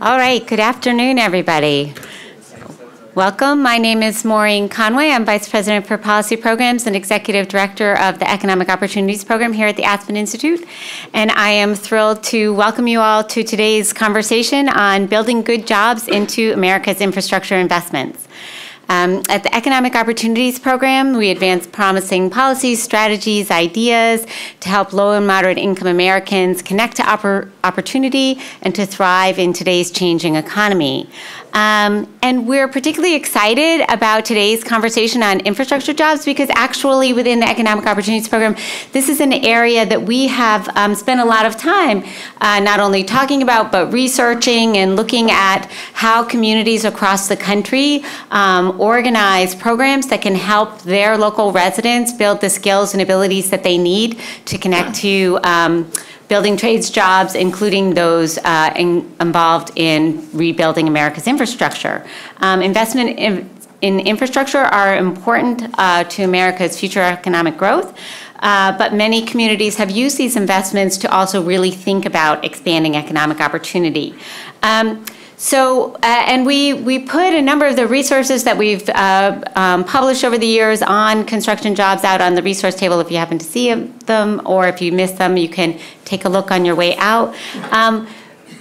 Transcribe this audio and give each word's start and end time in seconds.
All 0.00 0.16
right, 0.16 0.46
good 0.46 0.60
afternoon, 0.60 1.18
everybody. 1.18 1.92
Welcome. 3.14 3.62
My 3.62 3.78
name 3.78 4.04
is 4.04 4.24
Maureen 4.24 4.68
Conway. 4.68 5.10
I'm 5.10 5.24
Vice 5.24 5.48
President 5.48 5.88
for 5.88 5.98
Policy 5.98 6.36
Programs 6.36 6.86
and 6.86 6.94
Executive 6.94 7.48
Director 7.48 7.98
of 7.98 8.20
the 8.20 8.30
Economic 8.30 8.68
Opportunities 8.68 9.24
Program 9.24 9.52
here 9.52 9.66
at 9.66 9.76
the 9.76 9.82
Aspen 9.82 10.16
Institute. 10.16 10.64
And 11.14 11.32
I 11.32 11.50
am 11.50 11.74
thrilled 11.74 12.22
to 12.24 12.54
welcome 12.54 12.86
you 12.86 13.00
all 13.00 13.24
to 13.24 13.42
today's 13.42 13.92
conversation 13.92 14.68
on 14.68 15.06
building 15.06 15.42
good 15.42 15.66
jobs 15.66 16.06
into 16.06 16.52
America's 16.52 17.00
infrastructure 17.00 17.56
investments. 17.56 18.28
Um, 18.90 19.22
at 19.28 19.42
the 19.42 19.54
Economic 19.54 19.94
Opportunities 19.94 20.58
Program, 20.58 21.12
we 21.12 21.30
advance 21.30 21.66
promising 21.66 22.30
policies, 22.30 22.82
strategies, 22.82 23.50
ideas 23.50 24.26
to 24.60 24.68
help 24.70 24.94
low 24.94 25.12
and 25.12 25.26
moderate 25.26 25.58
income 25.58 25.88
Americans 25.88 26.62
connect 26.62 26.96
to 26.96 27.02
oppor- 27.02 27.50
opportunity 27.64 28.40
and 28.62 28.74
to 28.74 28.86
thrive 28.86 29.38
in 29.38 29.52
today's 29.52 29.90
changing 29.90 30.36
economy. 30.36 31.08
Um, 31.52 32.12
and 32.22 32.46
we're 32.46 32.68
particularly 32.68 33.14
excited 33.14 33.84
about 33.88 34.24
today's 34.24 34.62
conversation 34.62 35.22
on 35.22 35.40
infrastructure 35.40 35.92
jobs 35.92 36.24
because 36.24 36.48
actually 36.50 37.12
within 37.12 37.40
the 37.40 37.48
Economic 37.48 37.86
Opportunities 37.86 38.28
Program, 38.28 38.54
this 38.92 39.08
is 39.08 39.20
an 39.20 39.32
area 39.32 39.86
that 39.86 40.02
we 40.02 40.26
have 40.28 40.68
um, 40.76 40.94
spent 40.94 41.20
a 41.20 41.24
lot 41.24 41.46
of 41.46 41.56
time 41.56 42.04
uh, 42.40 42.60
not 42.60 42.80
only 42.80 43.02
talking 43.02 43.42
about 43.42 43.72
but 43.72 43.92
researching 43.92 44.76
and 44.76 44.96
looking 44.96 45.30
at 45.30 45.70
how 45.94 46.22
communities 46.22 46.84
across 46.84 47.28
the 47.28 47.36
country 47.36 48.04
um, 48.30 48.80
organize 48.80 49.54
programs 49.54 50.06
that 50.08 50.22
can 50.22 50.34
help 50.34 50.82
their 50.82 51.16
local 51.16 51.52
residents 51.52 52.12
build 52.12 52.40
the 52.40 52.50
skills 52.50 52.92
and 52.92 53.02
abilities 53.02 53.50
that 53.50 53.62
they 53.62 53.78
need 53.78 54.20
to 54.44 54.58
connect 54.58 54.94
to 54.94 55.38
um, 55.44 55.90
building 56.28 56.56
trades 56.56 56.90
jobs, 56.90 57.34
including 57.34 57.94
those 57.94 58.38
uh, 58.38 58.72
in, 58.76 59.10
involved 59.20 59.72
in 59.76 60.28
rebuilding 60.32 60.86
America's 60.86 61.26
infrastructure. 61.26 62.06
Um, 62.38 62.62
investment 62.62 63.18
in, 63.18 63.50
in, 63.80 64.00
infrastructure 64.00 64.58
are 64.58 64.96
important 64.96 65.62
uh, 65.78 66.04
to 66.04 66.22
America's 66.22 66.78
future 66.78 67.00
economic 67.00 67.56
growth. 67.56 67.98
Uh, 68.40 68.76
but 68.78 68.94
many 68.94 69.24
communities 69.24 69.76
have 69.76 69.90
used 69.90 70.16
these 70.16 70.36
investments 70.36 70.96
to 70.98 71.10
also 71.10 71.42
really 71.42 71.72
think 71.72 72.06
about 72.06 72.44
expanding 72.44 72.96
economic 72.96 73.40
opportunity. 73.40 74.14
Um, 74.62 75.04
so, 75.38 75.94
uh, 75.94 75.98
and 76.02 76.44
we, 76.44 76.74
we 76.74 76.98
put 76.98 77.32
a 77.32 77.40
number 77.40 77.64
of 77.64 77.76
the 77.76 77.86
resources 77.86 78.42
that 78.42 78.58
we've 78.58 78.88
uh, 78.88 79.40
um, 79.54 79.84
published 79.84 80.24
over 80.24 80.36
the 80.36 80.46
years 80.46 80.82
on 80.82 81.24
construction 81.24 81.76
jobs 81.76 82.02
out 82.02 82.20
on 82.20 82.34
the 82.34 82.42
resource 82.42 82.74
table 82.74 82.98
if 82.98 83.08
you 83.08 83.18
happen 83.18 83.38
to 83.38 83.44
see 83.44 83.72
them, 83.72 84.42
or 84.44 84.66
if 84.66 84.82
you 84.82 84.90
miss 84.90 85.12
them, 85.12 85.36
you 85.36 85.48
can 85.48 85.78
take 86.04 86.24
a 86.24 86.28
look 86.28 86.50
on 86.50 86.64
your 86.64 86.74
way 86.74 86.96
out. 86.96 87.36
Um, 87.70 88.08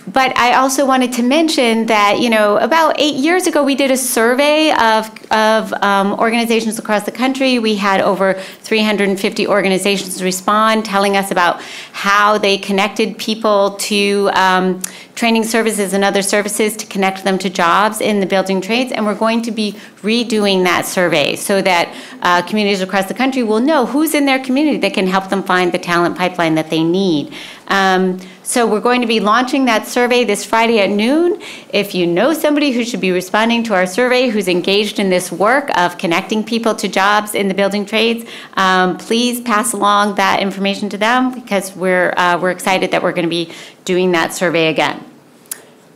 but 0.07 0.35
I 0.37 0.53
also 0.53 0.85
wanted 0.85 1.11
to 1.13 1.23
mention 1.23 1.87
that, 1.87 2.19
you 2.19 2.29
know, 2.29 2.57
about 2.57 2.97
eight 2.97 3.15
years 3.15 3.45
ago, 3.45 3.61
we 3.61 3.75
did 3.75 3.91
a 3.91 3.97
survey 3.97 4.71
of, 4.71 5.09
of 5.31 5.73
um, 5.83 6.13
organizations 6.13 6.79
across 6.79 7.03
the 7.03 7.11
country. 7.11 7.59
We 7.59 7.75
had 7.75 7.99
over 7.99 8.35
350 8.35 9.47
organizations 9.47 10.23
respond, 10.23 10.85
telling 10.85 11.17
us 11.17 11.29
about 11.29 11.61
how 11.91 12.37
they 12.37 12.57
connected 12.57 13.17
people 13.17 13.71
to 13.71 14.29
um, 14.33 14.81
training 15.15 15.43
services 15.43 15.91
and 15.91 16.05
other 16.05 16.21
services 16.21 16.77
to 16.77 16.85
connect 16.85 17.25
them 17.25 17.37
to 17.39 17.49
jobs 17.49 17.99
in 17.99 18.21
the 18.21 18.25
building 18.25 18.61
trades. 18.61 18.93
And 18.93 19.05
we're 19.05 19.15
going 19.15 19.41
to 19.41 19.51
be 19.51 19.73
redoing 20.03 20.63
that 20.63 20.85
survey 20.85 21.35
so 21.35 21.61
that 21.61 21.93
uh, 22.21 22.43
communities 22.43 22.81
across 22.81 23.07
the 23.07 23.13
country 23.13 23.43
will 23.43 23.59
know 23.59 23.85
who's 23.85 24.13
in 24.13 24.25
their 24.25 24.39
community 24.39 24.77
that 24.77 24.93
can 24.93 25.07
help 25.07 25.29
them 25.29 25.43
find 25.43 25.73
the 25.73 25.79
talent 25.79 26.17
pipeline 26.17 26.55
that 26.55 26.69
they 26.69 26.83
need. 26.83 27.33
Um, 27.67 28.19
so 28.47 28.65
we're 28.65 28.79
going 28.79 29.01
to 29.01 29.07
be 29.07 29.19
launching 29.19 29.65
that 29.65 29.87
survey 29.87 30.23
this 30.23 30.45
Friday 30.45 30.79
at 30.79 30.89
noon. 30.89 31.41
If 31.73 31.93
you 31.93 32.07
know 32.07 32.33
somebody 32.33 32.71
who 32.71 32.85
should 32.85 33.01
be 33.01 33.11
responding 33.11 33.61
to 33.65 33.73
our 33.73 33.85
survey 33.85 34.29
who's 34.29 34.47
engaged 34.47 34.99
in 34.99 35.09
this 35.09 35.33
work 35.33 35.69
of 35.77 35.97
connecting 35.97 36.45
people 36.45 36.73
to 36.75 36.87
jobs 36.87 37.35
in 37.35 37.49
the 37.49 37.53
building 37.53 37.85
trades, 37.85 38.23
um, 38.53 38.97
please 38.97 39.41
pass 39.41 39.73
along 39.73 40.15
that 40.15 40.39
information 40.39 40.87
to 40.87 40.97
them 40.97 41.33
because 41.33 41.75
we're, 41.75 42.13
uh, 42.15 42.39
we're 42.41 42.51
excited 42.51 42.91
that 42.91 43.03
we're 43.03 43.11
going 43.11 43.25
to 43.25 43.29
be 43.29 43.51
doing 43.83 44.13
that 44.13 44.33
survey 44.33 44.69
again. 44.69 45.03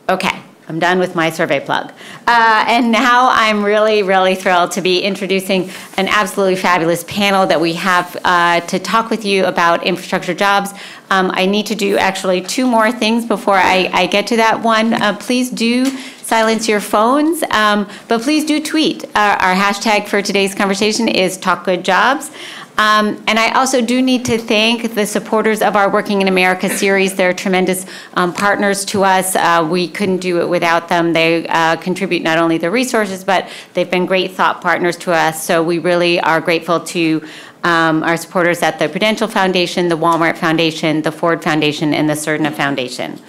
Okay. 0.09 0.41
I'm 0.67 0.79
done 0.79 0.99
with 0.99 1.15
my 1.15 1.29
survey 1.29 1.59
plug. 1.59 1.91
Uh, 2.27 2.65
and 2.67 2.91
now 2.91 3.29
I'm 3.31 3.63
really, 3.63 4.03
really 4.03 4.35
thrilled 4.35 4.71
to 4.71 4.81
be 4.81 5.01
introducing 5.01 5.69
an 5.97 6.07
absolutely 6.07 6.55
fabulous 6.55 7.03
panel 7.05 7.45
that 7.47 7.59
we 7.59 7.73
have 7.73 8.15
uh, 8.23 8.61
to 8.61 8.79
talk 8.79 9.09
with 9.09 9.25
you 9.25 9.45
about 9.45 9.83
infrastructure 9.83 10.33
jobs. 10.33 10.71
Um, 11.09 11.31
I 11.33 11.45
need 11.45 11.65
to 11.65 11.75
do 11.75 11.97
actually 11.97 12.41
two 12.41 12.65
more 12.65 12.91
things 12.91 13.25
before 13.25 13.57
I, 13.57 13.89
I 13.91 14.05
get 14.05 14.27
to 14.27 14.37
that 14.37 14.61
one. 14.61 14.93
Uh, 14.93 15.17
please 15.17 15.49
do 15.49 15.85
silence 16.31 16.69
your 16.69 16.79
phones, 16.79 17.43
um, 17.51 17.89
but 18.07 18.21
please 18.21 18.45
do 18.45 18.61
tweet. 18.61 19.03
Uh, 19.13 19.37
our 19.41 19.53
hashtag 19.53 20.07
for 20.07 20.21
today's 20.21 20.55
conversation 20.55 21.09
is 21.09 21.35
Talk 21.35 21.65
Good 21.65 21.83
Jobs. 21.83 22.31
Um, 22.81 23.23
and 23.27 23.37
I 23.37 23.51
also 23.51 23.79
do 23.79 24.01
need 24.01 24.25
to 24.25 24.39
thank 24.39 24.95
the 24.95 25.05
supporters 25.05 25.61
of 25.61 25.75
our 25.75 25.87
Working 25.87 26.23
in 26.23 26.27
America 26.27 26.67
series. 26.67 27.13
They're 27.13 27.31
tremendous 27.31 27.85
um, 28.15 28.33
partners 28.33 28.83
to 28.85 29.03
us. 29.03 29.35
Uh, 29.35 29.67
we 29.69 29.87
couldn't 29.87 30.17
do 30.17 30.41
it 30.41 30.49
without 30.49 30.89
them. 30.89 31.13
They 31.13 31.47
uh, 31.47 31.75
contribute 31.75 32.23
not 32.23 32.39
only 32.39 32.57
the 32.57 32.71
resources, 32.71 33.23
but 33.23 33.47
they've 33.75 33.91
been 33.91 34.07
great 34.07 34.31
thought 34.31 34.61
partners 34.61 34.97
to 34.97 35.11
us. 35.11 35.43
So 35.43 35.61
we 35.61 35.77
really 35.77 36.19
are 36.21 36.41
grateful 36.41 36.79
to 36.79 37.23
um, 37.63 38.01
our 38.01 38.17
supporters 38.17 38.63
at 38.63 38.79
the 38.79 38.89
Prudential 38.89 39.27
Foundation, 39.27 39.87
the 39.87 39.97
Walmart 39.97 40.37
Foundation, 40.37 41.03
the 41.03 41.11
Ford 41.11 41.43
Foundation, 41.43 41.93
and 41.93 42.09
the 42.09 42.15
Surdna 42.15 42.51
Foundation. 42.51 43.19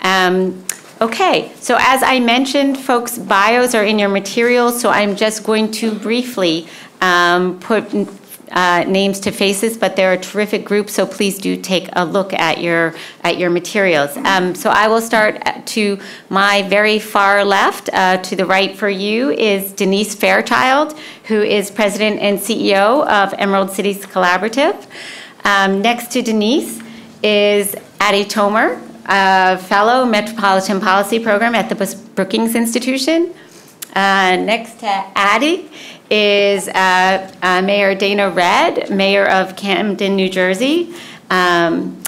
Um, 0.00 0.64
okay, 1.00 1.52
so 1.60 1.76
as 1.78 2.02
I 2.02 2.18
mentioned, 2.18 2.76
folks' 2.76 3.18
bios 3.18 3.72
are 3.72 3.84
in 3.84 4.00
your 4.00 4.08
materials, 4.08 4.80
so 4.80 4.90
I'm 4.90 5.14
just 5.14 5.44
going 5.44 5.70
to 5.72 5.94
briefly 5.94 6.66
um, 7.00 7.60
put 7.60 7.88
uh, 8.52 8.84
names 8.86 9.20
to 9.20 9.30
faces, 9.30 9.76
but 9.76 9.96
they're 9.96 10.12
a 10.12 10.18
terrific 10.18 10.64
group, 10.64 10.88
so 10.88 11.06
please 11.06 11.38
do 11.38 11.56
take 11.56 11.88
a 11.94 12.04
look 12.04 12.32
at 12.32 12.60
your 12.60 12.94
at 13.22 13.38
your 13.38 13.50
materials. 13.50 14.16
Um, 14.18 14.54
so 14.54 14.70
I 14.70 14.88
will 14.88 15.00
start 15.00 15.42
to 15.66 15.98
my 16.28 16.62
very 16.62 16.98
far 16.98 17.44
left. 17.44 17.90
Uh, 17.92 18.18
to 18.18 18.36
the 18.36 18.46
right 18.46 18.76
for 18.76 18.88
you 18.88 19.30
is 19.30 19.72
Denise 19.72 20.14
Fairchild, 20.14 20.98
who 21.24 21.42
is 21.42 21.70
president 21.70 22.20
and 22.20 22.38
CEO 22.38 23.06
of 23.06 23.34
Emerald 23.38 23.70
Cities 23.70 24.04
Collaborative. 24.06 24.86
Um, 25.44 25.80
next 25.80 26.10
to 26.12 26.22
Denise 26.22 26.82
is 27.22 27.74
Adie 28.00 28.24
Tomer, 28.24 28.80
a 29.06 29.58
fellow 29.58 30.04
Metropolitan 30.04 30.80
Policy 30.80 31.18
Program 31.18 31.54
at 31.54 31.68
the 31.68 31.96
Brookings 32.14 32.54
Institution. 32.54 33.34
Uh, 33.94 34.36
next 34.36 34.80
to 34.80 35.04
Adie 35.16 35.70
is 36.10 36.68
uh, 36.68 37.30
uh, 37.42 37.62
Mayor 37.62 37.94
Dana 37.94 38.30
Redd, 38.30 38.90
Mayor 38.90 39.28
of 39.28 39.56
Camden, 39.56 40.16
New 40.16 40.28
Jersey. 40.28 40.94
Um, 41.30 42.02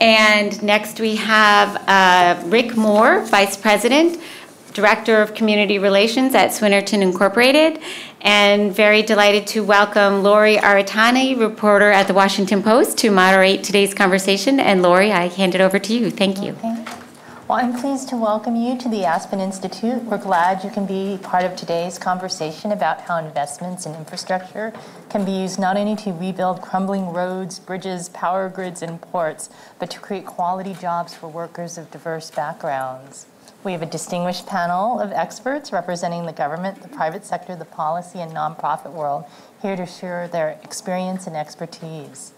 and 0.00 0.62
next 0.62 1.00
we 1.00 1.16
have 1.16 1.76
uh, 1.86 2.42
Rick 2.48 2.76
Moore, 2.76 3.20
Vice 3.20 3.56
President, 3.56 4.20
Director 4.72 5.20
of 5.20 5.34
Community 5.34 5.78
Relations 5.78 6.34
at 6.34 6.50
Swinerton 6.50 7.02
Incorporated. 7.02 7.80
And 8.22 8.74
very 8.74 9.02
delighted 9.02 9.46
to 9.48 9.64
welcome 9.64 10.22
Lori 10.22 10.56
Aratani, 10.56 11.38
reporter 11.38 11.90
at 11.90 12.06
the 12.06 12.14
Washington 12.14 12.62
Post, 12.62 12.98
to 12.98 13.10
moderate 13.10 13.64
today's 13.64 13.94
conversation. 13.94 14.60
And 14.60 14.82
Lori, 14.82 15.12
I 15.12 15.28
hand 15.28 15.54
it 15.54 15.60
over 15.60 15.78
to 15.78 15.94
you. 15.94 16.10
Thank 16.10 16.40
you. 16.40 16.52
Okay. 16.52 17.01
Well, 17.52 17.60
I'm 17.60 17.78
pleased 17.78 18.08
to 18.08 18.16
welcome 18.16 18.56
you 18.56 18.78
to 18.78 18.88
the 18.88 19.04
Aspen 19.04 19.38
Institute. 19.38 20.02
We're 20.04 20.16
glad 20.16 20.64
you 20.64 20.70
can 20.70 20.86
be 20.86 21.18
part 21.22 21.44
of 21.44 21.54
today's 21.54 21.98
conversation 21.98 22.72
about 22.72 23.02
how 23.02 23.18
investments 23.18 23.84
in 23.84 23.94
infrastructure 23.94 24.72
can 25.10 25.26
be 25.26 25.32
used 25.32 25.60
not 25.60 25.76
only 25.76 25.94
to 25.96 26.14
rebuild 26.14 26.62
crumbling 26.62 27.12
roads, 27.12 27.58
bridges, 27.58 28.08
power 28.08 28.48
grids, 28.48 28.80
and 28.80 28.98
ports, 29.02 29.50
but 29.78 29.90
to 29.90 30.00
create 30.00 30.24
quality 30.24 30.72
jobs 30.72 31.12
for 31.12 31.28
workers 31.28 31.76
of 31.76 31.90
diverse 31.90 32.30
backgrounds. 32.30 33.26
We 33.64 33.72
have 33.72 33.82
a 33.82 33.86
distinguished 33.86 34.46
panel 34.46 34.98
of 34.98 35.12
experts 35.12 35.74
representing 35.74 36.24
the 36.24 36.32
government, 36.32 36.80
the 36.80 36.88
private 36.88 37.26
sector, 37.26 37.54
the 37.54 37.66
policy, 37.66 38.20
and 38.20 38.32
nonprofit 38.32 38.92
world 38.92 39.26
here 39.60 39.76
to 39.76 39.84
share 39.84 40.26
their 40.26 40.58
experience 40.64 41.26
and 41.26 41.36
expertise. 41.36 42.31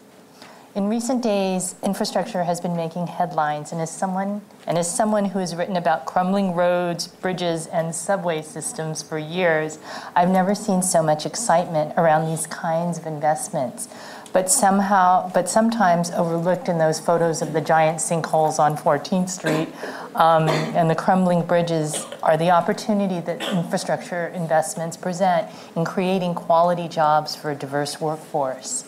In 0.75 0.89
recent 0.89 1.23
days, 1.23 1.77
infrastructure 1.85 2.43
has 2.43 2.61
been 2.61 2.75
making 2.75 3.07
headlines, 3.07 3.71
and 3.71 3.81
as 3.81 3.97
someone 3.97 4.43
and 4.67 4.77
as 4.77 4.93
someone 4.93 5.27
who 5.27 5.39
has 5.39 5.55
written 5.55 5.77
about 5.77 6.05
crumbling 6.05 6.53
roads, 6.53 7.07
bridges, 7.07 7.69
and 7.69 7.95
subway 7.95 8.43
systems 8.43 9.01
for 9.01 9.17
years, 9.17 9.79
I've 10.17 10.31
never 10.31 10.53
seen 10.53 10.83
so 10.83 11.01
much 11.01 11.27
excitement 11.27 11.95
around 11.97 12.29
these 12.29 12.49
kinds 12.49 12.99
of 12.99 13.07
investments. 13.07 13.89
But 14.33 14.51
somehow, 14.51 15.31
but 15.33 15.49
sometimes 15.49 16.11
overlooked 16.11 16.69
in 16.69 16.79
those 16.79 16.99
photos 16.99 17.41
of 17.41 17.53
the 17.53 17.61
giant 17.61 17.99
sinkholes 17.99 18.59
on 18.59 18.77
14th 18.77 19.29
Street 19.29 19.69
um, 20.17 20.49
and 20.49 20.91
the 20.91 20.97
crumbling 20.97 21.47
bridges 21.47 22.05
are 22.21 22.37
the 22.37 22.51
opportunity 22.51 23.21
that 23.21 23.41
infrastructure 23.53 24.27
investments 24.35 24.97
present 24.97 25.49
in 25.77 25.85
creating 25.85 26.35
quality 26.35 26.89
jobs 26.89 27.37
for 27.37 27.53
a 27.53 27.55
diverse 27.55 28.01
workforce. 28.01 28.87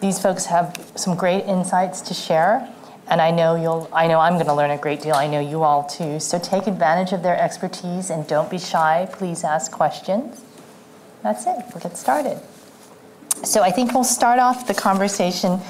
These 0.00 0.20
folks 0.20 0.46
have 0.46 0.92
some 0.94 1.16
great 1.16 1.44
insights 1.44 2.00
to 2.02 2.14
share, 2.14 2.68
and 3.08 3.20
I 3.20 3.30
know 3.30 3.56
you'll 3.56 3.88
I 3.92 4.06
know 4.06 4.20
I'm 4.20 4.34
going 4.34 4.46
to 4.46 4.54
learn 4.54 4.70
a 4.70 4.78
great 4.78 5.00
deal. 5.02 5.14
I 5.14 5.26
know 5.26 5.40
you 5.40 5.62
all 5.62 5.84
too. 5.84 6.20
So 6.20 6.38
take 6.38 6.66
advantage 6.66 7.12
of 7.12 7.22
their 7.22 7.38
expertise 7.38 8.10
and 8.10 8.26
don't 8.26 8.50
be 8.50 8.58
shy. 8.58 9.08
Please 9.12 9.44
ask 9.44 9.72
questions. 9.72 10.40
That's 11.22 11.46
it. 11.46 11.56
We'll 11.72 11.82
get 11.82 11.96
started. 11.96 12.40
So 13.44 13.62
I 13.62 13.70
think 13.70 13.92
we'll 13.92 14.04
start 14.04 14.38
off 14.38 14.66
the 14.66 14.74
conversation 14.74 15.60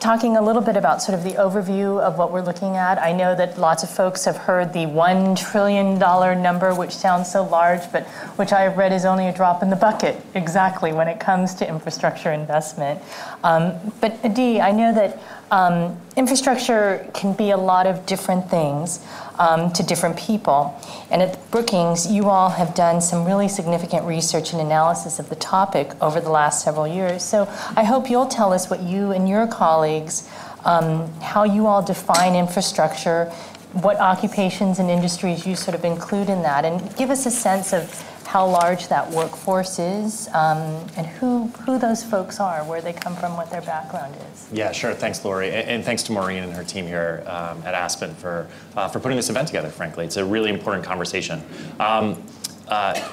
talking 0.00 0.38
a 0.38 0.42
little 0.42 0.62
bit 0.62 0.76
about 0.76 1.02
sort 1.02 1.16
of 1.16 1.22
the 1.22 1.32
overview 1.32 2.00
of 2.00 2.16
what 2.16 2.32
we're 2.32 2.40
looking 2.40 2.76
at. 2.76 2.98
I 2.98 3.12
know 3.12 3.34
that 3.34 3.58
lots 3.58 3.82
of 3.82 3.90
folks 3.90 4.24
have 4.24 4.36
heard 4.36 4.72
the 4.72 4.86
$1 4.86 5.38
trillion 5.38 5.98
number, 6.42 6.74
which 6.74 6.92
sounds 6.92 7.30
so 7.30 7.44
large, 7.44 7.80
but 7.92 8.06
which 8.36 8.52
I've 8.52 8.78
read 8.78 8.92
is 8.92 9.04
only 9.04 9.26
a 9.26 9.32
drop 9.32 9.62
in 9.62 9.68
the 9.68 9.76
bucket, 9.76 10.20
exactly, 10.34 10.92
when 10.94 11.06
it 11.06 11.20
comes 11.20 11.54
to 11.56 11.68
infrastructure 11.68 12.32
investment. 12.32 13.02
Um, 13.44 13.74
but 14.00 14.18
Adie, 14.24 14.60
I 14.60 14.72
know 14.72 14.94
that 14.94 15.20
um, 15.50 16.00
infrastructure 16.16 17.06
can 17.14 17.32
be 17.34 17.50
a 17.50 17.56
lot 17.56 17.86
of 17.86 18.06
different 18.06 18.48
things 18.48 19.04
um, 19.38 19.72
to 19.72 19.82
different 19.82 20.16
people. 20.16 20.78
And 21.10 21.22
at 21.22 21.50
Brookings, 21.50 22.10
you 22.10 22.28
all 22.28 22.50
have 22.50 22.74
done 22.74 23.00
some 23.00 23.24
really 23.24 23.48
significant 23.48 24.06
research 24.06 24.52
and 24.52 24.60
analysis 24.60 25.18
of 25.18 25.28
the 25.28 25.36
topic 25.36 25.90
over 26.00 26.20
the 26.20 26.30
last 26.30 26.62
several 26.62 26.86
years. 26.86 27.22
So 27.22 27.48
I 27.76 27.84
hope 27.84 28.10
you'll 28.10 28.26
tell 28.26 28.52
us 28.52 28.70
what 28.70 28.80
you 28.82 29.12
and 29.12 29.28
your 29.28 29.46
colleagues, 29.46 30.28
um, 30.64 31.12
how 31.20 31.44
you 31.44 31.66
all 31.66 31.82
define 31.82 32.36
infrastructure, 32.36 33.24
what 33.72 33.96
occupations 33.98 34.78
and 34.78 34.90
industries 34.90 35.46
you 35.46 35.56
sort 35.56 35.74
of 35.74 35.84
include 35.84 36.28
in 36.28 36.42
that, 36.42 36.64
and 36.64 36.94
give 36.96 37.10
us 37.10 37.24
a 37.26 37.30
sense 37.30 37.72
of 37.72 37.88
how 38.30 38.46
large 38.46 38.86
that 38.86 39.10
workforce 39.10 39.80
is, 39.80 40.28
um, 40.28 40.86
and 40.96 41.04
who, 41.04 41.48
who 41.66 41.80
those 41.80 42.04
folks 42.04 42.38
are, 42.38 42.62
where 42.62 42.80
they 42.80 42.92
come 42.92 43.16
from, 43.16 43.36
what 43.36 43.50
their 43.50 43.60
background 43.62 44.14
is. 44.32 44.46
Yeah, 44.52 44.70
sure. 44.70 44.94
Thanks, 44.94 45.24
Lori. 45.24 45.48
And, 45.48 45.68
and 45.68 45.84
thanks 45.84 46.04
to 46.04 46.12
Maureen 46.12 46.44
and 46.44 46.52
her 46.52 46.62
team 46.62 46.86
here 46.86 47.24
um, 47.26 47.60
at 47.64 47.74
Aspen 47.74 48.14
for, 48.14 48.46
uh, 48.76 48.86
for 48.86 49.00
putting 49.00 49.16
this 49.16 49.30
event 49.30 49.48
together, 49.48 49.68
frankly. 49.68 50.04
It's 50.04 50.16
a 50.16 50.24
really 50.24 50.50
important 50.50 50.84
conversation. 50.84 51.42
Um, 51.80 52.22
uh, 52.68 53.04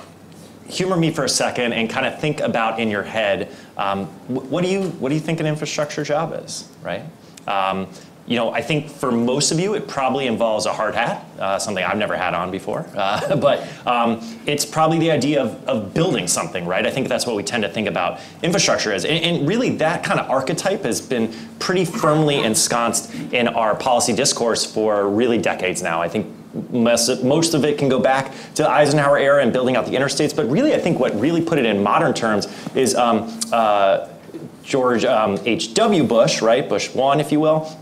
humor 0.69 0.95
me 0.95 1.09
for 1.09 1.23
a 1.23 1.29
second 1.29 1.73
and 1.73 1.89
kind 1.89 2.05
of 2.05 2.21
think 2.21 2.39
about 2.39 2.79
in 2.79 2.87
your 2.87 3.01
head 3.01 3.51
um, 3.75 4.05
what, 4.27 4.63
do 4.63 4.69
you, 4.69 4.83
what 4.99 5.09
do 5.09 5.15
you 5.15 5.21
think 5.21 5.39
an 5.39 5.47
infrastructure 5.47 6.03
job 6.03 6.39
is, 6.43 6.69
right? 6.83 7.01
Um, 7.47 7.87
you 8.27 8.35
know, 8.35 8.51
I 8.51 8.61
think 8.61 8.89
for 8.89 9.09
most 9.09 9.53
of 9.53 9.59
you, 9.59 9.73
it 9.73 9.87
probably 9.87 10.27
involves 10.27 10.65
a 10.65 10.73
hard 10.73 10.95
hat, 10.95 11.25
uh, 11.39 11.57
something 11.57 11.83
I've 11.83 11.97
never 11.97 12.17
had 12.17 12.33
on 12.33 12.51
before. 12.51 12.85
Uh, 12.93 13.35
but 13.37 13.65
um, 13.87 14.19
it's 14.45 14.65
probably 14.65 14.99
the 14.99 15.11
idea 15.11 15.41
of, 15.41 15.63
of 15.65 15.93
building 15.93 16.27
something, 16.27 16.65
right? 16.65 16.85
I 16.85 16.91
think 16.91 17.07
that's 17.07 17.25
what 17.25 17.37
we 17.37 17.43
tend 17.43 17.63
to 17.63 17.69
think 17.69 17.87
about 17.87 18.19
infrastructure 18.43 18.91
as. 18.91 19.05
And, 19.05 19.23
and 19.23 19.47
really, 19.47 19.69
that 19.77 20.03
kind 20.03 20.19
of 20.19 20.29
archetype 20.29 20.83
has 20.83 20.99
been 20.99 21.33
pretty 21.59 21.85
firmly 21.85 22.43
ensconced 22.43 23.13
in 23.31 23.47
our 23.47 23.75
policy 23.75 24.13
discourse 24.13 24.65
for 24.65 25.09
really 25.09 25.37
decades 25.37 25.81
now. 25.81 26.01
I 26.01 26.09
think 26.09 26.27
most 26.71 27.53
of 27.53 27.63
it 27.63 27.77
can 27.77 27.87
go 27.87 27.99
back 27.99 28.33
to 28.55 28.63
the 28.63 28.69
Eisenhower 28.69 29.17
era 29.17 29.41
and 29.41 29.53
building 29.53 29.77
out 29.77 29.85
the 29.85 29.93
interstates. 29.93 30.35
But 30.35 30.49
really, 30.49 30.73
I 30.73 30.79
think 30.79 30.99
what 30.99 31.17
really 31.17 31.41
put 31.41 31.59
it 31.59 31.65
in 31.65 31.81
modern 31.81 32.13
terms 32.13 32.47
is 32.75 32.93
um, 32.93 33.39
uh, 33.53 34.09
George 34.63 35.05
um, 35.05 35.39
H.W. 35.45 36.03
Bush, 36.03 36.41
right? 36.41 36.67
Bush 36.67 36.93
1, 36.93 37.21
if 37.21 37.31
you 37.31 37.39
will 37.39 37.73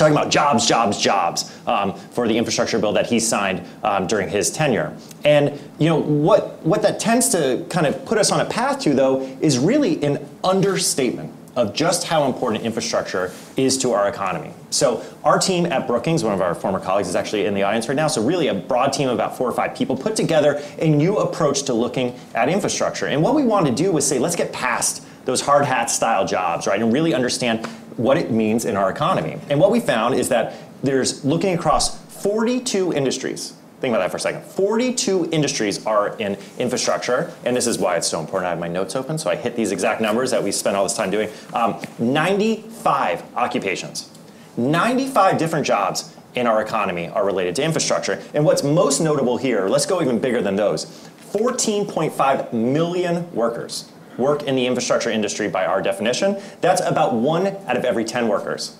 talking 0.00 0.16
about 0.16 0.30
jobs, 0.30 0.66
jobs, 0.66 1.00
jobs 1.00 1.56
um, 1.66 1.94
for 1.94 2.26
the 2.26 2.36
infrastructure 2.36 2.78
bill 2.78 2.92
that 2.92 3.06
he 3.06 3.20
signed 3.20 3.64
um, 3.84 4.06
during 4.06 4.28
his 4.28 4.50
tenure. 4.50 4.96
And 5.24 5.60
you 5.78 5.86
know 5.86 5.98
what 5.98 6.60
what 6.64 6.82
that 6.82 6.98
tends 6.98 7.28
to 7.30 7.64
kind 7.68 7.86
of 7.86 8.04
put 8.04 8.18
us 8.18 8.32
on 8.32 8.40
a 8.40 8.44
path 8.46 8.80
to 8.80 8.94
though 8.94 9.20
is 9.40 9.58
really 9.58 10.02
an 10.02 10.26
understatement 10.42 11.34
of 11.56 11.74
just 11.74 12.04
how 12.04 12.26
important 12.26 12.64
infrastructure 12.64 13.32
is 13.56 13.76
to 13.78 13.92
our 13.92 14.08
economy. 14.08 14.52
So 14.70 15.04
our 15.24 15.38
team 15.38 15.66
at 15.66 15.86
Brookings, 15.86 16.22
one 16.22 16.32
of 16.32 16.40
our 16.40 16.54
former 16.54 16.78
colleagues 16.78 17.08
is 17.08 17.16
actually 17.16 17.44
in 17.44 17.54
the 17.54 17.64
audience 17.64 17.88
right 17.88 17.96
now, 17.96 18.06
so 18.06 18.22
really 18.22 18.46
a 18.46 18.54
broad 18.54 18.92
team 18.92 19.08
of 19.08 19.14
about 19.14 19.36
four 19.36 19.48
or 19.48 19.52
five 19.52 19.74
people 19.74 19.96
put 19.96 20.14
together 20.14 20.62
a 20.78 20.88
new 20.88 21.18
approach 21.18 21.64
to 21.64 21.74
looking 21.74 22.18
at 22.34 22.48
infrastructure. 22.48 23.06
And 23.06 23.20
what 23.20 23.34
we 23.34 23.42
wanted 23.42 23.76
to 23.76 23.82
do 23.82 23.90
was 23.90 24.06
say, 24.06 24.18
let's 24.18 24.36
get 24.36 24.52
past 24.52 25.04
those 25.24 25.40
hard 25.40 25.64
hat 25.64 25.90
style 25.90 26.26
jobs, 26.26 26.66
right, 26.66 26.80
and 26.80 26.92
really 26.92 27.12
understand 27.14 27.68
what 28.00 28.16
it 28.16 28.30
means 28.30 28.64
in 28.64 28.76
our 28.76 28.90
economy. 28.90 29.38
And 29.50 29.60
what 29.60 29.70
we 29.70 29.78
found 29.78 30.14
is 30.14 30.28
that 30.30 30.54
there's 30.82 31.24
looking 31.24 31.54
across 31.54 31.98
42 32.22 32.92
industries. 32.92 33.54
Think 33.80 33.92
about 33.92 34.02
that 34.02 34.10
for 34.10 34.16
a 34.16 34.20
second. 34.20 34.42
42 34.42 35.30
industries 35.32 35.84
are 35.86 36.16
in 36.16 36.36
infrastructure, 36.58 37.32
and 37.44 37.56
this 37.56 37.66
is 37.66 37.78
why 37.78 37.96
it's 37.96 38.06
so 38.06 38.20
important. 38.20 38.46
I 38.46 38.50
have 38.50 38.58
my 38.58 38.68
notes 38.68 38.96
open, 38.96 39.18
so 39.18 39.30
I 39.30 39.36
hit 39.36 39.56
these 39.56 39.72
exact 39.72 40.00
numbers 40.00 40.30
that 40.30 40.42
we 40.42 40.52
spent 40.52 40.76
all 40.76 40.82
this 40.82 40.96
time 40.96 41.10
doing. 41.10 41.30
Um, 41.54 41.80
95 41.98 43.22
occupations, 43.36 44.10
95 44.56 45.38
different 45.38 45.66
jobs 45.66 46.14
in 46.34 46.46
our 46.46 46.62
economy 46.62 47.08
are 47.08 47.24
related 47.24 47.56
to 47.56 47.64
infrastructure. 47.64 48.22
And 48.34 48.44
what's 48.44 48.62
most 48.62 49.00
notable 49.00 49.36
here, 49.36 49.68
let's 49.68 49.86
go 49.86 50.00
even 50.00 50.18
bigger 50.18 50.42
than 50.42 50.56
those 50.56 50.86
14.5 51.32 52.52
million 52.52 53.32
workers 53.34 53.90
work 54.20 54.44
in 54.44 54.54
the 54.54 54.66
infrastructure 54.66 55.10
industry 55.10 55.48
by 55.48 55.64
our 55.66 55.82
definition. 55.82 56.40
That's 56.60 56.80
about 56.80 57.14
one 57.14 57.48
out 57.48 57.76
of 57.76 57.84
every 57.84 58.04
10 58.04 58.28
workers. 58.28 58.76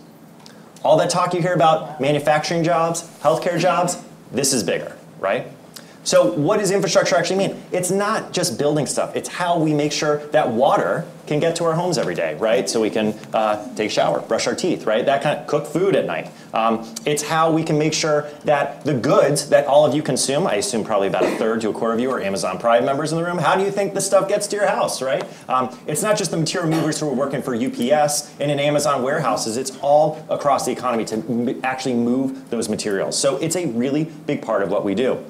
All 0.84 0.96
that 0.98 1.10
talk 1.10 1.34
you 1.34 1.42
hear 1.42 1.54
about 1.54 2.00
manufacturing 2.00 2.62
jobs, 2.62 3.02
healthcare 3.20 3.58
jobs, 3.58 4.02
this 4.30 4.52
is 4.52 4.62
bigger, 4.62 4.96
right? 5.18 5.46
So, 6.02 6.32
what 6.32 6.60
does 6.60 6.70
infrastructure 6.70 7.16
actually 7.16 7.48
mean? 7.48 7.62
It's 7.72 7.90
not 7.90 8.32
just 8.32 8.58
building 8.58 8.86
stuff, 8.86 9.14
it's 9.14 9.28
how 9.28 9.58
we 9.58 9.74
make 9.74 9.92
sure 9.92 10.26
that 10.28 10.48
water 10.48 11.06
can 11.26 11.40
get 11.40 11.54
to 11.56 11.64
our 11.64 11.74
homes 11.74 11.98
every 11.98 12.14
day, 12.14 12.34
right? 12.36 12.68
So 12.68 12.80
we 12.80 12.90
can 12.90 13.14
uh, 13.32 13.74
take 13.76 13.90
a 13.90 13.92
shower, 13.92 14.20
brush 14.20 14.46
our 14.46 14.54
teeth, 14.54 14.84
right? 14.84 15.04
That 15.04 15.22
kind 15.22 15.38
of 15.38 15.46
cook 15.46 15.66
food 15.66 15.94
at 15.94 16.06
night. 16.06 16.30
Um, 16.52 16.92
it's 17.06 17.22
how 17.22 17.50
we 17.50 17.62
can 17.62 17.78
make 17.78 17.92
sure 17.92 18.30
that 18.44 18.84
the 18.84 18.94
goods 18.94 19.48
that 19.50 19.66
all 19.66 19.86
of 19.86 19.94
you 19.94 20.02
consume, 20.02 20.46
I 20.46 20.54
assume 20.56 20.84
probably 20.84 21.08
about 21.08 21.24
a 21.24 21.36
third 21.36 21.60
to 21.62 21.70
a 21.70 21.72
quarter 21.72 21.94
of 21.94 22.00
you 22.00 22.10
are 22.10 22.20
Amazon 22.20 22.58
Prime 22.58 22.84
members 22.84 23.12
in 23.12 23.18
the 23.18 23.24
room. 23.24 23.38
How 23.38 23.56
do 23.56 23.62
you 23.62 23.70
think 23.70 23.94
the 23.94 24.00
stuff 24.00 24.28
gets 24.28 24.46
to 24.48 24.56
your 24.56 24.66
house, 24.66 25.00
right? 25.02 25.24
Um, 25.48 25.76
it's 25.86 26.02
not 26.02 26.16
just 26.16 26.30
the 26.30 26.36
material 26.36 26.70
movers 26.70 26.98
who 26.98 27.08
are 27.08 27.14
working 27.14 27.42
for 27.42 27.54
UPS 27.54 28.34
and 28.40 28.50
in 28.50 28.58
Amazon 28.58 29.02
warehouses, 29.02 29.56
it's 29.56 29.76
all 29.78 30.24
across 30.28 30.66
the 30.66 30.72
economy 30.72 31.04
to 31.06 31.60
actually 31.62 31.94
move 31.94 32.50
those 32.50 32.68
materials. 32.68 33.18
So 33.18 33.36
it's 33.36 33.56
a 33.56 33.66
really 33.66 34.04
big 34.04 34.42
part 34.42 34.62
of 34.62 34.70
what 34.70 34.84
we 34.84 34.94
do. 34.94 35.24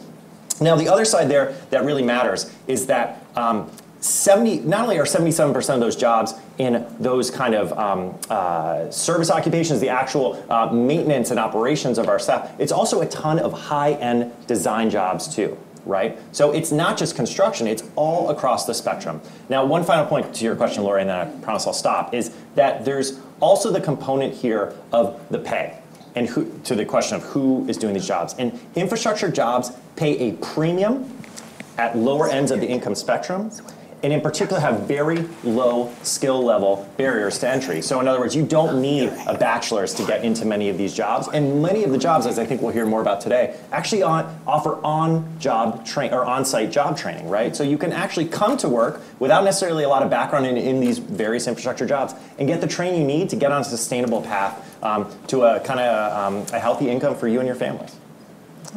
Now, 0.61 0.77
the 0.77 0.89
other 0.89 1.05
side 1.05 1.29
there 1.29 1.55
that 1.71 1.85
really 1.85 2.03
matters 2.03 2.53
is 2.67 2.87
that 2.87 3.25
um, 3.35 3.71
70, 4.01 4.61
not 4.61 4.83
only 4.83 4.99
are 4.99 5.05
77% 5.05 5.75
of 5.75 5.81
those 5.81 5.97
jobs 5.97 6.35
in 6.61 6.87
those 7.01 7.31
kind 7.31 7.55
of 7.55 7.73
um, 7.79 8.19
uh, 8.29 8.91
service 8.91 9.31
occupations, 9.31 9.81
the 9.81 9.89
actual 9.89 10.45
uh, 10.51 10.71
maintenance 10.71 11.31
and 11.31 11.41
operations 11.41 11.97
of 11.97 12.07
our 12.07 12.19
staff, 12.19 12.53
it's 12.61 12.71
also 12.71 13.01
a 13.01 13.07
ton 13.07 13.39
of 13.39 13.51
high 13.53 13.95
end 13.95 14.31
design 14.47 14.91
jobs 14.91 15.35
too, 15.35 15.57
right? 15.87 16.19
So 16.33 16.53
it's 16.53 16.71
not 16.71 16.99
just 16.99 17.17
construction, 17.17 17.67
it's 17.67 17.85
all 17.97 18.29
across 18.29 18.67
the 18.67 18.75
spectrum. 18.75 19.23
Now, 19.49 19.65
one 19.65 19.85
final 19.85 20.05
point 20.05 20.35
to 20.35 20.45
your 20.45 20.55
question, 20.55 20.83
Lori, 20.83 21.01
and 21.01 21.09
then 21.09 21.17
I 21.19 21.31
promise 21.41 21.67
I'll 21.67 21.73
stop, 21.73 22.13
is 22.13 22.31
that 22.57 22.85
there's 22.85 23.19
also 23.41 23.73
the 23.73 23.81
component 23.81 24.35
here 24.35 24.75
of 24.93 25.19
the 25.31 25.39
pay 25.39 25.79
and 26.15 26.29
who, 26.29 26.53
to 26.65 26.75
the 26.75 26.85
question 26.85 27.17
of 27.17 27.23
who 27.23 27.67
is 27.71 27.79
doing 27.79 27.95
these 27.95 28.07
jobs. 28.07 28.35
And 28.39 28.61
infrastructure 28.75 29.31
jobs 29.31 29.73
pay 29.97 30.29
a 30.29 30.33
premium 30.35 31.11
at 31.79 31.97
lower 31.97 32.29
ends 32.29 32.51
of 32.51 32.61
the 32.61 32.67
income 32.67 32.95
spectrum 32.95 33.51
and 34.03 34.13
in 34.13 34.21
particular 34.21 34.61
have 34.61 34.81
very 34.89 35.29
low 35.45 35.93
skill 36.03 36.43
level 36.43 36.89
barriers 36.97 37.39
to 37.39 37.49
entry. 37.49 37.83
So 37.83 38.01
in 38.01 38.09
other 38.09 38.21
words, 38.21 38.35
you 38.35 38.45
don't 38.45 38.81
need 38.81 39.13
a 39.27 39.37
bachelor's 39.37 39.95
to 39.95 40.07
get 40.07 40.25
into 40.25 40.45
many 40.45 40.69
of 40.69 40.79
these 40.79 40.95
jobs, 40.95 41.29
and 41.29 41.63
many 41.63 41.85
of 41.85 41.91
the 41.91 41.99
jobs, 41.99 42.27
as 42.27 42.39
I 42.39 42.47
think 42.47 42.63
we'll 42.63 42.73
hear 42.73 42.87
more 42.87 43.01
about 43.01 43.21
today, 43.21 43.57
actually 43.73 44.03
on, 44.03 44.41
offer 44.47 44.79
on-job 44.85 45.85
train 45.85 46.13
or 46.13 46.25
on-site 46.25 46.71
job 46.71 46.97
training, 46.97 47.29
right? 47.29 47.55
So 47.55 47.63
you 47.63 47.79
can 47.79 47.93
actually 47.93 48.27
come 48.27 48.57
to 48.59 48.69
work 48.69 49.03
without 49.19 49.45
necessarily 49.45 49.85
a 49.85 49.89
lot 49.89 50.03
of 50.03 50.11
background 50.11 50.47
in, 50.47 50.57
in 50.57 50.81
these 50.81 50.99
various 50.99 51.47
infrastructure 51.47 51.87
jobs 51.87 52.15
and 52.39 52.49
get 52.49 52.61
the 52.61 52.67
training 52.67 53.01
you 53.01 53.07
need 53.07 53.31
to 53.31 53.37
get 53.37 53.53
on 53.53 53.61
a 53.61 53.65
sustainable 53.65 54.23
path 54.23 54.83
um, 54.83 55.11
to 55.27 55.43
a 55.43 55.61
kind 55.61 55.81
of 55.81 56.13
um, 56.13 56.47
a 56.55 56.59
healthy 56.59 56.89
income 56.89 57.15
for 57.15 57.29
you 57.29 57.39
and 57.39 57.47
your 57.47 57.57
families. 57.57 58.00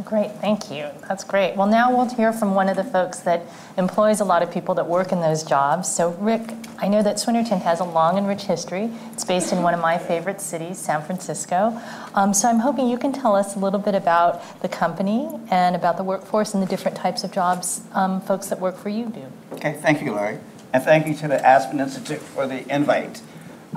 Great, 0.01 0.31
thank 0.41 0.71
you. 0.71 0.87
That's 1.07 1.23
great. 1.23 1.55
Well, 1.55 1.67
now 1.67 1.95
we'll 1.95 2.09
hear 2.09 2.33
from 2.33 2.55
one 2.55 2.67
of 2.67 2.75
the 2.75 2.83
folks 2.83 3.19
that 3.19 3.43
employs 3.77 4.21
a 4.21 4.25
lot 4.25 4.41
of 4.41 4.49
people 4.49 4.73
that 4.75 4.87
work 4.87 5.11
in 5.11 5.21
those 5.21 5.43
jobs. 5.43 5.93
So, 5.93 6.09
Rick, 6.13 6.41
I 6.79 6.87
know 6.87 7.03
that 7.03 7.17
Swinerton 7.17 7.61
has 7.61 7.79
a 7.79 7.83
long 7.83 8.17
and 8.17 8.27
rich 8.27 8.43
history. 8.43 8.89
It's 9.11 9.23
based 9.23 9.53
in 9.53 9.61
one 9.61 9.75
of 9.75 9.79
my 9.79 9.99
favorite 9.99 10.41
cities, 10.41 10.79
San 10.79 11.03
Francisco. 11.03 11.79
Um, 12.15 12.33
so, 12.33 12.49
I'm 12.49 12.57
hoping 12.57 12.87
you 12.87 12.97
can 12.97 13.13
tell 13.13 13.35
us 13.35 13.55
a 13.55 13.59
little 13.59 13.79
bit 13.79 13.93
about 13.93 14.61
the 14.61 14.67
company 14.67 15.29
and 15.51 15.75
about 15.75 15.97
the 15.97 16.03
workforce 16.03 16.55
and 16.55 16.63
the 16.63 16.67
different 16.67 16.97
types 16.97 17.23
of 17.23 17.31
jobs 17.31 17.81
um, 17.93 18.19
folks 18.21 18.47
that 18.47 18.59
work 18.59 18.77
for 18.77 18.89
you 18.89 19.05
do. 19.09 19.25
Okay, 19.51 19.73
thank 19.73 20.01
you, 20.01 20.11
Lori. 20.11 20.39
And 20.73 20.81
thank 20.81 21.05
you 21.05 21.13
to 21.13 21.27
the 21.27 21.45
Aspen 21.45 21.79
Institute 21.79 22.19
for 22.19 22.47
the 22.47 22.67
invite. 22.73 23.21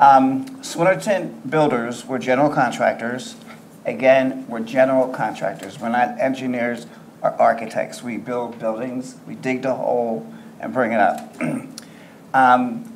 Um, 0.00 0.46
Swinerton 0.62 1.50
Builders 1.50 2.06
were 2.06 2.18
general 2.18 2.48
contractors 2.48 3.36
Again, 3.86 4.46
we're 4.48 4.60
general 4.60 5.08
contractors. 5.08 5.78
We're 5.78 5.90
not 5.90 6.18
engineers 6.20 6.86
or 7.22 7.30
architects. 7.40 8.02
We 8.02 8.16
build 8.16 8.58
buildings, 8.58 9.16
we 9.28 9.36
dig 9.36 9.62
the 9.62 9.74
hole 9.74 10.30
and 10.58 10.74
bring 10.74 10.90
it 10.90 10.98
up. 10.98 11.36
um, 12.34 12.92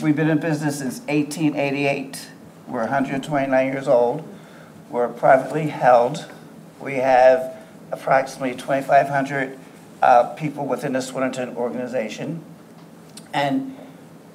we've 0.00 0.14
been 0.14 0.28
in 0.28 0.38
business 0.38 0.78
since 0.80 1.00
1888. 1.00 2.28
We're 2.68 2.80
129 2.80 3.66
years 3.72 3.88
old. 3.88 4.22
We're 4.90 5.08
privately 5.08 5.68
held. 5.68 6.26
We 6.78 6.96
have 6.96 7.56
approximately 7.90 8.54
2,500 8.54 9.58
uh, 10.02 10.24
people 10.34 10.66
within 10.66 10.92
the 10.92 10.98
Swinerton 10.98 11.56
organization. 11.56 12.44
And 13.32 13.78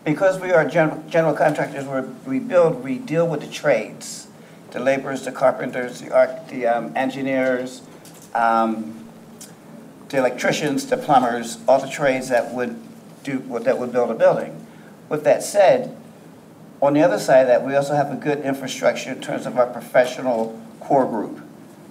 because 0.03 0.39
we 0.39 0.51
are 0.51 0.67
gen- 0.67 1.07
general 1.07 1.35
contractors, 1.35 1.85
we 2.25 2.39
build, 2.39 2.83
we 2.83 2.97
deal 2.97 3.27
with 3.27 3.41
the 3.41 3.47
trades, 3.47 4.28
the 4.71 4.79
laborers, 4.79 5.25
the 5.25 5.31
carpenters, 5.31 6.01
the 6.01 6.13
arch, 6.13 6.47
the 6.49 6.67
um, 6.67 6.91
engineers, 6.95 7.81
um, 8.33 9.07
the 10.09 10.17
electricians, 10.17 10.85
the 10.87 10.97
plumbers, 10.97 11.57
all 11.67 11.79
the 11.79 11.89
trades 11.89 12.29
that 12.29 12.53
would 12.53 12.79
do, 13.23 13.39
that 13.59 13.77
would 13.77 13.91
build 13.91 14.11
a 14.11 14.15
building. 14.15 14.65
With 15.07 15.23
that 15.23 15.43
said, 15.43 15.95
on 16.81 16.93
the 16.93 17.01
other 17.01 17.19
side 17.19 17.41
of 17.41 17.47
that, 17.47 17.65
we 17.65 17.75
also 17.75 17.93
have 17.95 18.11
a 18.11 18.15
good 18.15 18.39
infrastructure 18.39 19.11
in 19.11 19.21
terms 19.21 19.45
of 19.45 19.57
our 19.57 19.67
professional 19.67 20.59
core 20.79 21.05
group. 21.05 21.41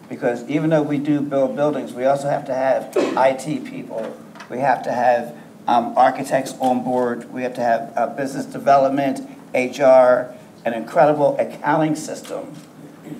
Because 0.08 0.48
even 0.48 0.70
though 0.70 0.82
we 0.82 0.98
do 0.98 1.20
build 1.20 1.54
buildings, 1.54 1.92
we 1.92 2.06
also 2.06 2.28
have 2.28 2.46
to 2.46 2.54
have 2.54 2.90
IT 2.96 3.64
people. 3.66 4.16
We 4.48 4.58
have 4.60 4.82
to 4.84 4.92
have 4.92 5.36
um, 5.66 5.92
architects 5.98 6.54
on 6.60 6.82
board. 6.82 7.30
We 7.30 7.42
have 7.42 7.54
to 7.54 7.60
have 7.60 7.92
uh, 7.94 8.06
business 8.06 8.46
development, 8.46 9.20
HR, 9.52 10.34
an 10.64 10.72
incredible 10.72 11.36
accounting 11.38 11.94
system. 11.94 12.54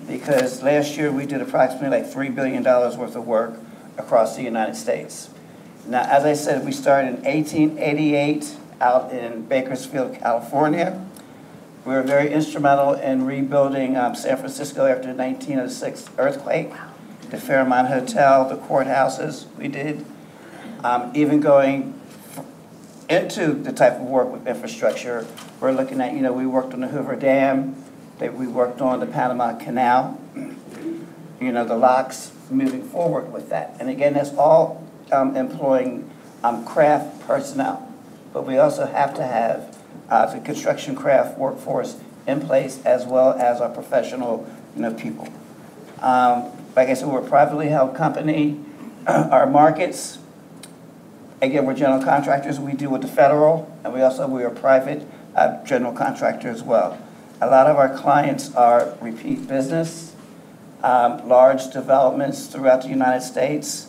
Because 0.09 0.63
last 0.63 0.97
year, 0.97 1.13
we 1.13 1.27
did 1.27 1.43
approximately 1.43 2.01
like 2.01 2.11
$3 2.11 2.35
billion 2.35 2.65
worth 2.65 3.15
of 3.15 3.27
work 3.27 3.55
across 3.99 4.37
the 4.37 4.43
United 4.43 4.75
States. 4.75 5.29
Now, 5.87 6.03
as 6.03 6.25
I 6.25 6.33
said, 6.33 6.65
we 6.65 6.73
started 6.73 7.09
in 7.09 7.25
1888 7.25 8.57
out 8.81 9.13
in 9.13 9.43
Bakersfield, 9.43 10.19
California. 10.19 11.05
We 11.85 11.95
were 11.95 12.03
very 12.03 12.33
instrumental 12.33 12.95
in 12.95 13.25
rebuilding 13.25 13.97
um, 13.97 14.15
San 14.15 14.37
Francisco 14.37 14.87
after 14.87 15.09
the 15.09 15.15
1906 15.15 16.11
earthquake, 16.19 16.71
the 17.31 17.39
Fairmont 17.39 17.89
Hotel, 17.89 18.49
the 18.49 18.57
courthouses 18.57 19.47
we 19.57 19.69
did, 19.69 20.05
um, 20.85 21.13
even 21.15 21.41
going 21.41 21.99
into 23.09 23.55
the 23.55 23.73
type 23.73 23.95
of 23.95 24.03
work 24.03 24.31
with 24.31 24.47
infrastructure. 24.47 25.27
We're 25.61 25.73
looking 25.73 26.01
at, 26.01 26.15
you 26.15 26.21
know, 26.21 26.33
we 26.33 26.47
worked 26.47 26.75
on 26.75 26.81
the 26.81 26.89
Hoover 26.89 27.17
Dam, 27.17 27.83
that 28.19 28.35
we 28.35 28.47
worked 28.47 28.81
on 28.81 29.01
the 29.01 29.07
Panama 29.07 29.57
Canal, 29.59 30.21
you 30.35 31.53
know, 31.53 31.65
the 31.65 31.77
locks, 31.77 32.33
moving 32.51 32.83
forward 32.83 33.33
with 33.33 33.49
that. 33.51 33.77
And 33.79 33.89
again, 33.89 34.15
that's 34.15 34.35
all 34.35 34.85
um, 35.13 35.37
employing 35.37 36.11
um, 36.43 36.65
craft 36.65 37.21
personnel. 37.27 37.93
But 38.33 38.47
we 38.47 38.59
also 38.59 38.87
have 38.87 39.15
to 39.15 39.23
have 39.23 39.79
uh, 40.09 40.27
the 40.33 40.41
construction 40.41 40.95
craft 40.95 41.39
workforce 41.39 41.97
in 42.27 42.41
place 42.41 42.83
as 42.85 43.07
well 43.07 43.33
as 43.33 43.61
our 43.61 43.71
professional, 43.71 44.49
you 44.75 44.83
know, 44.83 44.93
people. 44.95 45.29
Um, 46.01 46.51
like 46.77 46.89
I 46.89 46.95
said, 46.95 47.09
we're 47.09 47.25
a 47.25 47.29
privately 47.29 47.69
held 47.69 47.97
company. 47.97 48.61
our 49.07 49.47
markets, 49.47 50.19
again, 51.41 51.65
we're 51.67 51.75
general 51.75 52.03
contractors. 52.03 52.61
We 52.61 52.73
deal 52.73 52.91
with 52.91 53.03
the 53.03 53.09
federal, 53.09 53.75
and 53.85 53.93
we 53.93 54.03
also 54.03 54.27
we 54.27 54.45
are 54.45 54.51
private 54.51 55.07
uh, 55.35 55.65
general 55.65 55.93
contractor 55.93 56.49
as 56.49 56.63
well. 56.63 57.03
A 57.41 57.47
lot 57.47 57.69
of 57.69 57.77
our 57.77 57.97
clients 57.97 58.53
are 58.55 58.97
repeat 59.01 59.47
business, 59.47 60.15
um, 60.83 61.29
large 61.29 61.71
developments 61.71 62.47
throughout 62.47 62.83
the 62.83 62.89
United 62.89 63.23
States. 63.23 63.89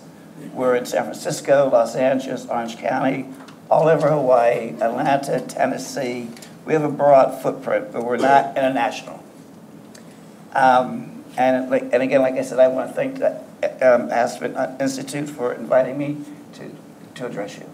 We're 0.53 0.75
in 0.75 0.85
San 0.85 1.03
Francisco, 1.03 1.67
Los 1.71 1.95
Angeles, 1.95 2.45
Orange 2.45 2.77
County, 2.77 3.25
all 3.69 3.87
over 3.87 4.09
Hawaii, 4.09 4.75
Atlanta, 4.79 5.41
Tennessee. 5.41 6.29
We 6.65 6.73
have 6.73 6.83
a 6.83 6.91
broad 6.91 7.41
footprint, 7.41 7.91
but 7.91 8.05
we're 8.05 8.17
not 8.17 8.55
international. 8.55 9.23
Um, 10.53 11.23
and, 11.35 11.73
and 11.73 12.03
again, 12.03 12.21
like 12.21 12.35
I 12.35 12.43
said, 12.43 12.59
I 12.59 12.67
want 12.67 12.89
to 12.89 12.95
thank 12.95 13.17
the 13.17 13.41
um, 13.81 14.11
Aspen 14.11 14.55
Institute 14.79 15.27
for 15.27 15.53
inviting 15.53 15.97
me 15.97 16.17
to, 16.53 16.71
to 17.15 17.25
address 17.25 17.57
you. 17.57 17.69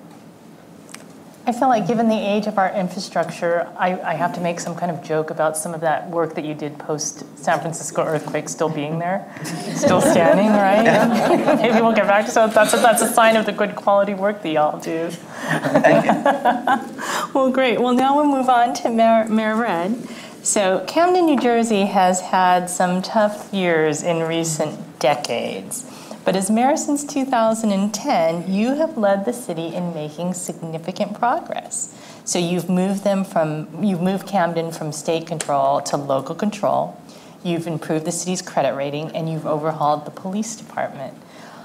I 1.47 1.51
feel 1.51 1.67
like, 1.67 1.85
given 1.85 2.09
the 2.09 2.17
age 2.17 2.47
of 2.47 2.57
our 2.57 2.73
infrastructure, 2.73 3.69
I, 3.77 3.99
I 4.01 4.13
have 4.15 4.33
to 4.33 4.41
make 4.41 4.59
some 4.59 4.75
kind 4.75 4.91
of 4.91 5.03
joke 5.03 5.29
about 5.29 5.55
some 5.55 5.75
of 5.75 5.81
that 5.81 6.09
work 6.09 6.33
that 6.35 6.43
you 6.43 6.55
did 6.55 6.79
post 6.79 7.23
San 7.37 7.59
Francisco 7.59 8.03
earthquake 8.03 8.49
still 8.49 8.69
being 8.69 8.97
there, 8.97 9.31
still 9.75 10.01
standing, 10.01 10.47
right? 10.49 11.57
Maybe 11.57 11.81
we'll 11.81 11.93
get 11.93 12.07
back 12.07 12.25
to 12.25 12.31
so 12.31 12.47
that's 12.47 12.73
a, 12.73 12.77
that's 12.77 13.03
a 13.03 13.07
sign 13.07 13.35
of 13.35 13.45
the 13.45 13.51
good 13.51 13.75
quality 13.75 14.15
work 14.15 14.41
that 14.41 14.49
y'all 14.49 14.79
do. 14.79 15.09
Thank 15.11 16.05
you. 16.05 17.01
Well, 17.35 17.51
great. 17.51 17.81
Well, 17.81 17.93
now 17.93 18.15
we'll 18.15 18.31
move 18.31 18.47
on 18.47 18.73
to 18.75 18.89
Mayor, 18.89 19.25
Mayor 19.27 19.57
Redd. 19.57 20.07
So, 20.41 20.85
Camden, 20.87 21.25
New 21.25 21.37
Jersey 21.37 21.85
has 21.85 22.21
had 22.21 22.69
some 22.69 23.01
tough 23.01 23.53
years 23.53 24.03
in 24.03 24.23
recent 24.23 24.99
decades. 24.99 25.85
But 26.25 26.36
as 26.36 26.50
mayor 26.50 26.75
since 26.75 27.03
2010, 27.03 28.51
you 28.51 28.74
have 28.75 28.98
led 28.98 29.25
the 29.25 29.32
city 29.32 29.75
in 29.75 29.94
making 29.94 30.34
significant 30.34 31.13
progress. 31.13 31.96
So 32.25 32.39
you've 32.39 32.67
moved 32.67 33.03
them 33.03 33.24
from 33.24 33.84
you've 33.84 34.01
moved 34.01 34.27
Camden 34.27 34.72
from 34.72 34.91
state 34.91 35.27
control 35.27 35.82
to 35.82 35.98
local 35.98 36.34
control. 36.34 37.00
You've 37.44 37.67
improved 37.67 38.05
the 38.05 38.12
city's 38.12 38.41
credit 38.41 38.74
rating 38.74 39.15
and 39.15 39.29
you've 39.29 39.46
overhauled 39.46 40.05
the 40.05 40.12
police 40.12 40.55
department. 40.55 41.13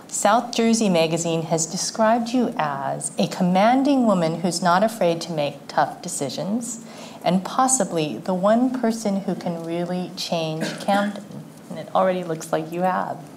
South 0.08 0.54
Jersey 0.54 0.90
Magazine 0.90 1.44
has 1.44 1.64
described 1.64 2.28
you 2.28 2.52
as 2.58 3.12
a 3.16 3.28
commanding 3.28 4.04
woman 4.04 4.40
who's 4.40 4.60
not 4.62 4.82
afraid 4.82 5.22
to 5.22 5.32
make 5.32 5.68
tough 5.68 6.02
decisions 6.02 6.84
and 7.24 7.44
possibly 7.44 8.18
the 8.18 8.34
one 8.34 8.78
person 8.78 9.20
who 9.20 9.34
can 9.34 9.64
really 9.64 10.10
change 10.16 10.66
Camden. 10.80 11.24
And 11.70 11.78
it 11.78 11.88
already 11.94 12.24
looks 12.24 12.52
like 12.52 12.70
you 12.70 12.82
have. 12.82 13.29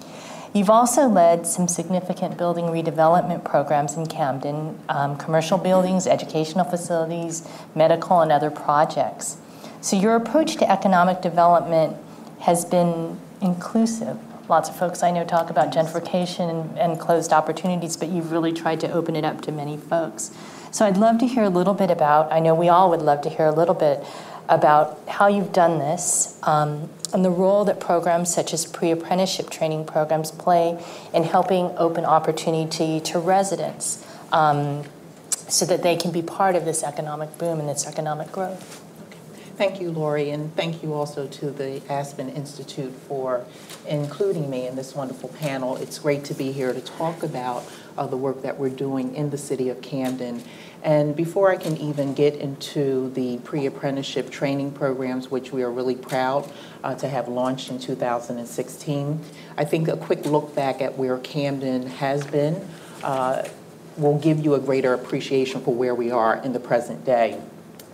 You've 0.54 0.70
also 0.70 1.08
led 1.08 1.48
some 1.48 1.66
significant 1.66 2.38
building 2.38 2.66
redevelopment 2.66 3.42
programs 3.42 3.96
in 3.96 4.06
Camden, 4.06 4.78
um, 4.88 5.16
commercial 5.16 5.58
buildings, 5.58 6.06
educational 6.06 6.64
facilities, 6.64 7.46
medical, 7.74 8.20
and 8.20 8.30
other 8.30 8.52
projects. 8.52 9.36
So 9.80 9.96
your 9.96 10.14
approach 10.14 10.54
to 10.58 10.70
economic 10.70 11.20
development 11.20 11.96
has 12.38 12.64
been 12.64 13.18
inclusive. 13.42 14.16
Lots 14.48 14.68
of 14.68 14.76
folks 14.76 15.02
I 15.02 15.10
know 15.10 15.24
talk 15.24 15.50
about 15.50 15.72
gentrification 15.72 16.48
and, 16.48 16.78
and 16.78 17.00
closed 17.00 17.32
opportunities, 17.32 17.96
but 17.96 18.10
you've 18.10 18.30
really 18.30 18.52
tried 18.52 18.78
to 18.80 18.92
open 18.92 19.16
it 19.16 19.24
up 19.24 19.40
to 19.42 19.52
many 19.52 19.76
folks. 19.76 20.30
So 20.70 20.86
I'd 20.86 20.96
love 20.96 21.18
to 21.18 21.26
hear 21.26 21.42
a 21.42 21.48
little 21.48 21.74
bit 21.74 21.90
about, 21.90 22.32
I 22.32 22.38
know 22.38 22.54
we 22.54 22.68
all 22.68 22.90
would 22.90 23.02
love 23.02 23.22
to 23.22 23.28
hear 23.28 23.46
a 23.46 23.52
little 23.52 23.74
bit 23.74 24.04
about 24.48 25.00
how 25.08 25.26
you've 25.26 25.52
done 25.52 25.78
this 25.78 26.38
um, 26.42 26.88
and 27.12 27.24
the 27.24 27.30
role 27.30 27.64
that 27.64 27.80
programs 27.80 28.34
such 28.34 28.52
as 28.52 28.66
pre 28.66 28.90
apprenticeship 28.90 29.50
training 29.50 29.84
programs 29.86 30.30
play 30.30 30.82
in 31.12 31.22
helping 31.22 31.66
open 31.76 32.04
opportunity 32.04 33.00
to 33.00 33.18
residents 33.18 34.04
um, 34.32 34.82
so 35.30 35.64
that 35.66 35.82
they 35.82 35.96
can 35.96 36.10
be 36.10 36.22
part 36.22 36.56
of 36.56 36.64
this 36.64 36.82
economic 36.82 37.36
boom 37.38 37.60
and 37.60 37.68
this 37.68 37.86
economic 37.86 38.30
growth. 38.32 38.80
Thank 39.56 39.80
you, 39.80 39.92
Lori, 39.92 40.30
and 40.30 40.52
thank 40.56 40.82
you 40.82 40.94
also 40.94 41.28
to 41.28 41.50
the 41.52 41.80
Aspen 41.88 42.28
Institute 42.30 42.92
for 43.06 43.44
including 43.86 44.50
me 44.50 44.66
in 44.66 44.74
this 44.74 44.96
wonderful 44.96 45.28
panel. 45.28 45.76
It's 45.76 46.00
great 46.00 46.24
to 46.24 46.34
be 46.34 46.50
here 46.50 46.72
to 46.72 46.80
talk 46.80 47.22
about 47.22 47.64
uh, 47.96 48.08
the 48.08 48.16
work 48.16 48.42
that 48.42 48.58
we're 48.58 48.70
doing 48.70 49.14
in 49.14 49.30
the 49.30 49.38
city 49.38 49.68
of 49.68 49.80
Camden. 49.80 50.42
And 50.84 51.16
before 51.16 51.50
I 51.50 51.56
can 51.56 51.78
even 51.78 52.12
get 52.12 52.34
into 52.36 53.10
the 53.14 53.38
pre-apprenticeship 53.38 54.28
training 54.30 54.72
programs, 54.72 55.30
which 55.30 55.50
we 55.50 55.62
are 55.62 55.70
really 55.70 55.96
proud 55.96 56.52
uh, 56.84 56.94
to 56.96 57.08
have 57.08 57.26
launched 57.26 57.70
in 57.70 57.78
2016, 57.78 59.20
I 59.56 59.64
think 59.64 59.88
a 59.88 59.96
quick 59.96 60.26
look 60.26 60.54
back 60.54 60.82
at 60.82 60.98
where 60.98 61.16
Camden 61.18 61.86
has 61.86 62.26
been 62.26 62.68
uh, 63.02 63.48
will 63.96 64.18
give 64.18 64.44
you 64.44 64.54
a 64.54 64.60
greater 64.60 64.92
appreciation 64.92 65.62
for 65.62 65.74
where 65.74 65.94
we 65.94 66.10
are 66.10 66.36
in 66.36 66.52
the 66.52 66.60
present 66.60 67.06
day. 67.06 67.40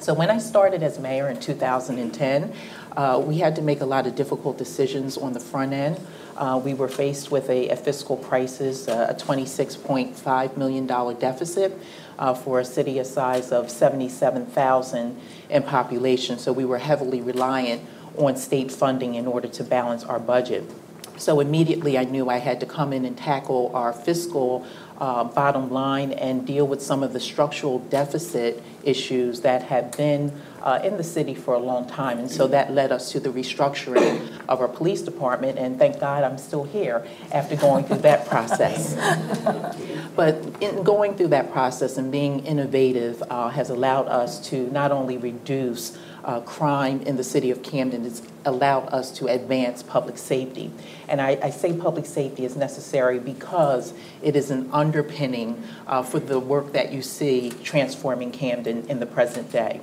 So 0.00 0.12
when 0.12 0.28
I 0.30 0.38
started 0.38 0.82
as 0.82 0.98
mayor 0.98 1.28
in 1.28 1.38
2010, 1.38 2.52
uh, 2.96 3.22
we 3.24 3.38
had 3.38 3.54
to 3.54 3.62
make 3.62 3.82
a 3.82 3.86
lot 3.86 4.08
of 4.08 4.16
difficult 4.16 4.58
decisions 4.58 5.16
on 5.16 5.32
the 5.32 5.40
front 5.40 5.72
end. 5.72 6.00
Uh, 6.36 6.60
we 6.62 6.74
were 6.74 6.88
faced 6.88 7.30
with 7.30 7.48
a, 7.50 7.68
a 7.68 7.76
fiscal 7.76 8.16
crisis, 8.16 8.88
uh, 8.88 9.06
a 9.10 9.14
$26.5 9.14 10.56
million 10.56 10.86
deficit 10.86 11.78
uh, 12.20 12.34
for 12.34 12.60
a 12.60 12.64
city 12.64 12.98
a 12.98 13.04
size 13.04 13.50
of 13.50 13.70
77,000 13.70 15.20
in 15.48 15.62
population. 15.64 16.38
So 16.38 16.52
we 16.52 16.64
were 16.64 16.78
heavily 16.78 17.20
reliant 17.20 17.82
on 18.16 18.36
state 18.36 18.70
funding 18.70 19.14
in 19.14 19.26
order 19.26 19.48
to 19.48 19.64
balance 19.64 20.04
our 20.04 20.20
budget. 20.20 20.70
So 21.16 21.40
immediately 21.40 21.98
I 21.98 22.04
knew 22.04 22.28
I 22.28 22.38
had 22.38 22.60
to 22.60 22.66
come 22.66 22.92
in 22.92 23.04
and 23.04 23.16
tackle 23.16 23.70
our 23.74 23.92
fiscal 23.92 24.66
uh, 24.98 25.24
bottom 25.24 25.70
line 25.70 26.12
and 26.12 26.46
deal 26.46 26.66
with 26.66 26.82
some 26.82 27.02
of 27.02 27.12
the 27.12 27.20
structural 27.20 27.78
deficit 27.78 28.62
issues 28.84 29.40
that 29.40 29.62
have 29.64 29.96
been 29.96 30.32
uh, 30.62 30.80
in 30.82 30.96
the 30.96 31.04
city 31.04 31.34
for 31.34 31.54
a 31.54 31.58
long 31.58 31.86
time. 31.88 32.18
And 32.18 32.30
so 32.30 32.46
that 32.48 32.72
led 32.72 32.92
us 32.92 33.12
to 33.12 33.20
the 33.20 33.30
restructuring 33.30 34.30
of 34.48 34.60
our 34.60 34.68
police 34.68 35.02
department. 35.02 35.58
And 35.58 35.78
thank 35.78 36.00
God 36.00 36.24
I'm 36.24 36.38
still 36.38 36.64
here 36.64 37.06
after 37.32 37.56
going 37.56 37.84
through 37.84 37.98
that 37.98 38.26
process. 38.26 38.96
But 40.16 40.44
in 40.60 40.82
going 40.82 41.16
through 41.16 41.28
that 41.28 41.52
process 41.52 41.96
and 41.96 42.10
being 42.10 42.44
innovative 42.44 43.22
uh, 43.30 43.48
has 43.48 43.70
allowed 43.70 44.08
us 44.08 44.38
to 44.50 44.70
not 44.70 44.92
only 44.92 45.16
reduce 45.16 45.96
uh, 46.24 46.40
crime 46.40 47.00
in 47.02 47.16
the 47.16 47.24
city 47.24 47.50
of 47.50 47.62
Camden, 47.62 48.04
it's 48.04 48.22
allowed 48.44 48.86
us 48.88 49.10
to 49.12 49.28
advance 49.28 49.82
public 49.82 50.18
safety. 50.18 50.70
And 51.08 51.20
I, 51.20 51.38
I 51.42 51.50
say 51.50 51.72
public 51.72 52.04
safety 52.04 52.44
is 52.44 52.56
necessary 52.56 53.18
because 53.18 53.94
it 54.20 54.36
is 54.36 54.50
an 54.50 54.68
underpinning 54.72 55.62
uh, 55.86 56.02
for 56.02 56.20
the 56.20 56.38
work 56.38 56.72
that 56.72 56.92
you 56.92 57.02
see 57.02 57.52
transforming 57.62 58.30
Camden 58.30 58.86
in 58.88 59.00
the 59.00 59.06
present 59.06 59.50
day. 59.50 59.80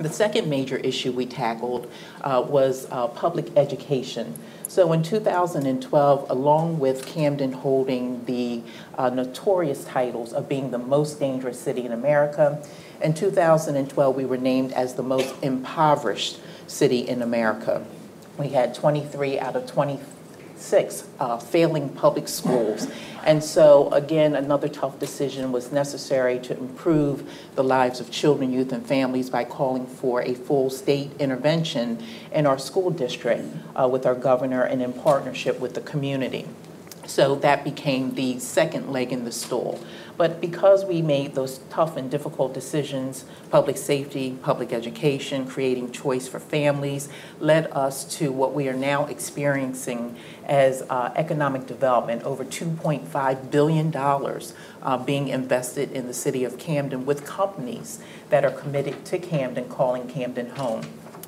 The 0.00 0.08
second 0.08 0.48
major 0.48 0.78
issue 0.78 1.12
we 1.12 1.26
tackled 1.26 1.90
uh, 2.22 2.42
was 2.48 2.86
uh, 2.90 3.08
public 3.08 3.54
education. 3.54 4.34
So 4.66 4.94
in 4.94 5.02
2012, 5.02 6.30
along 6.30 6.78
with 6.78 7.04
Camden 7.04 7.52
holding 7.52 8.24
the 8.24 8.62
uh, 8.96 9.10
notorious 9.10 9.84
titles 9.84 10.32
of 10.32 10.48
being 10.48 10.70
the 10.70 10.78
most 10.78 11.20
dangerous 11.20 11.60
city 11.60 11.84
in 11.84 11.92
America, 11.92 12.66
in 13.02 13.12
2012 13.12 14.16
we 14.16 14.24
were 14.24 14.38
named 14.38 14.72
as 14.72 14.94
the 14.94 15.02
most 15.02 15.34
impoverished 15.42 16.40
city 16.66 17.00
in 17.06 17.20
America. 17.20 17.84
We 18.38 18.48
had 18.48 18.74
23 18.74 19.38
out 19.38 19.54
of 19.54 19.66
26 19.66 21.08
uh, 21.18 21.36
failing 21.36 21.90
public 21.90 22.26
schools. 22.26 22.86
And 23.24 23.44
so, 23.44 23.90
again, 23.90 24.34
another 24.34 24.68
tough 24.68 24.98
decision 24.98 25.52
was 25.52 25.72
necessary 25.72 26.38
to 26.40 26.56
improve 26.56 27.30
the 27.54 27.64
lives 27.64 28.00
of 28.00 28.10
children, 28.10 28.52
youth, 28.52 28.72
and 28.72 28.86
families 28.86 29.28
by 29.28 29.44
calling 29.44 29.86
for 29.86 30.22
a 30.22 30.34
full 30.34 30.70
state 30.70 31.10
intervention 31.18 32.02
in 32.32 32.46
our 32.46 32.58
school 32.58 32.90
district 32.90 33.44
uh, 33.78 33.86
with 33.88 34.06
our 34.06 34.14
governor 34.14 34.62
and 34.62 34.80
in 34.80 34.92
partnership 34.92 35.60
with 35.60 35.74
the 35.74 35.80
community. 35.82 36.46
So 37.10 37.34
that 37.34 37.64
became 37.64 38.14
the 38.14 38.38
second 38.38 38.92
leg 38.92 39.12
in 39.12 39.24
the 39.24 39.32
stool. 39.32 39.80
But 40.16 40.40
because 40.40 40.84
we 40.84 41.02
made 41.02 41.34
those 41.34 41.58
tough 41.68 41.96
and 41.96 42.08
difficult 42.08 42.54
decisions, 42.54 43.24
public 43.50 43.76
safety, 43.76 44.38
public 44.42 44.72
education, 44.72 45.44
creating 45.44 45.90
choice 45.90 46.28
for 46.28 46.38
families, 46.38 47.08
led 47.40 47.66
us 47.72 48.04
to 48.18 48.30
what 48.30 48.54
we 48.54 48.68
are 48.68 48.74
now 48.74 49.06
experiencing 49.06 50.14
as 50.44 50.82
uh, 50.82 51.10
economic 51.16 51.66
development, 51.66 52.22
over 52.22 52.44
$2.5 52.44 53.50
billion 53.50 53.92
uh, 53.96 54.96
being 54.98 55.26
invested 55.26 55.90
in 55.90 56.06
the 56.06 56.14
city 56.14 56.44
of 56.44 56.58
Camden 56.58 57.04
with 57.06 57.26
companies 57.26 57.98
that 58.28 58.44
are 58.44 58.52
committed 58.52 59.04
to 59.06 59.18
Camden, 59.18 59.68
calling 59.68 60.06
Camden 60.06 60.50
home. 60.50 60.84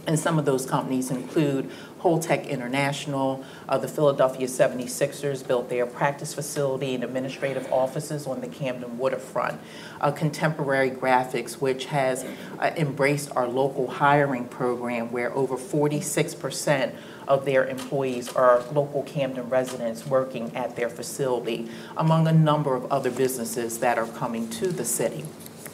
And 0.07 0.19
some 0.19 0.39
of 0.39 0.45
those 0.45 0.67
companies 0.67 1.11
include 1.11 1.71
Holtec 2.03 2.49
International, 2.49 3.45
uh, 3.69 3.79
the 3.79 3.87
Philadelphia 3.87 4.49
76ers 4.49 5.47
built 5.47 5.69
their 5.69 5.87
practice 5.87 6.35
facility 6.35 6.95
and 6.95 7.05
administrative 7.05 7.73
offices 7.73 8.27
on 8.27 8.41
the 8.41 8.49
Camden 8.49 8.99
waterfront. 8.99 9.61
Uh, 10.01 10.11
Contemporary 10.11 10.91
Graphics, 10.91 11.55
which 11.61 11.87
has 11.87 12.25
uh, 12.59 12.73
embraced 12.77 13.31
our 13.37 13.47
local 13.47 13.87
hiring 13.89 14.49
program 14.49 15.13
where 15.13 15.33
over 15.33 15.57
46% 15.57 16.93
of 17.29 17.45
their 17.45 17.67
employees 17.69 18.29
are 18.33 18.63
local 18.73 19.05
Camden 19.05 19.49
residents 19.49 20.05
working 20.05 20.55
at 20.57 20.75
their 20.75 20.89
facility, 20.89 21.71
among 21.97 22.27
a 22.27 22.33
number 22.33 22.75
of 22.75 22.91
other 22.91 23.13
businesses 23.13 23.79
that 23.79 23.97
are 23.97 24.09
coming 24.09 24.51
to 24.51 24.69
the 24.69 24.85
city. 24.85 25.25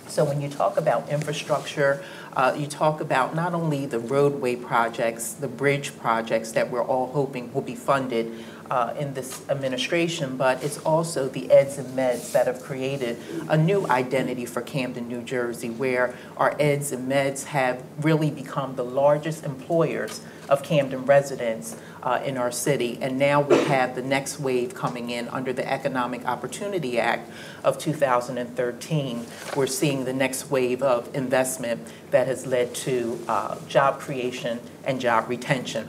So 0.09 0.25
when 0.25 0.41
you 0.41 0.49
talk 0.49 0.77
about 0.77 1.09
infrastructure, 1.09 2.03
uh, 2.35 2.55
you 2.57 2.67
talk 2.67 3.01
about 3.01 3.35
not 3.35 3.55
only 3.55 3.87
the 3.87 3.99
roadway 3.99 4.57
projects, 4.57 5.33
the 5.33 5.49
bridge 5.49 5.97
projects 5.99 6.53
that 6.53 6.71
we're 6.71 6.85
all 6.85 7.09
hoping 7.13 7.53
will 7.53 7.63
be 7.63 7.75
funded 7.75 8.45
uh, 8.71 8.95
in 8.99 9.15
this 9.15 9.49
administration, 9.49 10.37
but 10.37 10.63
it's 10.63 10.79
also 10.79 11.29
the 11.29 11.51
eds 11.51 11.79
and 11.79 11.97
meds 11.97 12.33
that 12.33 12.47
have 12.47 12.61
created 12.63 13.17
a 13.49 13.57
new 13.57 13.87
identity 13.89 14.45
for 14.45 14.61
Camden, 14.61 15.09
New 15.09 15.23
Jersey, 15.23 15.71
where 15.71 16.15
our 16.37 16.55
eds 16.61 16.93
and 16.93 17.11
meds 17.11 17.45
have 17.45 17.83
really 18.01 18.31
become 18.31 18.77
the 18.77 18.85
largest 18.85 19.45
employers 19.45 20.21
of 20.49 20.63
Camden 20.63 21.05
residents 21.05 21.77
uh, 22.09 22.23
in 22.25 22.39
our 22.39 22.51
city. 22.51 22.99
And 23.03 23.19
now 23.19 23.43
we 23.43 23.59
have 23.65 23.95
the 23.95 24.03
next 24.03 24.41
wave 24.41 24.75
coming 24.75 25.11
in 25.11 25.29
under 25.29 25.53
the 25.53 25.71
Economic 25.71 26.25
Opportunity 26.25 26.99
Act 26.99 27.31
of 27.63 27.77
2013. 27.77 29.27
We're 29.55 29.67
seeing 29.67 30.07
the 30.07 30.15
next 30.15 30.51
wave 30.51 30.83
of 30.83 31.15
investment 31.15 31.87
that 32.11 32.27
has 32.27 32.47
led 32.47 32.75
to 32.77 33.23
uh, 33.29 33.59
job 33.69 34.01
creation 34.01 34.59
and 34.85 34.99
job 34.99 35.29
retention. 35.29 35.89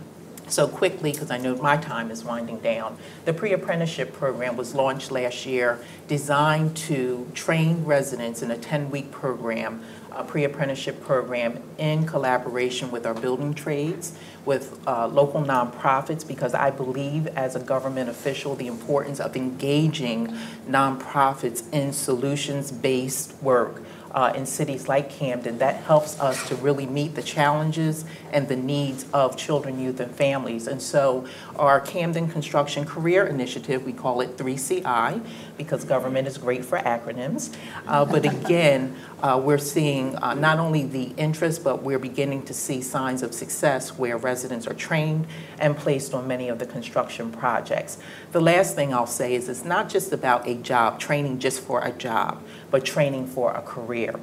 So 0.50 0.68
quickly, 0.68 1.14
because 1.14 1.32
I 1.32 1.38
know 1.38 1.56
my 1.56 1.78
time 1.78 2.12
is 2.12 2.26
winding 2.26 2.60
down, 2.60 2.98
the 3.24 3.34
pre-apprenticeship 3.34 4.12
program 4.12 4.58
was 4.58 4.76
launched 4.76 5.12
last 5.12 5.46
year 5.46 5.80
designed 6.10 6.76
to 6.76 7.32
train 7.34 7.86
residents 7.86 8.42
in 8.42 8.52
a 8.52 8.58
10-week 8.58 9.12
program 9.12 9.86
a 10.20 10.24
pre-apprenticeship 10.24 11.02
program 11.02 11.64
in 11.78 12.06
collaboration 12.06 12.92
with 12.92 13.06
our 13.06 13.14
building 13.14 13.54
trades, 13.54 14.14
with 14.44 14.78
uh, 14.86 15.08
local 15.08 15.42
nonprofits, 15.42 16.28
because 16.28 16.54
I 16.54 16.72
believe 16.72 17.28
as 17.28 17.56
a 17.56 17.60
government 17.60 18.10
official 18.10 18.54
the 18.56 18.68
importance 18.68 19.22
of 19.22 19.38
engaging 19.38 20.28
nonprofits 20.68 21.64
in 21.72 21.94
solutions-based 21.94 23.42
work 23.42 23.82
uh, 24.12 24.34
in 24.36 24.46
cities 24.46 24.88
like 24.88 25.10
Camden 25.10 25.58
that 25.60 25.84
helps 25.84 26.20
us 26.20 26.48
to 26.48 26.56
really 26.56 26.86
meet 26.86 27.16
the 27.16 27.22
challenges 27.22 28.06
and 28.32 28.48
the 28.48 28.56
needs 28.56 29.06
of 29.14 29.38
children, 29.38 29.80
youth, 29.80 30.00
and 30.00 30.14
families. 30.16 30.68
And 30.68 30.82
so 30.82 31.26
our 31.56 31.80
Camden 31.80 32.28
Construction 32.28 32.86
Career 32.86 33.26
Initiative, 33.26 33.86
we 33.86 33.94
call 33.94 34.22
it 34.22 34.38
3CI 34.38 35.24
because 35.58 35.84
government 35.84 36.28
is 36.28 36.38
great 36.38 36.66
for 36.66 36.80
acronyms. 36.80 37.56
Uh, 37.88 38.06
but 38.06 38.26
again, 38.26 38.96
uh, 39.22 39.40
we're 39.44 39.58
seeing 39.58 40.16
uh, 40.18 40.34
not 40.34 40.60
only 40.60 40.84
the 40.84 41.14
interest, 41.18 41.64
but 41.64 41.84
we're 41.84 42.00
beginning 42.00 42.44
to 42.44 42.54
see 42.54 42.82
signs 42.82 43.22
of 43.22 43.34
success 43.34 43.98
where 43.98 44.18
residents 44.18 44.66
are 44.68 44.74
trained 44.74 45.28
and 45.60 45.78
placed 45.78 46.14
on 46.14 46.28
many 46.28 46.48
of 46.50 46.60
the 46.60 46.66
construction 46.66 47.32
projects. 47.32 47.98
The 48.32 48.42
last 48.42 48.76
thing 48.76 48.94
I'll 48.94 49.06
say 49.06 49.36
is 49.36 49.50
it's 49.50 49.66
not 49.66 49.90
just 49.90 50.14
about 50.14 50.48
a 50.48 50.56
job, 50.56 51.00
training 51.00 51.40
just 51.40 51.62
for 51.62 51.82
a 51.84 51.92
job, 51.92 52.42
but 52.72 52.86
training 52.86 53.28
for 53.28 53.52
a 53.52 53.62
career. 53.62 54.16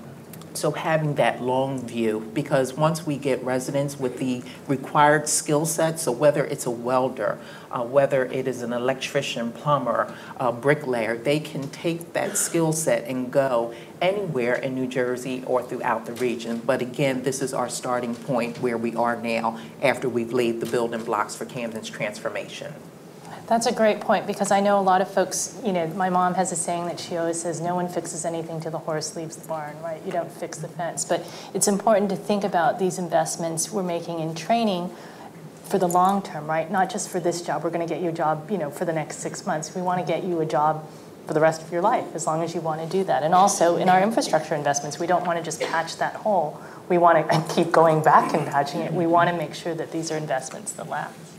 So 0.57 0.71
having 0.71 1.17
that 1.17 1.43
long 1.43 1.87
view, 1.87 2.31
because 2.33 2.73
once 2.73 3.07
we 3.07 3.19
get 3.19 3.45
residents 3.45 4.01
with 4.01 4.19
the 4.19 4.43
required 4.67 5.29
skill 5.29 5.67
sets, 5.67 6.05
so 6.05 6.13
whether 6.13 6.47
it's 6.47 6.65
a 6.65 6.71
welder, 6.71 7.39
uh, 7.71 7.83
whether 7.85 8.25
it 8.25 8.49
is 8.49 8.63
an 8.63 8.73
electrician, 8.73 9.53
plumber, 9.53 10.15
a 10.39 10.53
bricklayer, 10.53 11.19
they 11.19 11.41
can 11.41 11.69
take 11.69 12.15
that 12.15 12.39
skill 12.39 12.73
set 12.73 13.05
and 13.05 13.31
go 13.31 13.75
anywhere 14.01 14.55
in 14.55 14.75
New 14.75 14.87
Jersey 14.87 15.43
or 15.47 15.63
throughout 15.63 16.07
the 16.07 16.15
region. 16.15 16.63
But 16.65 16.81
again, 16.81 17.23
this 17.23 17.43
is 17.43 17.53
our 17.53 17.69
starting 17.69 18.15
point 18.15 18.59
where 18.63 18.79
we 18.79 18.97
are 18.97 19.17
now 19.17 19.61
after 19.83 20.09
we've 20.09 20.33
laid 20.33 20.61
the 20.61 20.67
building 20.67 21.05
blocks 21.05 21.37
for 21.37 21.45
Camden's 21.45 21.91
transformation. 21.91 22.73
That's 23.47 23.67
a 23.67 23.73
great 23.73 24.01
point 24.01 24.27
because 24.27 24.51
I 24.51 24.59
know 24.59 24.81
a 24.81 24.83
lot 24.83 25.01
of 25.01 25.09
folks, 25.09 25.57
you 25.65 25.73
know, 25.73 25.87
my 25.89 26.11
mom 26.11 26.35
has 26.35 26.51
a 26.51 26.57
saying 26.57 26.87
that 26.87 26.99
she 26.99 27.17
always 27.17 27.41
says, 27.41 27.61
no 27.61 27.77
one 27.77 27.89
fixes 27.89 28.25
anything 28.25 28.61
till 28.61 28.73
the 28.73 28.79
horse 28.79 29.15
leaves 29.15 29.37
the 29.37 29.47
barn, 29.47 29.81
right? 29.83 30.03
You 30.05 30.11
don't 30.11 30.33
fix 30.33 30.59
the 30.59 30.67
fence. 30.67 31.05
But 31.05 31.25
it's 31.55 31.69
important 31.69 32.11
to 32.11 32.17
think 32.17 32.43
about 32.43 32.81
these 32.81 32.99
investments 32.99 33.71
we're 33.71 33.85
making 33.85 34.19
in 34.19 34.35
training 34.35 34.91
for 35.63 35.79
the 35.79 35.87
long 35.87 36.23
term, 36.23 36.49
right? 36.49 36.69
Not 36.71 36.91
just 36.91 37.09
for 37.09 37.21
this 37.21 37.41
job. 37.41 37.63
We're 37.63 37.71
going 37.71 37.87
to 37.87 37.93
get 37.93 38.03
you 38.03 38.09
a 38.09 38.13
job, 38.13 38.51
you 38.51 38.59
know, 38.59 38.71
for 38.71 38.85
the 38.85 38.93
next 38.93 39.19
six 39.19 39.47
months. 39.47 39.77
We 39.77 39.83
want 39.83 40.05
to 40.05 40.07
get 40.07 40.25
you 40.25 40.41
a 40.41 40.47
job 40.47 40.85
for 41.29 41.35
the 41.35 41.41
rest 41.41 41.63
of 41.63 41.71
your 41.71 41.83
life 41.83 42.07
as 42.15 42.27
long 42.27 42.43
as 42.43 42.53
you 42.53 42.61
want 42.61 42.81
to 42.81 42.89
do 42.89 43.05
that. 43.05 43.23
And 43.23 43.33
also 43.33 43.77
in 43.77 43.89
our 43.89 44.03
infrastructure 44.03 44.57
investments, 44.57 44.99
we 44.99 45.07
don't 45.07 45.25
want 45.25 45.39
to 45.39 45.45
just 45.45 45.61
patch 45.61 45.99
that 45.99 46.15
hole. 46.17 46.61
We 46.89 46.99
want 46.99 47.29
to 47.31 47.55
keep 47.55 47.71
going 47.71 48.03
back 48.03 48.35
and 48.35 48.45
patching 48.47 48.81
it. 48.81 48.93
We 48.93 49.07
want 49.07 49.31
to 49.31 49.37
make 49.37 49.55
sure 49.55 49.75
that 49.75 49.93
these 49.93 50.11
are 50.11 50.17
investments 50.17 50.73
that 50.73 50.89
last. 50.89 51.36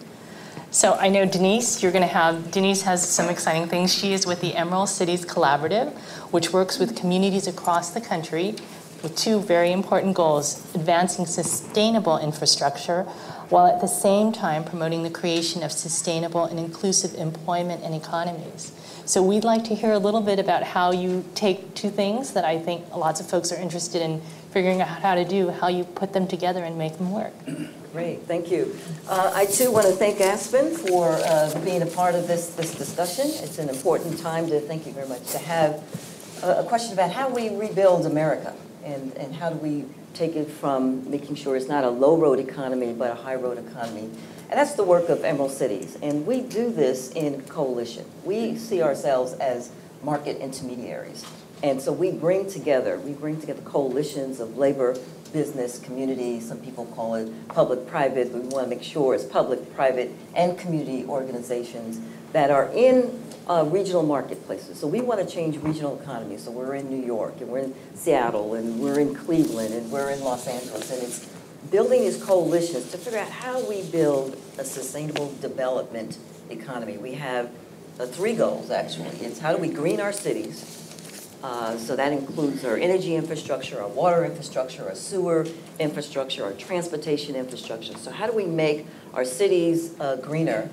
So 0.70 0.96
I 0.96 1.08
know 1.08 1.26
Denise, 1.26 1.82
you're 1.82 1.94
going 1.94 2.02
to 2.04 2.14
have, 2.14 2.52
Denise 2.52 2.82
has 2.82 3.08
some 3.08 3.30
exciting 3.30 3.70
things. 3.70 3.94
She 3.94 4.12
is 4.12 4.28
with 4.28 4.42
the 4.42 4.54
Emerald 4.54 4.90
Cities 4.90 5.26
Collaborative, 5.26 5.94
which 6.32 6.52
works 6.52 6.78
with 6.78 6.96
communities 6.96 7.48
across 7.48 7.92
the 7.92 8.02
country 8.02 8.56
with 9.02 9.16
two 9.16 9.40
very 9.40 9.72
important 9.72 10.14
goals 10.14 10.74
advancing 10.76 11.26
sustainable 11.26 12.18
infrastructure 12.18 13.04
while 13.50 13.68
at 13.68 13.80
the 13.80 13.88
same 13.88 14.34
time 14.34 14.66
promoting 14.66 15.04
the 15.04 15.10
creation 15.10 15.64
of 15.64 15.72
sustainable 15.72 16.44
and 16.44 16.60
inclusive 16.60 17.16
employment 17.16 17.82
and 17.84 17.96
economies. 17.96 18.74
So 19.06 19.24
we'd 19.24 19.46
like 19.46 19.64
to 19.66 19.76
hear 19.76 19.94
a 19.94 20.00
little 20.00 20.20
bit 20.20 20.38
about 20.38 20.64
how 20.64 20.92
you 20.92 21.24
take 21.34 21.76
two 21.76 21.90
things 21.90 22.34
that 22.34 22.44
I 22.44 22.60
think 22.60 22.94
lots 22.94 23.22
of 23.22 23.30
folks 23.30 23.54
are 23.54 23.58
interested 23.58 24.02
in 24.02 24.20
figuring 24.52 24.82
out 24.82 24.90
how 24.90 25.16
to 25.16 25.24
do, 25.24 25.50
how 25.50 25.70
you 25.70 25.86
put 25.86 26.12
them 26.12 26.28
together 26.28 26.64
and 26.64 26.78
make 26.78 26.98
them 26.98 27.14
work. 27.14 27.34
Great, 27.94 28.24
thank 28.24 28.52
you. 28.52 28.76
Uh, 29.08 29.32
I 29.34 29.46
too 29.46 29.72
want 29.72 29.88
to 29.88 29.94
thank 29.94 30.20
Aspen 30.20 30.76
for 30.76 31.10
uh, 31.12 31.60
being 31.64 31.82
a 31.82 31.88
part 31.88 32.16
of 32.16 32.28
this, 32.28 32.50
this 32.50 32.76
discussion. 32.76 33.26
It's 33.28 33.60
an 33.60 33.70
important 33.70 34.20
time 34.20 34.48
to, 34.50 34.60
thank 34.60 34.86
you 34.86 34.92
very 34.92 35.08
much, 35.08 35.26
to 35.32 35.38
have 35.38 35.82
a, 36.44 36.60
a 36.60 36.64
question 36.66 36.94
about 36.94 37.12
how 37.12 37.30
we 37.30 37.50
rebuild 37.50 38.06
America. 38.06 38.54
And, 38.84 39.14
and 39.18 39.36
how 39.36 39.50
do 39.50 39.58
we 39.58 39.86
take 40.14 40.36
it 40.36 40.50
from 40.50 41.10
making 41.10 41.36
sure 41.36 41.58
it's 41.58 41.68
not 41.68 41.84
a 41.84 41.90
low-road 41.90 42.40
economy, 42.40 42.94
but 42.94 43.12
a 43.12 43.16
high-road 43.16 43.58
economy? 43.58 44.10
And 44.50 44.58
that's 44.58 44.74
the 44.76 44.84
work 44.84 45.10
of 45.10 45.26
Emerald 45.26 45.52
Cities. 45.52 45.98
And 46.02 46.26
we 46.26 46.42
do 46.42 46.72
this 46.72 47.12
in 47.12 47.42
coalition. 47.44 48.06
We 48.24 48.58
see 48.58 48.82
ourselves 48.82 49.34
as 49.34 49.72
market 50.04 50.38
intermediaries. 50.38 51.26
And 51.64 51.82
so 51.82 51.92
we 51.92 52.12
bring 52.12 52.50
together, 52.50 53.00
we 53.00 53.12
bring 53.12 53.42
together 53.42 53.62
coalitions 53.64 54.40
of 54.40 54.58
labor, 54.58 54.96
business, 55.28 55.80
community, 55.80 56.40
some 56.40 56.58
people 56.60 56.86
call 56.88 57.16
it 57.16 57.48
public-private, 57.50 58.32
we 58.34 58.40
want 58.40 58.66
to 58.66 58.70
make 58.70 58.84
sure 58.84 59.14
it's 59.14 59.24
public, 59.24 59.74
private, 59.76 60.12
and 60.36 60.58
community 60.58 61.06
organizations 61.06 62.00
that 62.34 62.52
are 62.52 62.70
in 62.74 63.24
uh, 63.48 63.66
regional 63.70 64.04
marketplaces. 64.04 64.80
So 64.80 64.88
we 64.88 65.02
want 65.02 65.20
to 65.22 65.26
change 65.26 65.58
regional 65.58 66.00
economies. 66.00 66.44
So 66.44 66.52
we're 66.52 66.76
in 66.76 66.90
New 66.90 67.06
York, 67.06 67.40
and 67.40 67.50
we're 67.50 67.60
in 67.60 67.76
Seattle, 67.96 68.56
and 68.56 68.80
we're 68.80 69.00
in 69.00 69.16
Cleveland, 69.16 69.74
and 69.74 69.92
we're 69.92 70.10
in 70.10 70.22
Los 70.22 70.48
Angeles, 70.48 70.92
and 70.92 71.04
it's 71.04 71.30
building 71.72 72.02
these 72.02 72.22
coalitions 72.22 72.92
to 72.92 72.98
figure 72.98 73.20
out 73.20 73.30
how 73.30 73.68
we 73.68 73.84
build 73.84 74.38
a 74.58 74.64
sustainable 74.64 75.34
development 75.42 76.18
economy. 76.50 76.98
We 76.98 77.14
have 77.14 77.50
uh, 78.00 78.06
three 78.06 78.36
goals, 78.36 78.70
actually. 78.70 79.10
It's 79.20 79.40
how 79.40 79.54
do 79.54 79.62
we 79.62 79.70
green 79.70 80.00
our 80.00 80.14
cities, 80.14 80.87
uh, 81.44 81.78
So 81.78 81.96
that 81.96 82.12
includes 82.12 82.66
our 82.66 82.78
energy 82.78 83.16
infrastructure, 83.16 83.82
our 83.82 83.88
water 83.88 84.26
infrastructure, 84.26 84.88
our 84.88 84.96
sewer 84.96 85.46
infrastructure, 85.80 86.44
our 86.44 86.54
transportation 86.54 87.36
infrastructure. 87.36 87.98
So 87.98 88.12
how 88.12 88.28
do 88.28 88.34
we 88.34 88.46
make 88.46 88.86
our 89.14 89.26
cities 89.26 89.94
uh, 90.00 90.16
greener? 90.18 90.70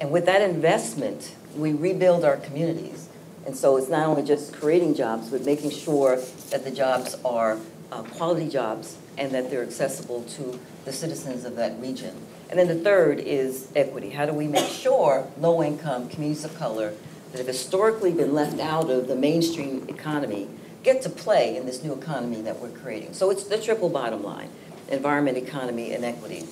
And 0.00 0.10
with 0.10 0.26
that 0.26 0.42
investment, 0.42 1.34
we 1.56 1.72
rebuild 1.72 2.24
our 2.24 2.36
communities. 2.36 3.08
And 3.46 3.56
so 3.56 3.76
it's 3.76 3.88
not 3.88 4.06
only 4.06 4.22
just 4.22 4.52
creating 4.52 4.94
jobs, 4.94 5.30
but 5.30 5.44
making 5.44 5.70
sure 5.70 6.16
that 6.50 6.64
the 6.64 6.70
jobs 6.70 7.16
are 7.24 7.58
uh, 7.90 8.02
quality 8.02 8.48
jobs 8.48 8.96
and 9.18 9.32
that 9.32 9.50
they're 9.50 9.62
accessible 9.62 10.22
to 10.24 10.58
the 10.84 10.92
citizens 10.92 11.44
of 11.44 11.56
that 11.56 11.78
region. 11.80 12.14
And 12.50 12.58
then 12.58 12.68
the 12.68 12.76
third 12.76 13.18
is 13.18 13.70
equity. 13.74 14.10
How 14.10 14.26
do 14.26 14.32
we 14.32 14.46
make 14.46 14.68
sure 14.68 15.26
low-income 15.38 16.08
communities 16.08 16.44
of 16.44 16.56
color 16.58 16.92
that 17.32 17.38
have 17.38 17.46
historically 17.46 18.12
been 18.12 18.32
left 18.32 18.60
out 18.60 18.90
of 18.90 19.08
the 19.08 19.16
mainstream 19.16 19.84
economy 19.88 20.48
get 20.82 21.02
to 21.02 21.10
play 21.10 21.56
in 21.56 21.66
this 21.66 21.82
new 21.82 21.92
economy 21.92 22.42
that 22.42 22.58
we're 22.58 22.70
creating. 22.70 23.14
So 23.14 23.30
it's 23.30 23.44
the 23.44 23.58
triple 23.58 23.88
bottom 23.88 24.22
line, 24.22 24.50
environment, 24.88 25.38
economy, 25.38 25.92
and 25.92 26.04
equity. 26.04 26.46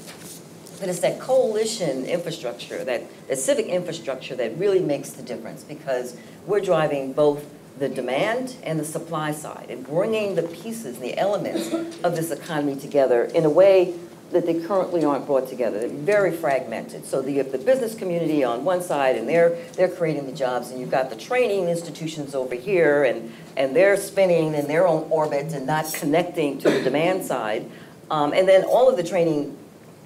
But 0.79 0.88
it's 0.88 1.01
that 1.01 1.21
coalition 1.21 2.07
infrastructure, 2.07 2.83
that, 2.85 3.03
that 3.29 3.38
civic 3.38 3.66
infrastructure 3.66 4.35
that 4.37 4.57
really 4.57 4.81
makes 4.81 5.11
the 5.11 5.23
difference 5.23 5.62
because 5.62 6.16
we're 6.47 6.61
driving 6.61 7.12
both 7.12 7.45
the 7.79 7.88
demand 7.88 8.57
and 8.62 8.79
the 8.79 8.85
supply 8.85 9.33
side 9.33 9.66
and 9.69 9.87
bringing 9.87 10.35
the 10.37 10.43
pieces, 10.43 10.97
and 10.97 11.05
the 11.05 11.19
elements 11.19 11.73
of 12.05 12.16
this 12.16 12.31
economy 12.31 12.77
together 12.77 13.25
in 13.25 13.45
a 13.45 13.51
way 13.51 13.95
that 14.31 14.47
they 14.47 14.61
currently 14.61 15.05
aren't 15.05 15.27
brought 15.27 15.49
together. 15.49 15.81
They're 15.81 15.88
very 15.88 16.31
fragmented. 16.31 17.05
So 17.05 17.25
you 17.27 17.38
have 17.38 17.53
the 17.53 17.59
business 17.59 17.95
community 17.95 18.45
on 18.45 18.64
one 18.64 18.83
side, 18.83 19.16
and 19.16 19.29
they're 19.29 19.57
they're 19.73 19.88
creating 19.88 20.27
the 20.27 20.33
jobs, 20.33 20.71
and 20.71 20.81
you've 20.81 20.90
got 20.90 21.11
the 21.11 21.16
training 21.16 21.69
institutions 21.69 22.35
over 22.35 22.55
here, 22.55 23.05
and 23.05 23.33
and 23.57 23.75
they're 23.75 23.97
spinning 23.97 24.55
in 24.55 24.69
their 24.69 24.87
own 24.87 25.07
orbit 25.11 25.53
and 25.53 25.66
not 25.66 25.93
connecting 25.95 26.59
to 26.59 26.71
the 26.71 26.83
demand 26.83 27.25
side. 27.25 27.69
Um, 28.11 28.33
and 28.33 28.49
then 28.49 28.64
all 28.64 28.88
of 28.88 28.97
the 28.97 29.05
training 29.05 29.57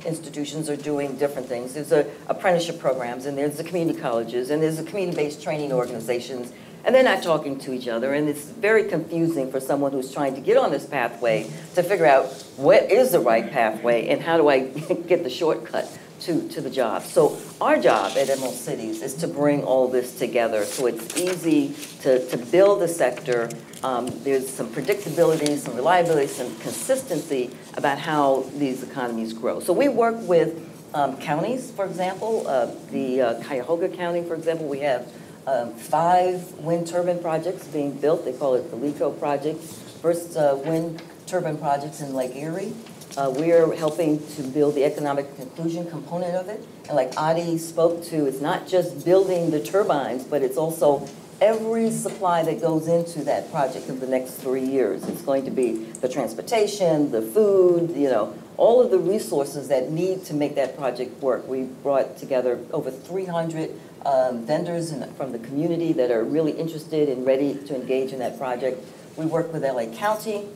institutions 0.04 0.68
are 0.68 0.76
doing 0.76 1.16
different 1.16 1.48
things. 1.48 1.74
There's 1.74 1.92
a 1.92 2.10
apprenticeship 2.28 2.78
programs, 2.78 3.26
and 3.26 3.36
there's 3.36 3.56
the 3.56 3.64
community 3.64 3.98
colleges, 3.98 4.50
and 4.50 4.62
there's 4.62 4.76
the 4.76 4.84
community-based 4.84 5.42
training 5.42 5.72
organizations, 5.72 6.52
and 6.84 6.94
they're 6.94 7.02
not 7.02 7.22
talking 7.22 7.58
to 7.60 7.72
each 7.72 7.88
other. 7.88 8.12
And 8.14 8.28
it's 8.28 8.44
very 8.44 8.84
confusing 8.84 9.50
for 9.50 9.60
someone 9.60 9.92
who's 9.92 10.12
trying 10.12 10.34
to 10.34 10.40
get 10.40 10.56
on 10.56 10.70
this 10.70 10.86
pathway 10.86 11.44
to 11.74 11.82
figure 11.82 12.06
out 12.06 12.26
what 12.56 12.90
is 12.90 13.12
the 13.12 13.20
right 13.20 13.50
pathway 13.50 14.08
and 14.08 14.20
how 14.20 14.36
do 14.36 14.48
I 14.48 14.66
get 15.08 15.24
the 15.24 15.30
shortcut 15.30 15.98
to, 16.20 16.48
to 16.48 16.60
the 16.60 16.70
job. 16.70 17.02
So 17.02 17.38
our 17.60 17.78
job 17.78 18.16
at 18.16 18.28
Emerald 18.30 18.54
Cities 18.54 19.02
is 19.02 19.14
to 19.16 19.28
bring 19.28 19.62
all 19.64 19.88
this 19.88 20.18
together 20.18 20.64
so 20.64 20.86
it's 20.86 21.16
easy 21.16 21.74
to, 22.00 22.26
to 22.28 22.36
build 22.36 22.80
the 22.80 22.88
sector. 22.88 23.50
Um, 23.82 24.06
there's 24.22 24.48
some 24.48 24.68
predictability, 24.68 25.58
some 25.58 25.74
reliability, 25.74 26.28
some 26.28 26.56
consistency 26.58 27.50
about 27.74 27.98
how 27.98 28.46
these 28.56 28.82
economies 28.82 29.32
grow. 29.32 29.60
So 29.60 29.72
we 29.72 29.88
work 29.88 30.16
with 30.20 30.70
um, 30.94 31.18
counties, 31.18 31.72
for 31.72 31.84
example, 31.84 32.46
uh, 32.46 32.70
the 32.90 33.20
uh, 33.20 33.42
Cuyahoga 33.42 33.88
County, 33.88 34.22
for 34.22 34.34
example, 34.34 34.66
we 34.66 34.78
have 34.80 35.12
um, 35.46 35.74
five 35.74 36.52
wind 36.58 36.86
turbine 36.86 37.20
projects 37.20 37.66
being 37.66 37.92
built. 37.92 38.24
They 38.24 38.32
call 38.32 38.54
it 38.54 38.70
the 38.70 38.76
LEEDCo 38.76 39.18
project. 39.18 39.62
First 40.00 40.36
uh, 40.36 40.58
wind 40.64 41.02
turbine 41.26 41.58
projects 41.58 42.00
in 42.00 42.14
Lake 42.14 42.34
Erie. 42.34 42.72
Uh, 43.16 43.32
we 43.38 43.52
are 43.52 43.72
helping 43.74 44.18
to 44.34 44.42
build 44.42 44.74
the 44.74 44.84
economic 44.84 45.26
inclusion 45.38 45.88
component 45.88 46.34
of 46.34 46.48
it. 46.48 46.66
And 46.88 46.96
like 46.96 47.16
Adie 47.16 47.58
spoke 47.58 48.02
to, 48.04 48.26
it's 48.26 48.40
not 48.40 48.66
just 48.66 49.04
building 49.04 49.50
the 49.50 49.62
turbines, 49.62 50.24
but 50.24 50.42
it's 50.42 50.56
also 50.56 51.08
every 51.40 51.90
supply 51.90 52.42
that 52.42 52.60
goes 52.60 52.88
into 52.88 53.22
that 53.24 53.50
project 53.52 53.88
in 53.88 54.00
the 54.00 54.06
next 54.06 54.34
three 54.34 54.64
years. 54.64 55.06
It's 55.08 55.22
going 55.22 55.44
to 55.44 55.50
be 55.50 55.84
the 56.00 56.08
transportation, 56.08 57.12
the 57.12 57.22
food, 57.22 57.90
you 57.96 58.08
know, 58.08 58.34
all 58.56 58.80
of 58.80 58.90
the 58.90 58.98
resources 58.98 59.68
that 59.68 59.90
need 59.90 60.24
to 60.26 60.34
make 60.34 60.54
that 60.56 60.76
project 60.76 61.20
work. 61.22 61.46
We 61.46 61.64
brought 61.64 62.16
together 62.16 62.58
over 62.72 62.90
300 62.90 63.70
um, 64.04 64.44
vendors 64.44 64.92
in, 64.92 65.12
from 65.14 65.32
the 65.32 65.38
community 65.38 65.92
that 65.92 66.10
are 66.10 66.24
really 66.24 66.52
interested 66.52 67.08
and 67.08 67.26
ready 67.26 67.54
to 67.54 67.74
engage 67.74 68.12
in 68.12 68.18
that 68.18 68.38
project. 68.38 68.84
We 69.16 69.26
work 69.26 69.52
with 69.52 69.62
LA 69.62 69.86
County. 69.86 70.46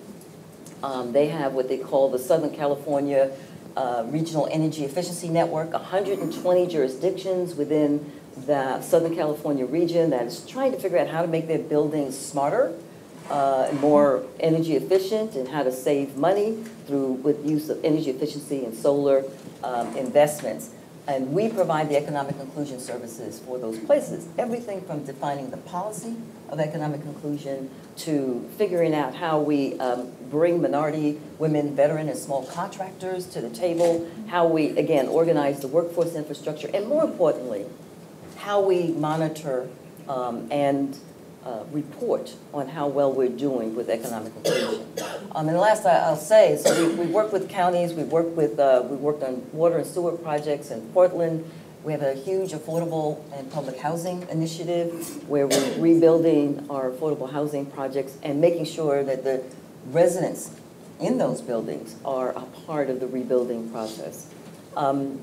Um, 0.83 1.13
they 1.13 1.29
have 1.29 1.55
what 1.55 1.69
they 1.69 1.79
call 1.79 2.11
the 2.11 2.19
Southern 2.19 2.55
California 2.55 3.33
uh, 3.77 4.05
Regional 4.09 4.49
Energy 4.51 4.85
Efficiency 4.85 5.29
Network, 5.29 5.73
120 5.73 6.67
jurisdictions 6.67 7.55
within 7.55 8.13
the 8.47 8.81
Southern 8.83 9.15
California 9.15 9.67
region 9.67 10.11
that 10.11 10.27
is 10.27 10.45
trying 10.47 10.73
to 10.73 10.79
figure 10.79 10.99
out 10.99 11.09
how 11.09 11.23
to 11.23 11.29
make 11.29 11.47
their 11.47 11.59
buildings 11.59 12.19
smarter, 12.19 12.75
uh, 13.31 13.71
more 13.81 14.25
energy 14.41 14.75
efficient, 14.75 15.35
and 15.35 15.49
how 15.49 15.63
to 15.63 15.73
save 15.73 16.17
money 16.17 16.63
through 16.87 17.13
with 17.13 17.49
use 17.49 17.69
of 17.69 17.85
energy 17.85 18.11
efficiency 18.11 18.65
and 18.65 18.75
solar 18.75 19.25
um, 19.63 19.97
investments. 19.97 20.71
And 21.09 21.33
we 21.33 21.49
provide 21.49 21.89
the 21.89 21.97
economic 21.97 22.39
inclusion 22.39 22.81
services 22.81 23.41
for 23.41 23.59
those 23.59 23.79
places. 23.79 24.29
Everything 24.37 24.83
from 24.83 25.05
defining 25.05 25.49
the 25.49 25.57
policy 25.57 26.15
of 26.51 26.61
economic 26.61 27.01
inclusion 27.01 27.71
to 27.97 28.47
figuring 28.59 28.95
out 28.95 29.15
how 29.15 29.41
we 29.41 29.79
um, 29.81 30.13
bring 30.31 30.61
minority, 30.61 31.19
women, 31.39 31.75
veteran, 31.75 32.11
and 32.11 32.19
small 32.19 32.45
contractors 32.45 33.25
to 33.29 33.41
the 33.41 33.49
table, 33.49 34.07
how 34.29 34.47
we, 34.47 34.77
again, 34.77 35.09
organize 35.09 35.61
the 35.61 35.69
workforce 35.69 36.15
infrastructure, 36.15 36.69
and 36.75 36.87
more 36.87 37.05
importantly, 37.05 37.65
how 38.37 38.61
we 38.61 38.89
monitor 38.89 39.67
um, 40.11 40.47
and 40.51 40.99
uh, 41.49 41.65
report 41.73 42.35
on 42.53 42.69
how 42.69 42.87
well 42.87 43.11
we're 43.11 43.29
doing 43.29 43.75
with 43.75 43.89
economic 43.89 44.35
inclusion. 44.37 44.87
Um, 45.33 45.49
and 45.49 45.57
the 45.57 45.61
last 45.61 45.87
I, 45.87 46.11
will 46.11 46.17
say 46.17 46.53
is 46.53 46.63
so 46.63 46.89
we, 46.89 46.95
we 46.95 47.07
work 47.07 47.33
with 47.33 47.49
counties, 47.49 47.95
we 47.95 48.05
work 48.05 48.37
with, 48.37 48.59
uh, 48.59 48.85
we 48.85 48.97
worked 48.97 49.23
on 49.23 49.51
water 49.53 49.79
and 49.79 49.87
sewer 49.87 50.13
projects 50.13 50.71
in 50.71 50.83
Portland. 50.93 51.51
We 51.85 51.93
have 51.93 52.03
a 52.03 52.15
huge 52.15 52.53
affordable 52.53 53.23
and 53.33 53.51
public 53.51 53.79
housing 53.79 54.29
initiative 54.29 55.27
where 55.27 55.47
we're 55.47 55.79
rebuilding 55.79 56.67
our 56.69 56.91
affordable 56.91 57.31
housing 57.31 57.65
projects 57.65 58.19
and 58.23 58.41
making 58.43 58.67
sure 58.67 59.03
that 59.05 59.25
the 59.25 59.43
residents 59.87 60.51
in 61.01 61.17
those 61.17 61.41
buildings 61.41 61.97
are 62.05 62.31
a 62.33 62.43
part 62.67 62.91
of 62.91 63.01
the 63.01 63.07
rebuilding 63.07 63.71
process. 63.71 64.29
Um, 64.77 65.23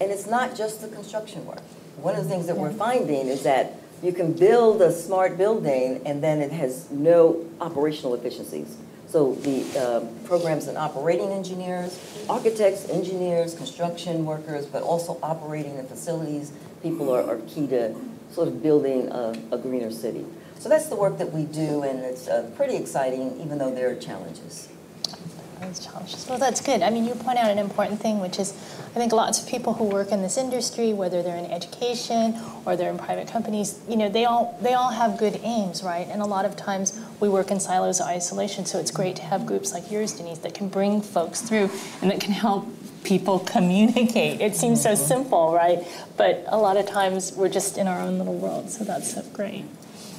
and 0.00 0.12
it's 0.12 0.28
not 0.28 0.54
just 0.54 0.82
the 0.82 0.88
construction 0.88 1.44
work. 1.46 1.62
One 1.96 2.14
of 2.14 2.22
the 2.22 2.30
things 2.30 2.46
that 2.46 2.56
we're 2.56 2.72
finding 2.72 3.26
is 3.26 3.42
that 3.42 3.77
you 4.02 4.12
can 4.12 4.32
build 4.32 4.80
a 4.82 4.92
smart 4.92 5.36
building 5.36 6.00
and 6.06 6.22
then 6.22 6.40
it 6.40 6.52
has 6.52 6.90
no 6.90 7.44
operational 7.60 8.14
efficiencies. 8.14 8.76
So 9.06 9.34
the 9.36 9.64
uh, 9.78 10.26
programs 10.26 10.68
and 10.68 10.76
operating 10.76 11.30
engineers, 11.30 11.98
architects, 12.28 12.88
engineers, 12.90 13.54
construction 13.54 14.26
workers, 14.26 14.66
but 14.66 14.82
also 14.82 15.18
operating 15.22 15.76
the 15.76 15.82
facilities, 15.82 16.52
people 16.82 17.10
are, 17.10 17.24
are 17.24 17.38
key 17.48 17.66
to 17.68 17.94
sort 18.30 18.48
of 18.48 18.62
building 18.62 19.08
a, 19.08 19.34
a, 19.52 19.58
greener 19.58 19.90
city. 19.90 20.26
So 20.58 20.68
that's 20.68 20.88
the 20.88 20.96
work 20.96 21.16
that 21.18 21.32
we 21.32 21.44
do 21.44 21.82
and 21.82 22.00
it's 22.00 22.28
uh, 22.28 22.50
pretty 22.54 22.76
exciting 22.76 23.40
even 23.40 23.58
though 23.58 23.74
there 23.74 23.90
are 23.90 23.94
challenges 23.94 24.68
challenges. 25.76 26.26
Well, 26.28 26.38
that's 26.38 26.60
good. 26.60 26.82
I 26.82 26.90
mean, 26.90 27.04
you 27.04 27.14
point 27.14 27.38
out 27.38 27.50
an 27.50 27.58
important 27.58 28.00
thing, 28.00 28.20
which 28.20 28.38
is 28.38 28.54
I 28.98 29.00
think 29.00 29.12
lots 29.12 29.40
of 29.40 29.48
people 29.48 29.74
who 29.74 29.84
work 29.84 30.10
in 30.10 30.22
this 30.22 30.36
industry, 30.36 30.92
whether 30.92 31.22
they're 31.22 31.36
in 31.36 31.52
education 31.52 32.36
or 32.64 32.74
they're 32.74 32.90
in 32.90 32.98
private 32.98 33.28
companies, 33.28 33.78
you 33.88 33.96
know, 33.96 34.08
they 34.08 34.24
all 34.24 34.58
they 34.60 34.74
all 34.74 34.90
have 34.90 35.16
good 35.18 35.38
aims, 35.44 35.84
right? 35.84 36.08
And 36.10 36.20
a 36.20 36.24
lot 36.24 36.44
of 36.44 36.56
times 36.56 37.00
we 37.20 37.28
work 37.28 37.52
in 37.52 37.60
silos 37.60 38.00
of 38.00 38.06
isolation. 38.06 38.66
So 38.66 38.80
it's 38.80 38.90
great 38.90 39.14
to 39.14 39.22
have 39.22 39.46
groups 39.46 39.72
like 39.72 39.88
yours, 39.92 40.14
Denise, 40.14 40.38
that 40.38 40.52
can 40.52 40.68
bring 40.68 41.00
folks 41.00 41.40
through 41.42 41.70
and 42.02 42.10
that 42.10 42.20
can 42.20 42.32
help 42.32 42.66
people 43.04 43.38
communicate. 43.54 44.40
It 44.40 44.56
seems 44.56 44.82
so 44.82 44.96
simple, 44.96 45.54
right? 45.54 45.86
But 46.16 46.42
a 46.48 46.58
lot 46.58 46.76
of 46.76 46.86
times 46.86 47.32
we're 47.36 47.50
just 47.50 47.78
in 47.78 47.86
our 47.86 48.00
own 48.00 48.18
little 48.18 48.34
world. 48.34 48.68
So 48.68 48.82
that's 48.82 49.14
so 49.14 49.22
great. 49.32 49.64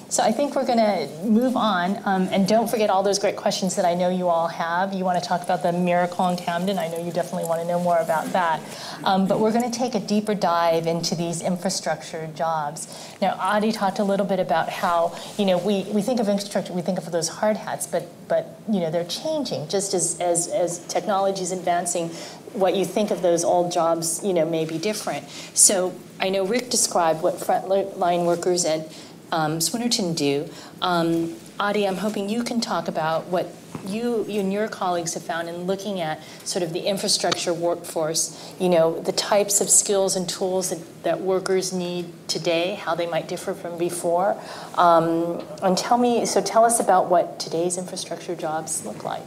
So 0.10 0.24
I 0.24 0.32
think 0.32 0.56
we're 0.56 0.66
going 0.66 0.80
to 0.80 1.08
move 1.24 1.56
on, 1.56 2.02
um, 2.04 2.28
and 2.32 2.48
don't 2.48 2.68
forget 2.68 2.90
all 2.90 3.04
those 3.04 3.20
great 3.20 3.36
questions 3.36 3.76
that 3.76 3.86
I 3.86 3.94
know 3.94 4.10
you 4.10 4.28
all 4.28 4.48
have. 4.48 4.92
You 4.92 5.06
want 5.06 5.22
to 5.22 5.28
talk 5.28 5.44
about 5.44 5.62
the 5.62 5.72
miracle 5.72 6.28
in 6.30 6.36
Camden. 6.36 6.80
I 6.80 6.88
know 6.88 6.98
you 6.98 7.12
definitely 7.12 7.48
want 7.48 7.62
to 7.62 7.68
know 7.68 7.80
more 7.80 8.00
about 8.00 8.26
that. 8.34 8.60
Um, 9.04 9.28
but 9.28 9.40
we're 9.40 9.52
going 9.52 9.70
to 9.70 9.78
take 9.78 9.94
a 9.94 10.00
deeper 10.00 10.34
dive 10.34 10.88
into 10.88 11.14
these 11.14 11.44
infrastructure 11.44 12.28
jobs. 12.34 12.88
Now, 13.22 13.38
Adie 13.40 13.72
talked 13.72 14.00
a 14.00 14.04
little 14.04 14.26
bit 14.26 14.40
about 14.40 14.70
how 14.70 15.16
you 15.38 15.46
know 15.46 15.60
we, 15.60 15.84
we 15.84 16.02
think 16.02 16.20
of 16.20 16.28
infrastructure, 16.28 16.74
we 16.74 16.82
think 16.82 16.98
of 16.98 17.12
those 17.12 17.30
hard 17.30 17.58
hats, 17.58 17.86
but 17.86 18.08
but 18.28 18.60
you 18.68 18.80
know 18.80 18.90
they're 18.90 19.06
changing 19.06 19.68
just 19.68 19.94
as 19.94 20.20
as 20.20 20.48
as 20.48 20.80
technology 20.88 21.44
is 21.44 21.52
advancing. 21.52 22.10
What 22.54 22.76
you 22.76 22.84
think 22.84 23.12
of 23.12 23.22
those 23.22 23.44
old 23.44 23.72
jobs, 23.72 24.24
you 24.24 24.34
know, 24.34 24.44
may 24.44 24.66
be 24.66 24.80
different. 24.80 25.30
So 25.54 25.94
I 26.20 26.30
know 26.30 26.48
Rick 26.48 26.72
described 26.72 27.22
what 27.22 27.36
frontline 27.36 28.26
workers 28.26 28.66
at 28.66 28.92
um, 29.32 29.60
Swinerton 29.60 30.16
do. 30.16 30.50
Um, 30.82 31.36
Adie, 31.60 31.88
I'm 31.88 31.98
hoping 31.98 32.30
you 32.30 32.44
can 32.44 32.62
talk 32.62 32.88
about 32.88 33.26
what 33.28 33.54
you, 33.86 34.26
you 34.28 34.40
and 34.42 34.52
your 34.52 34.68
colleagues 34.68 35.14
have 35.14 35.24
found 35.24 35.50
in 35.50 35.64
looking 35.64 36.00
at 36.00 36.22
sort 36.44 36.64
of 36.64 36.74
the 36.74 36.82
infrastructure 36.82 37.54
workforce, 37.54 38.54
you 38.60 38.70
know, 38.70 39.00
the 39.02 39.12
types 39.12 39.62
of 39.62 39.70
skills 39.70 40.16
and 40.16 40.28
tools 40.28 40.70
that, 40.70 41.04
that 41.04 41.22
workers 41.22 41.74
need 41.74 42.12
today, 42.28 42.76
how 42.76 42.96
they 42.96 43.08
might 43.08 43.28
differ 43.28 43.54
from 43.54 43.78
before. 43.78 44.40
Um, 44.76 45.44
and 45.62 45.78
tell 45.78 45.98
me, 45.98 46.26
so 46.26 46.42
tell 46.42 46.66
us 46.66 46.80
about 46.80 47.10
what 47.10 47.40
today's 47.40 47.78
infrastructure 47.78 48.36
jobs 48.36 48.86
look 48.86 49.04
like. 49.04 49.24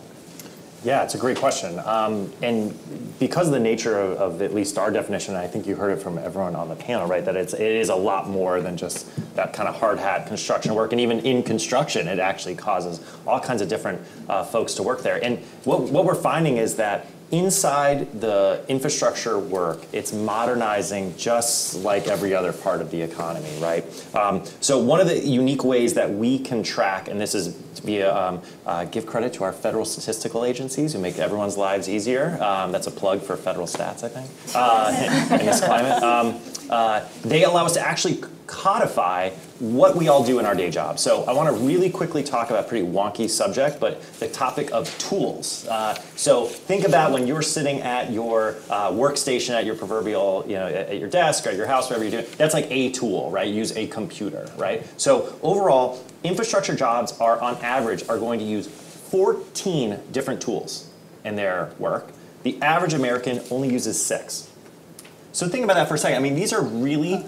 Yeah, 0.85 1.05
it's 1.05 1.14
a 1.14 1.18
great 1.18 1.37
question. 1.37 1.79
Um, 1.85 2.33
and 2.42 2.77
because 3.21 3.47
of 3.47 3.53
the 3.53 3.61
nature 3.61 4.01
of, 4.01 4.18
of, 4.18 4.42
at 4.42 4.53
least 4.53 4.79
our 4.79 4.90
definition, 4.90 5.37
I 5.37 5.47
think 5.47 5.64
you 5.64 5.77
heard 5.77 5.97
it 5.97 6.03
from 6.03 6.18
everyone 6.18 6.57
on 6.57 6.68
the 6.68 6.75
panel, 6.75 7.07
right? 7.07 7.25
That 7.25 7.37
it's, 7.37 7.55
it 7.55 7.61
is 7.61 7.88
a 7.88 7.95
lot 7.95 8.29
more 8.29 8.61
than 8.61 8.77
just 8.77 9.07
that 9.37 9.53
kind 9.53 9.68
of 9.68 9.77
hard 9.77 10.01
hat 10.01 10.27
construction 10.27 10.75
work. 10.75 10.90
And 10.90 11.01
even 11.01 11.21
in 11.21 11.45
construction, 11.45 12.09
it 12.09 12.18
actually 12.18 12.57
causes 12.57 13.01
all 13.29 13.38
kinds 13.38 13.62
of 13.62 13.68
different 13.68 14.03
uh, 14.29 14.42
folks 14.42 14.75
to 14.75 14.83
work 14.83 15.03
there. 15.03 15.23
And 15.25 15.38
what, 15.62 15.83
what 15.83 16.05
we're 16.05 16.16
finding 16.16 16.57
is 16.57 16.75
that 16.77 17.07
inside 17.33 18.21
the 18.21 18.62
infrastructure 18.68 19.38
work, 19.38 19.85
it's 19.92 20.12
modernizing 20.12 21.16
just 21.16 21.77
like 21.77 22.07
every 22.07 22.35
other 22.35 22.53
part 22.53 22.83
of 22.83 22.90
the 22.90 23.01
economy, 23.01 23.51
right? 23.59 23.85
Um, 24.14 24.45
so 24.61 24.79
one 24.79 25.01
of 25.01 25.09
the 25.09 25.18
unique 25.18 25.64
ways 25.64 25.95
that 25.95 26.11
we 26.11 26.38
can 26.38 26.62
track, 26.62 27.09
and 27.09 27.18
this 27.18 27.35
is 27.35 27.49
via 27.83 28.14
um, 28.14 28.42
uh, 28.66 28.85
give 28.85 29.07
credit 29.07 29.33
to 29.33 29.45
our 29.45 29.53
federal 29.53 29.87
statistical 29.87 30.45
agencies 30.45 30.92
who 30.92 30.99
make 30.99 31.18
everyone's 31.18 31.57
lives 31.57 31.88
easier. 31.88 32.40
Um, 32.42 32.71
that's 32.71 32.87
a 32.87 32.90
plug 32.90 33.23
for 33.23 33.37
federal 33.37 33.66
stats, 33.66 34.05
I 34.05 34.09
think, 34.09 34.31
uh, 34.55 35.37
in 35.40 35.47
this 35.47 35.61
climate. 35.61 36.03
Um, 36.03 36.38
uh, 36.71 37.05
they 37.23 37.45
allow 37.45 37.64
us 37.64 37.75
to 37.75 37.81
actually 37.81 38.23
codify 38.52 39.30
what 39.60 39.96
we 39.96 40.08
all 40.08 40.22
do 40.22 40.38
in 40.38 40.44
our 40.44 40.54
day 40.54 40.70
job. 40.70 40.98
So 40.98 41.24
I 41.24 41.32
want 41.32 41.48
to 41.48 41.64
really 41.64 41.88
quickly 41.88 42.22
talk 42.22 42.50
about 42.50 42.66
a 42.66 42.68
pretty 42.68 42.86
wonky 42.86 43.28
subject, 43.28 43.80
but 43.80 44.02
the 44.20 44.28
topic 44.28 44.70
of 44.72 44.96
tools. 44.98 45.66
Uh, 45.66 45.94
so 46.16 46.44
think 46.44 46.84
about 46.84 47.12
when 47.12 47.26
you're 47.26 47.42
sitting 47.42 47.80
at 47.80 48.12
your 48.12 48.56
uh, 48.68 48.90
workstation 48.90 49.54
at 49.54 49.64
your 49.64 49.74
proverbial, 49.74 50.44
you 50.46 50.56
know, 50.56 50.66
at 50.66 50.98
your 50.98 51.08
desk 51.08 51.46
or 51.46 51.50
at 51.50 51.56
your 51.56 51.66
house, 51.66 51.88
wherever 51.88 52.04
you're 52.04 52.22
doing. 52.22 52.26
That's 52.36 52.52
like 52.52 52.70
a 52.70 52.92
tool, 52.92 53.30
right? 53.30 53.48
Use 53.48 53.74
a 53.74 53.86
computer, 53.86 54.46
right? 54.58 54.86
So 55.00 55.38
overall, 55.42 56.04
infrastructure 56.22 56.74
jobs 56.74 57.18
are 57.20 57.40
on 57.40 57.56
average 57.62 58.06
are 58.08 58.18
going 58.18 58.38
to 58.38 58.44
use 58.44 58.66
14 58.66 59.98
different 60.12 60.42
tools 60.42 60.90
in 61.24 61.36
their 61.36 61.72
work. 61.78 62.12
The 62.42 62.60
average 62.60 62.92
American 62.92 63.40
only 63.50 63.72
uses 63.72 64.04
six. 64.04 64.52
So 65.32 65.48
think 65.48 65.64
about 65.64 65.74
that 65.74 65.88
for 65.88 65.94
a 65.94 65.98
second. 65.98 66.18
I 66.18 66.20
mean, 66.20 66.34
these 66.34 66.52
are 66.52 66.62
really, 66.62 67.24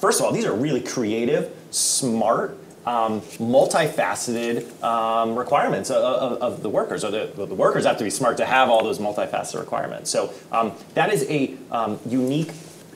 first 0.00 0.20
of 0.20 0.26
all, 0.26 0.32
these 0.32 0.44
are 0.44 0.54
really 0.54 0.80
creative, 0.80 1.54
smart, 1.70 2.58
um, 2.86 3.20
multifaceted 3.20 4.82
um, 4.82 5.36
requirements 5.36 5.90
of, 5.90 6.02
of, 6.02 6.42
of, 6.42 6.62
the 6.62 6.70
workers. 6.70 7.04
Or 7.04 7.10
the, 7.10 7.30
the, 7.34 7.54
workers 7.54 7.84
have 7.84 7.98
to 7.98 8.04
be 8.04 8.10
smart 8.10 8.38
to 8.38 8.46
have 8.46 8.70
all 8.70 8.82
those 8.82 8.98
multifaceted 8.98 9.60
requirements. 9.60 10.10
So 10.10 10.32
um, 10.50 10.72
that 10.94 11.12
is 11.12 11.28
a 11.28 11.54
um, 11.70 11.98
unique 12.06 12.50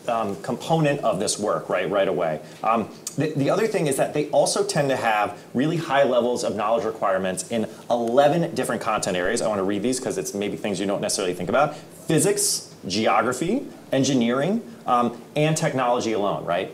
um, 0.08 0.40
component 0.42 1.00
of 1.00 1.20
this 1.20 1.38
work 1.38 1.68
right 1.68 1.88
right 1.88 2.08
away. 2.08 2.40
Um, 2.62 2.88
the, 3.16 3.34
the, 3.36 3.50
other 3.50 3.68
thing 3.68 3.86
is 3.86 3.96
that 3.96 4.14
they 4.14 4.28
also 4.30 4.64
tend 4.64 4.88
to 4.88 4.96
have 4.96 5.38
really 5.54 5.76
high 5.76 6.02
levels 6.04 6.42
of 6.42 6.56
knowledge 6.56 6.84
requirements 6.84 7.48
in 7.50 7.68
11 7.90 8.54
different 8.54 8.80
content 8.80 9.16
areas. 9.16 9.42
I 9.42 9.48
want 9.48 9.58
to 9.58 9.64
read 9.64 9.82
these 9.82 10.00
because 10.00 10.18
it's 10.18 10.34
maybe 10.34 10.56
things 10.56 10.80
you 10.80 10.86
don't 10.86 11.02
necessarily 11.02 11.34
think 11.34 11.50
about. 11.50 11.76
Physics, 11.76 12.74
geography, 12.88 13.66
engineering, 13.92 14.62
and 14.86 15.56
technology 15.56 16.12
alone, 16.14 16.44
right? 16.44 16.72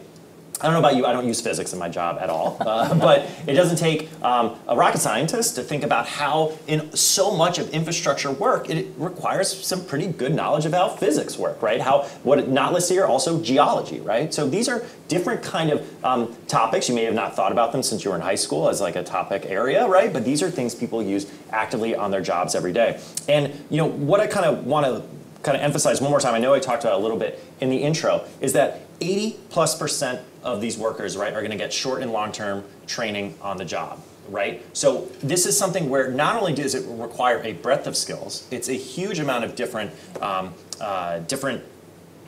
I 0.60 0.64
don't 0.64 0.72
know 0.72 0.80
about 0.80 0.96
you, 0.96 1.06
I 1.06 1.12
don't 1.12 1.26
use 1.26 1.40
physics 1.40 1.72
in 1.72 1.78
my 1.78 1.88
job 1.88 2.18
at 2.20 2.30
all, 2.30 2.56
uh, 2.60 2.92
but 2.98 3.28
it 3.46 3.54
doesn't 3.54 3.76
take 3.76 4.08
um, 4.24 4.58
a 4.66 4.76
rocket 4.76 4.98
scientist 4.98 5.54
to 5.54 5.62
think 5.62 5.84
about 5.84 6.06
how, 6.06 6.58
in 6.66 6.94
so 6.96 7.30
much 7.30 7.58
of 7.58 7.70
infrastructure 7.70 8.32
work, 8.32 8.68
it 8.68 8.92
requires 8.96 9.64
some 9.64 9.84
pretty 9.84 10.08
good 10.08 10.34
knowledge 10.34 10.66
of 10.66 10.72
how 10.72 10.88
physics 10.88 11.38
work, 11.38 11.62
right? 11.62 11.80
How 11.80 12.02
what 12.24 12.48
not 12.48 12.72
listed 12.72 12.96
here, 12.96 13.06
also 13.06 13.40
geology, 13.40 14.00
right? 14.00 14.34
So 14.34 14.48
these 14.48 14.68
are 14.68 14.84
different 15.06 15.42
kind 15.42 15.70
of 15.70 16.04
um, 16.04 16.34
topics. 16.48 16.88
You 16.88 16.94
may 16.94 17.04
have 17.04 17.14
not 17.14 17.36
thought 17.36 17.52
about 17.52 17.70
them 17.70 17.82
since 17.82 18.04
you 18.04 18.10
were 18.10 18.16
in 18.16 18.22
high 18.22 18.34
school 18.34 18.68
as 18.68 18.80
like 18.80 18.96
a 18.96 19.04
topic 19.04 19.46
area, 19.46 19.86
right? 19.86 20.12
But 20.12 20.24
these 20.24 20.42
are 20.42 20.50
things 20.50 20.74
people 20.74 21.02
use 21.02 21.30
actively 21.52 21.94
on 21.94 22.10
their 22.10 22.20
jobs 22.20 22.54
every 22.54 22.72
day. 22.72 23.00
And 23.28 23.52
you 23.70 23.76
know 23.76 23.86
what 23.86 24.20
I 24.20 24.26
kind 24.26 24.46
of 24.46 24.66
want 24.66 24.86
to 24.86 25.02
kind 25.42 25.56
of 25.56 25.62
emphasize 25.62 26.00
one 26.00 26.10
more 26.10 26.20
time, 26.20 26.34
I 26.34 26.38
know 26.38 26.52
I 26.52 26.58
talked 26.58 26.82
about 26.82 26.98
a 26.98 27.02
little 27.02 27.16
bit 27.16 27.42
in 27.60 27.70
the 27.70 27.76
intro, 27.76 28.24
is 28.40 28.52
that 28.54 28.80
80 29.00 29.38
plus 29.50 29.78
percent 29.78 30.20
of 30.54 30.60
these 30.60 30.78
workers, 30.78 31.16
right, 31.16 31.32
are 31.32 31.40
going 31.40 31.50
to 31.50 31.56
get 31.56 31.72
short 31.72 32.02
and 32.02 32.12
long 32.12 32.32
term 32.32 32.64
training 32.86 33.36
on 33.40 33.56
the 33.56 33.64
job, 33.64 34.00
right? 34.28 34.64
So 34.76 35.08
this 35.22 35.46
is 35.46 35.56
something 35.56 35.88
where 35.88 36.10
not 36.10 36.36
only 36.36 36.54
does 36.54 36.74
it 36.74 36.84
require 36.88 37.42
a 37.42 37.52
breadth 37.52 37.86
of 37.86 37.96
skills, 37.96 38.46
it's 38.50 38.68
a 38.68 38.74
huge 38.74 39.18
amount 39.18 39.44
of 39.44 39.54
different, 39.54 39.92
um, 40.20 40.54
uh, 40.80 41.20
different 41.20 41.64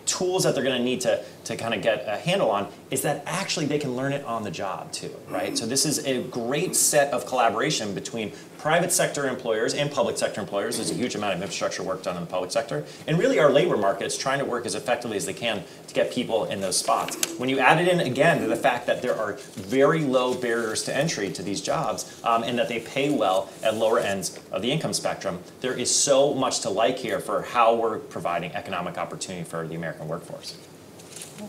tools 0.07 0.43
that 0.43 0.55
they're 0.55 0.65
going 0.65 0.77
to 0.77 0.83
need 0.83 1.01
to, 1.03 1.23
to 1.45 1.57
kind 1.57 1.73
of 1.73 1.83
get 1.83 2.05
a 2.07 2.17
handle 2.17 2.51
on 2.51 2.69
is 2.91 3.03
that 3.03 3.23
actually 3.27 3.67
they 3.67 3.79
can 3.79 3.95
learn 3.95 4.13
it 4.13 4.25
on 4.25 4.43
the 4.43 4.51
job 4.51 4.91
too, 4.93 5.15
right? 5.29 5.57
So 5.57 5.67
this 5.67 5.87
is 5.87 6.05
a 6.05 6.23
great 6.25 6.75
set 6.75 7.13
of 7.13 7.27
collaboration 7.27 7.95
between 7.95 8.33
private 8.61 8.93
sector 8.93 9.27
employers 9.27 9.73
and 9.73 9.91
public 9.91 10.19
sector 10.19 10.39
employers. 10.39 10.77
There's 10.77 10.91
a 10.91 10.95
huge 10.95 11.15
amount 11.15 11.33
of 11.33 11.41
infrastructure 11.41 11.83
work 11.83 12.03
done 12.03 12.17
in 12.17 12.25
the 12.25 12.31
public 12.31 12.51
sector. 12.51 12.85
And 13.07 13.19
really 13.19 13.39
our 13.39 13.51
labor 13.51 13.79
markets 13.79 14.19
trying 14.19 14.39
to 14.39 14.45
work 14.45 14.67
as 14.67 14.75
effectively 14.75 15.17
as 15.17 15.25
they 15.25 15.33
can 15.33 15.65
to 15.87 15.95
get 15.95 16.13
people 16.13 16.45
in 16.45 16.61
those 16.61 16.77
spots. 16.77 17.17
When 17.39 17.49
you 17.49 17.59
add 17.59 17.81
it 17.81 17.89
in 17.89 18.01
again 18.01 18.43
to 18.43 18.47
the 18.47 18.57
fact 18.57 18.87
that 18.87 19.01
there 19.01 19.17
are 19.17 19.39
very 19.55 20.01
low 20.01 20.35
barriers 20.35 20.83
to 20.85 20.95
entry 20.95 21.31
to 21.33 21.43
these 21.43 21.63
jobs 21.63 22.21
um, 22.23 22.43
and 22.43 22.59
that 22.59 22.69
they 22.69 22.81
pay 22.81 23.09
well 23.09 23.51
at 23.63 23.77
lower 23.77 23.99
ends 23.99 24.39
of 24.53 24.61
the 24.61 24.71
income 24.71 24.93
spectrum, 24.93 25.41
there 25.63 25.73
is 25.73 25.95
so 25.95 26.35
much 26.35 26.61
to 26.61 26.69
like 26.69 26.99
here 26.99 27.19
for 27.19 27.41
how 27.41 27.75
we're 27.75 27.99
providing 27.99 28.53
economic 28.53 28.99
opportunity 28.99 29.43
for 29.43 29.67
the 29.67 29.75
American 29.75 30.07
workforce. 30.07 30.59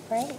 Great. 0.07 0.31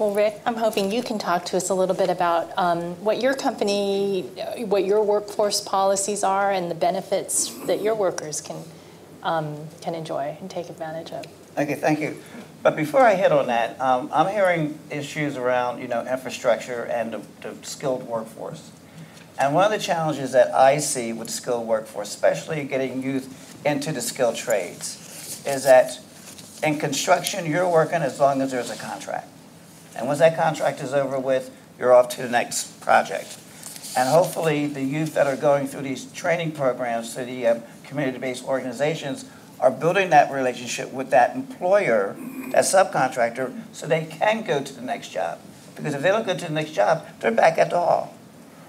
Well, 0.00 0.14
Rick, 0.14 0.40
I'm 0.46 0.56
hoping 0.56 0.90
you 0.90 1.02
can 1.02 1.18
talk 1.18 1.44
to 1.46 1.58
us 1.58 1.68
a 1.68 1.74
little 1.74 1.94
bit 1.94 2.08
about 2.08 2.50
um, 2.56 2.94
what 3.04 3.20
your 3.20 3.34
company, 3.34 4.22
what 4.64 4.86
your 4.86 5.04
workforce 5.04 5.60
policies 5.60 6.24
are, 6.24 6.50
and 6.50 6.70
the 6.70 6.74
benefits 6.74 7.50
that 7.66 7.82
your 7.82 7.94
workers 7.94 8.40
can 8.40 8.56
um, 9.22 9.58
can 9.82 9.94
enjoy 9.94 10.38
and 10.40 10.50
take 10.50 10.70
advantage 10.70 11.12
of. 11.12 11.26
Okay, 11.58 11.74
thank 11.74 12.00
you. 12.00 12.16
But 12.62 12.76
before 12.76 13.02
I 13.02 13.14
hit 13.14 13.30
on 13.30 13.48
that, 13.48 13.78
um, 13.78 14.08
I'm 14.10 14.32
hearing 14.32 14.78
issues 14.90 15.36
around 15.36 15.82
you 15.82 15.88
know 15.88 16.00
infrastructure 16.06 16.86
and 16.86 17.12
the, 17.12 17.20
the 17.42 17.54
skilled 17.60 18.04
workforce. 18.04 18.70
And 19.38 19.54
one 19.54 19.66
of 19.66 19.70
the 19.70 19.84
challenges 19.84 20.32
that 20.32 20.54
I 20.54 20.78
see 20.78 21.12
with 21.12 21.28
skilled 21.28 21.66
workforce, 21.66 22.08
especially 22.08 22.64
getting 22.64 23.02
youth 23.02 23.60
into 23.66 23.92
the 23.92 24.00
skilled 24.00 24.36
trades, 24.36 25.44
is 25.46 25.64
that 25.64 26.00
in 26.62 26.78
construction, 26.78 27.44
you're 27.44 27.68
working 27.68 28.00
as 28.00 28.18
long 28.18 28.40
as 28.40 28.50
there's 28.50 28.70
a 28.70 28.76
contract. 28.76 29.28
And 29.96 30.06
once 30.06 30.18
that 30.20 30.36
contract 30.36 30.80
is 30.80 30.92
over 30.92 31.18
with, 31.18 31.50
you're 31.78 31.92
off 31.92 32.08
to 32.10 32.22
the 32.22 32.28
next 32.28 32.80
project. 32.80 33.38
And 33.96 34.08
hopefully, 34.08 34.66
the 34.66 34.82
youth 34.82 35.14
that 35.14 35.26
are 35.26 35.36
going 35.36 35.66
through 35.66 35.82
these 35.82 36.04
training 36.12 36.52
programs 36.52 37.14
through 37.14 37.24
the 37.24 37.46
um, 37.46 37.62
community-based 37.84 38.44
organizations 38.44 39.24
are 39.58 39.70
building 39.70 40.10
that 40.10 40.32
relationship 40.32 40.92
with 40.92 41.10
that 41.10 41.34
employer, 41.34 42.16
that 42.50 42.64
subcontractor, 42.64 43.62
so 43.72 43.86
they 43.86 44.04
can 44.04 44.42
go 44.42 44.62
to 44.62 44.72
the 44.72 44.80
next 44.80 45.08
job. 45.08 45.38
Because 45.74 45.94
if 45.94 46.02
they 46.02 46.08
don't 46.08 46.26
go 46.26 46.36
to 46.36 46.44
the 46.44 46.52
next 46.52 46.70
job, 46.72 47.06
they're 47.20 47.32
back 47.32 47.58
at 47.58 47.70
the 47.70 47.78
hall. 47.78 48.14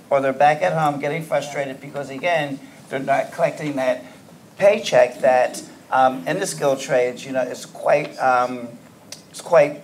Or 0.10 0.22
they're 0.22 0.34
back 0.34 0.62
at 0.62 0.74
home 0.74 1.00
getting 1.00 1.24
frustrated 1.24 1.80
because, 1.80 2.10
again, 2.10 2.60
they're 2.90 3.00
not 3.00 3.32
collecting 3.32 3.76
that 3.78 4.04
paycheck 4.58 5.20
that 5.22 5.64
um, 5.92 6.28
in 6.28 6.40
the 6.40 6.48
skilled 6.48 6.80
trades, 6.80 7.26
you 7.26 7.32
know, 7.32 7.42
it's 7.42 7.66
quite, 7.66 8.18
um, 8.18 8.68
it's 9.30 9.42
quite 9.42 9.84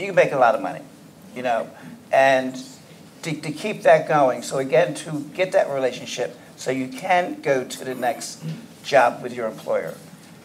you 0.00 0.06
can 0.06 0.14
make 0.14 0.32
a 0.32 0.38
lot 0.38 0.54
of 0.54 0.62
money, 0.62 0.80
you 1.36 1.42
know, 1.42 1.68
and 2.12 2.60
to, 3.22 3.32
to 3.40 3.52
keep 3.52 3.82
that 3.82 4.08
going. 4.08 4.42
So 4.42 4.58
again, 4.58 4.94
to 4.94 5.20
get 5.34 5.52
that 5.52 5.68
relationship, 5.70 6.36
so 6.56 6.70
you 6.70 6.88
can 6.88 7.40
go 7.40 7.64
to 7.64 7.84
the 7.84 7.94
next 7.94 8.42
job 8.82 9.22
with 9.22 9.34
your 9.34 9.46
employer. 9.46 9.94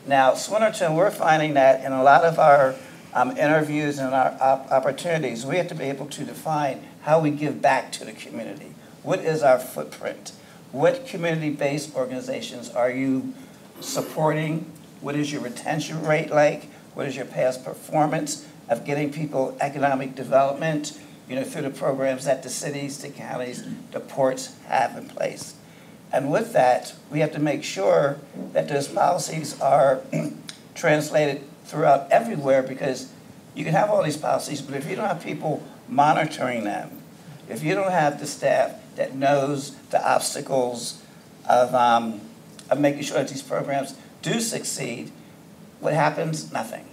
Now, 0.06 0.32
Swinerton, 0.34 0.96
we're 0.96 1.12
finding 1.12 1.56
that 1.56 1.84
in 1.84 1.92
a 1.92 2.04
lot 2.04 2.24
of 2.24 2.38
our 2.38 2.76
um, 3.14 3.32
interviews 3.38 3.98
and 3.98 4.14
our 4.14 4.38
op- 4.40 4.72
opportunities, 4.72 5.46
we 5.46 5.58
have 5.58 5.68
to 5.70 5.76
be 5.76 5.86
able 5.86 6.06
to 6.08 6.24
define 6.24 6.86
how 7.02 7.20
we 7.20 7.32
give 7.32 7.62
back 7.62 7.92
to 7.94 8.06
the 8.06 8.12
community. 8.12 8.74
What 9.04 9.20
is 9.20 9.42
our 9.42 9.60
footprint? 9.60 10.34
What 10.72 11.08
community-based 11.08 11.96
organizations 11.96 12.70
are 12.70 12.92
you 12.92 13.34
supporting? 13.80 14.72
What 15.02 15.16
is 15.16 15.32
your 15.32 15.42
retention 15.42 16.06
rate 16.06 16.30
like? 16.30 16.66
What 16.94 17.08
is 17.08 17.16
your 17.16 17.26
past 17.26 17.64
performance 17.64 18.46
of 18.70 18.86
getting 18.86 19.12
people 19.12 19.58
economic 19.62 20.16
development, 20.16 21.00
you 21.30 21.36
know, 21.36 21.44
through 21.44 21.64
the 21.64 21.70
programs 21.70 22.26
that 22.26 22.44
the 22.44 22.50
cities, 22.50 23.00
the 23.00 23.10
counties, 23.10 23.64
the 23.92 24.00
ports 24.00 24.56
have 24.68 24.98
in 24.98 25.08
place? 25.08 25.56
And 26.12 26.32
with 26.32 26.54
that, 26.54 26.94
we 27.12 27.20
have 27.20 27.32
to 27.34 27.40
make 27.40 27.64
sure 27.64 28.20
that 28.54 28.70
those 28.70 28.88
policies 28.88 29.60
are 29.60 30.02
translated 30.76 31.44
throughout 31.66 32.12
everywhere 32.12 32.64
because 32.64 33.12
you 33.54 33.64
can 33.64 33.74
have 33.74 33.90
all 33.90 34.04
these 34.04 34.18
policies, 34.18 34.62
but 34.62 34.76
if 34.76 34.90
you 34.90 34.96
don't 34.96 35.08
have 35.08 35.24
people 35.24 35.64
monitoring 35.88 36.64
them, 36.64 37.02
if 37.50 37.64
you 37.64 37.76
don't 37.76 37.92
have 37.92 38.20
the 38.20 38.28
staff 38.28 38.74
that 38.96 39.16
knows 39.16 39.76
the 39.90 40.08
obstacles 40.08 41.02
of, 41.50 41.74
um, 41.74 42.22
of 42.70 42.80
making 42.80 43.04
sure 43.04 43.18
that 43.18 43.28
these 43.28 43.42
programs 43.42 43.96
do 44.22 44.40
succeed, 44.40 45.12
what 45.80 45.94
happens? 45.94 46.52
Nothing. 46.52 46.86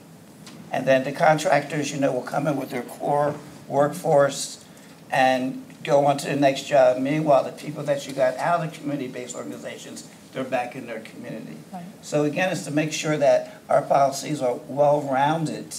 And 0.72 0.87
then 0.87 1.04
the 1.04 1.12
contractors, 1.12 1.92
you 1.92 2.00
know, 2.00 2.11
will 2.12 2.22
come 2.22 2.46
in 2.46 2.56
with 2.56 2.70
their 2.70 2.82
core 2.82 3.37
workforce 3.68 4.64
and 5.11 5.64
go 5.85 6.06
on 6.06 6.16
to 6.16 6.28
the 6.28 6.37
next 6.37 6.64
job. 6.64 6.98
Meanwhile, 6.98 7.44
the 7.44 7.52
people 7.52 7.82
that 7.85 8.06
you 8.06 8.14
got 8.14 8.37
out 8.38 8.64
of 8.64 8.72
the 8.72 8.78
community-based 8.78 9.37
organizations, 9.37 10.08
they're 10.32 10.44
back 10.44 10.74
in 10.74 10.87
their 10.87 11.00
community. 11.00 11.58
Right. 11.72 11.85
So 12.00 12.24
again, 12.24 12.50
it's 12.50 12.64
to 12.64 12.70
make 12.70 12.92
sure 12.92 13.18
that 13.18 13.61
our 13.68 13.82
policies 13.82 14.40
are 14.40 14.54
well-rounded, 14.66 15.74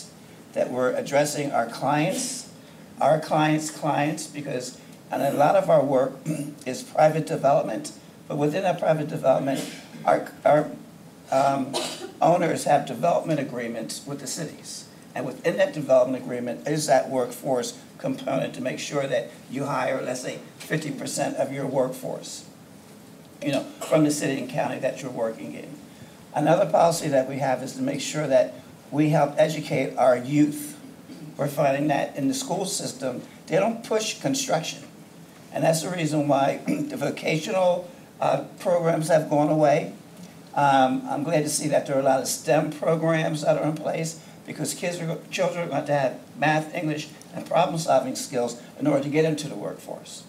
that 0.54 0.70
we're 0.70 0.94
addressing 0.94 1.52
our 1.52 1.66
clients, 1.66 2.52
our 3.02 3.20
clients' 3.20 3.72
clients, 3.72 4.28
because, 4.28 4.80
and 5.10 5.24
a 5.24 5.34
lot 5.34 5.56
of 5.56 5.72
our 5.72 5.84
work 5.84 6.14
is 6.68 6.84
private 6.84 7.26
development, 7.26 7.94
but 8.28 8.38
within 8.38 8.62
that 8.62 8.80
private 8.80 9.08
development, 9.08 9.68
our, 10.06 10.32
our 10.46 10.70
um, 11.32 11.74
owners 12.24 12.64
have 12.66 12.86
development 12.86 13.40
agreements 13.40 14.06
with 14.06 14.20
the 14.20 14.28
cities. 14.28 14.88
And 15.16 15.26
within 15.26 15.58
that 15.58 15.74
development 15.74 16.24
agreement 16.24 16.68
is 16.68 16.88
that 16.88 17.10
workforce 17.10 17.80
component 18.00 18.56
to 18.56 18.62
make 18.62 18.80
sure 18.80 19.06
that 19.08 19.30
you 19.50 19.66
hire, 19.66 20.02
let's 20.02 20.22
say, 20.22 20.40
fifty 20.58 20.92
percent 20.92 21.38
of 21.38 21.52
your 21.52 21.68
workforce, 21.68 22.46
you 23.42 23.52
know, 23.52 23.64
from 23.88 24.04
the 24.04 24.12
city 24.12 24.40
and 24.42 24.50
county 24.50 24.80
that 24.80 25.02
you're 25.02 25.12
working 25.12 25.54
in. 25.54 25.70
Another 26.34 26.70
policy 26.70 27.08
that 27.10 27.30
we 27.30 27.38
have 27.38 27.62
is 27.62 27.74
to 27.74 27.82
make 27.82 28.02
sure 28.02 28.26
that 28.28 28.56
we 28.90 29.10
help 29.10 29.36
educate 29.38 29.96
our 29.98 30.18
youth. 30.18 30.80
We're 31.38 31.48
finding 31.48 31.88
that 31.88 32.16
in 32.16 32.28
the 32.28 32.34
school 32.34 32.66
system, 32.66 33.22
they 33.48 33.58
don't 33.58 33.84
push 33.84 34.20
construction. 34.20 34.84
And 35.52 35.64
that's 35.64 35.84
the 35.84 35.90
reason 35.90 36.28
why 36.28 36.58
the 36.68 36.98
vocational 36.98 37.90
uh, 38.20 38.46
programs 38.60 39.10
have 39.10 39.30
gone 39.30 39.50
away. 39.50 39.94
Um, 40.56 41.08
I'm 41.10 41.24
glad 41.24 41.44
to 41.44 41.50
see 41.50 41.68
that 41.70 41.88
there 41.88 41.96
are 41.96 42.00
a 42.00 42.04
lot 42.04 42.20
of 42.20 42.28
STEM 42.28 42.72
programs 42.72 43.42
that 43.42 43.58
are 43.58 43.68
in 43.68 43.76
place 43.76 44.20
because 44.46 44.74
kids 44.74 45.00
are, 45.00 45.18
children 45.32 45.68
are 45.68 45.70
going 45.70 45.86
to 45.86 45.94
have 45.94 46.20
math, 46.38 46.74
English, 46.76 47.10
and 47.34 47.46
problem-solving 47.46 48.16
skills 48.16 48.62
in 48.80 48.86
order 48.86 49.04
to 49.04 49.10
get 49.10 49.26
into 49.26 49.48
the 49.48 49.56
workforce. 49.56 50.24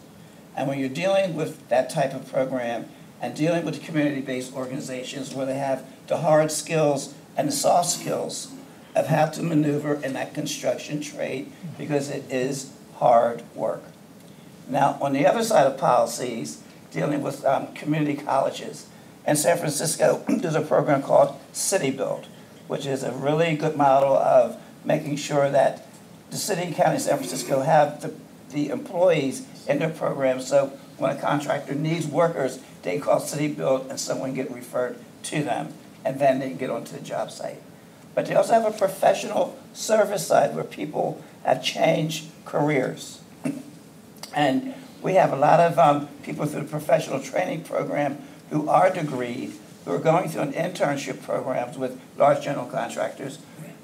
And 0.57 0.69
when 0.69 0.79
you're 0.79 0.89
dealing 0.89 1.35
with 1.35 1.69
that 1.69 1.91
type 1.91 2.15
of 2.15 2.31
program 2.31 2.89
and 3.21 3.35
dealing 3.35 3.65
with 3.65 3.83
community-based 3.83 4.55
organizations 4.55 5.35
where 5.35 5.47
they 5.47 5.59
have 5.59 5.85
the 6.07 6.19
hard 6.19 6.51
skills 6.51 7.15
and 7.37 7.49
the 7.49 7.53
soft 7.53 7.91
skills 7.91 8.53
of 8.95 9.09
how 9.09 9.27
to 9.27 9.43
maneuver 9.43 9.95
in 10.03 10.13
that 10.13 10.33
construction 10.33 11.01
trade 11.01 11.51
because 11.77 12.09
it 12.09 12.31
is 12.31 12.73
hard 12.97 13.43
work. 13.55 13.83
Now, 14.69 14.97
on 15.03 15.13
the 15.13 15.27
other 15.27 15.43
side 15.43 15.67
of 15.67 15.77
policies, 15.77 16.63
dealing 16.91 17.23
with 17.23 17.45
um, 17.45 17.75
community 17.75 18.15
colleges, 18.15 18.87
in 19.27 19.37
San 19.37 19.57
Francisco, 19.59 20.25
there's 20.29 20.55
a 20.55 20.61
program 20.61 21.03
called 21.03 21.39
City 21.53 21.91
Build, 21.91 22.27
which 22.69 22.87
is 22.87 23.03
a 23.03 23.13
really 23.13 23.57
good 23.57 23.77
model 23.77 24.17
of 24.17 24.61
making 24.85 25.17
sure 25.17 25.51
that 25.51 25.87
the 26.31 26.37
city 26.37 26.63
and 26.63 26.75
county 26.75 26.97
of 26.97 27.03
San 27.03 27.17
Francisco 27.17 27.61
have 27.61 28.03
the, 28.03 28.13
the 28.51 28.69
employees 28.71 29.47
in 29.67 29.79
their 29.79 29.91
program. 29.91 30.41
So 30.41 30.79
when 30.99 31.17
a 31.17 31.21
contractor 31.21 31.75
needs 31.75 32.07
workers, 32.07 32.59
they 32.83 32.99
call 32.99 33.21
City 33.21 33.49
Build 33.49 33.87
and 33.89 33.99
someone 33.99 34.35
get 34.35 34.51
referred 34.51 34.99
to 35.25 35.43
them, 35.43 35.73
and 36.05 36.21
then 36.21 36.39
they 36.39 36.49
can 36.49 36.59
get 36.59 36.71
onto 36.71 36.95
the 36.97 37.03
job 37.03 37.31
site. 37.31 37.63
But 38.15 38.27
they 38.27 38.35
also 38.35 38.53
have 38.53 38.67
a 38.67 38.77
professional 38.77 39.59
service 39.73 40.27
side 40.27 40.55
where 40.55 40.65
people 40.65 41.23
have 41.45 41.63
changed 41.63 42.27
careers. 42.45 43.21
And 44.37 44.75
we 45.01 45.15
have 45.15 45.33
a 45.33 45.37
lot 45.37 45.61
of 45.61 45.79
um, 45.79 46.09
people 46.25 46.45
through 46.45 46.63
the 46.63 46.69
professional 46.69 47.21
training 47.21 47.63
program 47.63 48.19
who 48.55 48.69
are 48.69 48.89
degreed, 48.89 49.51
who 49.85 49.91
are 49.91 49.99
going 49.99 50.29
through 50.29 50.43
an 50.43 50.53
internship 50.53 51.21
programs 51.25 51.77
with 51.77 52.01
large 52.17 52.45
general 52.45 52.67
contractors, 52.67 53.41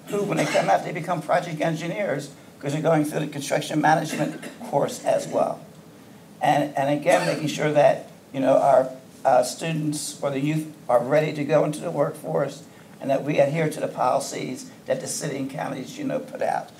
who, 0.07 0.23
when 0.23 0.39
they 0.39 0.45
come 0.45 0.71
out, 0.71 0.85
they 0.85 0.93
become 0.93 1.21
project 1.21 1.61
engineers 1.61 2.31
because 2.57 2.73
they're 2.73 2.81
going 2.81 3.05
through 3.05 3.19
the 3.19 3.27
construction 3.27 3.81
management 3.81 4.41
course 4.67 5.05
as 5.05 5.27
well. 5.27 5.61
And, 6.41 6.73
and 6.77 6.89
again, 6.89 7.27
making 7.27 7.49
sure 7.49 7.73
that, 7.73 8.13
you 8.33 8.39
know, 8.39 8.59
our 8.59 8.93
uh, 9.25 9.43
students 9.43 10.23
or 10.23 10.31
the 10.31 10.39
youth 10.39 10.73
are 10.89 11.03
ready 11.03 11.33
to 11.33 11.45
go 11.45 11.65
into 11.65 11.81
the 11.81 11.91
workforce 11.91 12.63
and 13.01 13.11
that 13.11 13.25
we 13.25 13.41
adhere 13.41 13.69
to 13.71 13.81
the 13.81 13.89
policies 13.89 14.71
that 14.87 15.01
the 15.01 15.09
city 15.09 15.37
and 15.37 15.51
counties, 15.51 15.99
you 15.99 16.05
know, 16.05 16.21
put 16.21 16.43
out. 16.43 16.71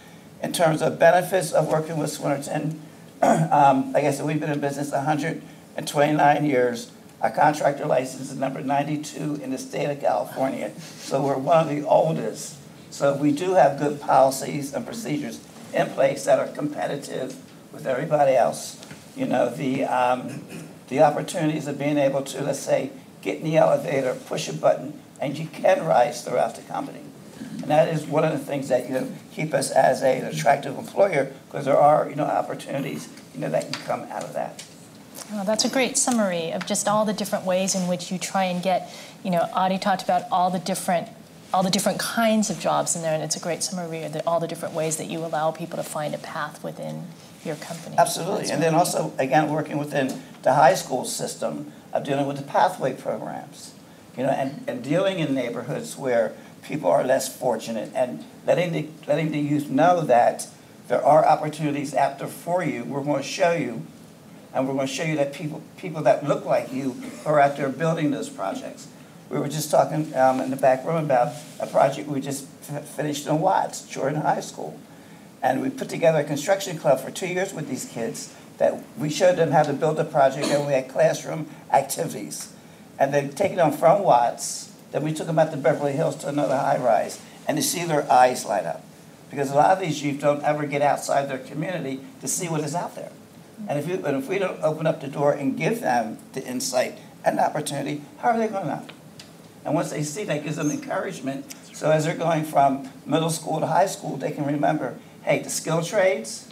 In 0.45 0.53
terms 0.53 0.81
of 0.81 1.01
benefits 1.01 1.51
of 1.51 1.67
working 1.67 1.99
with 1.99 2.17
Swinnerton, 2.17 2.79
um, 3.21 3.93
like 3.93 4.05
I 4.05 4.13
said, 4.13 4.27
we've 4.27 4.39
been 4.39 4.53
in 4.53 4.61
business 4.61 4.93
129 4.93 6.45
years. 6.45 6.93
Our 7.21 7.31
contractor 7.31 7.85
license 7.85 8.31
is 8.31 8.37
number 8.37 8.63
92 8.63 9.41
in 9.43 9.51
the 9.51 9.59
state 9.59 9.91
of 9.91 10.01
California, 10.01 10.73
so 10.81 11.23
we're 11.23 11.37
one 11.37 11.69
of 11.69 11.69
the 11.69 11.87
oldest. 11.87 12.57
So 12.91 13.15
we 13.15 13.31
do 13.31 13.55
have 13.55 13.79
good 13.79 14.01
policies 14.01 14.73
and 14.73 14.87
procedures 14.87 15.39
in 15.75 15.89
place 15.89 16.25
that 16.25 16.39
are 16.39 16.49
competitive 16.49 17.37
with 17.73 17.87
everybody 17.87 18.35
else. 18.35 18.81
You 19.15 19.27
know, 19.27 19.51
the, 19.51 19.85
um, 19.85 20.45
the 20.89 21.03
opportunities 21.03 21.67
of 21.67 21.79
being 21.79 21.99
able 21.99 22.23
to, 22.23 22.43
let's 22.43 22.59
say, 22.59 22.91
get 23.21 23.39
in 23.39 23.45
the 23.45 23.59
elevator, 23.59 24.15
push 24.15 24.49
a 24.49 24.55
button, 24.55 24.99
and 25.21 25.39
you 25.39 25.47
can 25.47 25.85
rise 25.85 26.25
throughout 26.25 26.57
the 26.57 26.63
company. 26.63 27.03
And 27.39 27.65
that 27.65 27.89
is 27.89 28.07
one 28.07 28.25
of 28.25 28.33
the 28.33 28.39
things 28.39 28.69
that, 28.69 28.89
you 28.89 28.95
know, 28.95 29.13
keep 29.33 29.53
us 29.53 29.71
as 29.71 30.03
a- 30.03 30.21
an 30.21 30.25
attractive 30.25 30.79
employer, 30.79 31.31
because 31.47 31.67
there 31.67 31.79
are, 31.79 32.09
you 32.09 32.17
know, 32.17 32.25
opportunities, 32.25 33.09
you 33.35 33.41
know, 33.41 33.51
that 33.51 33.71
can 33.71 33.83
come 33.83 34.07
out 34.11 34.25
of 34.25 34.33
that. 34.33 34.63
That's 35.45 35.65
a 35.65 35.69
great 35.69 35.97
summary 35.97 36.53
of 36.53 36.67
just 36.67 36.89
all 36.89 37.05
the 37.05 37.13
different 37.13 37.45
ways 37.45 37.75
in 37.75 37.87
which 37.89 38.11
you 38.11 38.19
try 38.19 38.45
and 38.45 38.63
get, 38.63 38.91
you 39.25 39.31
know, 39.31 39.49
Adie 39.55 39.79
talked 39.79 40.03
about 40.03 40.23
all 40.31 40.51
the 40.51 40.59
different 40.59 41.09
all 41.53 41.65
the 41.65 41.71
different 41.71 41.99
kinds 41.99 42.49
of 42.49 42.61
jobs 42.61 42.95
in 42.95 43.03
there, 43.03 43.13
and 43.13 43.23
it's 43.25 43.35
a 43.35 43.41
great 43.41 43.61
summary 43.63 44.05
of 44.05 44.13
the, 44.13 44.25
all 44.25 44.39
the 44.39 44.47
different 44.47 44.73
ways 44.73 44.99
that 44.99 45.07
you 45.07 45.19
allow 45.19 45.51
people 45.51 45.77
to 45.77 45.83
find 45.83 46.15
a 46.15 46.19
path 46.19 46.63
within 46.63 47.09
your 47.45 47.57
company. 47.57 47.97
Absolutely, 47.99 48.49
and 48.51 48.63
then 48.63 48.73
also, 48.73 49.13
again, 49.19 49.51
working 49.51 49.77
within 49.77 50.23
the 50.43 50.55
high 50.55 50.75
school 50.75 51.05
system 51.05 51.73
of 51.93 52.05
dealing 52.05 52.27
with 52.27 52.37
the 52.37 52.45
pathway 52.45 52.93
programs, 52.95 53.75
you 54.17 54.23
know, 54.23 54.31
and, 54.31 54.63
and 54.69 54.85
dealing 54.85 55.19
in 55.19 55.35
neighborhoods 55.35 55.97
where 55.97 56.35
people 56.63 56.89
are 56.89 57.03
less 57.03 57.35
fortunate, 57.37 57.91
and 57.97 58.25
letting 58.47 58.71
the, 58.71 58.87
letting 59.09 59.33
the 59.33 59.41
youth 59.41 59.69
know 59.69 60.03
that 60.03 60.47
there 60.87 61.05
are 61.05 61.27
opportunities 61.27 61.95
out 61.95 62.21
there 62.21 62.29
for 62.29 62.63
you, 62.63 62.85
we're 62.85 63.03
going 63.03 63.23
to 63.23 63.29
show 63.29 63.53
you, 63.53 63.85
and 64.53 64.67
we're 64.67 64.75
going 64.75 64.87
to 64.87 64.93
show 64.93 65.05
you 65.05 65.17
that 65.17 65.33
people, 65.33 65.63
people 65.77 66.03
that 66.03 66.27
look 66.27 66.45
like 66.45 66.73
you 66.73 66.97
are 67.25 67.39
out 67.41 67.57
there 67.57 67.69
building 67.69 68.11
those 68.11 68.29
projects. 68.29 68.89
We 69.29 69.39
were 69.39 69.49
just 69.49 69.71
talking 69.71 70.15
um, 70.17 70.41
in 70.41 70.51
the 70.51 70.57
back 70.57 70.85
room 70.85 71.05
about 71.05 71.35
a 71.61 71.67
project 71.67 72.09
we 72.09 72.21
just 72.21 72.47
finished 72.47 73.27
in 73.27 73.41
Watts, 73.41 73.83
Jordan 73.83 74.23
High 74.23 74.41
School. 74.41 74.79
And 75.43 75.63
we 75.63 75.71
put 75.71 75.89
together 75.89 76.19
a 76.19 76.25
construction 76.25 76.79
club 76.79 77.01
for 77.01 77.11
two 77.11 77.29
years 77.29 77.55
with 77.55 77.69
these 77.69 77.85
kids 77.85 78.35
that 78.59 78.83
we 78.99 79.09
showed 79.09 79.37
them 79.37 79.53
how 79.53 79.63
to 79.63 79.73
build 79.73 79.99
a 79.99 80.05
project 80.05 80.49
and 80.49 80.67
we 80.67 80.73
had 80.73 80.89
classroom 80.89 81.49
activities. 81.73 82.53
And 82.99 83.15
they 83.15 83.29
taken 83.29 83.57
them 83.57 83.73
from 83.73 84.03
Watts, 84.03 84.75
then 84.91 85.05
we 85.05 85.15
took 85.15 85.29
them 85.29 85.39
out 85.39 85.53
to 85.53 85.57
Beverly 85.57 85.93
Hills 85.93 86.17
to 86.17 86.29
another 86.29 86.57
high 86.57 86.77
rise 86.77 87.21
and 87.47 87.57
to 87.57 87.63
see 87.63 87.85
their 87.85 88.11
eyes 88.11 88.45
light 88.45 88.67
up. 88.67 88.85
Because 89.31 89.51
a 89.51 89.55
lot 89.55 89.71
of 89.71 89.81
these 89.81 90.03
youth 90.03 90.21
don't 90.21 90.43
ever 90.43 90.67
get 90.67 90.83
outside 90.83 91.31
their 91.31 91.39
community 91.39 92.01
to 92.21 92.27
see 92.27 92.49
what 92.49 92.61
is 92.61 92.75
out 92.75 92.97
there. 92.97 93.13
And 93.69 93.79
if, 93.79 93.89
you, 93.89 93.95
if 94.05 94.29
we 94.29 94.39
don't 94.39 94.63
open 94.63 94.87
up 94.87 95.01
the 95.01 95.09
door 95.09 95.33
and 95.33 95.57
give 95.57 95.81
them 95.81 96.19
the 96.33 96.45
insight 96.45 96.99
and 97.25 97.39
the 97.39 97.45
opportunity, 97.45 98.03
how 98.19 98.31
are 98.31 98.39
they 98.39 98.49
going 98.49 98.65
to 98.65 98.77
know? 98.77 98.87
And 99.65 99.75
once 99.75 99.91
they 99.91 100.03
see, 100.03 100.25
that 100.25 100.43
gives 100.43 100.57
them 100.57 100.71
encouragement. 100.71 101.55
So 101.73 101.91
as 101.91 102.05
they're 102.05 102.17
going 102.17 102.45
from 102.45 102.91
middle 103.07 103.31
school 103.31 103.61
to 103.61 103.67
high 103.67 103.87
school, 103.87 104.17
they 104.17 104.33
can 104.33 104.47
remember, 104.47 104.99
hey, 105.23 105.41
the 105.41 105.51
skill 105.51 105.83
trades 105.83 106.49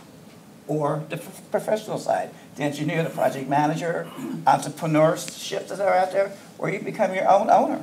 or 0.66 1.04
the 1.08 1.16
professional 1.50 1.98
side, 1.98 2.30
the 2.56 2.62
engineer, 2.62 3.02
the 3.02 3.10
project 3.10 3.48
manager, 3.48 4.06
entrepreneurships 4.46 5.68
that 5.68 5.80
are 5.80 5.94
out 5.94 6.12
there, 6.12 6.32
or 6.58 6.68
you 6.68 6.80
become 6.80 7.14
your 7.14 7.28
own 7.28 7.48
owner. 7.50 7.82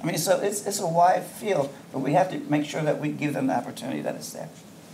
I 0.00 0.06
mean, 0.06 0.18
so 0.18 0.38
it's, 0.40 0.66
it's 0.66 0.78
a 0.78 0.86
wide 0.86 1.24
field, 1.24 1.74
but 1.92 1.98
we 1.98 2.12
have 2.12 2.30
to 2.30 2.38
make 2.50 2.64
sure 2.64 2.82
that 2.82 3.00
we 3.00 3.08
give 3.08 3.34
them 3.34 3.48
the 3.48 3.56
opportunity 3.56 4.02
that 4.02 4.14
is 4.14 4.32
there. 4.32 4.48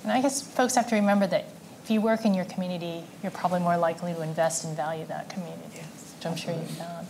And 0.05 0.13
I 0.13 0.23
guess 0.23 0.41
folks 0.41 0.75
have 0.75 0.89
to 0.89 0.95
remember 0.95 1.27
that 1.27 1.47
if 1.83 1.91
you 1.91 2.01
work 2.01 2.25
in 2.25 2.35
your 2.35 2.45
community, 2.45 3.05
you're 3.23 3.33
probably 3.33 3.61
more 3.61 3.77
likely 3.77 4.15
to 4.15 4.23
invest 4.23 4.65
and 4.65 4.77
value 4.77 5.05
that 5.07 5.29
community, 5.29 5.81
which 6.17 6.27
I'm 6.27 6.37
sure 6.37 6.55
you 6.55 6.61
found. 6.61 7.07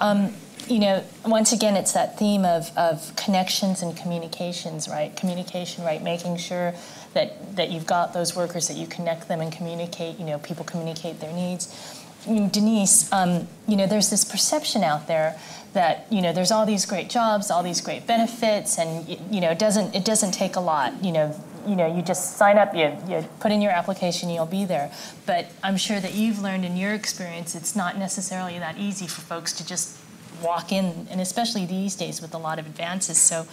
Um, 0.00 0.34
you 0.66 0.78
know, 0.78 1.04
once 1.26 1.52
again, 1.52 1.76
it's 1.76 1.92
that 1.92 2.18
theme 2.18 2.44
of, 2.46 2.74
of 2.76 3.14
connections 3.16 3.82
and 3.82 3.94
communications, 3.94 4.88
right? 4.88 5.14
Communication, 5.14 5.84
right? 5.84 6.02
Making 6.02 6.38
sure 6.38 6.72
that, 7.12 7.56
that 7.56 7.70
you've 7.70 7.86
got 7.86 8.14
those 8.14 8.34
workers, 8.34 8.68
that 8.68 8.78
you 8.78 8.86
connect 8.86 9.28
them 9.28 9.42
and 9.42 9.52
communicate, 9.52 10.18
you 10.18 10.24
know, 10.24 10.38
people 10.38 10.64
communicate 10.64 11.20
their 11.20 11.32
needs. 11.32 12.02
Denise, 12.24 13.12
um, 13.12 13.46
you 13.68 13.76
know, 13.76 13.86
there's 13.86 14.08
this 14.08 14.24
perception 14.24 14.82
out 14.82 15.06
there 15.06 15.38
that 15.74 16.06
you 16.08 16.22
know 16.22 16.32
there's 16.32 16.50
all 16.50 16.64
these 16.64 16.86
great 16.86 17.10
jobs, 17.10 17.50
all 17.50 17.62
these 17.62 17.80
great 17.80 18.06
benefits, 18.06 18.78
and 18.78 19.06
you 19.30 19.40
know 19.40 19.50
it 19.50 19.58
doesn't 19.58 19.94
it 19.94 20.04
doesn't 20.04 20.32
take 20.32 20.56
a 20.56 20.60
lot. 20.60 21.04
You 21.04 21.12
know, 21.12 21.44
you 21.66 21.76
know 21.76 21.86
you 21.94 22.02
just 22.02 22.36
sign 22.36 22.58
up, 22.58 22.74
you, 22.74 22.96
you 23.08 23.24
put 23.40 23.52
in 23.52 23.60
your 23.62 23.72
application, 23.72 24.30
you'll 24.30 24.46
be 24.46 24.64
there. 24.64 24.90
But 25.26 25.46
I'm 25.62 25.76
sure 25.76 26.00
that 26.00 26.14
you've 26.14 26.40
learned 26.40 26.64
in 26.64 26.76
your 26.76 26.92
experience, 26.94 27.54
it's 27.54 27.74
not 27.76 27.98
necessarily 27.98 28.58
that 28.58 28.78
easy 28.78 29.06
for 29.06 29.20
folks 29.22 29.52
to 29.54 29.66
just 29.66 29.98
walk 30.42 30.72
in, 30.72 31.06
and 31.10 31.20
especially 31.20 31.64
these 31.66 31.94
days 31.94 32.20
with 32.20 32.34
a 32.34 32.38
lot 32.38 32.58
of 32.58 32.66
advances. 32.66 33.18
So 33.18 33.46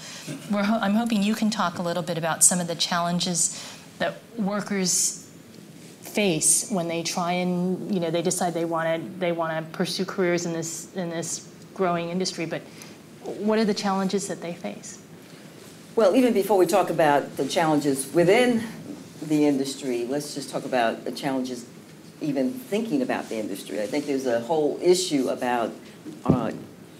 ho- 0.51 0.79
I'm 0.81 0.95
hoping 0.95 1.23
you 1.23 1.35
can 1.35 1.49
talk 1.49 1.77
a 1.77 1.81
little 1.81 2.03
bit 2.03 2.17
about 2.17 2.43
some 2.43 2.59
of 2.59 2.67
the 2.67 2.75
challenges 2.75 3.63
that 3.99 4.15
workers 4.37 5.29
face 6.01 6.69
when 6.69 6.87
they 6.87 7.03
try 7.03 7.31
and 7.31 7.93
you 7.93 7.99
know 7.99 8.11
they 8.11 8.21
decide 8.21 8.53
they 8.53 8.65
want 8.65 9.01
to 9.01 9.19
they 9.19 9.31
want 9.31 9.53
to 9.55 9.71
pursue 9.77 10.03
careers 10.03 10.45
in 10.45 10.51
this 10.51 10.93
in 10.95 11.09
this 11.09 11.47
growing 11.73 12.09
industry 12.09 12.45
but 12.45 12.61
what 13.37 13.57
are 13.57 13.63
the 13.63 13.73
challenges 13.73 14.27
that 14.27 14.41
they 14.41 14.53
face 14.53 15.01
Well, 15.93 16.15
even 16.15 16.31
before 16.31 16.57
we 16.57 16.67
talk 16.67 16.89
about 16.89 17.35
the 17.35 17.45
challenges 17.45 18.13
within 18.13 18.63
the 19.21 19.45
industry, 19.45 20.05
let's 20.05 20.33
just 20.33 20.49
talk 20.49 20.63
about 20.63 21.03
the 21.03 21.11
challenges 21.11 21.65
even 22.21 22.53
thinking 22.53 23.01
about 23.01 23.27
the 23.27 23.35
industry. 23.35 23.81
I 23.81 23.87
think 23.87 24.05
there's 24.05 24.25
a 24.25 24.39
whole 24.39 24.79
issue 24.81 25.27
about, 25.27 25.73
uh, 26.23 26.53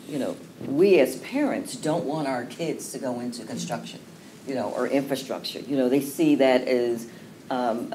you 0.09 0.19
know, 0.19 0.35
we 0.67 0.99
as 0.99 1.15
parents 1.17 1.77
don't 1.77 2.03
want 2.03 2.27
our 2.27 2.43
kids 2.43 2.91
to 2.91 2.99
go 2.99 3.21
into 3.21 3.45
construction, 3.45 4.01
you 4.45 4.55
know, 4.55 4.71
or 4.71 4.87
infrastructure. 4.87 5.61
You 5.61 5.77
know, 5.77 5.87
they 5.87 6.01
see 6.01 6.35
that 6.35 6.67
as 6.67 7.07
um, 7.49 7.93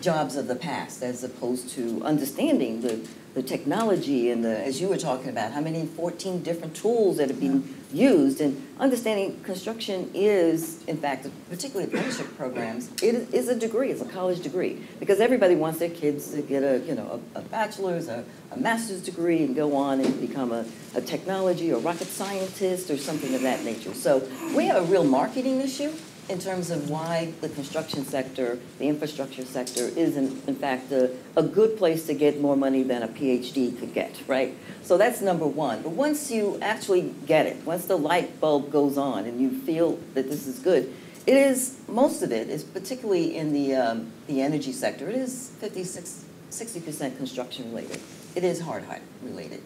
jobs 0.00 0.36
of 0.36 0.48
the 0.48 0.56
past 0.56 1.02
as 1.02 1.22
opposed 1.24 1.68
to 1.70 2.02
understanding 2.04 2.80
the, 2.80 3.06
the 3.34 3.42
technology 3.42 4.30
and 4.30 4.42
the, 4.42 4.64
as 4.64 4.80
you 4.80 4.88
were 4.88 4.96
talking 4.96 5.28
about, 5.28 5.52
how 5.52 5.60
many 5.60 5.84
14 5.84 6.42
different 6.42 6.74
tools 6.74 7.18
that 7.18 7.28
have 7.28 7.38
been 7.38 7.81
used 7.92 8.40
and 8.40 8.60
understanding 8.78 9.40
construction 9.42 10.10
is, 10.14 10.82
in 10.84 10.96
fact, 10.96 11.26
particularly 11.50 11.88
apprenticeship 11.90 12.36
programs, 12.36 12.90
it 13.02 13.32
is 13.32 13.48
a 13.48 13.54
degree, 13.54 13.90
it's 13.90 14.02
a 14.02 14.06
college 14.06 14.40
degree. 14.40 14.84
Because 14.98 15.20
everybody 15.20 15.54
wants 15.54 15.78
their 15.78 15.90
kids 15.90 16.32
to 16.32 16.42
get 16.42 16.62
a, 16.62 16.78
you 16.80 16.94
know, 16.94 17.20
a, 17.34 17.38
a 17.40 17.42
bachelor's, 17.42 18.08
a, 18.08 18.24
a 18.50 18.56
master's 18.56 19.02
degree 19.02 19.42
and 19.44 19.54
go 19.54 19.76
on 19.76 20.00
and 20.00 20.20
become 20.20 20.52
a, 20.52 20.64
a 20.94 21.00
technology 21.00 21.72
or 21.72 21.80
rocket 21.80 22.08
scientist 22.08 22.90
or 22.90 22.96
something 22.96 23.34
of 23.34 23.42
that 23.42 23.64
nature. 23.64 23.94
So 23.94 24.28
we 24.56 24.66
have 24.66 24.76
a 24.76 24.92
real 24.92 25.04
marketing 25.04 25.60
issue 25.60 25.92
in 26.28 26.38
terms 26.38 26.70
of 26.70 26.88
why 26.88 27.32
the 27.40 27.48
construction 27.48 28.04
sector, 28.04 28.58
the 28.78 28.86
infrastructure 28.86 29.44
sector, 29.44 29.82
is 29.84 30.16
in, 30.16 30.40
in 30.46 30.54
fact 30.54 30.92
a, 30.92 31.10
a 31.36 31.42
good 31.42 31.76
place 31.76 32.06
to 32.06 32.14
get 32.14 32.40
more 32.40 32.56
money 32.56 32.82
than 32.82 33.02
a 33.02 33.08
PhD 33.08 33.78
could 33.78 33.92
get, 33.92 34.20
right? 34.28 34.56
So 34.82 34.96
that's 34.96 35.20
number 35.20 35.46
one. 35.46 35.82
But 35.82 35.92
once 35.92 36.30
you 36.30 36.58
actually 36.62 37.14
get 37.26 37.46
it, 37.46 37.64
once 37.64 37.86
the 37.86 37.98
light 37.98 38.40
bulb 38.40 38.70
goes 38.70 38.96
on 38.96 39.26
and 39.26 39.40
you 39.40 39.50
feel 39.50 39.98
that 40.14 40.28
this 40.28 40.46
is 40.46 40.58
good, 40.58 40.94
it 41.26 41.36
is, 41.36 41.78
most 41.88 42.22
of 42.22 42.32
it 42.32 42.48
is 42.48 42.64
particularly 42.64 43.36
in 43.36 43.52
the, 43.52 43.74
um, 43.74 44.12
the 44.26 44.40
energy 44.40 44.72
sector, 44.72 45.08
it 45.08 45.16
is 45.16 45.50
56, 45.60 46.24
60% 46.50 47.16
construction 47.16 47.70
related. 47.70 48.00
It 48.34 48.44
is 48.44 48.60
hard 48.60 48.84
hard 48.84 49.02
related. 49.22 49.62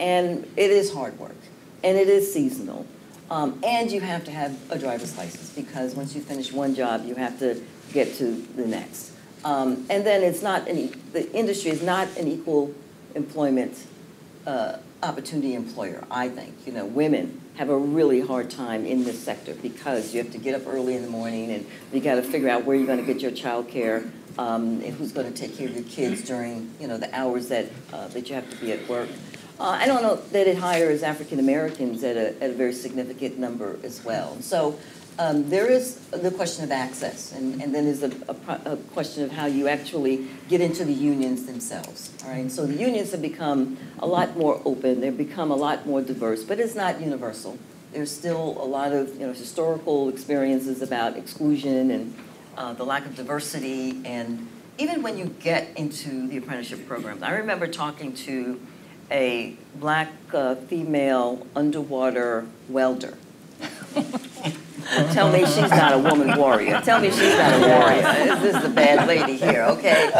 And 0.00 0.50
it 0.56 0.70
is 0.70 0.92
hard 0.92 1.18
work. 1.18 1.36
And 1.82 1.96
it 1.96 2.08
is 2.08 2.32
seasonal. 2.32 2.86
Um, 3.30 3.60
and 3.62 3.90
you 3.90 4.00
have 4.00 4.24
to 4.24 4.30
have 4.30 4.56
a 4.70 4.78
driver's 4.78 5.16
license 5.18 5.50
because 5.50 5.94
once 5.94 6.14
you 6.14 6.22
finish 6.22 6.52
one 6.52 6.74
job, 6.74 7.04
you 7.04 7.14
have 7.16 7.38
to 7.40 7.62
get 7.92 8.14
to 8.14 8.32
the 8.56 8.66
next. 8.66 9.12
Um, 9.44 9.86
and 9.90 10.04
then 10.04 10.22
it's 10.22 10.42
not 10.42 10.66
any, 10.66 10.86
the 11.12 11.30
industry 11.32 11.70
is 11.70 11.82
not 11.82 12.08
an 12.16 12.26
equal 12.26 12.74
employment 13.14 13.86
uh, 14.46 14.78
opportunity 15.02 15.54
employer, 15.54 16.04
I 16.10 16.28
think. 16.28 16.54
You 16.66 16.72
know, 16.72 16.86
women 16.86 17.40
have 17.56 17.68
a 17.68 17.76
really 17.76 18.20
hard 18.20 18.50
time 18.50 18.86
in 18.86 19.04
this 19.04 19.22
sector 19.22 19.54
because 19.54 20.14
you 20.14 20.22
have 20.22 20.32
to 20.32 20.38
get 20.38 20.54
up 20.54 20.66
early 20.66 20.94
in 20.94 21.02
the 21.02 21.10
morning 21.10 21.50
and 21.50 21.66
you 21.92 22.00
got 22.00 22.14
to 22.16 22.22
figure 22.22 22.48
out 22.48 22.64
where 22.64 22.76
you're 22.76 22.86
going 22.86 23.04
to 23.04 23.04
get 23.04 23.20
your 23.20 23.30
child 23.30 23.68
care 23.68 24.04
um, 24.38 24.80
and 24.82 24.94
who's 24.94 25.12
going 25.12 25.30
to 25.32 25.38
take 25.38 25.56
care 25.56 25.68
of 25.68 25.74
your 25.74 25.84
kids 25.84 26.22
during, 26.22 26.72
you 26.80 26.86
know, 26.86 26.96
the 26.96 27.12
hours 27.14 27.48
that, 27.48 27.66
uh, 27.92 28.08
that 28.08 28.28
you 28.28 28.34
have 28.34 28.48
to 28.50 28.56
be 28.56 28.72
at 28.72 28.88
work. 28.88 29.08
Uh, 29.60 29.70
I 29.70 29.86
don't 29.86 30.02
know 30.02 30.16
that 30.16 30.46
it 30.46 30.56
hires 30.56 31.02
African 31.02 31.40
Americans 31.40 32.04
at 32.04 32.16
a, 32.16 32.40
at 32.42 32.50
a 32.50 32.54
very 32.54 32.72
significant 32.72 33.38
number 33.38 33.78
as 33.82 34.04
well. 34.04 34.40
So 34.40 34.78
um, 35.18 35.50
there 35.50 35.68
is 35.68 35.96
the 36.10 36.30
question 36.30 36.62
of 36.62 36.70
access, 36.70 37.32
and, 37.32 37.60
and 37.60 37.74
then 37.74 37.86
there's 37.86 38.04
a, 38.04 38.12
a, 38.28 38.72
a, 38.72 38.76
question 38.92 39.24
of 39.24 39.32
how 39.32 39.46
you 39.46 39.66
actually 39.66 40.28
get 40.48 40.60
into 40.60 40.84
the 40.84 40.92
unions 40.92 41.44
themselves. 41.46 42.12
All 42.22 42.30
right, 42.30 42.38
and 42.38 42.52
so 42.52 42.66
the 42.66 42.76
unions 42.76 43.10
have 43.10 43.20
become 43.20 43.76
a 43.98 44.06
lot 44.06 44.36
more 44.36 44.62
open. 44.64 45.00
They've 45.00 45.16
become 45.16 45.50
a 45.50 45.56
lot 45.56 45.86
more 45.86 46.02
diverse, 46.02 46.44
but 46.44 46.60
it's 46.60 46.76
not 46.76 47.00
universal. 47.00 47.58
There's 47.92 48.12
still 48.12 48.62
a 48.62 48.64
lot 48.64 48.92
of 48.92 49.12
you 49.14 49.26
know 49.26 49.32
historical 49.32 50.08
experiences 50.08 50.82
about 50.82 51.16
exclusion 51.16 51.90
and 51.90 52.14
uh, 52.56 52.74
the 52.74 52.84
lack 52.84 53.04
of 53.04 53.16
diversity, 53.16 54.00
and 54.04 54.46
even 54.78 55.02
when 55.02 55.18
you 55.18 55.24
get 55.40 55.76
into 55.76 56.28
the 56.28 56.36
apprenticeship 56.36 56.86
programs. 56.86 57.24
I 57.24 57.32
remember 57.32 57.66
talking 57.66 58.12
to 58.12 58.60
a 59.10 59.54
black 59.76 60.10
uh, 60.32 60.54
female 60.54 61.46
underwater 61.54 62.46
welder. 62.68 63.16
Tell 65.12 65.30
me 65.30 65.40
she's 65.40 65.70
not 65.70 65.92
a 65.92 65.98
woman 65.98 66.38
warrior. 66.38 66.80
Tell 66.80 67.00
me 67.00 67.10
she's 67.10 67.36
not 67.36 67.52
a 67.52 67.68
warrior. 67.68 68.02
This 68.40 68.54
is 68.54 68.64
a 68.64 68.70
bad 68.70 69.06
lady 69.06 69.36
here, 69.36 69.64
okay? 69.64 70.10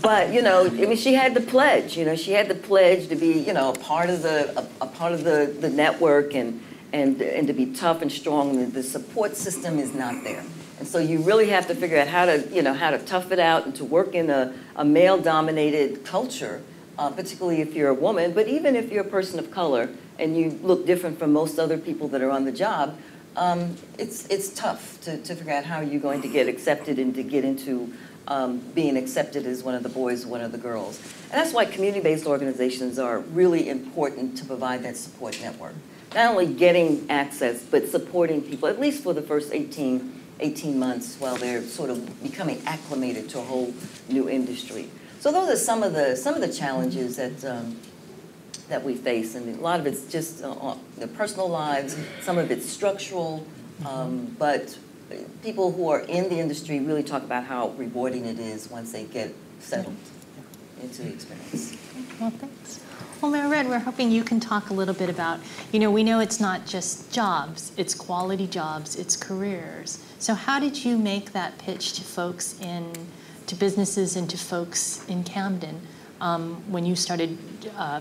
But 0.00 0.32
you 0.32 0.42
know, 0.42 0.66
I 0.66 0.70
mean, 0.70 0.96
she 0.96 1.14
had 1.14 1.34
the 1.34 1.40
pledge. 1.40 1.96
You 1.96 2.04
know, 2.04 2.14
she 2.14 2.32
had 2.32 2.46
the 2.46 2.54
pledge 2.54 3.08
to 3.08 3.16
be, 3.16 3.32
you 3.32 3.52
know, 3.52 3.72
a 3.72 3.78
part 3.78 4.10
of 4.10 4.22
the 4.22 4.68
a, 4.80 4.84
a 4.84 4.86
part 4.86 5.12
of 5.12 5.24
the, 5.24 5.56
the 5.60 5.68
network 5.68 6.34
and 6.34 6.62
and 6.92 7.20
and 7.20 7.48
to 7.48 7.52
be 7.52 7.66
tough 7.66 8.00
and 8.00 8.12
strong. 8.12 8.58
The, 8.58 8.66
the 8.66 8.82
support 8.82 9.36
system 9.36 9.78
is 9.80 9.92
not 9.92 10.22
there, 10.22 10.44
and 10.78 10.86
so 10.86 10.98
you 10.98 11.18
really 11.22 11.48
have 11.48 11.66
to 11.66 11.74
figure 11.74 11.98
out 11.98 12.06
how 12.06 12.26
to, 12.26 12.46
you 12.52 12.62
know, 12.62 12.74
how 12.74 12.90
to 12.90 12.98
tough 12.98 13.32
it 13.32 13.40
out 13.40 13.66
and 13.66 13.74
to 13.76 13.84
work 13.84 14.14
in 14.14 14.30
a, 14.30 14.54
a 14.76 14.84
male-dominated 14.84 16.04
culture 16.04 16.62
uh, 16.98 17.10
particularly 17.10 17.60
if 17.60 17.74
you're 17.74 17.88
a 17.88 17.94
woman, 17.94 18.32
but 18.32 18.48
even 18.48 18.76
if 18.76 18.90
you're 18.90 19.04
a 19.04 19.08
person 19.08 19.38
of 19.38 19.50
color 19.50 19.88
and 20.18 20.36
you 20.36 20.58
look 20.62 20.86
different 20.86 21.18
from 21.18 21.32
most 21.32 21.58
other 21.58 21.78
people 21.78 22.08
that 22.08 22.22
are 22.22 22.30
on 22.30 22.44
the 22.44 22.52
job, 22.52 22.96
um, 23.36 23.76
it's, 23.98 24.26
it's 24.28 24.50
tough 24.50 25.00
to, 25.02 25.16
to 25.22 25.34
figure 25.34 25.52
out 25.52 25.64
how 25.64 25.80
you're 25.80 26.00
going 26.00 26.22
to 26.22 26.28
get 26.28 26.48
accepted 26.48 26.98
and 26.98 27.14
to 27.14 27.22
get 27.22 27.44
into 27.44 27.92
um, 28.28 28.58
being 28.74 28.96
accepted 28.96 29.46
as 29.46 29.62
one 29.62 29.74
of 29.74 29.82
the 29.82 29.88
boys, 29.88 30.26
one 30.26 30.40
of 30.40 30.52
the 30.52 30.58
girls. 30.58 30.98
And 31.24 31.32
that's 31.32 31.52
why 31.52 31.64
community-based 31.64 32.26
organizations 32.26 32.98
are 32.98 33.20
really 33.20 33.68
important 33.68 34.36
to 34.38 34.44
provide 34.44 34.82
that 34.84 34.96
support 34.96 35.40
network. 35.40 35.74
Not 36.14 36.30
only 36.30 36.46
getting 36.46 37.10
access, 37.10 37.62
but 37.62 37.88
supporting 37.88 38.42
people, 38.42 38.68
at 38.68 38.78
least 38.78 39.02
for 39.02 39.14
the 39.14 39.22
first 39.22 39.52
18, 39.52 40.20
18 40.40 40.78
months 40.78 41.16
while 41.18 41.36
they're 41.36 41.62
sort 41.62 41.88
of 41.90 42.22
becoming 42.22 42.60
acclimated 42.66 43.30
to 43.30 43.38
a 43.38 43.42
whole 43.42 43.72
new 44.08 44.28
industry. 44.28 44.88
So 45.22 45.30
those 45.30 45.50
are 45.50 45.56
some 45.56 45.84
of 45.84 45.92
the 45.92 46.16
some 46.16 46.34
of 46.34 46.40
the 46.40 46.52
challenges 46.52 47.14
that 47.14 47.44
um, 47.44 47.78
that 48.68 48.82
we 48.82 48.96
face, 48.96 49.36
and 49.36 49.56
a 49.56 49.62
lot 49.62 49.78
of 49.78 49.86
it's 49.86 50.10
just 50.10 50.42
uh, 50.42 50.74
the 50.98 51.06
personal 51.06 51.48
lives. 51.48 51.96
Some 52.22 52.38
of 52.38 52.50
it's 52.50 52.68
structural, 52.68 53.46
um, 53.86 54.34
but 54.36 54.76
people 55.44 55.70
who 55.70 55.88
are 55.90 56.00
in 56.00 56.28
the 56.28 56.40
industry 56.40 56.80
really 56.80 57.04
talk 57.04 57.22
about 57.22 57.44
how 57.44 57.68
rewarding 57.76 58.24
it 58.24 58.40
is 58.40 58.68
once 58.68 58.90
they 58.90 59.04
get 59.04 59.32
settled 59.60 59.94
into 60.82 61.02
the 61.02 61.12
experience. 61.12 61.76
Well, 62.20 62.30
thanks. 62.30 62.80
Well, 63.20 63.30
Mayor 63.30 63.68
we're 63.68 63.78
hoping 63.78 64.10
you 64.10 64.24
can 64.24 64.40
talk 64.40 64.70
a 64.70 64.74
little 64.74 64.94
bit 64.94 65.08
about, 65.08 65.38
you 65.70 65.78
know, 65.78 65.92
we 65.92 66.02
know 66.02 66.18
it's 66.18 66.40
not 66.40 66.66
just 66.66 67.12
jobs, 67.12 67.70
it's 67.76 67.94
quality 67.94 68.48
jobs, 68.48 68.96
it's 68.96 69.16
careers. 69.16 70.04
So 70.18 70.34
how 70.34 70.58
did 70.58 70.84
you 70.84 70.98
make 70.98 71.30
that 71.30 71.58
pitch 71.58 71.92
to 71.92 72.02
folks 72.02 72.58
in 72.60 72.92
to 73.46 73.54
businesses 73.54 74.16
and 74.16 74.28
to 74.30 74.38
folks 74.38 75.04
in 75.08 75.24
Camden 75.24 75.80
um, 76.20 76.62
when 76.70 76.86
you 76.86 76.96
started 76.96 77.38
uh, 77.76 78.00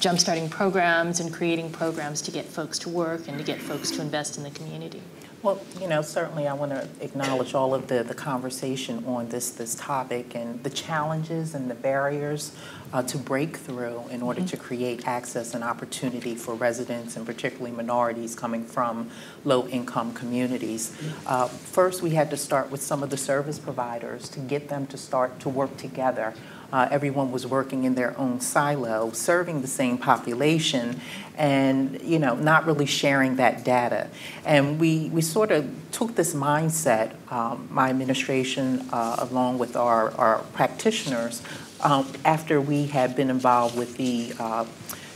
jumpstarting 0.00 0.50
programs 0.50 1.20
and 1.20 1.32
creating 1.32 1.70
programs 1.70 2.22
to 2.22 2.30
get 2.30 2.44
folks 2.44 2.78
to 2.80 2.88
work 2.88 3.28
and 3.28 3.38
to 3.38 3.44
get 3.44 3.60
folks 3.60 3.90
to 3.90 4.00
invest 4.00 4.36
in 4.36 4.42
the 4.42 4.50
community? 4.50 5.02
Well, 5.42 5.60
you 5.80 5.88
know, 5.88 6.02
certainly 6.02 6.46
I 6.46 6.54
want 6.54 6.70
to 6.70 6.88
acknowledge 7.00 7.52
all 7.52 7.74
of 7.74 7.88
the, 7.88 8.04
the 8.04 8.14
conversation 8.14 9.04
on 9.06 9.28
this, 9.28 9.50
this 9.50 9.74
topic 9.74 10.36
and 10.36 10.62
the 10.62 10.70
challenges 10.70 11.54
and 11.54 11.68
the 11.68 11.74
barriers 11.74 12.52
uh, 12.92 13.02
to 13.02 13.18
break 13.18 13.56
through 13.56 14.02
in 14.10 14.22
order 14.22 14.42
to 14.42 14.56
create 14.56 15.06
access 15.06 15.54
and 15.54 15.64
opportunity 15.64 16.34
for 16.34 16.54
residents 16.54 17.16
and 17.16 17.24
particularly 17.24 17.72
minorities 17.72 18.34
coming 18.34 18.64
from 18.64 19.10
low-income 19.44 20.12
communities. 20.14 20.96
Uh, 21.26 21.48
First, 21.48 22.02
we 22.02 22.10
had 22.10 22.28
to 22.30 22.36
start 22.36 22.70
with 22.70 22.82
some 22.82 23.02
of 23.02 23.10
the 23.10 23.16
service 23.16 23.58
providers 23.58 24.28
to 24.30 24.40
get 24.40 24.68
them 24.68 24.86
to 24.88 24.98
start 24.98 25.40
to 25.40 25.48
work 25.48 25.76
together. 25.76 26.34
Uh, 26.72 26.88
everyone 26.90 27.30
was 27.30 27.46
working 27.46 27.84
in 27.84 27.94
their 27.94 28.18
own 28.18 28.40
silo, 28.40 29.10
serving 29.12 29.60
the 29.60 29.68
same 29.68 29.98
population, 29.98 31.00
and 31.36 32.00
you 32.02 32.18
know, 32.18 32.34
not 32.34 32.64
really 32.66 32.86
sharing 32.86 33.36
that 33.36 33.64
data. 33.64 34.08
And 34.44 34.78
we, 34.80 35.10
we 35.10 35.20
sort 35.20 35.50
of 35.50 35.70
took 35.92 36.14
this 36.14 36.34
mindset, 36.34 37.14
um, 37.30 37.68
my 37.70 37.90
administration, 37.90 38.88
uh, 38.90 39.16
along 39.18 39.58
with 39.58 39.76
our, 39.76 40.12
our 40.12 40.38
practitioners, 40.54 41.42
um, 41.82 42.10
after 42.24 42.60
we 42.60 42.86
had 42.86 43.14
been 43.16 43.30
involved 43.30 43.76
with 43.76 43.96
the 43.96 44.32
uh, 44.38 44.64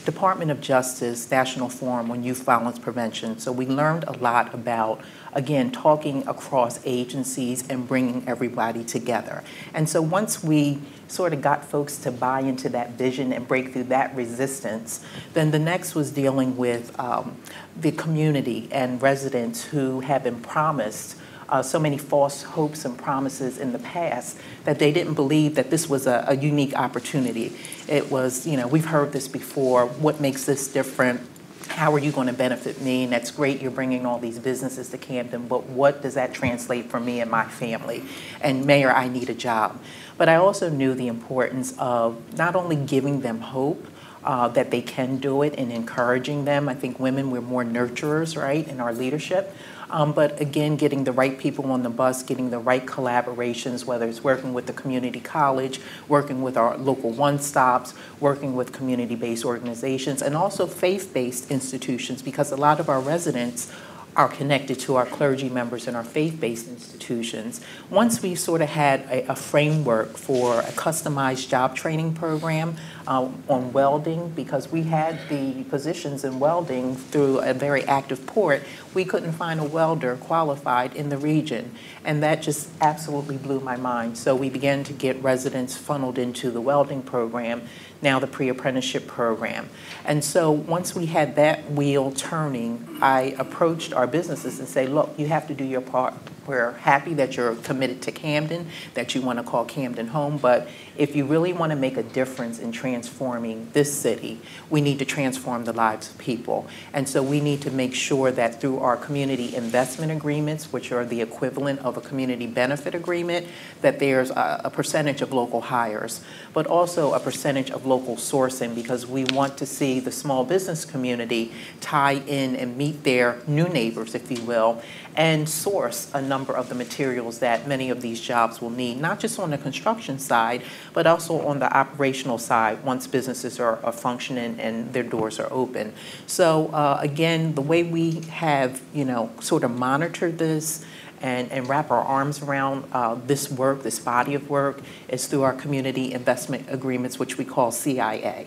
Department 0.06 0.52
of 0.52 0.60
Justice 0.60 1.28
National 1.32 1.68
Forum 1.68 2.12
on 2.12 2.22
Youth 2.22 2.44
Violence 2.44 2.78
Prevention. 2.78 3.40
So 3.40 3.50
we 3.50 3.66
learned 3.66 4.04
a 4.04 4.12
lot 4.12 4.54
about, 4.54 5.00
again, 5.32 5.72
talking 5.72 6.26
across 6.28 6.78
agencies 6.86 7.66
and 7.68 7.88
bringing 7.88 8.22
everybody 8.28 8.84
together. 8.84 9.42
And 9.74 9.88
so 9.88 10.00
once 10.00 10.44
we 10.44 10.78
sort 11.08 11.32
of 11.32 11.42
got 11.42 11.64
folks 11.64 11.98
to 11.98 12.12
buy 12.12 12.40
into 12.40 12.68
that 12.68 12.92
vision 12.92 13.32
and 13.32 13.48
break 13.48 13.72
through 13.72 13.84
that 13.84 14.14
resistance, 14.14 15.04
then 15.34 15.50
the 15.50 15.58
next 15.58 15.96
was 15.96 16.12
dealing 16.12 16.56
with 16.56 16.98
um, 17.00 17.36
the 17.76 17.90
community 17.90 18.68
and 18.70 19.02
residents 19.02 19.64
who 19.64 20.00
have 20.00 20.22
been 20.22 20.40
promised 20.40 21.16
uh, 21.48 21.62
so 21.62 21.78
many 21.78 21.98
false 21.98 22.42
hopes 22.42 22.84
and 22.84 22.98
promises 22.98 23.58
in 23.58 23.72
the 23.72 23.78
past 23.78 24.38
that 24.64 24.78
they 24.78 24.92
didn't 24.92 25.14
believe 25.14 25.54
that 25.54 25.70
this 25.70 25.88
was 25.88 26.06
a, 26.06 26.24
a 26.28 26.36
unique 26.36 26.74
opportunity. 26.74 27.52
It 27.88 28.10
was, 28.10 28.46
you 28.46 28.56
know, 28.56 28.66
we've 28.66 28.86
heard 28.86 29.12
this 29.12 29.28
before. 29.28 29.86
What 29.86 30.20
makes 30.20 30.44
this 30.44 30.68
different? 30.68 31.20
How 31.68 31.92
are 31.94 31.98
you 31.98 32.12
going 32.12 32.28
to 32.28 32.32
benefit 32.32 32.80
me? 32.80 33.04
And 33.04 33.12
that's 33.12 33.30
great, 33.30 33.60
you're 33.60 33.70
bringing 33.70 34.06
all 34.06 34.18
these 34.18 34.38
businesses 34.38 34.88
to 34.90 34.98
Camden, 34.98 35.48
but 35.48 35.66
what 35.66 36.00
does 36.00 36.14
that 36.14 36.32
translate 36.32 36.86
for 36.86 37.00
me 37.00 37.20
and 37.20 37.30
my 37.30 37.44
family? 37.44 38.02
And 38.40 38.64
Mayor, 38.64 38.92
I 38.92 39.08
need 39.08 39.28
a 39.30 39.34
job. 39.34 39.80
But 40.16 40.28
I 40.28 40.36
also 40.36 40.70
knew 40.70 40.94
the 40.94 41.08
importance 41.08 41.74
of 41.78 42.16
not 42.38 42.56
only 42.56 42.76
giving 42.76 43.20
them 43.20 43.40
hope, 43.40 43.86
uh, 44.26 44.48
that 44.48 44.70
they 44.70 44.82
can 44.82 45.16
do 45.18 45.42
it 45.42 45.54
and 45.56 45.72
encouraging 45.72 46.44
them. 46.44 46.68
I 46.68 46.74
think 46.74 46.98
women, 46.98 47.30
we're 47.30 47.40
more 47.40 47.64
nurturers, 47.64 48.36
right, 48.40 48.66
in 48.66 48.80
our 48.80 48.92
leadership. 48.92 49.54
Um, 49.88 50.12
but 50.12 50.40
again, 50.40 50.74
getting 50.74 51.04
the 51.04 51.12
right 51.12 51.38
people 51.38 51.70
on 51.70 51.84
the 51.84 51.90
bus, 51.90 52.24
getting 52.24 52.50
the 52.50 52.58
right 52.58 52.84
collaborations, 52.84 53.84
whether 53.84 54.06
it's 54.06 54.24
working 54.24 54.52
with 54.52 54.66
the 54.66 54.72
community 54.72 55.20
college, 55.20 55.80
working 56.08 56.42
with 56.42 56.56
our 56.56 56.76
local 56.76 57.10
one 57.10 57.38
stops, 57.38 57.94
working 58.18 58.56
with 58.56 58.72
community 58.72 59.14
based 59.14 59.44
organizations, 59.44 60.22
and 60.22 60.34
also 60.34 60.66
faith 60.66 61.14
based 61.14 61.52
institutions, 61.52 62.20
because 62.20 62.50
a 62.50 62.56
lot 62.56 62.80
of 62.80 62.88
our 62.88 63.00
residents 63.00 63.72
are 64.16 64.28
connected 64.28 64.80
to 64.80 64.96
our 64.96 65.04
clergy 65.04 65.50
members 65.50 65.86
and 65.86 65.96
our 65.96 66.02
faith-based 66.02 66.68
institutions. 66.68 67.60
Once 67.90 68.22
we 68.22 68.34
sort 68.34 68.62
of 68.62 68.68
had 68.68 69.00
a, 69.02 69.30
a 69.30 69.36
framework 69.36 70.16
for 70.16 70.60
a 70.60 70.72
customized 70.72 71.48
job 71.48 71.76
training 71.76 72.14
program 72.14 72.74
um, 73.06 73.42
on 73.48 73.72
welding, 73.74 74.30
because 74.30 74.72
we 74.72 74.84
had 74.84 75.28
the 75.28 75.62
positions 75.64 76.24
in 76.24 76.40
welding 76.40 76.96
through 76.96 77.38
a 77.40 77.52
very 77.52 77.84
active 77.84 78.26
port, 78.26 78.62
we 78.94 79.04
couldn't 79.04 79.32
find 79.32 79.60
a 79.60 79.64
welder 79.64 80.16
qualified 80.16 80.96
in 80.96 81.10
the 81.10 81.18
region. 81.18 81.70
And 82.02 82.22
that 82.22 82.40
just 82.40 82.70
absolutely 82.80 83.36
blew 83.36 83.60
my 83.60 83.76
mind. 83.76 84.16
So 84.16 84.34
we 84.34 84.48
began 84.48 84.82
to 84.84 84.94
get 84.94 85.22
residents 85.22 85.76
funneled 85.76 86.16
into 86.18 86.50
the 86.50 86.60
welding 86.60 87.02
program 87.02 87.62
now 88.02 88.18
the 88.18 88.26
pre-apprenticeship 88.26 89.06
program. 89.06 89.68
And 90.04 90.22
so 90.22 90.50
once 90.50 90.94
we 90.94 91.06
had 91.06 91.36
that 91.36 91.70
wheel 91.70 92.12
turning, 92.12 92.98
I 93.00 93.34
approached 93.38 93.92
our 93.92 94.06
businesses 94.06 94.58
and 94.58 94.68
say, 94.68 94.86
look, 94.86 95.14
you 95.16 95.26
have 95.28 95.48
to 95.48 95.54
do 95.54 95.64
your 95.64 95.80
part. 95.80 96.14
We're 96.46 96.72
happy 96.72 97.14
that 97.14 97.36
you're 97.36 97.56
committed 97.56 98.02
to 98.02 98.12
Camden, 98.12 98.68
that 98.94 99.14
you 99.14 99.20
want 99.20 99.40
to 99.40 99.42
call 99.42 99.64
Camden 99.64 100.08
home, 100.08 100.38
but 100.38 100.68
if 100.96 101.16
you 101.16 101.26
really 101.26 101.52
want 101.52 101.70
to 101.70 101.76
make 101.76 101.96
a 101.96 102.02
difference 102.04 102.60
in 102.60 102.70
transforming 102.70 103.68
this 103.72 103.92
city, 103.92 104.40
we 104.70 104.80
need 104.80 105.00
to 105.00 105.04
transform 105.04 105.64
the 105.64 105.72
lives 105.72 106.10
of 106.10 106.18
people. 106.18 106.68
And 106.92 107.08
so 107.08 107.20
we 107.22 107.40
need 107.40 107.62
to 107.62 107.70
make 107.70 107.94
sure 107.94 108.30
that 108.30 108.60
through 108.60 108.78
our 108.78 108.96
community 108.96 109.56
investment 109.56 110.12
agreements, 110.12 110.72
which 110.72 110.92
are 110.92 111.04
the 111.04 111.20
equivalent 111.20 111.80
of 111.80 111.96
a 111.96 112.00
community 112.00 112.46
benefit 112.46 112.94
agreement, 112.94 113.48
that 113.82 113.98
there's 113.98 114.30
a, 114.30 114.60
a 114.64 114.70
percentage 114.70 115.22
of 115.22 115.32
local 115.32 115.62
hires, 115.62 116.20
but 116.56 116.66
also 116.66 117.12
a 117.12 117.20
percentage 117.20 117.70
of 117.70 117.84
local 117.84 118.16
sourcing 118.16 118.74
because 118.74 119.06
we 119.06 119.24
want 119.24 119.58
to 119.58 119.66
see 119.66 120.00
the 120.00 120.10
small 120.10 120.42
business 120.42 120.86
community 120.86 121.52
tie 121.82 122.14
in 122.14 122.56
and 122.56 122.78
meet 122.78 123.04
their 123.04 123.38
new 123.46 123.68
neighbors, 123.68 124.14
if 124.14 124.30
you 124.30 124.42
will, 124.44 124.80
and 125.16 125.46
source 125.46 126.10
a 126.14 126.22
number 126.22 126.56
of 126.56 126.70
the 126.70 126.74
materials 126.74 127.40
that 127.40 127.68
many 127.68 127.90
of 127.90 128.00
these 128.00 128.22
jobs 128.22 128.62
will 128.62 128.70
need, 128.70 128.98
not 128.98 129.20
just 129.20 129.38
on 129.38 129.50
the 129.50 129.58
construction 129.58 130.18
side, 130.18 130.62
but 130.94 131.06
also 131.06 131.46
on 131.46 131.58
the 131.58 131.76
operational 131.76 132.38
side 132.38 132.82
once 132.82 133.06
businesses 133.06 133.60
are, 133.60 133.78
are 133.84 133.92
functioning 133.92 134.58
and 134.58 134.94
their 134.94 135.02
doors 135.02 135.38
are 135.38 135.52
open. 135.52 135.92
So 136.26 136.68
uh, 136.68 136.96
again, 137.02 137.54
the 137.54 137.60
way 137.60 137.82
we 137.82 138.22
have, 138.30 138.80
you 138.94 139.04
know, 139.04 139.30
sort 139.40 139.62
of 139.62 139.72
monitored 139.72 140.38
this 140.38 140.86
and, 141.26 141.50
and 141.50 141.68
wrap 141.68 141.90
our 141.90 142.02
arms 142.02 142.40
around 142.40 142.84
uh, 142.92 143.16
this 143.26 143.50
work, 143.50 143.82
this 143.82 143.98
body 143.98 144.34
of 144.34 144.48
work, 144.48 144.80
is 145.08 145.26
through 145.26 145.42
our 145.42 145.52
community 145.52 146.12
investment 146.12 146.66
agreements, 146.68 147.18
which 147.18 147.36
we 147.36 147.44
call 147.44 147.72
CIA. 147.72 148.46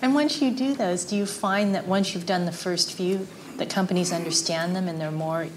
And 0.00 0.14
once 0.14 0.40
you 0.40 0.52
do 0.52 0.74
those, 0.74 1.04
do 1.04 1.16
you 1.16 1.26
find 1.26 1.74
that 1.74 1.88
once 1.88 2.14
you've 2.14 2.26
done 2.26 2.46
the 2.46 2.52
first 2.52 2.92
few, 2.92 3.26
that 3.56 3.68
companies 3.68 4.12
understand 4.12 4.76
them 4.76 4.86
and 4.86 5.00
they're 5.00 5.10
more, 5.10 5.48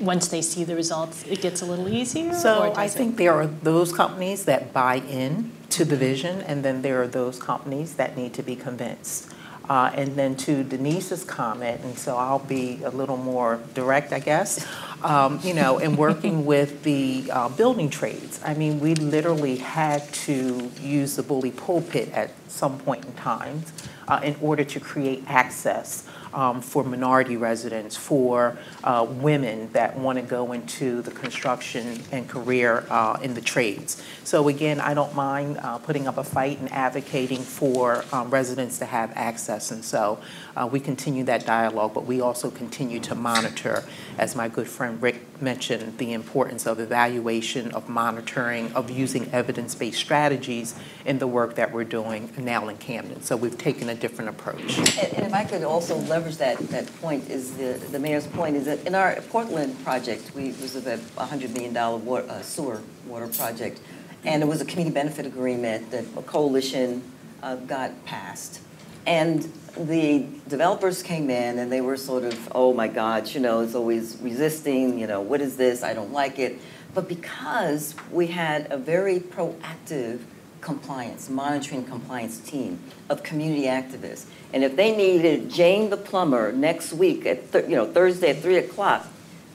once 0.00 0.28
they 0.28 0.40
see 0.40 0.64
the 0.64 0.74
results, 0.74 1.22
it 1.26 1.42
gets 1.42 1.60
a 1.60 1.66
little 1.66 1.86
easier? 1.86 2.32
So 2.32 2.72
I 2.72 2.84
does 2.84 2.94
it- 2.94 2.98
think 2.98 3.16
there 3.18 3.34
are 3.34 3.46
those 3.46 3.92
companies 3.92 4.46
that 4.46 4.72
buy 4.72 4.96
in 4.96 5.52
to 5.68 5.84
the 5.84 5.96
vision, 5.96 6.40
and 6.40 6.64
then 6.64 6.80
there 6.80 7.00
are 7.02 7.06
those 7.06 7.38
companies 7.38 7.94
that 7.96 8.16
need 8.16 8.32
to 8.34 8.42
be 8.42 8.56
convinced. 8.56 9.28
Uh, 9.70 9.88
and 9.94 10.16
then 10.16 10.34
to 10.34 10.64
Denise's 10.64 11.22
comment, 11.22 11.80
and 11.84 11.96
so 11.96 12.16
I'll 12.16 12.40
be 12.40 12.82
a 12.82 12.90
little 12.90 13.16
more 13.16 13.60
direct, 13.72 14.12
I 14.12 14.18
guess. 14.18 14.66
Um, 15.04 15.38
you 15.44 15.54
know, 15.54 15.78
in 15.78 15.96
working 15.96 16.44
with 16.52 16.82
the 16.82 17.30
uh, 17.32 17.48
building 17.50 17.88
trades, 17.88 18.40
I 18.44 18.54
mean, 18.54 18.80
we 18.80 18.96
literally 18.96 19.58
had 19.58 20.12
to 20.26 20.72
use 20.82 21.14
the 21.14 21.22
bully 21.22 21.52
pulpit 21.52 22.10
at 22.12 22.32
some 22.48 22.80
point 22.80 23.04
in 23.04 23.12
time 23.12 23.62
uh, 24.08 24.18
in 24.24 24.34
order 24.42 24.64
to 24.64 24.80
create 24.80 25.22
access 25.28 26.04
um, 26.34 26.60
for 26.60 26.84
minority 26.84 27.36
residents, 27.36 27.96
for 27.96 28.58
uh, 28.84 29.06
women 29.08 29.70
that 29.72 29.98
want 29.98 30.18
to 30.18 30.22
go 30.22 30.52
into 30.52 31.02
the 31.02 31.10
construction 31.10 32.00
and 32.12 32.28
career 32.28 32.84
uh, 32.90 33.18
in 33.22 33.34
the 33.34 33.40
trades. 33.40 34.02
So 34.24 34.48
again, 34.48 34.80
I 34.80 34.94
don't 34.94 35.14
mind 35.14 35.58
uh, 35.58 35.78
putting 35.78 36.06
up 36.06 36.18
a 36.18 36.24
fight 36.24 36.58
and 36.60 36.70
advocating 36.72 37.40
for 37.40 38.04
um, 38.12 38.30
residents 38.30 38.78
to 38.78 38.86
have 38.86 39.12
access. 39.14 39.70
And 39.70 39.84
so 39.84 40.18
uh, 40.56 40.68
we 40.70 40.80
continue 40.80 41.24
that 41.24 41.46
dialogue, 41.46 41.94
but 41.94 42.06
we 42.06 42.20
also 42.20 42.50
continue 42.50 43.00
to 43.00 43.14
monitor, 43.14 43.84
as 44.18 44.34
my 44.34 44.48
good 44.48 44.68
friend 44.68 45.00
Rick 45.00 45.40
mentioned, 45.40 45.98
the 45.98 46.12
importance 46.12 46.66
of 46.66 46.80
evaluation, 46.80 47.70
of 47.72 47.88
monitoring, 47.88 48.72
of 48.72 48.90
using 48.90 49.30
evidence-based 49.32 49.98
strategies 49.98 50.74
in 51.04 51.18
the 51.18 51.26
work 51.26 51.54
that 51.54 51.72
we're 51.72 51.84
doing 51.84 52.32
now 52.36 52.68
in 52.68 52.76
Camden. 52.78 53.22
So 53.22 53.36
we've 53.36 53.56
taken 53.56 53.88
a 53.88 53.94
different 53.94 54.30
approach. 54.30 54.78
And 54.78 55.20
and 55.20 55.26
if 55.26 55.34
I 55.34 55.44
could 55.44 55.62
also 55.64 55.96
leverage 55.96 56.38
that, 56.38 56.58
that 56.70 56.86
point, 57.00 57.28
is 57.28 57.52
the, 57.56 57.74
the 57.90 57.98
mayor's 57.98 58.26
point, 58.26 58.56
is 58.56 58.64
that 58.64 58.86
in 58.86 58.94
our 58.94 59.16
Portland 59.28 59.78
project, 59.84 60.34
we, 60.34 60.52
was 60.52 60.74
a 60.74 60.80
$100 60.98 61.52
million 61.52 61.74
wa- 61.74 62.18
uh, 62.18 62.40
sewer 62.42 62.80
water 63.06 63.28
project, 63.28 63.80
and 64.24 64.42
it 64.42 64.46
was 64.46 64.60
a 64.60 64.64
community 64.64 64.94
benefit 64.94 65.26
agreement 65.26 65.90
that 65.90 66.04
a 66.16 66.22
coalition 66.22 67.02
uh, 67.42 67.56
got 67.56 68.04
passed. 68.04 68.60
And 69.06 69.50
the 69.76 70.26
developers 70.48 71.02
came 71.02 71.30
in 71.30 71.58
and 71.58 71.70
they 71.70 71.80
were 71.80 71.96
sort 71.96 72.24
of, 72.24 72.52
oh 72.54 72.72
my 72.72 72.88
God, 72.88 73.28
you 73.28 73.40
know, 73.40 73.60
it's 73.60 73.74
always 73.74 74.16
resisting, 74.20 74.98
you 74.98 75.06
know, 75.06 75.20
what 75.20 75.40
is 75.40 75.56
this? 75.56 75.82
I 75.82 75.94
don't 75.94 76.12
like 76.12 76.38
it. 76.38 76.58
But 76.94 77.08
because 77.08 77.94
we 78.10 78.28
had 78.28 78.70
a 78.70 78.76
very 78.76 79.20
proactive 79.20 80.20
compliance, 80.60 81.30
monitoring 81.30 81.84
compliance 81.84 82.38
team 82.40 82.80
of 83.08 83.22
community 83.22 83.62
activists, 83.62 84.26
and 84.52 84.64
if 84.64 84.76
they 84.76 84.94
needed 84.94 85.48
Jane 85.48 85.90
the 85.90 85.96
plumber 85.96 86.52
next 86.52 86.92
week 86.92 87.24
at, 87.24 87.68
you 87.68 87.76
know, 87.76 87.90
Thursday 87.90 88.30
at 88.30 88.42
three 88.42 88.58
o'clock, 88.58 89.06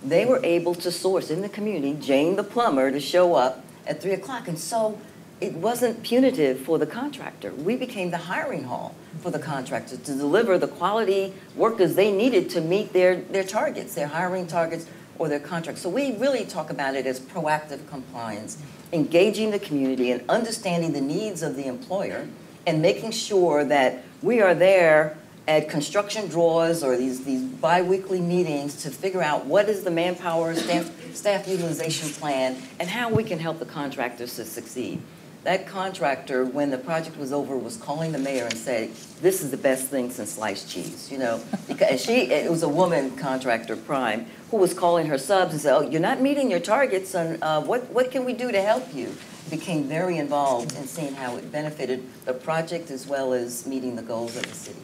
they 0.04 0.26
were 0.26 0.40
able 0.44 0.74
to 0.76 0.92
source 0.92 1.30
in 1.30 1.42
the 1.42 1.50
community 1.50 1.94
Jane 2.00 2.36
the 2.36 2.44
plumber 2.44 2.90
to 2.92 3.00
show 3.00 3.36
up 3.36 3.66
at 3.86 4.02
three 4.02 4.14
o'clock. 4.14 4.48
And 4.48 4.58
so 4.58 5.00
it 5.42 5.54
wasn't 5.54 6.02
punitive 6.02 6.60
for 6.60 6.78
the 6.78 6.86
contractor. 6.86 7.52
We 7.54 7.76
became 7.76 8.12
the 8.12 8.18
hiring 8.18 8.64
hall 8.64 8.96
for 9.20 9.32
the 9.32 9.40
contractor 9.40 9.98
to 9.98 10.16
deliver 10.16 10.58
the 10.58 10.68
quality 10.68 11.34
workers 11.56 11.96
they 11.96 12.12
needed 12.12 12.50
to 12.52 12.62
meet 12.62 12.94
their, 12.94 13.18
their 13.18 13.44
targets, 13.44 13.96
their 13.96 14.08
hiring 14.08 14.48
targets 14.48 14.86
or 15.18 15.28
their 15.28 15.40
contracts. 15.40 15.82
So 15.82 15.90
we 15.90 16.16
really 16.18 16.46
talk 16.46 16.70
about 16.70 16.96
it 16.96 17.06
as 17.06 17.20
proactive 17.20 17.88
compliance, 17.90 18.58
engaging 18.94 19.52
the 19.52 19.60
community 19.60 20.12
and 20.12 20.28
understanding 20.30 20.94
the 20.94 21.02
needs 21.02 21.42
of 21.42 21.56
the 21.56 21.68
employer 21.68 22.28
and 22.66 22.82
making 22.82 23.12
sure 23.12 23.64
that 23.66 24.04
we 24.22 24.42
are 24.42 24.56
there 24.56 25.18
at 25.48 25.70
construction 25.70 26.28
draws 26.28 26.84
or 26.84 26.98
these, 26.98 27.24
these 27.24 27.42
bi-weekly 27.42 28.20
meetings 28.20 28.82
to 28.84 28.90
figure 28.90 29.22
out 29.22 29.46
what 29.46 29.70
is 29.70 29.84
the 29.84 29.92
manpower 29.92 30.56
staff, 30.56 30.92
staff 31.16 31.48
utilization 31.48 32.10
plan 32.10 32.58
and 32.80 32.90
how 32.90 33.10
we 33.10 33.24
can 33.24 33.38
help 33.38 33.60
the 33.60 33.66
contractors 33.66 34.36
to 34.36 34.46
succeed. 34.46 35.02
That 35.46 35.68
contractor, 35.68 36.44
when 36.44 36.72
the 36.72 36.78
project 36.80 37.20
was 37.20 37.32
over, 37.32 37.56
was 37.56 37.78
calling 37.78 38.12
the 38.12 38.18
mayor 38.18 38.46
and 38.46 38.58
saying, 38.58 38.96
this 39.22 39.44
is 39.44 39.52
the 39.52 39.58
best 39.58 39.90
thing 39.90 40.10
since 40.10 40.32
sliced 40.32 40.68
cheese, 40.68 41.12
you 41.12 41.20
know? 41.20 41.40
Because 41.68 42.04
she, 42.04 42.32
it 42.32 42.50
was 42.50 42.64
a 42.64 42.68
woman 42.68 43.16
contractor, 43.16 43.76
Prime, 43.76 44.26
who 44.50 44.58
was 44.58 44.74
calling 44.74 45.06
her 45.06 45.20
subs 45.20 45.52
and 45.52 45.62
said, 45.62 45.76
oh, 45.76 45.82
you're 45.88 46.02
not 46.02 46.20
meeting 46.20 46.50
your 46.50 46.60
targets, 46.60 47.14
and 47.14 47.38
uh, 47.44 47.62
what, 47.62 47.88
what 47.92 48.10
can 48.10 48.26
we 48.26 48.34
do 48.34 48.52
to 48.52 48.60
help 48.60 48.92
you? 48.96 49.16
Became 49.52 49.84
very 49.84 50.18
involved 50.18 50.76
in 50.76 50.88
seeing 50.88 51.14
how 51.14 51.38
it 51.38 51.52
benefited 51.52 52.04
the 52.26 52.34
project 52.34 52.90
as 52.90 53.06
well 53.06 53.32
as 53.32 53.68
meeting 53.68 53.96
the 53.96 54.02
goals 54.02 54.36
of 54.36 54.48
the 54.48 54.56
city. 54.56 54.80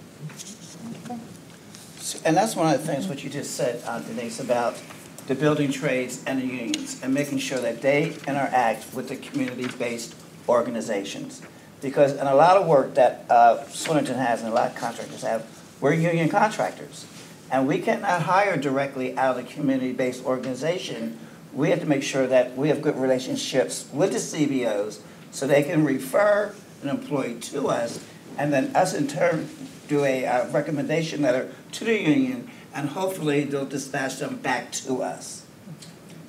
And 2.24 2.38
that's 2.38 2.56
one 2.56 2.72
of 2.72 2.80
the 2.80 2.86
things 2.86 3.08
what 3.08 3.24
you 3.24 3.32
just 3.32 3.56
said, 3.56 3.82
uh, 3.88 4.00
Denise, 4.00 4.40
about 4.40 4.80
the 5.26 5.34
building 5.34 5.72
trades 5.72 6.24
and 6.28 6.40
the 6.40 6.46
unions 6.46 7.00
and 7.02 7.12
making 7.12 7.40
sure 7.40 7.60
that 7.60 7.82
they 7.82 8.14
interact 8.28 8.94
with 8.94 9.10
the 9.10 9.16
community-based 9.16 10.21
organizations. 10.48 11.42
Because 11.82 12.14
in 12.14 12.28
a 12.28 12.36
lot 12.36 12.58
of 12.58 12.68
work 12.68 12.94
that 12.96 13.26
uh, 13.30 13.64
Swinnerton 13.68 14.16
has 14.16 14.42
and 14.42 14.52
a 14.52 14.54
lot 14.54 14.72
of 14.72 14.76
contractors 14.76 15.24
have, 15.24 15.46
we're 15.80 15.94
union 15.94 16.30
contractors. 16.30 17.06
And 17.52 17.68
we 17.68 17.80
cannot 17.80 18.24
hire 18.24 18.56
directly 18.56 19.18
out 19.18 19.38
of 19.38 19.46
the 19.46 19.52
community-based 19.52 20.24
organization. 20.24 21.18
We 21.54 21.70
have 21.72 21.80
to 21.80 21.86
make 21.86 22.04
sure 22.04 22.28
that 22.28 22.56
we 22.56 22.70
have 22.70 22.82
good 22.82 22.98
relationships 22.98 23.90
with 23.92 24.12
the 24.12 24.20
CBOs 24.20 25.00
so 25.32 25.48
they 25.48 25.64
can 25.64 25.84
refer 25.84 26.54
an 26.84 26.90
employee 26.90 27.36
to 27.40 27.68
us 27.68 28.04
and 28.38 28.54
then 28.54 28.76
us 28.76 28.94
in 28.94 29.08
turn 29.08 29.50
do 29.88 30.06
a 30.06 30.26
uh, 30.26 30.48
recommendation 30.52 31.22
letter 31.22 31.54
to 31.74 31.84
the 31.84 32.00
union 32.00 32.50
and 32.74 32.90
hopefully 32.90 33.44
they'll 33.44 33.66
dispatch 33.66 34.18
them 34.18 34.38
back 34.38 34.72
to 34.72 35.02
us. 35.02 35.46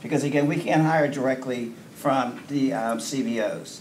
Because 0.02 0.24
again, 0.24 0.48
we 0.48 0.56
can't 0.56 0.82
hire 0.82 1.08
directly 1.08 1.72
from 1.94 2.42
the 2.48 2.72
um, 2.72 2.98
CBOs. 2.98 3.80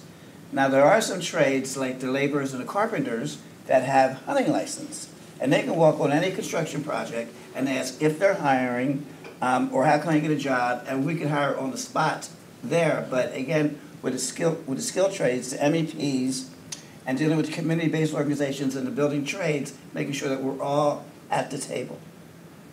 Now, 0.52 0.68
there 0.68 0.84
are 0.84 1.02
some 1.02 1.22
trades 1.22 1.78
like 1.78 2.00
the 2.00 2.12
laborers 2.12 2.54
and 2.54 2.62
the 2.62 2.68
carpenters 2.68 3.38
that 3.68 3.84
have 3.84 4.24
hunting 4.24 4.52
license. 4.52 5.10
And 5.40 5.52
they 5.52 5.64
can 5.64 5.76
walk 5.76 6.00
on 6.00 6.12
any 6.12 6.32
construction 6.32 6.84
project 6.84 7.34
and 7.56 7.68
ask 7.70 8.02
if 8.02 8.20
they're 8.20 8.36
hiring 8.36 9.06
um, 9.42 9.74
or 9.74 9.86
how 9.86 9.98
can 9.98 10.10
I 10.10 10.20
get 10.20 10.30
a 10.30 10.36
job, 10.36 10.86
and 10.88 11.06
we 11.06 11.16
can 11.16 11.30
hire 11.30 11.58
on 11.58 11.72
the 11.72 11.78
spot 11.78 12.30
there. 12.64 13.08
But 13.10 13.34
again, 13.36 13.80
with 14.02 14.14
the 14.14 14.20
skill, 14.20 14.62
with 14.68 14.78
the 14.78 14.84
skill 14.84 15.12
trades, 15.12 15.52
the 15.52 15.58
MEPs, 15.58 16.48
and 17.08 17.18
dealing 17.18 17.38
with 17.38 17.48
the 17.48 17.52
community-based 17.52 18.14
organizations 18.14 18.76
and 18.76 18.86
the 18.86 18.92
building 18.92 19.26
trades, 19.26 19.74
making 19.94 20.14
sure 20.14 20.30
that 20.30 20.42
we're 20.42 20.62
all 20.62 21.06
at 21.32 21.50
the 21.50 21.58
table. 21.58 21.98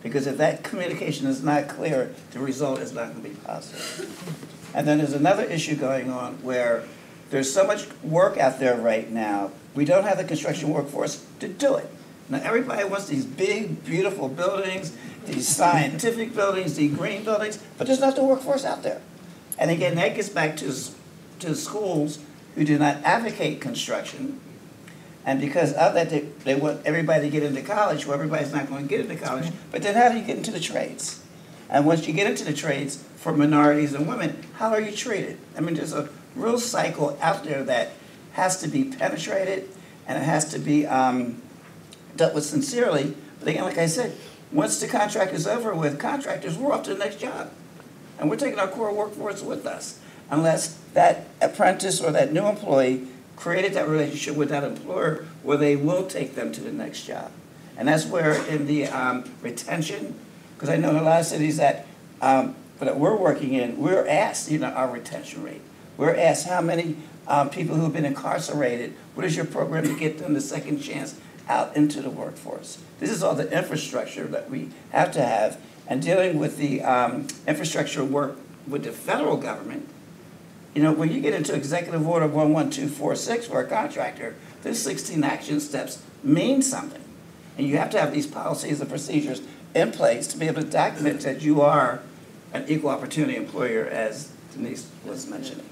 Because 0.03 0.27
if 0.27 0.37
that 0.37 0.63
communication 0.63 1.27
is 1.27 1.43
not 1.43 1.67
clear, 1.67 2.13
the 2.31 2.39
result 2.39 2.79
is 2.79 2.93
not 2.93 3.11
going 3.11 3.23
to 3.23 3.29
be 3.29 3.35
positive. 3.35 4.71
And 4.73 4.87
then 4.87 4.99
there's 4.99 5.13
another 5.13 5.43
issue 5.43 5.75
going 5.75 6.11
on 6.11 6.35
where 6.43 6.83
there's 7.29 7.51
so 7.51 7.65
much 7.65 7.87
work 8.03 8.37
out 8.37 8.59
there 8.59 8.75
right 8.75 9.09
now, 9.09 9.51
we 9.75 9.85
don't 9.85 10.03
have 10.03 10.17
the 10.17 10.23
construction 10.23 10.69
workforce 10.69 11.25
to 11.39 11.47
do 11.47 11.75
it. 11.75 11.89
Now, 12.27 12.41
everybody 12.43 12.83
wants 12.83 13.07
these 13.07 13.25
big, 13.25 13.83
beautiful 13.83 14.29
buildings, 14.29 14.95
these 15.25 15.47
scientific 15.47 16.35
buildings, 16.35 16.75
these 16.75 16.95
green 16.95 17.23
buildings, 17.23 17.61
but 17.77 17.87
there's 17.87 17.99
not 17.99 18.15
the 18.15 18.23
workforce 18.23 18.65
out 18.65 18.83
there. 18.83 19.01
And 19.57 19.71
again, 19.71 19.95
that 19.95 20.15
gets 20.15 20.29
back 20.29 20.57
to, 20.57 20.73
to 21.39 21.55
schools 21.55 22.19
who 22.55 22.65
do 22.65 22.77
not 22.77 22.97
advocate 23.03 23.61
construction. 23.61 24.39
And 25.25 25.41
because 25.41 25.73
of 25.73 25.93
that, 25.95 26.09
they, 26.09 26.21
they 26.43 26.55
want 26.55 26.85
everybody 26.85 27.23
to 27.23 27.29
get 27.29 27.43
into 27.43 27.61
college, 27.61 28.05
well, 28.05 28.15
everybody's 28.15 28.53
not 28.53 28.67
going 28.69 28.83
to 28.83 28.89
get 28.89 29.01
into 29.01 29.15
college. 29.15 29.51
But 29.71 29.81
then 29.83 29.95
how 29.95 30.09
do 30.09 30.17
you 30.17 30.23
get 30.23 30.37
into 30.37 30.51
the 30.51 30.59
trades? 30.59 31.23
And 31.69 31.85
once 31.85 32.07
you 32.07 32.13
get 32.13 32.27
into 32.27 32.45
the 32.45 32.53
trades, 32.53 33.03
for 33.19 33.33
minorities 33.33 33.93
and 33.93 34.07
women, 34.07 34.41
how 34.55 34.69
are 34.69 34.79
you 34.79 34.93
treated? 34.93 35.37
I 35.57 35.59
mean, 35.59 35.75
there's 35.75 35.91
a 35.91 36.07
real 36.39 36.59
cycle 36.59 37.17
out 37.21 37.43
there 37.43 37.63
that 37.63 37.91
has 38.33 38.59
to 38.61 38.67
be 38.67 38.85
penetrated 38.85 39.69
and 40.07 40.17
it 40.17 40.25
has 40.25 40.49
to 40.49 40.59
be 40.59 40.85
um, 40.87 41.41
dealt 42.15 42.33
with 42.33 42.45
sincerely. 42.45 43.15
But 43.39 43.49
again, 43.49 43.63
like 43.63 43.77
I 43.77 43.85
said, 43.85 44.15
once 44.51 44.79
the 44.79 44.87
contract 44.87 45.33
is 45.33 45.45
over 45.47 45.73
with, 45.73 45.99
contractors, 45.99 46.57
we're 46.57 46.73
off 46.73 46.83
to 46.83 46.93
the 46.93 46.99
next 46.99 47.19
job. 47.19 47.51
And 48.17 48.29
we're 48.29 48.35
taking 48.35 48.59
our 48.59 48.67
core 48.67 48.93
workforce 48.93 49.41
with 49.41 49.65
us. 49.65 49.99
Unless 50.29 50.79
that 50.93 51.27
apprentice 51.41 52.01
or 52.01 52.11
that 52.11 52.33
new 52.33 52.45
employee 52.45 53.07
created 53.35 53.73
that 53.73 53.87
relationship 53.87 54.35
with 54.35 54.49
that 54.49 54.63
employer 54.63 55.25
where 55.43 55.57
they 55.57 55.75
will 55.75 56.05
take 56.05 56.35
them 56.35 56.51
to 56.51 56.61
the 56.61 56.71
next 56.71 57.05
job. 57.05 57.31
And 57.77 57.87
that's 57.87 58.05
where 58.05 58.33
in 58.47 58.67
the 58.67 58.87
um, 58.87 59.31
retention, 59.41 60.19
because 60.55 60.69
I 60.69 60.75
know 60.75 60.89
in 60.89 60.97
a 60.97 61.03
lot 61.03 61.21
of 61.21 61.25
cities 61.25 61.57
that 61.57 61.87
um, 62.21 62.55
that 62.79 62.97
we're 62.97 63.15
working 63.15 63.53
in, 63.53 63.77
we're 63.77 64.07
asked, 64.07 64.51
you 64.51 64.59
know, 64.59 64.67
our 64.67 64.89
retention 64.89 65.43
rate. 65.43 65.61
We're 65.99 66.15
asked 66.15 66.47
how 66.47 66.61
many 66.61 66.95
um, 67.27 67.49
people 67.49 67.75
who've 67.75 67.91
been 67.91 68.05
incarcerated, 68.05 68.93
what 69.15 69.25
is 69.25 69.35
your 69.35 69.43
program 69.43 69.83
to 69.83 69.99
get 69.99 70.17
them 70.17 70.33
the 70.33 70.39
second 70.39 70.79
chance 70.79 71.19
out 71.49 71.75
into 71.75 72.01
the 72.01 72.09
workforce? 72.09 72.77
This 73.01 73.09
is 73.09 73.21
all 73.21 73.35
the 73.35 73.51
infrastructure 73.51 74.25
that 74.27 74.49
we 74.49 74.69
have 74.91 75.11
to 75.11 75.21
have. 75.21 75.59
And 75.87 76.01
dealing 76.01 76.39
with 76.39 76.55
the 76.55 76.81
um, 76.83 77.27
infrastructure 77.45 78.05
work 78.05 78.37
with 78.65 78.85
the 78.85 78.93
federal 78.93 79.35
government, 79.35 79.89
you 80.73 80.81
know, 80.81 80.93
when 80.93 81.11
you 81.11 81.19
get 81.19 81.33
into 81.33 81.53
Executive 81.53 82.07
Order 82.07 82.29
11246 82.29 83.47
for 83.47 83.59
a 83.59 83.67
contractor, 83.67 84.35
those 84.63 84.81
16 84.81 85.21
action 85.25 85.59
steps 85.59 86.01
mean 86.23 86.61
something. 86.61 87.03
And 87.57 87.67
you 87.67 87.75
have 87.75 87.89
to 87.89 87.99
have 87.99 88.13
these 88.13 88.25
policies 88.25 88.79
and 88.79 88.89
procedures 88.89 89.41
in 89.75 89.91
place 89.91 90.27
to 90.27 90.37
be 90.37 90.47
able 90.47 90.61
to 90.61 90.69
document 90.69 91.19
that 91.21 91.41
you 91.41 91.59
are 91.59 91.99
an 92.53 92.63
equal 92.69 92.89
opportunity 92.89 93.35
employer, 93.35 93.83
as 93.83 94.31
Denise 94.53 94.89
was 95.03 95.27
mentioning. 95.27 95.68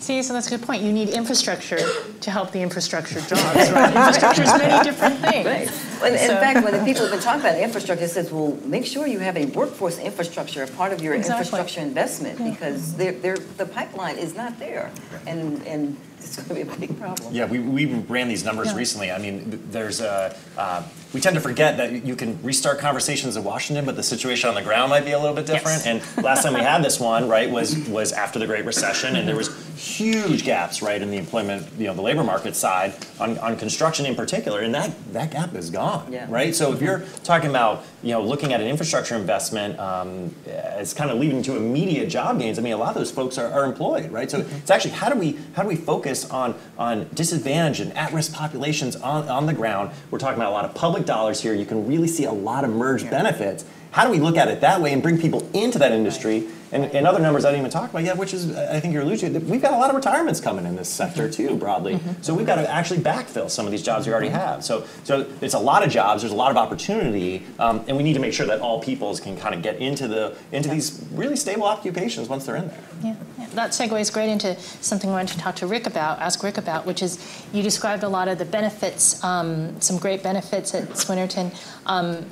See, 0.00 0.22
so 0.22 0.32
that's 0.34 0.46
a 0.46 0.50
good 0.50 0.62
point. 0.62 0.82
You 0.82 0.92
need 0.92 1.08
infrastructure 1.08 1.78
to 2.20 2.30
help 2.30 2.52
the 2.52 2.60
infrastructure 2.60 3.20
jobs, 3.22 3.70
right? 3.70 3.94
infrastructure 3.96 4.42
is 4.42 4.52
many 4.52 4.84
different 4.88 5.18
things. 5.20 5.46
Right. 5.46 5.70
Well, 6.00 6.12
in 6.12 6.18
So- 6.18 6.36
fact, 6.36 6.62
when 6.62 6.72
the 6.74 6.84
people 6.84 7.02
have 7.02 7.10
been 7.10 7.20
talking 7.20 7.40
about 7.40 7.58
infrastructure, 7.58 8.04
it 8.04 8.10
says, 8.10 8.30
well, 8.30 8.56
make 8.64 8.84
sure 8.86 9.06
you 9.06 9.18
have 9.20 9.36
a 9.36 9.46
workforce 9.46 9.98
infrastructure, 9.98 10.62
a 10.62 10.66
part 10.68 10.92
of 10.92 11.02
your 11.02 11.14
Exactly. 11.14 11.40
infrastructure 11.46 11.80
investment, 11.80 12.38
because 12.38 12.94
they're, 12.94 13.12
they're, 13.12 13.38
the 13.56 13.66
pipeline 13.66 14.16
is 14.18 14.34
not 14.34 14.58
there. 14.58 14.90
And, 15.26 15.66
and 15.66 15.96
it's 16.18 16.36
going 16.36 16.48
to 16.48 16.54
be 16.54 16.60
a 16.72 16.76
big 16.88 16.98
problem. 17.00 17.32
Yeah, 17.34 17.46
we, 17.46 17.58
we 17.58 17.86
ran 17.86 18.28
these 18.28 18.44
numbers 18.44 18.68
Yeah. 18.68 18.76
recently. 18.76 19.10
I 19.10 19.18
mean, 19.18 19.62
there's 19.70 20.00
a, 20.00 20.36
uh, 20.58 20.82
we 21.12 21.20
tend 21.20 21.34
to 21.34 21.40
forget 21.40 21.76
that 21.78 22.04
you 22.04 22.16
can 22.16 22.42
restart 22.42 22.78
conversations 22.78 23.36
in 23.36 23.44
Washington, 23.44 23.84
but 23.84 23.96
the 23.96 24.02
situation 24.02 24.48
on 24.48 24.54
the 24.54 24.62
ground 24.62 24.90
might 24.90 25.04
be 25.04 25.12
a 25.12 25.18
little 25.18 25.34
bit 25.34 25.46
different. 25.46 25.84
Yes. 25.84 25.86
And 26.16 26.24
last 26.24 26.42
time 26.42 26.54
we 26.54 26.60
had 26.60 26.82
this 26.84 26.98
one, 27.00 27.28
right, 27.28 27.50
was 27.50 27.76
was 27.88 28.12
after 28.12 28.38
the 28.38 28.46
Great 28.46 28.64
Recession, 28.64 29.16
and 29.16 29.26
there 29.26 29.36
was 29.36 29.48
huge 29.76 30.44
gaps, 30.44 30.82
right, 30.82 31.00
in 31.00 31.10
the 31.10 31.16
employment, 31.16 31.66
you 31.78 31.86
know, 31.86 31.94
the 31.94 32.02
labor 32.02 32.24
market 32.24 32.56
side 32.56 32.94
on, 33.20 33.38
on 33.38 33.56
construction 33.56 34.04
in 34.06 34.14
particular, 34.14 34.60
and 34.60 34.74
that 34.74 34.90
that 35.12 35.30
gap 35.30 35.54
is 35.54 35.70
gone, 35.70 36.12
Yeah. 36.12 36.26
right? 36.28 36.54
So 36.54 36.72
if 36.72 36.82
you're 36.82 37.00
talking 37.24 37.50
about, 37.50 37.84
you 38.02 38.10
know, 38.12 38.22
looking 38.22 38.52
at 38.52 38.60
an 38.60 38.66
infrastructure 38.66 39.14
investment 39.14 39.78
um, 39.78 40.34
as 40.46 40.92
kind 40.92 41.10
of 41.10 41.18
leading 41.18 41.42
to 41.42 41.56
immediate 41.56 42.08
job 42.08 42.38
gains, 42.38 42.58
I 42.58 42.62
mean, 42.62 42.72
a 42.72 42.76
lot 42.78 42.90
of 42.90 42.94
those 42.96 43.10
folks 43.10 43.38
are, 43.38 43.50
are 43.52 43.64
employed, 43.64 44.10
right? 44.10 44.30
So 44.30 44.38
it's 44.40 44.70
actually 44.70 44.92
how 44.92 45.08
do 45.08 45.18
we 45.18 45.38
how 45.54 45.62
do 45.62 45.68
we 45.68 45.76
focus 45.76 46.28
on 46.30 46.54
on 46.78 47.08
disadvantaged 47.14 47.80
and 47.80 47.96
at-risk 47.96 48.32
populations 48.34 48.96
on, 48.96 49.28
on 49.28 49.46
the 49.46 49.54
ground? 49.54 49.90
We're 50.10 50.18
talking 50.18 50.36
about 50.36 50.50
a 50.50 50.54
lot 50.54 50.64
of 50.64 50.74
public 50.74 50.95
dollars 51.04 51.40
here. 51.40 51.52
You 51.52 51.66
can 51.66 51.86
really 51.86 52.08
see 52.08 52.24
a 52.24 52.32
lot 52.32 52.64
of 52.64 52.70
merged 52.70 53.10
benefits. 53.10 53.64
How 53.96 54.04
do 54.04 54.10
we 54.10 54.18
look 54.18 54.36
at 54.36 54.48
it 54.48 54.60
that 54.60 54.82
way 54.82 54.92
and 54.92 55.02
bring 55.02 55.18
people 55.18 55.48
into 55.54 55.78
that 55.78 55.90
industry? 55.90 56.46
And, 56.70 56.84
and 56.84 57.06
other 57.06 57.18
numbers 57.18 57.46
I 57.46 57.48
didn't 57.50 57.60
even 57.60 57.70
talk 57.70 57.88
about 57.88 58.04
yet, 58.04 58.18
which 58.18 58.34
is 58.34 58.54
I 58.54 58.78
think 58.78 58.92
you're 58.92 59.04
alluding 59.04 59.32
to. 59.32 59.38
We've 59.38 59.62
got 59.62 59.72
a 59.72 59.78
lot 59.78 59.88
of 59.88 59.96
retirements 59.96 60.38
coming 60.38 60.66
in 60.66 60.76
this 60.76 60.90
sector 60.90 61.30
too, 61.30 61.56
broadly. 61.56 61.98
So 62.20 62.34
we've 62.34 62.46
got 62.46 62.56
to 62.56 62.70
actually 62.70 62.98
backfill 63.00 63.48
some 63.48 63.64
of 63.64 63.72
these 63.72 63.82
jobs 63.82 64.06
we 64.06 64.12
already 64.12 64.28
have. 64.28 64.62
So 64.62 64.84
so 65.04 65.26
it's 65.40 65.54
a 65.54 65.58
lot 65.58 65.82
of 65.82 65.90
jobs. 65.90 66.20
There's 66.20 66.34
a 66.34 66.36
lot 66.36 66.50
of 66.50 66.58
opportunity, 66.58 67.46
um, 67.58 67.82
and 67.88 67.96
we 67.96 68.02
need 68.02 68.12
to 68.12 68.20
make 68.20 68.34
sure 68.34 68.44
that 68.44 68.60
all 68.60 68.82
peoples 68.82 69.18
can 69.18 69.34
kind 69.34 69.54
of 69.54 69.62
get 69.62 69.76
into 69.76 70.08
the 70.08 70.36
into 70.52 70.68
these 70.68 71.02
really 71.12 71.36
stable 71.36 71.64
occupations 71.64 72.28
once 72.28 72.44
they're 72.44 72.56
in 72.56 72.68
there. 72.68 72.84
Yeah, 73.02 73.14
yeah. 73.38 73.46
that 73.54 73.70
segues 73.70 74.12
great 74.12 74.28
into 74.28 74.60
something 74.60 75.08
I 75.08 75.14
wanted 75.14 75.32
to 75.32 75.38
talk 75.38 75.56
to 75.56 75.66
Rick 75.66 75.86
about, 75.86 76.18
ask 76.18 76.42
Rick 76.42 76.58
about, 76.58 76.84
which 76.84 77.02
is 77.02 77.18
you 77.50 77.62
described 77.62 78.02
a 78.02 78.10
lot 78.10 78.28
of 78.28 78.36
the 78.36 78.44
benefits, 78.44 79.24
um, 79.24 79.80
some 79.80 79.96
great 79.96 80.22
benefits 80.22 80.74
at 80.74 80.84
Swinnerton. 80.90 81.54
Um, 81.86 82.26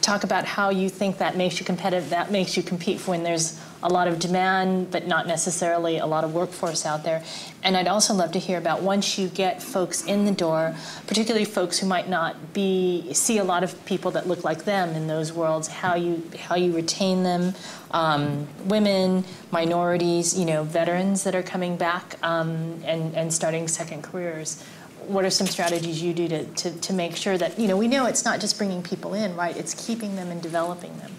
talk 0.00 0.24
about 0.24 0.44
how 0.44 0.70
you 0.70 0.88
think 0.88 1.18
that 1.18 1.36
makes 1.36 1.60
you 1.60 1.66
competitive, 1.66 2.10
that 2.10 2.30
makes 2.30 2.56
you 2.56 2.62
compete 2.62 3.06
when 3.06 3.22
there's 3.22 3.60
a 3.82 3.88
lot 3.88 4.08
of 4.08 4.18
demand, 4.18 4.90
but 4.90 5.06
not 5.06 5.26
necessarily 5.26 5.98
a 5.98 6.06
lot 6.06 6.22
of 6.22 6.34
workforce 6.34 6.84
out 6.84 7.02
there. 7.02 7.22
And 7.62 7.76
I'd 7.76 7.88
also 7.88 8.12
love 8.12 8.32
to 8.32 8.38
hear 8.38 8.58
about 8.58 8.82
once 8.82 9.18
you 9.18 9.28
get 9.28 9.62
folks 9.62 10.04
in 10.04 10.26
the 10.26 10.32
door, 10.32 10.74
particularly 11.06 11.46
folks 11.46 11.78
who 11.78 11.86
might 11.86 12.08
not 12.08 12.52
be 12.52 13.12
see 13.14 13.38
a 13.38 13.44
lot 13.44 13.64
of 13.64 13.82
people 13.86 14.10
that 14.12 14.26
look 14.26 14.44
like 14.44 14.64
them 14.64 14.90
in 14.90 15.06
those 15.06 15.32
worlds, 15.32 15.68
how 15.68 15.94
you 15.94 16.22
how 16.38 16.56
you 16.56 16.74
retain 16.74 17.22
them, 17.22 17.54
um, 17.90 18.46
women, 18.64 19.24
minorities, 19.50 20.38
you 20.38 20.44
know, 20.44 20.62
veterans 20.62 21.24
that 21.24 21.34
are 21.34 21.42
coming 21.42 21.76
back 21.76 22.16
um, 22.22 22.80
and 22.84 23.14
and 23.14 23.32
starting 23.32 23.66
second 23.68 24.02
careers. 24.02 24.62
What 25.10 25.24
are 25.24 25.30
some 25.30 25.48
strategies 25.48 26.00
you 26.00 26.14
do 26.14 26.28
to, 26.28 26.44
to, 26.44 26.70
to 26.70 26.92
make 26.92 27.16
sure 27.16 27.36
that, 27.36 27.58
you 27.58 27.66
know, 27.66 27.76
we 27.76 27.88
know 27.88 28.06
it's 28.06 28.24
not 28.24 28.40
just 28.40 28.56
bringing 28.56 28.80
people 28.80 29.12
in, 29.14 29.34
right? 29.34 29.56
It's 29.56 29.74
keeping 29.74 30.14
them 30.14 30.30
and 30.30 30.40
developing 30.40 30.96
them. 30.98 31.10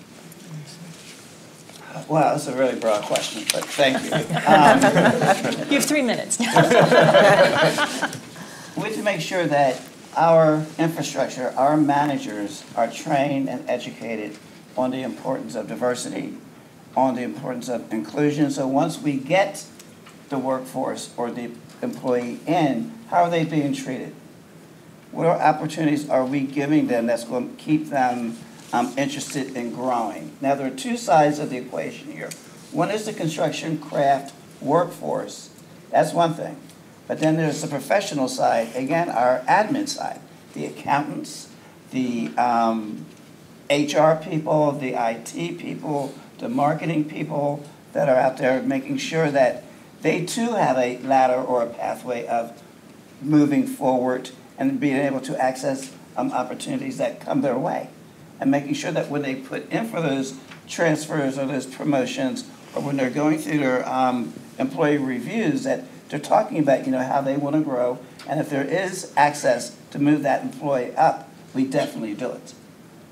Well, 2.08 2.32
that's 2.32 2.48
a 2.48 2.56
really 2.56 2.80
broad 2.80 3.04
question, 3.04 3.44
but 3.52 3.66
thank 3.66 4.02
you. 4.04 4.12
Um, 4.48 4.80
You 5.70 5.78
have 5.78 5.86
three 5.86 6.02
minutes. 6.02 6.40
We 8.78 8.84
have 8.84 8.96
to 8.96 9.04
make 9.04 9.20
sure 9.20 9.46
that 9.46 9.82
our 10.16 10.66
infrastructure, 10.80 11.54
our 11.58 11.76
managers 11.76 12.64
are 12.76 12.90
trained 12.90 13.50
and 13.50 13.70
educated 13.70 14.38
on 14.78 14.92
the 14.92 15.04
importance 15.04 15.56
of 15.56 15.68
diversity, 15.68 16.38
on 16.96 17.16
the 17.16 17.24
importance 17.24 17.68
of 17.68 17.92
inclusion. 17.92 18.50
So 18.50 18.66
once 18.68 18.98
we 18.98 19.18
get 19.18 19.66
the 20.30 20.38
workforce 20.38 21.14
or 21.18 21.30
the 21.30 21.52
employee 21.82 22.40
in, 22.48 22.94
how 23.12 23.24
are 23.24 23.30
they 23.30 23.44
being 23.44 23.74
treated? 23.74 24.16
What 25.12 25.28
opportunities 25.28 26.10
are 26.10 26.26
we 26.26 26.40
giving 26.42 26.88
them 26.88 27.08
that's 27.08 27.26
going 27.26 27.56
to 27.56 27.62
keep 27.62 27.90
them 27.90 28.38
um, 28.72 28.94
interested 28.98 29.56
in 29.58 29.74
growing? 29.76 30.32
Now, 30.40 30.56
there 30.56 30.68
are 30.68 30.76
two 30.76 30.96
sides 30.96 31.38
of 31.38 31.50
the 31.50 31.58
equation 31.58 32.14
here. 32.14 32.30
One 32.72 32.90
is 32.90 33.06
the 33.06 33.12
construction 33.12 33.78
craft 33.78 34.34
workforce. 34.62 35.50
That's 35.90 36.14
one 36.14 36.34
thing. 36.34 36.56
But 37.06 37.20
then 37.20 37.36
there's 37.36 37.62
the 37.62 37.68
professional 37.68 38.30
side, 38.30 38.74
again, 38.74 39.10
our 39.10 39.40
admin 39.42 39.90
side, 39.90 40.22
the 40.54 40.66
accountants, 40.66 41.50
the 41.92 42.30
um, 42.38 43.06
HR 43.70 44.14
people, 44.24 44.72
the 44.72 44.94
IT 44.94 45.58
people, 45.60 46.16
the 46.38 46.48
marketing 46.48 47.10
people 47.10 47.62
that 47.92 48.08
are 48.08 48.16
out 48.16 48.38
there 48.38 48.62
making 48.62 48.98
sure 48.98 49.30
that 49.30 49.66
they 50.02 50.26
too 50.26 50.54
have 50.54 50.78
a 50.78 51.00
ladder 51.00 51.42
or 51.42 51.64
a 51.64 51.68
pathway 51.68 52.26
of 52.26 52.58
moving 53.22 53.68
forward 53.68 54.32
and 54.58 54.80
being 54.80 54.98
able 54.98 55.22
to 55.22 55.38
access 55.42 55.92
um, 56.18 56.32
opportunities 56.32 56.98
that 56.98 57.20
come 57.20 57.42
their 57.42 57.58
way. 57.58 57.90
And 58.40 58.50
making 58.50 58.74
sure 58.74 58.92
that 58.92 59.10
when 59.10 59.22
they 59.22 59.36
put 59.36 59.72
in 59.72 59.88
for 59.88 60.02
those 60.02 60.36
transfers 60.68 61.38
or 61.38 61.46
those 61.46 61.66
promotions, 61.66 62.50
or 62.76 62.82
when 62.82 62.98
they're 62.98 63.10
going 63.10 63.38
through 63.38 63.60
their 63.60 63.88
um, 63.88 64.34
employee 64.58 64.98
reviews, 64.98 65.64
that 65.64 65.84
they're 66.10 66.20
talking 66.20 66.60
about, 66.60 66.86
you 66.86 66.92
know, 66.92 67.04
how 67.04 67.22
they 67.22 67.38
want 67.38 67.56
to 67.56 67.62
grow. 67.62 68.00
And 68.28 68.40
if 68.40 68.50
there 68.50 68.64
is 68.64 69.14
access 69.16 69.78
to 69.92 70.00
move 70.00 70.24
that 70.24 70.44
employee 70.44 70.96
up, 70.96 71.30
we 71.54 71.66
definitely 71.66 72.14
do 72.14 72.32
it. 72.32 72.54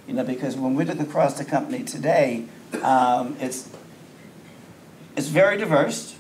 You 0.08 0.14
know, 0.16 0.24
because 0.24 0.56
when 0.56 0.76
we 0.76 0.86
look 0.86 1.00
across 1.00 1.38
the 1.38 1.46
company 1.46 1.84
today, 1.84 2.46
um, 2.82 3.38
it's, 3.40 3.70
it's 5.16 5.28
very 5.28 5.58
diverse. 5.58 6.16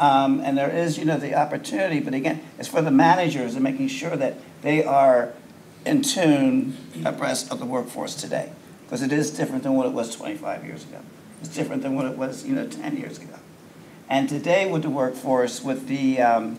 Um, 0.00 0.40
and 0.40 0.56
there 0.56 0.70
is, 0.70 0.96
you 0.96 1.04
know, 1.04 1.18
the 1.18 1.34
opportunity, 1.34 2.00
but 2.00 2.14
again, 2.14 2.40
it's 2.58 2.68
for 2.68 2.82
the 2.82 2.90
managers 2.90 3.54
and 3.54 3.64
making 3.64 3.88
sure 3.88 4.16
that 4.16 4.36
they 4.62 4.84
are 4.84 5.32
in 5.84 6.02
tune 6.02 6.76
abreast 7.04 7.50
of 7.50 7.58
the 7.58 7.64
workforce 7.64 8.14
today. 8.14 8.52
Because 8.84 9.02
it 9.02 9.12
is 9.12 9.30
different 9.30 9.64
than 9.64 9.74
what 9.74 9.86
it 9.86 9.92
was 9.92 10.14
25 10.14 10.64
years 10.64 10.84
ago. 10.84 11.00
It's 11.40 11.54
different 11.54 11.82
than 11.82 11.94
what 11.94 12.06
it 12.06 12.16
was, 12.16 12.46
you 12.46 12.54
know, 12.54 12.66
10 12.66 12.96
years 12.96 13.18
ago. 13.18 13.34
And 14.08 14.28
today 14.28 14.70
with 14.70 14.82
the 14.82 14.90
workforce, 14.90 15.62
with 15.62 15.86
the, 15.86 16.20
um, 16.20 16.58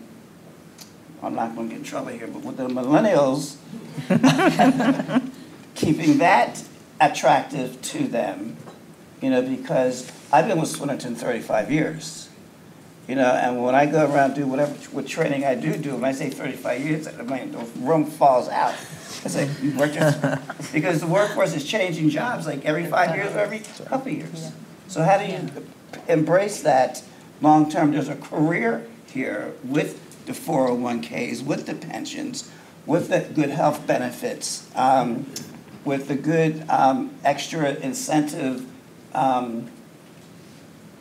I'm 1.22 1.34
not 1.34 1.54
going 1.54 1.68
to 1.68 1.74
get 1.74 1.80
in 1.80 1.84
trouble 1.84 2.10
here, 2.10 2.28
but 2.28 2.42
with 2.42 2.56
the 2.56 2.68
millennials, 2.68 3.56
keeping 5.74 6.18
that 6.18 6.62
attractive 7.00 7.80
to 7.82 8.06
them, 8.06 8.56
you 9.20 9.30
know, 9.30 9.42
because 9.42 10.10
I've 10.32 10.46
been 10.46 10.60
with 10.60 10.72
Swinnerton 10.74 11.16
35 11.16 11.72
years. 11.72 12.29
You 13.10 13.16
know, 13.16 13.32
and 13.32 13.60
when 13.60 13.74
I 13.74 13.86
go 13.86 14.08
around 14.08 14.34
do 14.34 14.46
whatever 14.46 14.72
what 14.92 15.04
training 15.04 15.44
I 15.44 15.56
do 15.56 15.76
do, 15.76 15.96
when 15.96 16.04
I 16.04 16.12
say 16.12 16.30
35 16.30 16.80
years, 16.80 17.08
I 17.08 17.22
mean 17.22 17.50
the 17.50 17.58
room 17.80 18.04
falls 18.04 18.48
out. 18.48 18.70
I 19.24 19.28
say 19.28 19.50
you 19.60 19.76
work 19.76 19.92
just 19.92 20.22
because 20.72 21.00
the 21.00 21.08
workforce 21.08 21.52
is 21.52 21.64
changing 21.64 22.10
jobs 22.10 22.46
like 22.46 22.64
every 22.64 22.86
five 22.86 23.16
years 23.16 23.34
or 23.34 23.40
every 23.40 23.62
couple 23.86 24.12
of 24.12 24.16
years. 24.16 24.52
So 24.86 25.02
how 25.02 25.18
do 25.18 25.24
you 25.24 25.50
embrace 26.06 26.62
that 26.62 27.02
long 27.40 27.68
term? 27.68 27.90
There's 27.90 28.08
a 28.08 28.14
career 28.14 28.86
here 29.08 29.54
with 29.64 30.24
the 30.26 30.32
401ks, 30.32 31.44
with 31.44 31.66
the 31.66 31.74
pensions, 31.74 32.48
with 32.86 33.08
the 33.08 33.22
good 33.34 33.50
health 33.50 33.88
benefits, 33.88 34.70
um, 34.76 35.26
with 35.84 36.06
the 36.06 36.14
good 36.14 36.64
um, 36.68 37.12
extra 37.24 37.74
incentive 37.74 38.64
um, 39.14 39.68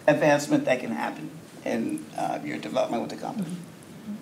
advancement 0.07 0.65
that 0.65 0.79
can 0.79 0.89
happen 0.89 1.29
in 1.65 2.05
uh, 2.17 2.39
your 2.43 2.57
development 2.57 3.01
with 3.01 3.11
the 3.11 3.17
company. 3.17 3.55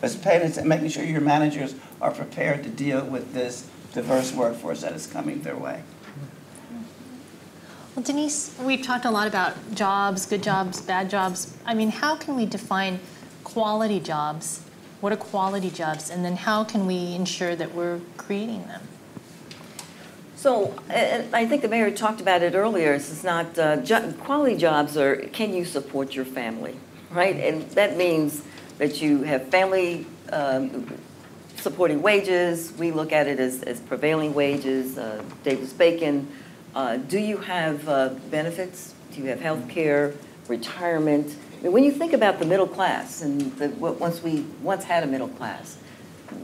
But 0.01 0.11
it's 0.11 0.19
paying 0.19 0.41
attention, 0.41 0.67
making 0.67 0.89
sure 0.89 1.03
your 1.03 1.21
managers 1.21 1.75
are 2.01 2.11
prepared 2.11 2.63
to 2.63 2.69
deal 2.69 3.05
with 3.05 3.33
this 3.33 3.67
diverse 3.93 4.33
workforce 4.33 4.81
that 4.81 4.93
is 4.93 5.07
coming 5.07 5.41
their 5.41 5.55
way. 5.55 5.81
Well, 7.95 8.03
Denise, 8.03 8.53
we've 8.61 8.83
talked 8.83 9.05
a 9.05 9.11
lot 9.11 9.27
about 9.27 9.55
jobs, 9.73 10.27
good 10.27 10.43
jobs, 10.43 10.81
bad 10.81 11.09
jobs. 11.09 11.57
I 11.65 11.73
mean, 11.73 11.89
how 11.89 12.15
can 12.15 12.35
we 12.35 12.45
define 12.45 12.99
quality 13.43 13.99
jobs? 13.99 14.61
What 15.01 15.11
are 15.13 15.17
quality 15.17 15.71
jobs? 15.71 16.11
And 16.11 16.23
then 16.23 16.35
how 16.35 16.63
can 16.63 16.85
we 16.85 17.15
ensure 17.15 17.55
that 17.55 17.73
we're 17.73 17.99
creating 18.17 18.67
them? 18.67 18.81
So, 20.35 20.75
I 20.89 21.47
think 21.47 21.63
the 21.63 21.67
mayor 21.67 21.89
talked 21.89 22.21
about 22.21 22.43
it 22.43 22.53
earlier, 22.53 22.93
it's 22.93 23.23
not, 23.23 23.57
uh, 23.57 23.77
jo- 23.77 24.13
quality 24.19 24.55
jobs 24.55 24.95
are, 24.95 25.15
can 25.15 25.55
you 25.55 25.65
support 25.65 26.13
your 26.13 26.25
family, 26.25 26.75
right? 27.11 27.35
And 27.35 27.63
that 27.71 27.97
means 27.97 28.43
that 28.77 29.01
you 29.01 29.23
have 29.23 29.47
family 29.49 30.05
um, 30.31 30.97
supporting 31.55 32.01
wages, 32.01 32.71
we 32.77 32.91
look 32.91 33.11
at 33.11 33.27
it 33.27 33.39
as, 33.39 33.63
as 33.63 33.79
prevailing 33.81 34.33
wages, 34.33 34.97
uh, 34.97 35.21
Davis-Bacon. 35.43 36.27
Uh, 36.75 36.97
Do 36.97 37.19
you 37.19 37.37
have 37.37 37.87
uh, 37.89 38.09
benefits? 38.29 38.93
Do 39.13 39.21
you 39.21 39.29
have 39.29 39.41
health 39.41 39.67
care, 39.67 40.13
retirement? 40.47 41.35
I 41.59 41.63
mean, 41.63 41.71
When 41.71 41.83
you 41.83 41.91
think 41.91 42.13
about 42.13 42.39
the 42.39 42.45
middle 42.45 42.67
class, 42.67 43.21
and 43.21 43.51
the, 43.57 43.69
what- 43.69 43.99
once 43.99 44.21
we, 44.21 44.45
once 44.61 44.83
had 44.83 45.03
a 45.03 45.07
middle 45.07 45.29
class, 45.29 45.77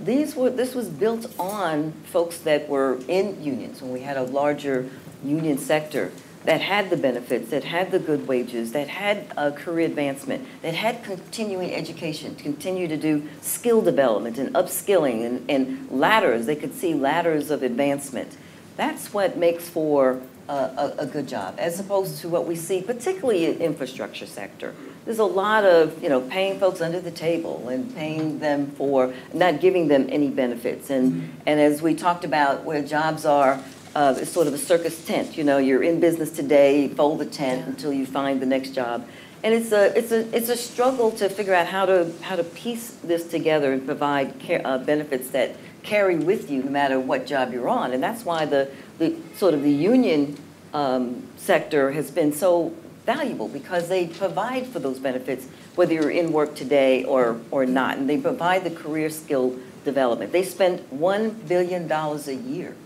these 0.04 0.36
were, 0.36 0.50
this 0.50 0.74
was 0.74 0.88
built 0.90 1.28
on 1.40 1.92
folks 2.06 2.40
that 2.40 2.68
were 2.70 3.00
in 3.08 3.44
unions, 3.44 3.82
when 3.82 3.92
we 3.92 4.00
had 4.00 4.18
a 4.18 4.24
larger 4.24 4.90
union 5.24 5.58
sector 5.58 6.12
that 6.46 6.62
had 6.62 6.90
the 6.90 6.98
benefits, 6.98 7.50
that 7.52 7.64
had 7.64 7.92
the 7.92 8.00
good 8.00 8.28
wages, 8.28 8.72
that 8.74 8.88
had 8.88 9.26
uh, 9.38 9.52
career 9.52 9.86
advancement, 9.86 10.46
that 10.62 10.74
had 10.74 11.04
continuing 11.04 11.74
education, 11.74 12.36
to 12.36 12.44
continue 12.44 12.88
to 12.88 12.98
do 12.98 13.28
skill 13.42 13.82
development 13.82 14.38
and 14.38 14.54
upskilling 14.54 15.26
and, 15.26 15.50
and 15.50 15.90
ladders. 15.90 16.46
They 16.46 16.56
could 16.56 16.74
see 16.74 16.94
ladders 16.94 17.50
of 17.50 17.64
advancement. 17.64 18.38
That's 18.76 19.14
what 19.14 19.38
makes 19.38 19.70
for 19.70 20.22
a, 20.50 20.54
a, 20.54 20.96
a 21.00 21.06
good 21.06 21.28
job, 21.28 21.56
as 21.58 21.80
opposed 21.80 22.20
to 22.22 22.30
what 22.30 22.46
we 22.46 22.56
see, 22.56 22.82
particularly 22.82 23.46
in 23.46 23.62
infrastructure 23.62 24.26
sector. 24.26 24.74
There's 25.06 25.20
a 25.20 25.26
lot 25.26 25.64
of, 25.66 26.02
you 26.02 26.10
know, 26.10 26.22
paying 26.22 26.60
folks 26.60 26.82
under 26.82 27.00
the 27.00 27.12
table 27.12 27.68
and 27.70 27.94
paying 27.96 28.40
them 28.40 28.72
for, 28.72 29.14
not 29.34 29.60
giving 29.60 29.88
them 29.90 30.08
any 30.10 30.30
benefits. 30.30 30.90
And, 30.90 31.36
and 31.46 31.60
as 31.60 31.82
we 31.82 31.94
talked 31.94 32.24
about, 32.24 32.64
where 32.64 32.82
jobs 32.82 33.26
are, 33.26 33.62
uh, 33.96 34.16
it's 34.18 34.32
sort 34.32 34.48
of 34.48 34.54
a 34.54 34.58
circus 34.58 35.04
tent. 35.06 35.38
You 35.38 35.44
know, 35.44 35.58
you're 35.58 35.84
in 35.84 36.00
business 36.00 36.32
today, 36.32 36.88
fold 36.88 37.20
the 37.20 37.26
tent 37.26 37.68
until 37.68 37.94
you 37.94 38.06
find 38.06 38.42
the 38.42 38.46
next 38.46 38.72
job. 38.72 39.08
And 39.44 39.54
it's 39.54 39.72
a, 39.72 39.96
it's 39.98 40.12
a, 40.12 40.36
it's 40.36 40.50
a 40.50 40.56
struggle 40.56 41.12
to 41.12 41.30
figure 41.30 41.54
out 41.54 41.68
how 41.68 41.86
to, 41.86 42.12
how 42.22 42.36
to 42.36 42.44
piece 42.44 42.92
this 43.04 43.28
together 43.28 43.74
and 43.74 43.86
provide 43.86 44.40
care, 44.40 44.62
uh, 44.66 44.78
benefits 44.78 45.30
that 45.32 45.58
carry 45.84 46.16
with 46.16 46.50
you 46.50 46.64
no 46.64 46.72
matter 46.72 47.00
what 47.00 47.28
job 47.28 47.52
you're 47.52 47.68
on. 47.68 47.92
And 47.92 48.02
that's 48.02 48.24
why 48.24 48.46
the, 48.46 48.72
the 49.00 49.16
sort 49.36 49.54
of 49.54 49.62
the 49.62 49.72
union 49.72 50.38
um, 50.74 51.28
sector 51.36 51.92
has 51.92 52.10
been 52.10 52.32
so 52.32 52.74
valuable 53.06 53.50
because 53.50 53.90
they 53.90 54.08
provide 54.08 54.66
for 54.66 54.80
those 54.80 54.98
benefits 54.98 55.46
whether 55.76 55.94
you're 55.94 56.10
in 56.10 56.32
work 56.32 56.56
today 56.56 57.04
or, 57.04 57.42
or 57.52 57.66
not. 57.66 57.98
And 57.98 58.10
they 58.10 58.18
provide 58.18 58.64
the 58.64 58.72
career 58.72 59.10
skill 59.10 59.60
development. 59.84 60.32
They 60.32 60.44
spend 60.44 60.80
$1 60.90 61.48
billion 61.50 61.92
a 61.92 62.32
year 62.32 62.78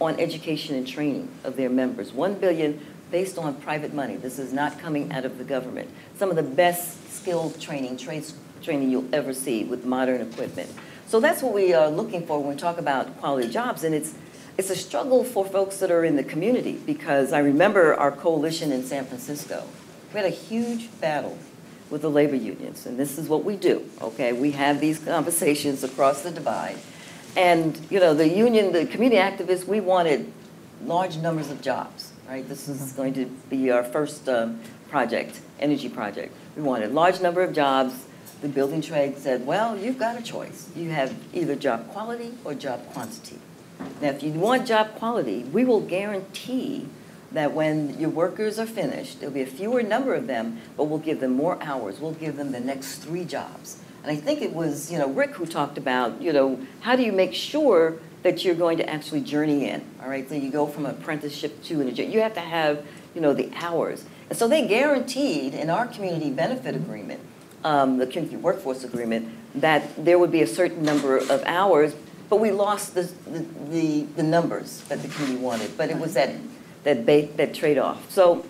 on 0.00 0.18
education 0.20 0.74
and 0.74 0.86
training 0.86 1.28
of 1.44 1.56
their 1.56 1.70
members. 1.70 2.12
One 2.12 2.34
billion 2.34 2.80
based 3.10 3.38
on 3.38 3.54
private 3.54 3.94
money. 3.94 4.16
This 4.16 4.38
is 4.38 4.52
not 4.52 4.78
coming 4.78 5.12
out 5.12 5.24
of 5.24 5.38
the 5.38 5.44
government. 5.44 5.90
Some 6.16 6.30
of 6.30 6.36
the 6.36 6.42
best 6.42 7.12
skill 7.12 7.50
training, 7.52 7.96
trades 7.96 8.34
training 8.62 8.90
you'll 8.90 9.14
ever 9.14 9.32
see 9.32 9.64
with 9.64 9.84
modern 9.84 10.20
equipment. 10.20 10.70
So 11.06 11.20
that's 11.20 11.42
what 11.42 11.52
we 11.52 11.72
are 11.72 11.88
looking 11.88 12.26
for 12.26 12.40
when 12.40 12.48
we 12.50 12.56
talk 12.56 12.78
about 12.78 13.18
quality 13.18 13.48
jobs. 13.48 13.84
And 13.84 13.94
it's 13.94 14.14
it's 14.58 14.70
a 14.70 14.76
struggle 14.76 15.22
for 15.22 15.44
folks 15.44 15.78
that 15.78 15.90
are 15.90 16.02
in 16.02 16.16
the 16.16 16.24
community 16.24 16.80
because 16.86 17.32
I 17.32 17.40
remember 17.40 17.94
our 17.94 18.10
coalition 18.10 18.72
in 18.72 18.84
San 18.84 19.04
Francisco 19.04 19.64
We 20.14 20.20
had 20.20 20.32
a 20.32 20.34
huge 20.34 20.88
battle 20.98 21.36
with 21.90 22.00
the 22.00 22.10
labor 22.10 22.36
unions, 22.36 22.86
and 22.86 22.98
this 22.98 23.18
is 23.18 23.28
what 23.28 23.44
we 23.44 23.56
do, 23.56 23.88
okay? 24.00 24.32
We 24.32 24.52
have 24.52 24.80
these 24.80 24.98
conversations 24.98 25.84
across 25.84 26.22
the 26.22 26.30
divide. 26.30 26.78
And, 27.36 27.78
you 27.90 28.00
know, 28.00 28.14
the 28.14 28.28
union, 28.28 28.72
the 28.72 28.86
community 28.86 29.20
activists, 29.20 29.66
we 29.66 29.80
wanted 29.80 30.32
large 30.84 31.18
numbers 31.18 31.50
of 31.50 31.60
jobs, 31.60 32.12
right? 32.28 32.46
This 32.48 32.68
is 32.68 32.92
going 32.92 33.12
to 33.14 33.26
be 33.50 33.70
our 33.70 33.84
first 33.84 34.28
um, 34.28 34.60
project, 34.88 35.40
energy 35.60 35.90
project. 35.90 36.34
We 36.56 36.62
wanted 36.62 36.92
large 36.92 37.20
number 37.20 37.42
of 37.42 37.52
jobs. 37.52 38.06
The 38.40 38.48
building 38.48 38.80
trade 38.80 39.18
said, 39.18 39.46
well, 39.46 39.76
you've 39.76 39.98
got 39.98 40.18
a 40.18 40.22
choice. 40.22 40.70
You 40.74 40.90
have 40.90 41.14
either 41.34 41.56
job 41.56 41.88
quality 41.88 42.32
or 42.44 42.54
job 42.54 42.86
quantity. 42.92 43.38
Now, 44.00 44.08
if 44.08 44.22
you 44.22 44.32
want 44.32 44.66
job 44.66 44.94
quality, 44.94 45.44
we 45.44 45.64
will 45.64 45.80
guarantee 45.80 46.88
that 47.32 47.52
when 47.52 47.98
your 47.98 48.10
workers 48.10 48.58
are 48.58 48.66
finished, 48.66 49.20
there'll 49.20 49.34
be 49.34 49.42
a 49.42 49.46
fewer 49.46 49.82
number 49.82 50.14
of 50.14 50.26
them, 50.26 50.60
but 50.76 50.84
we'll 50.84 50.98
give 50.98 51.20
them 51.20 51.34
more 51.34 51.62
hours. 51.62 52.00
We'll 52.00 52.12
give 52.12 52.36
them 52.36 52.52
the 52.52 52.60
next 52.60 52.98
three 52.98 53.24
jobs. 53.24 53.82
And 54.06 54.16
I 54.16 54.20
think 54.20 54.40
it 54.40 54.52
was, 54.52 54.92
you 54.92 54.98
know, 54.98 55.08
Rick 55.08 55.30
who 55.32 55.46
talked 55.46 55.78
about, 55.78 56.22
you 56.22 56.32
know, 56.32 56.60
how 56.80 56.94
do 56.94 57.02
you 57.02 57.10
make 57.10 57.34
sure 57.34 57.96
that 58.22 58.44
you're 58.44 58.54
going 58.54 58.78
to 58.78 58.88
actually 58.88 59.20
journey 59.20 59.68
in, 59.68 59.84
all 60.00 60.08
right? 60.08 60.28
So 60.28 60.36
you 60.36 60.48
go 60.48 60.68
from 60.68 60.86
apprenticeship 60.86 61.60
to 61.64 61.80
an, 61.80 61.96
you 61.96 62.20
have 62.20 62.34
to 62.34 62.40
have, 62.40 62.86
you 63.16 63.20
know, 63.20 63.34
the 63.34 63.50
hours. 63.56 64.04
And 64.30 64.38
so 64.38 64.46
they 64.46 64.64
guaranteed 64.68 65.54
in 65.54 65.70
our 65.70 65.88
community 65.88 66.30
benefit 66.30 66.76
agreement, 66.76 67.18
um, 67.64 67.98
the 67.98 68.06
community 68.06 68.36
workforce 68.36 68.84
agreement, 68.84 69.28
that 69.56 70.04
there 70.04 70.20
would 70.20 70.30
be 70.30 70.42
a 70.42 70.46
certain 70.46 70.84
number 70.84 71.16
of 71.16 71.42
hours, 71.44 71.96
but 72.30 72.38
we 72.38 72.52
lost 72.52 72.94
the, 72.94 73.10
the, 73.26 73.44
the, 73.70 74.02
the 74.14 74.22
numbers 74.22 74.82
that 74.82 75.02
the 75.02 75.08
community 75.08 75.42
wanted. 75.42 75.76
But 75.76 75.90
it 75.90 75.98
was 75.98 76.14
that, 76.14 76.32
that, 76.84 77.06
that 77.06 77.54
trade-off. 77.54 78.08
So 78.12 78.46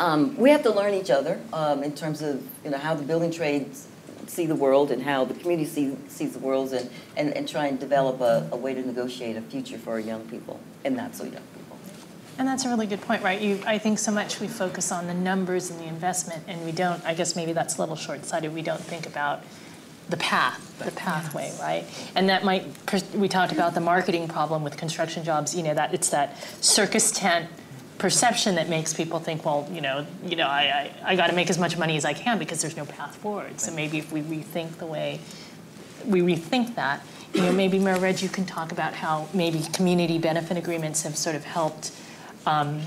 um, 0.00 0.36
we 0.36 0.50
have 0.50 0.64
to 0.64 0.72
learn 0.72 0.94
each 0.94 1.10
other 1.10 1.40
um, 1.52 1.84
in 1.84 1.94
terms 1.94 2.20
of, 2.20 2.42
you 2.64 2.70
know, 2.70 2.78
how 2.78 2.94
the 2.94 3.04
building 3.04 3.30
trades 3.30 3.86
see 4.26 4.46
the 4.46 4.54
world 4.54 4.90
and 4.90 5.02
how 5.02 5.24
the 5.24 5.34
community 5.34 5.68
see, 5.68 5.96
sees 6.08 6.32
the 6.32 6.38
world 6.38 6.72
and, 6.72 6.90
and, 7.16 7.36
and 7.36 7.48
try 7.48 7.66
and 7.66 7.78
develop 7.78 8.20
a, 8.20 8.48
a 8.52 8.56
way 8.56 8.74
to 8.74 8.82
negotiate 8.82 9.36
a 9.36 9.42
future 9.42 9.78
for 9.78 9.90
our 9.90 10.00
young 10.00 10.24
people 10.28 10.60
and 10.84 10.96
not 10.96 11.14
so 11.14 11.24
young 11.24 11.42
people. 11.54 11.78
And 12.38 12.48
that's 12.48 12.64
a 12.64 12.68
really 12.68 12.86
good 12.86 13.02
point, 13.02 13.22
right? 13.22 13.40
You, 13.40 13.60
I 13.66 13.78
think 13.78 13.98
so 13.98 14.10
much 14.10 14.40
we 14.40 14.48
focus 14.48 14.90
on 14.90 15.06
the 15.06 15.14
numbers 15.14 15.70
and 15.70 15.78
the 15.78 15.84
investment, 15.86 16.44
and 16.48 16.64
we 16.64 16.72
don't, 16.72 17.04
I 17.04 17.14
guess 17.14 17.36
maybe 17.36 17.52
that's 17.52 17.76
a 17.76 17.80
little 17.80 17.96
short-sighted, 17.96 18.54
we 18.54 18.62
don't 18.62 18.80
think 18.80 19.06
about 19.06 19.44
the 20.08 20.16
path, 20.16 20.78
the 20.78 20.90
pathway, 20.92 21.52
right? 21.60 21.84
And 22.14 22.28
that 22.28 22.42
might, 22.42 22.64
we 23.14 23.28
talked 23.28 23.52
about 23.52 23.74
the 23.74 23.80
marketing 23.80 24.28
problem 24.28 24.64
with 24.64 24.76
construction 24.76 25.24
jobs, 25.24 25.54
you 25.54 25.62
know, 25.62 25.74
that 25.74 25.94
it's 25.94 26.08
that 26.10 26.36
circus 26.62 27.10
tent 27.12 27.48
perception 27.98 28.56
that 28.56 28.68
makes 28.68 28.92
people 28.92 29.18
think, 29.18 29.44
well, 29.44 29.68
you 29.72 29.80
know, 29.80 30.06
you 30.24 30.36
know, 30.36 30.46
I, 30.46 30.90
I, 31.04 31.12
I 31.12 31.16
got 31.16 31.28
to 31.28 31.34
make 31.34 31.50
as 31.50 31.58
much 31.58 31.76
money 31.78 31.96
as 31.96 32.04
I 32.04 32.12
can 32.12 32.38
because 32.38 32.60
there's 32.60 32.76
no 32.76 32.84
path 32.84 33.14
forward. 33.16 33.60
So 33.60 33.72
maybe 33.72 33.98
if 33.98 34.10
we 34.12 34.22
rethink 34.22 34.78
the 34.78 34.86
way 34.86 35.20
we 36.06 36.20
rethink 36.20 36.74
that, 36.74 37.04
you 37.34 37.42
know, 37.42 37.52
maybe 37.52 37.78
Redd, 37.78 38.20
you 38.20 38.28
can 38.28 38.44
talk 38.44 38.72
about 38.72 38.94
how 38.94 39.28
maybe 39.32 39.62
community 39.72 40.18
benefit 40.18 40.56
agreements 40.56 41.02
have 41.02 41.16
sort 41.16 41.36
of 41.36 41.44
helped 41.44 41.92
um, 42.46 42.80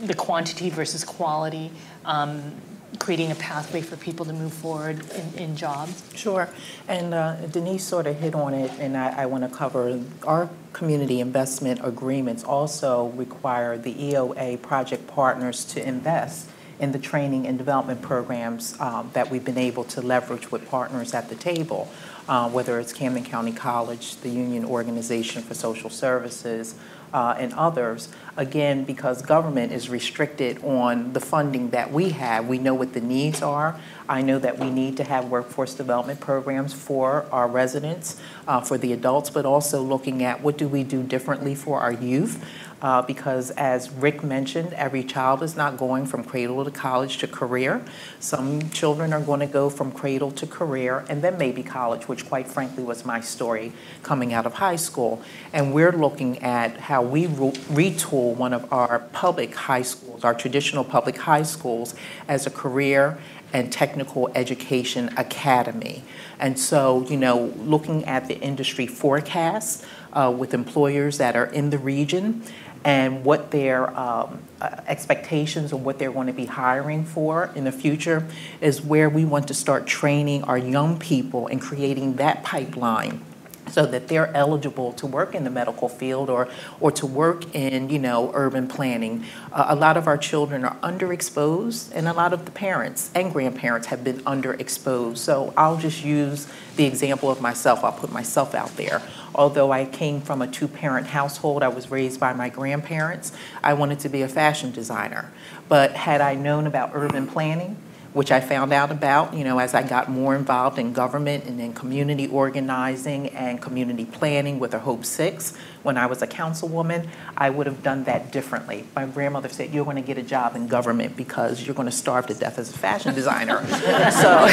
the 0.00 0.14
quantity 0.14 0.68
versus 0.70 1.04
quality, 1.04 1.70
um, 2.04 2.52
creating 2.98 3.30
a 3.30 3.34
pathway 3.34 3.80
for 3.80 3.96
people 3.96 4.24
to 4.26 4.32
move 4.32 4.52
forward 4.52 5.04
in, 5.12 5.42
in 5.42 5.56
jobs. 5.56 6.02
Sure. 6.14 6.48
And 6.88 7.14
uh, 7.14 7.36
Denise 7.46 7.84
sort 7.84 8.06
of 8.06 8.18
hit 8.18 8.34
on 8.34 8.54
it, 8.54 8.70
and 8.78 8.96
I, 8.96 9.22
I 9.22 9.26
want 9.26 9.44
to 9.44 9.56
cover 9.56 10.00
our 10.26 10.48
community 10.72 11.20
investment 11.20 11.80
agreements 11.82 12.44
also 12.44 13.08
require 13.08 13.76
the 13.76 13.94
EOA 13.94 14.60
project 14.62 15.06
partners 15.06 15.64
to 15.66 15.86
invest 15.86 16.48
in 16.78 16.92
the 16.92 16.98
training 16.98 17.46
and 17.46 17.58
development 17.58 18.02
programs 18.02 18.78
um, 18.80 19.08
that 19.12 19.30
we've 19.30 19.44
been 19.44 19.58
able 19.58 19.84
to 19.84 20.02
leverage 20.02 20.50
with 20.50 20.68
partners 20.68 21.14
at 21.14 21.28
the 21.28 21.34
table, 21.36 21.88
uh, 22.28 22.48
whether 22.50 22.80
it's 22.80 22.92
Camden 22.92 23.24
County 23.24 23.52
College, 23.52 24.16
the 24.16 24.28
Union 24.28 24.64
Organization 24.64 25.42
for 25.42 25.54
Social 25.54 25.90
Services, 25.90 26.74
uh, 27.12 27.34
and 27.38 27.52
others. 27.54 28.08
Again, 28.36 28.84
because 28.84 29.22
government 29.22 29.72
is 29.72 29.88
restricted 29.88 30.62
on 30.64 31.12
the 31.12 31.20
funding 31.20 31.70
that 31.70 31.92
we 31.92 32.10
have, 32.10 32.46
we 32.46 32.58
know 32.58 32.74
what 32.74 32.94
the 32.94 33.00
needs 33.00 33.42
are. 33.42 33.78
I 34.08 34.22
know 34.22 34.38
that 34.38 34.58
we 34.58 34.70
need 34.70 34.96
to 34.96 35.04
have 35.04 35.30
workforce 35.30 35.74
development 35.74 36.20
programs 36.20 36.72
for 36.72 37.26
our 37.30 37.46
residents, 37.46 38.20
uh, 38.48 38.60
for 38.60 38.78
the 38.78 38.92
adults, 38.92 39.30
but 39.30 39.44
also 39.44 39.82
looking 39.82 40.22
at 40.22 40.42
what 40.42 40.56
do 40.58 40.68
we 40.68 40.82
do 40.84 41.02
differently 41.02 41.54
for 41.54 41.80
our 41.80 41.92
youth 41.92 42.44
uh, 42.82 43.00
because 43.00 43.50
as 43.52 43.90
Rick 43.90 44.24
mentioned, 44.24 44.72
every 44.74 45.04
child 45.04 45.42
is 45.42 45.56
not 45.56 45.76
going 45.76 46.04
from 46.04 46.24
cradle 46.24 46.64
to 46.64 46.70
college 46.70 47.18
to 47.18 47.28
career. 47.28 47.84
Some 48.18 48.70
children 48.70 49.12
are 49.12 49.20
going 49.20 49.40
to 49.40 49.46
go 49.46 49.70
from 49.70 49.92
cradle 49.92 50.32
to 50.32 50.46
career 50.46 51.04
and 51.08 51.22
then 51.22 51.38
maybe 51.38 51.62
college, 51.62 52.08
which 52.08 52.28
quite 52.28 52.48
frankly 52.48 52.82
was 52.82 53.04
my 53.04 53.20
story 53.20 53.72
coming 54.02 54.32
out 54.34 54.46
of 54.46 54.54
high 54.54 54.76
school. 54.76 55.22
And 55.52 55.72
we're 55.72 55.92
looking 55.92 56.42
at 56.42 56.76
how 56.76 57.02
we 57.02 57.26
re- 57.26 57.52
retool 57.70 58.34
one 58.34 58.52
of 58.52 58.70
our 58.72 58.98
public 59.12 59.54
high 59.54 59.82
schools, 59.82 60.24
our 60.24 60.34
traditional 60.34 60.82
public 60.82 61.18
high 61.18 61.44
schools, 61.44 61.94
as 62.26 62.46
a 62.46 62.50
career 62.50 63.18
and 63.52 63.70
technical 63.70 64.30
education 64.34 65.10
academy. 65.16 66.02
And 66.40 66.58
so, 66.58 67.06
you 67.08 67.16
know, 67.16 67.52
looking 67.58 68.04
at 68.06 68.26
the 68.26 68.38
industry 68.40 68.86
forecasts 68.86 69.84
uh, 70.12 70.34
with 70.36 70.54
employers 70.54 71.18
that 71.18 71.36
are 71.36 71.46
in 71.46 71.70
the 71.70 71.78
region 71.78 72.42
and 72.84 73.24
what 73.24 73.50
their 73.50 73.96
um, 73.98 74.42
uh, 74.60 74.80
expectations 74.86 75.72
and 75.72 75.84
what 75.84 75.98
they're 75.98 76.12
going 76.12 76.26
to 76.26 76.32
be 76.32 76.46
hiring 76.46 77.04
for 77.04 77.50
in 77.54 77.64
the 77.64 77.72
future 77.72 78.26
is 78.60 78.80
where 78.80 79.08
we 79.08 79.24
want 79.24 79.48
to 79.48 79.54
start 79.54 79.86
training 79.86 80.42
our 80.44 80.58
young 80.58 80.98
people 80.98 81.46
and 81.46 81.60
creating 81.60 82.16
that 82.16 82.42
pipeline 82.42 83.24
so 83.72 83.86
that 83.86 84.08
they're 84.08 84.34
eligible 84.36 84.92
to 84.92 85.06
work 85.06 85.34
in 85.34 85.44
the 85.44 85.50
medical 85.50 85.88
field 85.88 86.28
or, 86.28 86.48
or 86.80 86.92
to 86.92 87.06
work 87.06 87.54
in, 87.54 87.88
you 87.88 87.98
know, 87.98 88.30
urban 88.34 88.68
planning. 88.68 89.24
Uh, 89.50 89.66
a 89.68 89.76
lot 89.76 89.96
of 89.96 90.06
our 90.06 90.18
children 90.18 90.64
are 90.64 90.76
underexposed, 90.82 91.90
and 91.94 92.06
a 92.06 92.12
lot 92.12 92.32
of 92.32 92.44
the 92.44 92.50
parents 92.50 93.10
and 93.14 93.32
grandparents 93.32 93.86
have 93.86 94.04
been 94.04 94.18
underexposed. 94.20 95.16
So 95.16 95.54
I'll 95.56 95.78
just 95.78 96.04
use 96.04 96.46
the 96.76 96.84
example 96.84 97.30
of 97.30 97.40
myself. 97.40 97.82
I'll 97.82 97.92
put 97.92 98.12
myself 98.12 98.54
out 98.54 98.76
there. 98.76 99.00
Although 99.34 99.72
I 99.72 99.84
came 99.84 100.20
from 100.20 100.42
a 100.42 100.46
two-parent 100.46 101.06
household, 101.06 101.62
I 101.62 101.68
was 101.68 101.90
raised 101.90 102.20
by 102.20 102.32
my 102.32 102.48
grandparents. 102.48 103.32
I 103.62 103.74
wanted 103.74 104.00
to 104.00 104.08
be 104.08 104.22
a 104.22 104.28
fashion 104.28 104.72
designer. 104.72 105.32
But 105.68 105.92
had 105.92 106.20
I 106.20 106.34
known 106.34 106.66
about 106.66 106.90
urban 106.94 107.26
planning, 107.26 107.76
which 108.12 108.30
I 108.30 108.40
found 108.40 108.72
out 108.72 108.90
about, 108.90 109.34
you 109.34 109.42
know, 109.42 109.58
as 109.58 109.74
I 109.74 109.82
got 109.82 110.10
more 110.10 110.36
involved 110.36 110.78
in 110.78 110.92
government 110.92 111.44
and 111.44 111.60
in 111.60 111.72
community 111.72 112.26
organizing 112.26 113.28
and 113.30 113.60
community 113.60 114.04
planning 114.04 114.58
with 114.58 114.74
a 114.74 114.80
Hope 114.80 115.04
Six. 115.04 115.56
When 115.82 115.96
I 115.96 116.06
was 116.06 116.22
a 116.22 116.26
councilwoman, 116.26 117.08
I 117.36 117.50
would 117.50 117.66
have 117.66 117.82
done 117.82 118.04
that 118.04 118.30
differently. 118.30 118.84
My 118.94 119.06
grandmother 119.06 119.48
said, 119.48 119.72
"You're 119.72 119.84
going 119.84 119.96
to 119.96 120.02
get 120.02 120.18
a 120.18 120.22
job 120.22 120.54
in 120.54 120.68
government 120.68 121.16
because 121.16 121.66
you're 121.66 121.74
going 121.74 121.88
to 121.88 121.96
starve 121.96 122.26
to 122.26 122.34
death 122.34 122.58
as 122.58 122.70
a 122.70 122.78
fashion 122.78 123.14
designer." 123.14 123.64
so, 123.66 124.46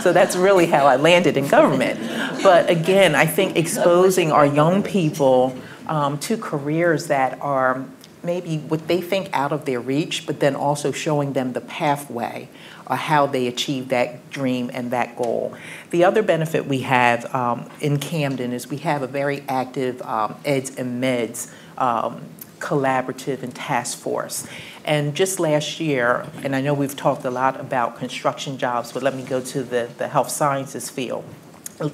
so 0.00 0.12
that's 0.12 0.36
really 0.36 0.66
how 0.66 0.86
I 0.86 0.96
landed 0.96 1.36
in 1.36 1.48
government. 1.48 2.00
But 2.42 2.70
again, 2.70 3.14
I 3.14 3.26
think 3.26 3.56
exposing 3.56 4.32
our 4.32 4.46
young 4.46 4.82
people 4.82 5.56
um, 5.88 6.18
to 6.20 6.36
careers 6.36 7.08
that 7.08 7.40
are 7.42 7.84
maybe 8.22 8.58
what 8.58 8.88
they 8.88 9.00
think 9.00 9.28
out 9.32 9.52
of 9.52 9.64
their 9.64 9.80
reach, 9.80 10.26
but 10.26 10.40
then 10.40 10.54
also 10.54 10.92
showing 10.92 11.32
them 11.32 11.52
the 11.52 11.60
pathway 11.60 12.48
or 12.86 12.96
how 12.96 13.26
they 13.26 13.46
achieve 13.46 13.88
that 13.88 14.30
dream 14.30 14.70
and 14.72 14.90
that 14.90 15.16
goal. 15.16 15.54
The 15.90 16.04
other 16.04 16.22
benefit 16.22 16.66
we 16.66 16.80
have 16.80 17.32
um, 17.34 17.70
in 17.80 17.98
Camden 17.98 18.52
is 18.52 18.68
we 18.68 18.78
have 18.78 19.02
a 19.02 19.06
very 19.06 19.44
active 19.48 20.00
um, 20.02 20.36
EDS 20.44 20.76
and 20.76 21.00
MEDS 21.00 21.52
um, 21.76 22.22
collaborative 22.58 23.42
and 23.42 23.54
task 23.54 23.98
force. 23.98 24.46
And 24.84 25.14
just 25.14 25.38
last 25.38 25.80
year, 25.80 26.26
and 26.42 26.56
I 26.56 26.60
know 26.60 26.72
we've 26.74 26.96
talked 26.96 27.24
a 27.24 27.30
lot 27.30 27.60
about 27.60 27.98
construction 27.98 28.58
jobs, 28.58 28.92
but 28.92 29.02
let 29.02 29.14
me 29.14 29.22
go 29.22 29.40
to 29.40 29.62
the, 29.62 29.88
the 29.98 30.08
health 30.08 30.30
sciences 30.30 30.88
field 30.88 31.24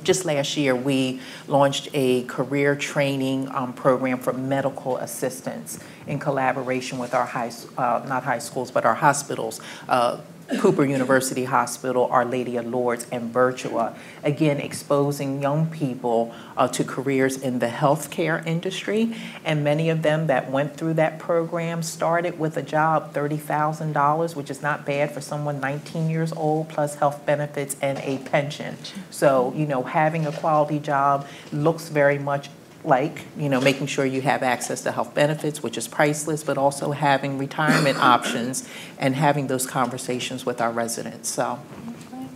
just 0.02 0.24
last 0.24 0.56
year, 0.56 0.74
we 0.74 1.20
launched 1.46 1.88
a 1.92 2.24
career 2.24 2.74
training 2.74 3.48
um, 3.50 3.72
program 3.72 4.18
for 4.18 4.32
medical 4.32 4.96
assistants 4.96 5.78
in 6.06 6.18
collaboration 6.18 6.98
with 6.98 7.14
our 7.14 7.26
high, 7.26 7.52
uh, 7.76 8.04
not 8.08 8.24
high 8.24 8.38
schools, 8.38 8.70
but 8.70 8.84
our 8.84 8.94
hospitals. 8.94 9.60
Uh, 9.88 10.18
Cooper 10.58 10.84
University 10.84 11.44
Hospital, 11.44 12.06
Our 12.06 12.24
Lady 12.24 12.56
of 12.56 12.66
Lourdes, 12.66 13.06
and 13.10 13.32
Virtua. 13.32 13.96
Again, 14.22 14.58
exposing 14.58 15.40
young 15.40 15.66
people 15.66 16.34
uh, 16.56 16.68
to 16.68 16.84
careers 16.84 17.40
in 17.40 17.60
the 17.60 17.68
healthcare 17.68 18.46
industry. 18.46 19.16
And 19.44 19.64
many 19.64 19.88
of 19.88 20.02
them 20.02 20.26
that 20.26 20.50
went 20.50 20.76
through 20.76 20.94
that 20.94 21.18
program 21.18 21.82
started 21.82 22.38
with 22.38 22.56
a 22.56 22.62
job, 22.62 23.14
$30,000, 23.14 24.36
which 24.36 24.50
is 24.50 24.60
not 24.60 24.84
bad 24.84 25.12
for 25.12 25.20
someone 25.20 25.60
19 25.60 26.10
years 26.10 26.32
old, 26.32 26.68
plus 26.68 26.96
health 26.96 27.24
benefits 27.24 27.76
and 27.80 27.98
a 27.98 28.18
pension. 28.28 28.76
So, 29.10 29.52
you 29.56 29.66
know, 29.66 29.82
having 29.82 30.26
a 30.26 30.32
quality 30.32 30.78
job 30.78 31.26
looks 31.52 31.88
very 31.88 32.18
much 32.18 32.50
like, 32.84 33.22
you 33.36 33.48
know, 33.48 33.60
making 33.60 33.86
sure 33.86 34.04
you 34.04 34.20
have 34.20 34.42
access 34.42 34.82
to 34.82 34.92
health 34.92 35.14
benefits, 35.14 35.62
which 35.62 35.78
is 35.78 35.88
priceless, 35.88 36.42
but 36.44 36.58
also 36.58 36.92
having 36.92 37.38
retirement 37.38 37.98
options 37.98 38.68
and 38.98 39.14
having 39.14 39.46
those 39.46 39.66
conversations 39.66 40.44
with 40.44 40.60
our 40.60 40.70
residents. 40.70 41.28
So, 41.28 41.58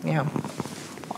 yeah. 0.05 0.28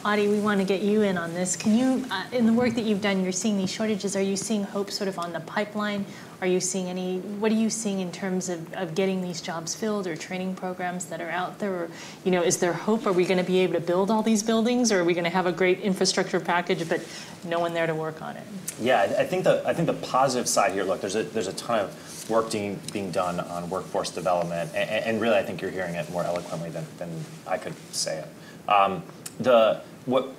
Adie, 0.02 0.28
we 0.28 0.40
want 0.40 0.58
to 0.58 0.64
get 0.64 0.80
you 0.80 1.02
in 1.02 1.18
on 1.18 1.34
this. 1.34 1.56
Can 1.56 1.76
you, 1.76 2.06
uh, 2.10 2.24
in 2.32 2.46
the 2.46 2.54
work 2.54 2.74
that 2.74 2.84
you've 2.84 3.02
done, 3.02 3.22
you're 3.22 3.32
seeing 3.32 3.58
these 3.58 3.70
shortages. 3.70 4.16
Are 4.16 4.22
you 4.22 4.34
seeing 4.34 4.62
hope 4.64 4.90
sort 4.90 5.08
of 5.08 5.18
on 5.18 5.34
the 5.34 5.40
pipeline? 5.40 6.06
Are 6.40 6.46
you 6.46 6.58
seeing 6.58 6.86
any, 6.86 7.18
what 7.18 7.52
are 7.52 7.56
you 7.56 7.68
seeing 7.68 8.00
in 8.00 8.10
terms 8.10 8.48
of, 8.48 8.72
of 8.72 8.94
getting 8.94 9.20
these 9.20 9.42
jobs 9.42 9.74
filled 9.74 10.06
or 10.06 10.16
training 10.16 10.54
programs 10.54 11.04
that 11.06 11.20
are 11.20 11.28
out 11.28 11.58
there? 11.58 11.74
Or, 11.74 11.90
you 12.24 12.30
know, 12.30 12.42
is 12.42 12.56
there 12.56 12.72
hope? 12.72 13.06
Are 13.06 13.12
we 13.12 13.26
going 13.26 13.36
to 13.36 13.44
be 13.44 13.58
able 13.58 13.74
to 13.74 13.80
build 13.80 14.10
all 14.10 14.22
these 14.22 14.42
buildings 14.42 14.90
or 14.90 15.00
are 15.00 15.04
we 15.04 15.12
going 15.12 15.24
to 15.24 15.30
have 15.30 15.44
a 15.44 15.52
great 15.52 15.80
infrastructure 15.80 16.40
package 16.40 16.88
but 16.88 17.06
no 17.44 17.58
one 17.58 17.74
there 17.74 17.86
to 17.86 17.94
work 17.94 18.22
on 18.22 18.38
it? 18.38 18.44
Yeah, 18.80 19.00
I 19.02 19.20
I 19.22 19.26
think 19.26 19.44
the 19.44 19.62
I 19.66 19.74
think 19.74 19.86
the 19.86 19.92
positive 19.92 20.48
side 20.48 20.72
here. 20.72 20.84
Look, 20.84 21.02
there's 21.02 21.16
a 21.16 21.24
there's 21.24 21.48
a 21.48 21.52
ton 21.52 21.80
of 21.80 22.30
work 22.30 22.50
being 22.50 22.80
being 22.90 23.10
done 23.10 23.38
on 23.38 23.68
workforce 23.68 24.08
development, 24.08 24.70
and, 24.74 25.04
and 25.04 25.20
really, 25.20 25.36
I 25.36 25.42
think 25.42 25.60
you're 25.60 25.70
hearing 25.70 25.96
it 25.96 26.10
more 26.10 26.24
eloquently 26.24 26.70
than, 26.70 26.86
than 26.96 27.10
I 27.46 27.58
could 27.58 27.74
say 27.92 28.20
it. 28.20 28.70
Um, 28.70 29.02
the 29.38 29.82
what 30.10 30.34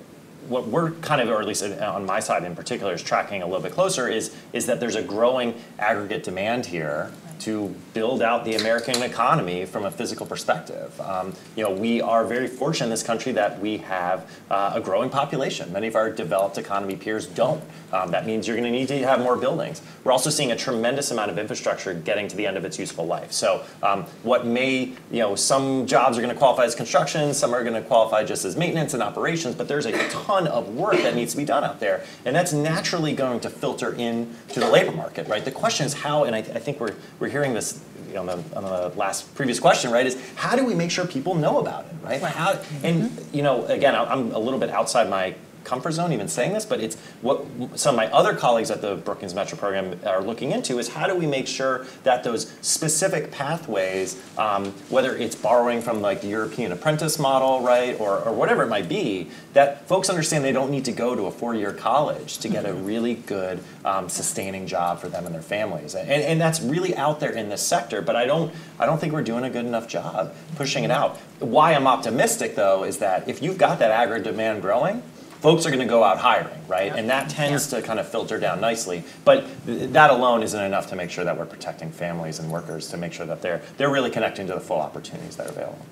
what 0.48 0.66
we're 0.66 0.90
kind 0.92 1.20
of, 1.20 1.28
or 1.28 1.40
at 1.40 1.46
least 1.46 1.62
on 1.62 2.04
my 2.04 2.20
side 2.20 2.44
in 2.44 2.54
particular, 2.56 2.92
is 2.92 3.02
tracking 3.02 3.42
a 3.42 3.46
little 3.46 3.62
bit 3.62 3.72
closer 3.72 4.08
is 4.08 4.34
is 4.52 4.66
that 4.66 4.80
there's 4.80 4.96
a 4.96 5.02
growing 5.02 5.54
aggregate 5.78 6.22
demand 6.24 6.66
here 6.66 7.12
to 7.42 7.74
build 7.92 8.22
out 8.22 8.44
the 8.44 8.54
American 8.54 9.02
economy 9.02 9.64
from 9.64 9.84
a 9.84 9.90
physical 9.90 10.26
perspective. 10.26 10.98
Um, 11.00 11.34
you 11.56 11.64
know, 11.64 11.70
we 11.70 12.00
are 12.00 12.24
very 12.24 12.46
fortunate 12.46 12.86
in 12.86 12.90
this 12.90 13.02
country 13.02 13.32
that 13.32 13.60
we 13.60 13.78
have 13.78 14.30
uh, 14.50 14.72
a 14.74 14.80
growing 14.80 15.10
population. 15.10 15.72
Many 15.72 15.88
of 15.88 15.96
our 15.96 16.10
developed 16.10 16.58
economy 16.58 16.96
peers 16.96 17.26
don't. 17.26 17.62
Um, 17.92 18.10
that 18.12 18.26
means 18.26 18.46
you're 18.46 18.56
going 18.56 18.70
to 18.72 18.76
need 18.76 18.88
to 18.88 19.06
have 19.06 19.20
more 19.20 19.36
buildings. 19.36 19.82
We're 20.04 20.12
also 20.12 20.30
seeing 20.30 20.52
a 20.52 20.56
tremendous 20.56 21.10
amount 21.10 21.30
of 21.30 21.38
infrastructure 21.38 21.92
getting 21.92 22.28
to 22.28 22.36
the 22.36 22.46
end 22.46 22.56
of 22.56 22.64
its 22.64 22.78
useful 22.78 23.06
life. 23.06 23.32
So, 23.32 23.64
um, 23.82 24.04
what 24.22 24.46
may, 24.46 24.92
you 25.10 25.18
know, 25.18 25.34
some 25.34 25.86
jobs 25.86 26.16
are 26.16 26.22
going 26.22 26.32
to 26.32 26.38
qualify 26.38 26.64
as 26.64 26.74
construction, 26.74 27.34
some 27.34 27.52
are 27.52 27.62
going 27.62 27.80
to 27.80 27.86
qualify 27.86 28.24
just 28.24 28.44
as 28.44 28.56
maintenance 28.56 28.94
and 28.94 29.02
operations, 29.02 29.54
but 29.54 29.68
there's 29.68 29.86
a 29.86 30.08
ton 30.08 30.46
of 30.46 30.74
work 30.74 30.96
that 30.96 31.14
needs 31.14 31.32
to 31.32 31.36
be 31.36 31.44
done 31.44 31.64
out 31.64 31.80
there. 31.80 32.04
And 32.24 32.34
that's 32.34 32.52
naturally 32.52 33.12
going 33.12 33.40
to 33.40 33.50
filter 33.50 33.92
in 33.94 34.34
to 34.48 34.60
the 34.60 34.70
labor 34.70 34.92
market, 34.92 35.28
right? 35.28 35.44
The 35.44 35.50
question 35.50 35.86
is 35.86 35.92
how, 35.92 36.24
and 36.24 36.34
I, 36.34 36.38
I 36.38 36.58
think 36.60 36.80
we're, 36.80 36.94
we're 37.18 37.28
hearing 37.32 37.54
this 37.54 37.82
you 38.06 38.14
know, 38.14 38.20
on, 38.20 38.26
the, 38.26 38.56
on 38.56 38.64
the 38.64 38.96
last 38.96 39.34
previous 39.34 39.58
question, 39.58 39.90
right, 39.90 40.06
is 40.06 40.20
how 40.36 40.54
do 40.54 40.64
we 40.64 40.74
make 40.74 40.90
sure 40.90 41.06
people 41.06 41.34
know 41.34 41.58
about 41.58 41.86
it, 41.86 41.94
right? 42.02 42.20
How, 42.20 42.60
and, 42.82 43.10
you 43.32 43.42
know, 43.42 43.64
again, 43.66 43.94
I'm 43.94 44.32
a 44.32 44.38
little 44.38 44.60
bit 44.60 44.70
outside 44.70 45.08
my 45.08 45.34
comfort 45.64 45.92
zone 45.92 46.12
even 46.12 46.28
saying 46.28 46.52
this, 46.52 46.64
but 46.64 46.80
it's 46.80 46.96
what 47.20 47.44
some 47.76 47.94
of 47.94 47.96
my 47.96 48.06
other 48.08 48.34
colleagues 48.34 48.70
at 48.70 48.80
the 48.80 48.96
Brookings 48.96 49.34
Metro 49.34 49.58
program 49.58 49.98
are 50.06 50.22
looking 50.22 50.52
into 50.52 50.78
is 50.78 50.88
how 50.88 51.06
do 51.06 51.14
we 51.14 51.26
make 51.26 51.46
sure 51.46 51.86
that 52.04 52.24
those 52.24 52.52
specific 52.60 53.30
pathways, 53.30 54.20
um, 54.38 54.72
whether 54.88 55.16
it's 55.16 55.34
borrowing 55.34 55.80
from 55.80 56.00
like 56.00 56.20
the 56.20 56.28
European 56.28 56.72
apprentice 56.72 57.18
model, 57.18 57.60
right, 57.60 57.98
or, 58.00 58.18
or 58.20 58.32
whatever 58.32 58.62
it 58.62 58.68
might 58.68 58.88
be, 58.88 59.28
that 59.52 59.86
folks 59.88 60.08
understand 60.08 60.44
they 60.44 60.52
don't 60.52 60.70
need 60.70 60.84
to 60.84 60.92
go 60.92 61.14
to 61.14 61.26
a 61.26 61.30
four-year 61.30 61.72
college 61.72 62.38
to 62.38 62.48
get 62.48 62.66
a 62.66 62.72
really 62.72 63.14
good 63.14 63.62
um, 63.84 64.08
sustaining 64.08 64.66
job 64.66 64.98
for 64.98 65.08
them 65.08 65.26
and 65.26 65.34
their 65.34 65.42
families, 65.42 65.94
and, 65.94 66.10
and 66.10 66.40
that's 66.40 66.60
really 66.60 66.96
out 66.96 67.20
there 67.20 67.32
in 67.32 67.48
this 67.48 67.62
sector. 67.62 68.02
But 68.02 68.16
I 68.16 68.24
don't, 68.24 68.52
I 68.78 68.86
don't 68.86 68.98
think 68.98 69.12
we're 69.12 69.22
doing 69.22 69.44
a 69.44 69.50
good 69.50 69.66
enough 69.66 69.88
job 69.88 70.34
pushing 70.56 70.84
it 70.84 70.90
out. 70.90 71.16
Why 71.38 71.74
I'm 71.74 71.86
optimistic 71.86 72.54
though 72.54 72.84
is 72.84 72.98
that 72.98 73.28
if 73.28 73.42
you've 73.42 73.58
got 73.58 73.78
that 73.80 73.90
aggregate 73.90 74.24
demand 74.24 74.62
growing, 74.62 75.02
folks 75.42 75.66
are 75.66 75.70
going 75.70 75.80
to 75.80 75.86
go 75.86 76.04
out 76.04 76.18
hiring, 76.18 76.56
right? 76.68 76.86
Yep. 76.86 76.96
And 76.96 77.10
that 77.10 77.28
tends 77.28 77.66
to 77.68 77.82
kind 77.82 77.98
of 77.98 78.08
filter 78.08 78.38
down 78.38 78.60
nicely. 78.60 79.02
But 79.24 79.44
th- 79.66 79.90
that 79.90 80.10
alone 80.10 80.42
isn't 80.44 80.62
enough 80.62 80.86
to 80.90 80.96
make 80.96 81.10
sure 81.10 81.24
that 81.24 81.36
we're 81.36 81.46
protecting 81.46 81.90
families 81.90 82.38
and 82.38 82.50
workers 82.50 82.88
to 82.90 82.96
make 82.96 83.12
sure 83.12 83.26
that 83.26 83.42
they're 83.42 83.60
they're 83.76 83.90
really 83.90 84.10
connecting 84.10 84.46
to 84.46 84.54
the 84.54 84.60
full 84.60 84.80
opportunities 84.80 85.36
that 85.36 85.48
are 85.48 85.50
available. 85.50 85.84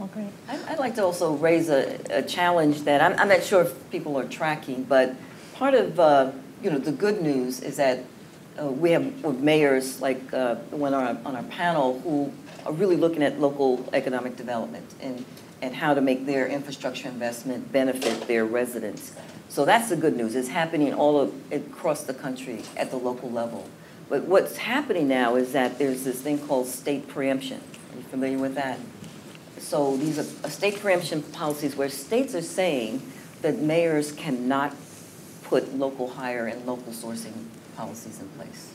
Oh, 0.00 0.06
great. 0.06 0.28
I- 0.48 0.72
I'd 0.72 0.78
like 0.78 0.94
to 0.96 1.04
also 1.04 1.34
raise 1.34 1.68
a, 1.68 1.98
a 2.10 2.22
challenge 2.22 2.82
that 2.82 3.00
I'm, 3.02 3.18
I'm 3.20 3.28
not 3.28 3.42
sure 3.42 3.62
if 3.62 3.90
people 3.90 4.18
are 4.18 4.24
tracking, 4.28 4.84
but 4.84 5.14
part 5.54 5.74
of, 5.74 6.00
uh, 6.00 6.32
you 6.62 6.70
know, 6.70 6.78
the 6.78 6.92
good 6.92 7.20
news 7.22 7.60
is 7.60 7.76
that 7.76 8.00
uh, 8.60 8.66
we 8.66 8.90
have 8.92 9.04
with 9.22 9.38
mayors 9.40 10.00
like 10.00 10.20
uh, 10.32 10.56
the 10.70 10.76
one 10.76 10.94
on 10.94 11.04
our, 11.04 11.18
on 11.26 11.36
our 11.36 11.42
panel 11.44 12.00
who 12.00 12.32
are 12.64 12.72
really 12.72 12.96
looking 12.96 13.22
at 13.22 13.38
local 13.40 13.86
economic 13.92 14.36
development 14.36 14.94
and, 15.02 15.24
and 15.62 15.74
how 15.74 15.94
to 15.94 16.00
make 16.00 16.26
their 16.26 16.46
infrastructure 16.46 17.08
investment 17.08 17.72
benefit 17.72 18.26
their 18.28 18.44
residents. 18.44 19.12
So 19.48 19.64
that's 19.64 19.88
the 19.88 19.96
good 19.96 20.16
news. 20.16 20.34
It's 20.34 20.48
happening 20.48 20.92
all 20.92 21.20
of, 21.20 21.52
across 21.52 22.04
the 22.04 22.14
country 22.14 22.62
at 22.76 22.90
the 22.90 22.96
local 22.96 23.30
level. 23.30 23.68
But 24.08 24.24
what's 24.24 24.56
happening 24.56 25.08
now 25.08 25.36
is 25.36 25.52
that 25.52 25.78
there's 25.78 26.04
this 26.04 26.20
thing 26.20 26.38
called 26.38 26.66
state 26.66 27.08
preemption. 27.08 27.60
Are 27.92 27.96
you 27.96 28.02
familiar 28.02 28.38
with 28.38 28.54
that? 28.54 28.78
So 29.58 29.96
these 29.96 30.18
are 30.18 30.46
uh, 30.46 30.50
state 30.50 30.78
preemption 30.78 31.22
policies 31.22 31.74
where 31.76 31.88
states 31.88 32.34
are 32.34 32.42
saying 32.42 33.02
that 33.42 33.58
mayors 33.58 34.12
cannot 34.12 34.74
put 35.44 35.74
local 35.74 36.10
hire 36.10 36.46
and 36.46 36.66
local 36.66 36.92
sourcing 36.92 37.32
policies 37.76 38.20
in 38.20 38.28
place. 38.30 38.74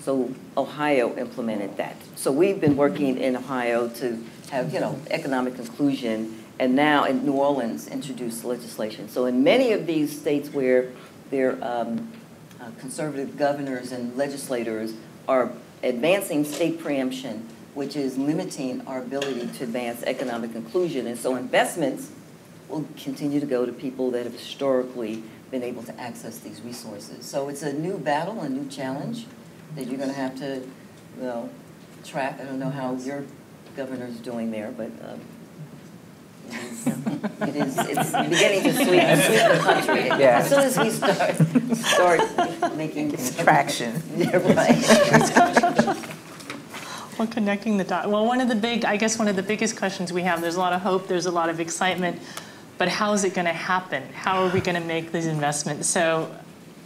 So 0.00 0.32
Ohio 0.56 1.16
implemented 1.16 1.76
that. 1.78 1.96
So 2.16 2.30
we've 2.30 2.60
been 2.60 2.76
working 2.76 3.18
in 3.18 3.36
Ohio 3.36 3.88
to 3.88 4.22
have, 4.50 4.72
you 4.74 4.80
know, 4.80 5.00
economic 5.10 5.58
inclusion, 5.58 6.44
and 6.58 6.76
now 6.76 7.04
in 7.04 7.24
New 7.24 7.32
Orleans 7.32 7.88
introduced 7.88 8.44
legislation. 8.44 9.08
So 9.08 9.24
in 9.26 9.42
many 9.42 9.72
of 9.72 9.86
these 9.86 10.20
states 10.20 10.50
where 10.52 10.90
their 11.30 11.52
um, 11.64 12.12
uh, 12.60 12.70
conservative 12.78 13.36
governors 13.36 13.90
and 13.90 14.16
legislators 14.16 14.92
are 15.26 15.50
advancing 15.82 16.44
state 16.44 16.78
preemption, 16.78 17.48
which 17.74 17.96
is 17.96 18.18
limiting 18.18 18.86
our 18.86 18.98
ability 18.98 19.46
to 19.46 19.64
advance 19.64 20.02
economic 20.02 20.54
inclusion. 20.54 21.06
And 21.06 21.18
so 21.18 21.36
investments 21.36 22.10
will 22.68 22.86
continue 23.02 23.40
to 23.40 23.46
go 23.46 23.64
to 23.66 23.72
people 23.72 24.10
that 24.10 24.24
have 24.24 24.34
historically 24.34 25.22
been 25.52 25.62
able 25.62 25.82
to 25.84 26.00
access 26.00 26.38
these 26.38 26.60
resources. 26.62 27.24
So 27.24 27.48
it's 27.48 27.62
a 27.62 27.72
new 27.72 27.98
battle, 27.98 28.40
a 28.40 28.48
new 28.48 28.68
challenge 28.68 29.26
that 29.76 29.86
you're 29.86 29.98
going 29.98 30.08
to 30.08 30.16
have 30.16 30.36
to, 30.38 30.66
you 31.18 31.22
know, 31.22 31.48
track. 32.04 32.40
I 32.40 32.44
don't 32.44 32.58
know 32.58 32.70
how 32.70 32.94
your 32.94 33.24
governor's 33.76 34.16
doing 34.16 34.50
there, 34.50 34.72
but 34.72 34.90
um, 35.04 35.20
it 36.50 37.54
is, 37.54 37.78
it 37.78 37.88
is, 37.88 37.98
it's 37.98 38.12
beginning 38.30 38.62
to 38.64 38.72
sweep, 38.72 38.86
sweep 38.86 39.52
the 39.52 39.60
country. 39.62 40.06
Yeah. 40.06 40.40
As 40.40 40.48
soon 40.48 40.60
as 40.60 40.78
we 40.78 40.90
start, 40.90 41.36
start 41.76 42.76
making. 42.76 43.16
Traction. 43.36 44.02
Yeah, 44.16 44.36
right. 44.54 45.98
Well, 47.18 47.28
connecting 47.28 47.76
the 47.76 47.84
dots. 47.84 48.08
Well, 48.08 48.24
one 48.24 48.40
of 48.40 48.48
the 48.48 48.54
big, 48.54 48.86
I 48.86 48.96
guess, 48.96 49.18
one 49.18 49.28
of 49.28 49.36
the 49.36 49.42
biggest 49.42 49.76
questions 49.76 50.14
we 50.14 50.22
have. 50.22 50.40
There's 50.40 50.56
a 50.56 50.58
lot 50.58 50.72
of 50.72 50.80
hope. 50.80 51.08
There's 51.08 51.26
a 51.26 51.30
lot 51.30 51.50
of 51.50 51.60
excitement, 51.60 52.18
but 52.82 52.88
how 52.88 53.12
is 53.12 53.22
it 53.22 53.32
going 53.32 53.44
to 53.44 53.52
happen? 53.52 54.02
How 54.12 54.42
are 54.42 54.52
we 54.52 54.60
going 54.60 54.74
to 54.74 54.84
make 54.84 55.12
these 55.12 55.26
investments? 55.26 55.86
So, 55.86 56.34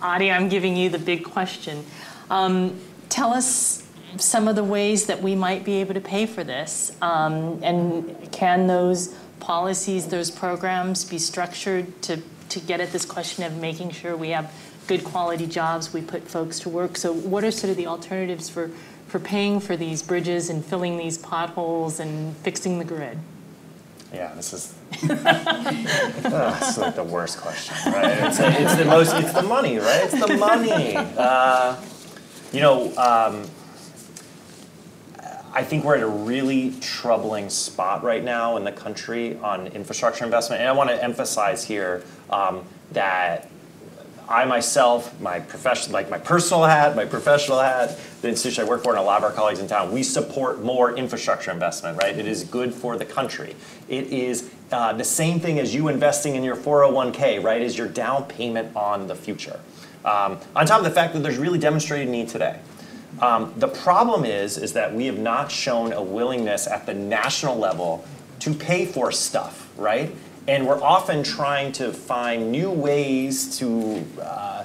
Adie, 0.02 0.30
I'm 0.30 0.50
giving 0.50 0.76
you 0.76 0.90
the 0.90 0.98
big 0.98 1.24
question. 1.24 1.86
Um, 2.28 2.78
tell 3.08 3.32
us 3.32 3.82
some 4.18 4.46
of 4.46 4.56
the 4.56 4.62
ways 4.62 5.06
that 5.06 5.22
we 5.22 5.34
might 5.34 5.64
be 5.64 5.76
able 5.76 5.94
to 5.94 6.02
pay 6.02 6.26
for 6.26 6.44
this, 6.44 6.94
um, 7.00 7.60
and 7.62 8.30
can 8.30 8.66
those 8.66 9.16
policies, 9.40 10.08
those 10.08 10.30
programs, 10.30 11.02
be 11.02 11.16
structured 11.16 12.02
to 12.02 12.20
to 12.50 12.60
get 12.60 12.82
at 12.82 12.92
this 12.92 13.06
question 13.06 13.44
of 13.44 13.56
making 13.56 13.92
sure 13.92 14.18
we 14.18 14.28
have 14.28 14.52
good 14.88 15.02
quality 15.02 15.46
jobs, 15.46 15.94
we 15.94 16.02
put 16.02 16.24
folks 16.24 16.60
to 16.60 16.68
work. 16.68 16.98
So, 16.98 17.10
what 17.10 17.42
are 17.42 17.50
sort 17.50 17.70
of 17.70 17.78
the 17.78 17.86
alternatives 17.86 18.50
for 18.50 18.70
for 19.08 19.18
paying 19.18 19.60
for 19.60 19.78
these 19.78 20.02
bridges 20.02 20.50
and 20.50 20.62
filling 20.62 20.98
these 20.98 21.16
potholes 21.16 22.00
and 22.00 22.36
fixing 22.36 22.78
the 22.78 22.84
grid? 22.84 23.18
Yeah, 24.12 24.32
this 24.34 24.52
is 24.52 24.74
Ugh, 25.10 26.56
it's 26.62 26.78
like 26.78 26.94
the 26.94 27.04
worst 27.04 27.38
question, 27.38 27.92
right? 27.92 28.18
It's, 28.18 28.38
it's 28.40 28.76
the 28.76 28.84
most. 28.84 29.14
It's 29.14 29.32
the 29.32 29.42
money, 29.42 29.78
right? 29.78 30.04
It's 30.04 30.26
the 30.26 30.36
money. 30.36 30.96
Uh, 30.96 31.76
you 32.52 32.60
know, 32.60 32.96
um, 32.96 33.48
I 35.52 35.64
think 35.64 35.84
we're 35.84 35.96
at 35.96 36.02
a 36.02 36.08
really 36.08 36.74
troubling 36.80 37.50
spot 37.50 38.04
right 38.04 38.22
now 38.22 38.56
in 38.56 38.64
the 38.64 38.72
country 38.72 39.36
on 39.38 39.66
infrastructure 39.68 40.24
investment, 40.24 40.60
and 40.60 40.68
I 40.68 40.72
want 40.72 40.90
to 40.90 41.02
emphasize 41.02 41.64
here 41.64 42.04
um, 42.30 42.64
that 42.92 43.48
I 44.28 44.44
myself, 44.44 45.18
my 45.20 45.40
profession, 45.40 45.92
like 45.92 46.10
my 46.10 46.18
personal 46.18 46.64
hat, 46.64 46.96
my 46.96 47.04
professional 47.04 47.60
hat, 47.60 47.98
the 48.22 48.28
institution 48.28 48.64
I 48.64 48.68
work 48.68 48.82
for, 48.82 48.90
and 48.90 48.98
a 48.98 49.02
lot 49.02 49.18
of 49.18 49.24
our 49.24 49.32
colleagues 49.32 49.60
in 49.60 49.68
town, 49.68 49.92
we 49.92 50.02
support 50.02 50.62
more 50.62 50.96
infrastructure 50.96 51.50
investment. 51.50 51.96
Right? 52.02 52.18
It 52.18 52.26
is 52.26 52.44
good 52.44 52.74
for 52.74 52.96
the 52.96 53.04
country. 53.04 53.54
It 53.88 54.06
is 54.08 54.50
uh, 54.72 54.94
the 54.94 55.04
same 55.04 55.38
thing 55.38 55.58
as 55.58 55.74
you 55.74 55.88
investing 55.88 56.34
in 56.34 56.42
your 56.42 56.56
401k. 56.56 57.42
Right? 57.42 57.62
Is 57.62 57.78
your 57.78 57.88
down 57.88 58.24
payment 58.24 58.74
on 58.74 59.06
the 59.06 59.14
future. 59.14 59.60
Um, 60.04 60.38
on 60.54 60.66
top 60.66 60.78
of 60.78 60.84
the 60.84 60.90
fact 60.90 61.14
that 61.14 61.22
there's 61.22 61.38
really 61.38 61.58
demonstrated 61.58 62.08
need 62.08 62.28
today. 62.28 62.60
Um, 63.20 63.52
the 63.56 63.68
problem 63.68 64.24
is, 64.24 64.58
is 64.58 64.74
that 64.74 64.94
we 64.94 65.06
have 65.06 65.18
not 65.18 65.50
shown 65.50 65.92
a 65.92 66.02
willingness 66.02 66.66
at 66.66 66.84
the 66.84 66.94
national 66.94 67.56
level 67.56 68.04
to 68.40 68.52
pay 68.52 68.84
for 68.84 69.10
stuff, 69.10 69.70
right? 69.76 70.14
And 70.48 70.66
we're 70.66 70.82
often 70.82 71.22
trying 71.22 71.72
to 71.72 71.92
find 71.92 72.52
new 72.52 72.70
ways 72.70 73.58
to 73.58 74.04
uh, 74.22 74.64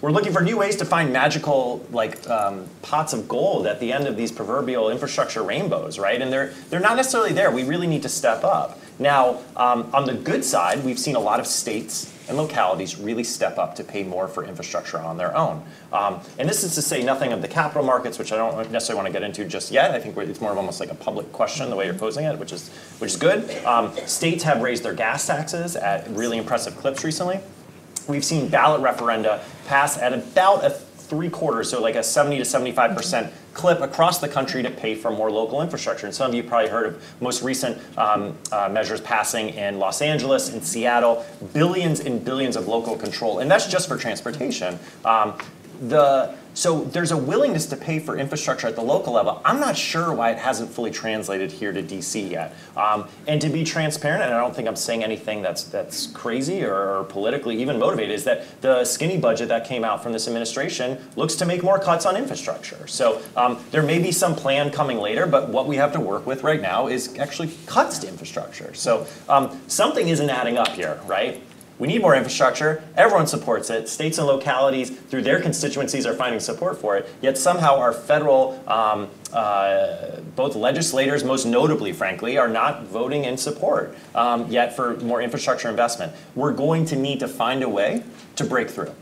we're 0.00 0.10
looking 0.10 0.32
for 0.32 0.42
new 0.42 0.58
ways 0.58 0.76
to 0.76 0.84
find 0.84 1.12
magical 1.12 1.84
like 1.90 2.28
um, 2.28 2.68
pots 2.82 3.12
of 3.12 3.26
gold 3.26 3.66
at 3.66 3.80
the 3.80 3.92
end 3.92 4.06
of 4.06 4.16
these 4.16 4.30
proverbial 4.30 4.90
infrastructure 4.90 5.42
rainbows, 5.42 5.98
right? 5.98 6.20
And 6.20 6.32
they're 6.32 6.52
they're 6.70 6.80
not 6.80 6.96
necessarily 6.96 7.32
there. 7.32 7.50
We 7.50 7.64
really 7.64 7.86
need 7.86 8.02
to 8.02 8.08
step 8.08 8.44
up. 8.44 8.78
Now, 8.98 9.40
um, 9.56 9.90
on 9.92 10.06
the 10.06 10.14
good 10.14 10.44
side, 10.44 10.84
we've 10.84 10.98
seen 10.98 11.16
a 11.16 11.20
lot 11.20 11.38
of 11.38 11.46
states 11.46 12.12
and 12.28 12.36
localities 12.36 12.98
really 12.98 13.22
step 13.24 13.58
up 13.58 13.74
to 13.76 13.84
pay 13.84 14.02
more 14.02 14.26
for 14.26 14.44
infrastructure 14.44 14.98
on 14.98 15.16
their 15.16 15.36
own. 15.36 15.62
Um, 15.92 16.20
and 16.38 16.48
this 16.48 16.64
is 16.64 16.74
to 16.74 16.82
say 16.82 17.02
nothing 17.02 17.32
of 17.32 17.40
the 17.42 17.48
capital 17.48 17.84
markets, 17.84 18.18
which 18.18 18.32
I 18.32 18.36
don't 18.36 18.70
necessarily 18.70 19.02
want 19.02 19.06
to 19.06 19.12
get 19.12 19.22
into 19.22 19.44
just 19.44 19.70
yet. 19.70 19.92
I 19.92 20.00
think 20.00 20.16
it's 20.16 20.40
more 20.40 20.50
of 20.50 20.58
almost 20.58 20.80
like 20.80 20.90
a 20.90 20.94
public 20.94 21.30
question 21.32 21.70
the 21.70 21.76
way 21.76 21.84
you're 21.84 21.94
posing 21.94 22.24
it, 22.24 22.38
which 22.38 22.52
is 22.52 22.68
which 22.98 23.12
is 23.12 23.16
good. 23.16 23.64
Um, 23.64 23.94
states 24.06 24.42
have 24.44 24.62
raised 24.62 24.82
their 24.82 24.94
gas 24.94 25.26
taxes 25.26 25.76
at 25.76 26.08
really 26.10 26.38
impressive 26.38 26.76
clips 26.76 27.04
recently. 27.04 27.40
We've 28.08 28.24
seen 28.24 28.48
ballot 28.48 28.82
referenda 28.82 29.40
pass 29.66 29.98
at 29.98 30.12
about 30.12 30.64
a 30.64 30.70
three 31.06 31.30
quarters, 31.30 31.70
so 31.70 31.80
like 31.80 31.94
a 31.94 32.02
70 32.02 32.38
to 32.38 32.44
75 32.44 32.96
percent 32.96 33.32
clip 33.54 33.80
across 33.80 34.18
the 34.18 34.28
country 34.28 34.62
to 34.62 34.70
pay 34.70 34.94
for 34.94 35.10
more 35.10 35.30
local 35.30 35.62
infrastructure. 35.62 36.06
And 36.06 36.14
some 36.14 36.28
of 36.28 36.34
you 36.34 36.42
probably 36.42 36.68
heard 36.68 36.86
of 36.86 37.22
most 37.22 37.42
recent 37.42 37.78
um, 37.98 38.36
uh, 38.52 38.68
measures 38.68 39.00
passing 39.00 39.50
in 39.50 39.78
Los 39.78 40.02
Angeles, 40.02 40.52
in 40.52 40.60
Seattle, 40.60 41.24
billions 41.52 42.00
and 42.00 42.24
billions 42.24 42.56
of 42.56 42.68
local 42.68 42.96
control, 42.96 43.38
and 43.38 43.50
that's 43.50 43.66
just 43.66 43.88
for 43.88 43.96
transportation. 43.96 44.78
Um, 45.04 45.38
the 45.80 46.34
so 46.56 46.84
there's 46.84 47.12
a 47.12 47.16
willingness 47.18 47.66
to 47.66 47.76
pay 47.76 47.98
for 47.98 48.16
infrastructure 48.16 48.66
at 48.66 48.76
the 48.76 48.82
local 48.82 49.12
level. 49.12 49.42
I'm 49.44 49.60
not 49.60 49.76
sure 49.76 50.14
why 50.14 50.30
it 50.30 50.38
hasn't 50.38 50.70
fully 50.70 50.90
translated 50.90 51.52
here 51.52 51.70
to 51.70 51.82
DC 51.82 52.30
yet. 52.30 52.56
Um, 52.74 53.08
and 53.26 53.42
to 53.42 53.50
be 53.50 53.62
transparent, 53.62 54.22
and 54.22 54.32
I 54.32 54.40
don't 54.40 54.56
think 54.56 54.66
I'm 54.66 54.74
saying 54.74 55.04
anything 55.04 55.42
that's 55.42 55.64
that's 55.64 56.06
crazy 56.06 56.64
or, 56.64 57.00
or, 57.00 57.04
politically 57.04 57.60
even 57.60 57.78
motivated, 57.78 58.14
is 58.14 58.24
that 58.24 58.62
the 58.62 58.86
skinny 58.86 59.18
budget 59.18 59.48
that 59.48 59.66
came 59.66 59.84
out 59.84 60.02
from 60.02 60.12
this 60.12 60.26
administration 60.26 60.98
looks 61.14 61.34
to 61.36 61.44
make 61.44 61.62
more 61.62 61.78
cuts 61.78 62.06
on 62.06 62.16
infrastructure. 62.16 62.86
So 62.86 63.20
um, 63.36 63.62
there 63.70 63.82
may 63.82 63.98
be 63.98 64.10
some 64.10 64.34
plan 64.34 64.70
coming 64.70 64.96
later, 64.96 65.26
but 65.26 65.50
what 65.50 65.66
we 65.66 65.76
have 65.76 65.92
to 65.92 66.00
work 66.00 66.26
with 66.26 66.42
right 66.42 66.62
now 66.62 66.88
is 66.88 67.18
actually 67.18 67.52
cuts 67.66 67.98
to 67.98 68.08
infrastructure. 68.08 68.72
So 68.72 69.06
um, 69.28 69.60
something 69.66 70.08
isn't 70.08 70.30
adding 70.30 70.56
up 70.56 70.68
here, 70.68 70.98
right? 71.04 71.42
We 71.78 71.88
need 71.88 72.00
more 72.00 72.14
infrastructure. 72.14 72.82
Everyone 72.96 73.26
supports 73.26 73.68
it. 73.68 73.88
States 73.88 74.16
and 74.18 74.26
localities, 74.26 74.90
through 74.90 75.22
their 75.22 75.40
constituencies, 75.40 76.06
are 76.06 76.14
finding 76.14 76.40
support 76.40 76.78
for 76.78 76.96
it. 76.96 77.08
Yet 77.20 77.36
somehow 77.36 77.78
our 77.78 77.92
federal, 77.92 78.62
um, 78.66 79.08
uh, 79.32 80.20
both 80.34 80.56
legislators, 80.56 81.22
most 81.22 81.44
notably, 81.44 81.92
frankly, 81.92 82.38
are 82.38 82.48
not 82.48 82.84
voting 82.84 83.24
in 83.24 83.36
support 83.36 83.96
um, 84.14 84.50
yet 84.50 84.74
for 84.74 84.96
more 84.98 85.20
infrastructure 85.20 85.68
investment. 85.68 86.12
We're 86.34 86.54
going 86.54 86.86
to 86.86 86.96
need 86.96 87.20
to 87.20 87.28
find 87.28 87.62
a 87.62 87.68
way 87.68 88.02
to 88.36 88.44
break 88.44 88.70
through. 88.70 88.92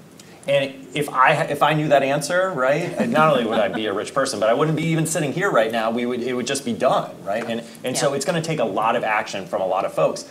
And 0.47 0.89
if 0.93 1.09
I 1.09 1.45
if 1.45 1.63
I 1.63 1.73
knew 1.73 1.89
that 1.89 2.03
answer, 2.03 2.51
right, 2.51 3.09
not 3.09 3.33
only 3.33 3.47
would 3.47 3.59
I 3.59 3.69
be 3.69 3.87
a 3.87 3.95
rich 3.95 4.13
person, 4.13 4.41
but 4.41 4.51
I 4.51 4.55
wouldn't 4.55 4.77
be 4.77 4.85
even 4.85 5.07
sitting 5.07 5.33
here 5.33 5.51
right 5.51 5.73
now. 5.73 5.91
We 5.91 6.05
would 6.05 6.23
it 6.23 6.35
would 6.35 6.47
just 6.47 6.67
be 6.67 6.75
done, 6.75 7.11
right? 7.25 7.43
And 7.43 7.61
and 7.83 7.95
yeah. 7.95 8.01
so 8.01 8.13
it's 8.13 8.27
going 8.27 8.41
to 8.41 8.47
take 8.47 8.59
a 8.59 8.65
lot 8.65 8.95
of 8.95 9.05
action 9.05 9.47
from 9.47 9.63
a 9.63 9.67
lot 9.67 9.87
of 9.87 9.95
folks. 9.95 10.29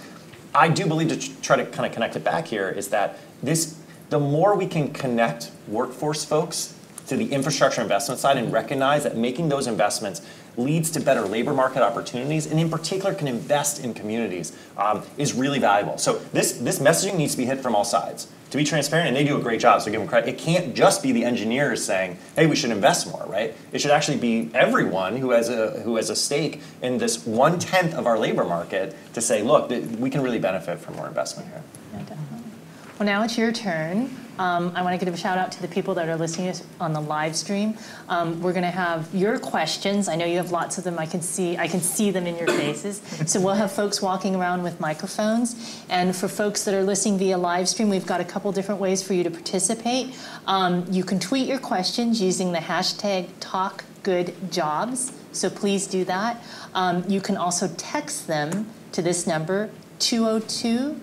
I 0.55 0.67
do 0.67 0.85
believe 0.85 1.09
to 1.09 1.41
try 1.41 1.55
to 1.55 1.65
kind 1.65 1.85
of 1.85 1.91
connect 1.91 2.15
it 2.15 2.23
back 2.23 2.47
here 2.47 2.69
is 2.69 2.89
that 2.89 3.17
this 3.41 3.79
the 4.09 4.19
more 4.19 4.55
we 4.55 4.67
can 4.67 4.93
connect 4.93 5.51
workforce 5.67 6.23
folks 6.23 6.75
to 7.07 7.17
the 7.17 7.31
infrastructure 7.31 7.81
investment 7.81 8.19
side 8.19 8.37
and 8.37 8.53
recognize 8.53 9.03
that 9.03 9.17
making 9.17 9.49
those 9.49 9.65
investments 9.67 10.21
leads 10.57 10.91
to 10.91 10.99
better 10.99 11.21
labor 11.21 11.53
market 11.53 11.81
opportunities 11.81 12.45
and 12.45 12.59
in 12.59 12.69
particular 12.69 13.13
can 13.13 13.27
invest 13.27 13.83
in 13.83 13.93
communities 13.93 14.55
um, 14.77 15.03
is 15.17 15.33
really 15.33 15.59
valuable. 15.59 15.97
So 15.97 16.19
this, 16.31 16.53
this 16.53 16.79
messaging 16.79 17.17
needs 17.17 17.33
to 17.33 17.37
be 17.37 17.45
hit 17.45 17.59
from 17.59 17.75
all 17.75 17.85
sides. 17.85 18.27
To 18.51 18.57
be 18.57 18.63
transparent, 18.63 19.07
and 19.07 19.17
they 19.17 19.23
do 19.23 19.35
a 19.35 19.41
great 19.41 19.59
job, 19.59 19.81
so 19.81 19.89
give 19.89 19.99
them 19.99 20.07
credit. 20.07 20.29
It 20.29 20.37
can't 20.37 20.75
just 20.75 21.01
be 21.01 21.11
the 21.11 21.25
engineers 21.25 21.83
saying, 21.83 22.19
hey, 22.35 22.45
we 22.45 22.55
should 22.55 22.69
invest 22.69 23.07
more, 23.07 23.25
right? 23.25 23.55
It 23.71 23.81
should 23.81 23.89
actually 23.89 24.17
be 24.19 24.51
everyone 24.53 25.17
who 25.17 25.31
has 25.31 25.49
a, 25.49 25.79
who 25.79 25.95
has 25.95 26.11
a 26.11 26.15
stake 26.15 26.61
in 26.83 26.99
this 26.99 27.25
one-tenth 27.25 27.95
of 27.95 28.05
our 28.05 28.19
labor 28.19 28.43
market 28.45 28.95
to 29.15 29.21
say, 29.21 29.41
look, 29.41 29.71
we 29.97 30.11
can 30.11 30.21
really 30.21 30.37
benefit 30.37 30.77
from 30.77 30.97
more 30.97 31.07
investment 31.07 31.49
here. 31.49 31.63
Well, 32.99 33.07
now 33.07 33.23
it's 33.23 33.39
your 33.39 33.51
turn. 33.51 34.15
Um, 34.39 34.71
I 34.75 34.81
want 34.81 34.99
to 34.99 35.05
give 35.05 35.13
a 35.13 35.17
shout 35.17 35.37
out 35.37 35.51
to 35.51 35.61
the 35.61 35.67
people 35.67 35.93
that 35.95 36.09
are 36.09 36.15
listening 36.15 36.53
on 36.79 36.93
the 36.93 37.01
live 37.01 37.35
stream. 37.35 37.77
Um, 38.09 38.41
we're 38.41 38.53
going 38.53 38.63
to 38.63 38.71
have 38.71 39.13
your 39.13 39.37
questions. 39.37 40.07
I 40.07 40.15
know 40.15 40.25
you 40.25 40.37
have 40.37 40.51
lots 40.51 40.77
of 40.77 40.83
them. 40.83 40.97
I 40.97 41.05
can 41.05 41.21
see 41.21 41.57
I 41.57 41.67
can 41.67 41.81
see 41.81 42.09
them 42.09 42.25
in 42.25 42.35
your 42.37 42.47
faces. 42.47 43.01
So 43.27 43.39
we'll 43.39 43.53
have 43.53 43.71
folks 43.71 44.01
walking 44.01 44.35
around 44.35 44.63
with 44.63 44.79
microphones. 44.79 45.83
And 45.89 46.15
for 46.15 46.27
folks 46.27 46.63
that 46.65 46.73
are 46.73 46.83
listening 46.83 47.19
via 47.19 47.37
live 47.37 47.69
stream, 47.69 47.89
we've 47.89 48.05
got 48.05 48.21
a 48.21 48.25
couple 48.25 48.51
different 48.51 48.81
ways 48.81 49.03
for 49.03 49.13
you 49.13 49.23
to 49.23 49.31
participate. 49.31 50.15
Um, 50.47 50.85
you 50.89 51.03
can 51.03 51.19
tweet 51.19 51.47
your 51.47 51.59
questions 51.59 52.21
using 52.21 52.51
the 52.51 52.59
hashtag 52.59 53.27
TalkGoodJobs. 53.39 55.13
So 55.31 55.49
please 55.49 55.87
do 55.87 56.05
that. 56.05 56.43
Um, 56.73 57.03
you 57.07 57.21
can 57.21 57.37
also 57.37 57.67
text 57.77 58.27
them 58.27 58.67
to 58.93 59.01
this 59.01 59.27
number 59.27 59.69
202 59.99 60.99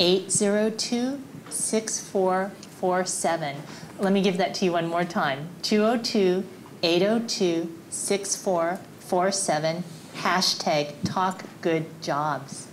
802 0.00 1.20
6447. 1.54 3.56
Let 3.98 4.12
me 4.12 4.22
give 4.22 4.36
that 4.38 4.54
to 4.54 4.64
you 4.64 4.72
one 4.72 4.88
more 4.88 5.04
time 5.04 5.48
202 5.62 6.44
802 6.82 7.72
6447. 7.90 9.84
Hashtag 10.16 10.94
talk 11.04 11.44
good 11.60 11.86
jobs. 12.02 12.66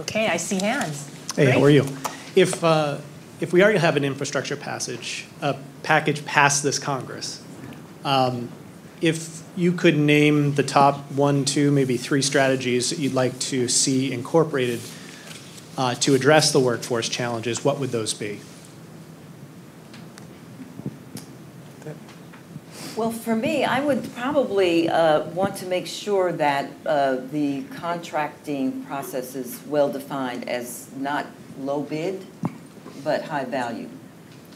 Okay, 0.00 0.26
I 0.26 0.36
see 0.36 0.56
hands. 0.56 1.08
Hey, 1.36 1.44
Great. 1.44 1.54
how 1.54 1.62
are 1.62 1.70
you? 1.70 1.86
If, 2.34 2.62
uh, 2.64 2.98
if 3.40 3.52
we 3.52 3.62
already 3.62 3.78
have 3.78 3.96
an 3.96 4.04
infrastructure 4.04 4.56
passage, 4.56 5.26
a 5.40 5.56
package 5.82 6.24
past 6.24 6.62
this 6.62 6.78
Congress, 6.78 7.42
um, 8.04 8.48
if 9.00 9.43
you 9.56 9.72
could 9.72 9.96
name 9.96 10.54
the 10.54 10.62
top 10.62 11.12
one, 11.12 11.44
two, 11.44 11.70
maybe 11.70 11.96
three 11.96 12.22
strategies 12.22 12.90
that 12.90 12.98
you'd 12.98 13.14
like 13.14 13.38
to 13.38 13.68
see 13.68 14.12
incorporated 14.12 14.80
uh, 15.76 15.94
to 15.96 16.14
address 16.14 16.52
the 16.52 16.60
workforce 16.60 17.08
challenges, 17.08 17.64
what 17.64 17.78
would 17.78 17.90
those 17.90 18.14
be? 18.14 18.40
Well, 22.96 23.10
for 23.10 23.34
me, 23.34 23.64
I 23.64 23.80
would 23.80 24.14
probably 24.14 24.88
uh, 24.88 25.24
want 25.30 25.56
to 25.56 25.66
make 25.66 25.88
sure 25.88 26.30
that 26.32 26.70
uh, 26.86 27.16
the 27.32 27.62
contracting 27.74 28.84
process 28.84 29.34
is 29.34 29.60
well 29.66 29.90
defined 29.90 30.48
as 30.48 30.88
not 30.96 31.26
low 31.58 31.82
bid, 31.82 32.24
but 33.02 33.22
high 33.22 33.46
value, 33.46 33.88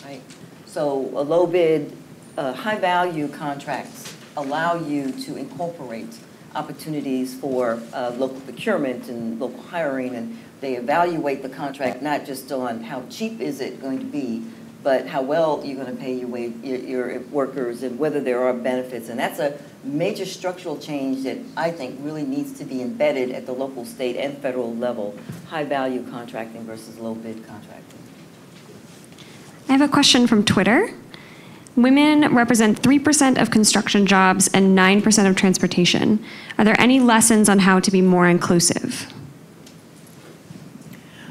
right? 0.04 0.22
So 0.66 1.10
a 1.18 1.22
low 1.22 1.48
bid, 1.48 1.96
uh, 2.36 2.52
high 2.52 2.78
value 2.78 3.26
contracts 3.26 4.14
allow 4.38 4.76
you 4.76 5.10
to 5.10 5.36
incorporate 5.36 6.16
opportunities 6.54 7.34
for 7.38 7.80
uh, 7.92 8.12
local 8.16 8.40
procurement 8.40 9.08
and 9.08 9.38
local 9.40 9.60
hiring, 9.62 10.14
and 10.14 10.38
they 10.60 10.76
evaluate 10.76 11.42
the 11.42 11.48
contract 11.48 12.02
not 12.02 12.24
just 12.24 12.50
on 12.52 12.82
how 12.82 13.02
cheap 13.10 13.40
is 13.40 13.60
it 13.60 13.80
going 13.82 13.98
to 13.98 14.04
be, 14.04 14.42
but 14.82 15.06
how 15.06 15.20
well 15.20 15.60
you're 15.64 15.82
going 15.82 15.94
to 15.94 16.00
pay 16.00 16.14
your, 16.14 16.38
your, 16.38 16.78
your 16.78 17.20
workers 17.32 17.82
and 17.82 17.98
whether 17.98 18.20
there 18.20 18.42
are 18.42 18.54
benefits. 18.54 19.08
And 19.08 19.18
that's 19.18 19.40
a 19.40 19.58
major 19.82 20.24
structural 20.24 20.78
change 20.78 21.24
that 21.24 21.38
I 21.56 21.72
think 21.72 21.98
really 22.00 22.22
needs 22.22 22.56
to 22.58 22.64
be 22.64 22.80
embedded 22.80 23.32
at 23.32 23.44
the 23.44 23.52
local, 23.52 23.84
state, 23.84 24.16
and 24.16 24.38
federal 24.38 24.74
level, 24.74 25.18
high-value 25.48 26.08
contracting 26.10 26.64
versus 26.64 26.96
low-bid 26.98 27.46
contracting. 27.46 27.98
I 29.68 29.72
have 29.72 29.82
a 29.82 29.88
question 29.88 30.26
from 30.26 30.44
Twitter. 30.44 30.94
Women 31.78 32.34
represent 32.34 32.82
3% 32.82 33.40
of 33.40 33.52
construction 33.52 34.04
jobs 34.04 34.48
and 34.48 34.76
9% 34.76 35.30
of 35.30 35.36
transportation. 35.36 36.24
Are 36.58 36.64
there 36.64 36.74
any 36.80 36.98
lessons 36.98 37.48
on 37.48 37.60
how 37.60 37.78
to 37.78 37.92
be 37.92 38.02
more 38.02 38.26
inclusive? 38.26 39.06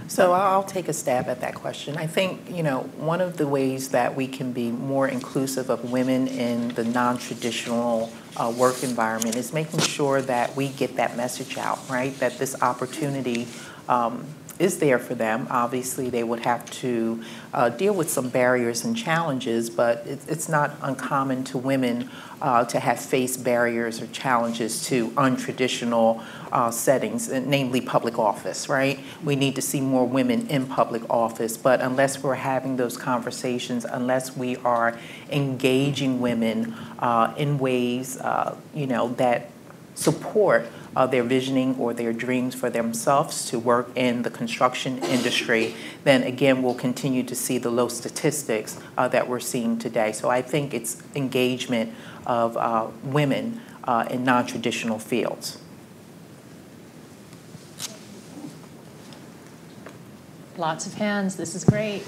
So 0.08 0.32
I'll 0.32 0.64
take 0.64 0.88
a 0.88 0.94
stab 0.94 1.28
at 1.28 1.42
that 1.42 1.54
question. 1.54 1.98
I 1.98 2.08
think, 2.08 2.50
you 2.50 2.64
know, 2.64 2.84
one 2.96 3.20
of 3.20 3.36
the 3.36 3.46
ways 3.46 3.90
that 3.90 4.16
we 4.16 4.26
can 4.26 4.54
be 4.54 4.72
more 4.72 5.10
inclusive 5.10 5.70
of 5.70 5.92
women 5.92 6.30
in 6.30 6.70
the 6.70 6.86
non-traditional 6.86 8.10
uh, 8.38 8.50
work 8.58 8.84
environment 8.84 9.36
is 9.36 9.52
making 9.52 9.82
sure 9.82 10.22
that 10.22 10.56
we 10.56 10.70
get 10.70 10.96
that 10.96 11.18
message 11.18 11.58
out, 11.58 11.78
right? 11.90 12.18
That 12.20 12.38
this 12.38 12.56
opportunity 12.62 13.50
um, 13.90 14.26
is 14.60 14.80
there 14.80 15.00
for 15.00 15.16
them. 15.16 15.48
Obviously, 15.50 16.10
they 16.10 16.24
would 16.24 16.42
have 16.42 16.70
to 16.72 17.24
uh, 17.54 17.70
deal 17.70 17.94
with 17.94 18.10
some 18.10 18.30
barriers 18.30 18.84
and 18.84 18.96
challenges, 18.96 19.70
but 19.70 20.04
it's, 20.06 20.28
it's 20.28 20.50
not 20.50 20.76
uncommon 20.82 21.44
to 21.46 21.58
women 21.58 22.10
uh, 22.42 22.64
to 22.66 22.80
have 22.80 23.00
faced 23.00 23.44
barriers 23.44 24.02
or 24.02 24.08
challenges 24.08 24.86
to 24.86 25.10
untraditional 25.12 26.24
uh, 26.52 26.70
settings, 26.70 27.30
namely 27.30 27.82
public 27.82 28.20
office, 28.20 28.70
right? 28.70 29.00
We 29.24 29.36
need 29.36 29.56
to 29.56 29.62
see 29.62 29.82
more 29.82 30.08
women 30.08 30.48
in 30.48 30.68
public 30.68 31.08
office, 31.10 31.58
but 31.58 31.82
unless 31.82 32.22
we're 32.22 32.36
having 32.36 32.78
those 32.78 32.96
conversations, 32.98 33.86
unless 33.86 34.38
we 34.38 34.56
are 34.58 34.98
engaging 35.32 36.20
women 36.20 36.74
uh, 37.00 37.34
in 37.38 37.58
ways, 37.58 38.18
uh, 38.18 38.56
you 38.74 38.88
know, 38.88 39.10
that 39.14 39.50
support 39.98 40.68
uh, 40.96 41.06
their 41.06 41.24
visioning 41.24 41.76
or 41.78 41.94
their 41.94 42.14
dreams 42.14 42.54
for 42.56 42.70
themselves 42.70 43.50
to 43.50 43.60
work 43.60 43.90
in 43.96 44.22
the 44.22 44.30
construction 44.30 45.00
industry, 45.00 45.76
then 46.04 46.24
again, 46.24 46.62
we'll 46.62 46.76
continue 46.76 47.24
to 47.24 47.36
see 47.36 47.58
the 47.58 47.70
low 47.70 47.88
statistics 47.88 48.80
uh, 48.98 49.08
that 49.08 49.28
we're 49.28 49.40
seeing 49.40 49.78
today. 49.78 50.12
So 50.12 50.30
I 50.30 50.42
think 50.42 50.74
it's 50.74 51.02
engagement 51.16 51.94
of 52.26 52.56
uh, 52.58 52.88
women 53.04 53.62
uh, 53.84 54.08
in 54.10 54.24
non-traditional 54.24 55.00
fields. 55.00 55.60
Lots 60.58 60.88
of 60.88 60.94
hands. 60.96 61.36
This 61.36 61.54
is 61.54 61.64
great. 61.64 62.04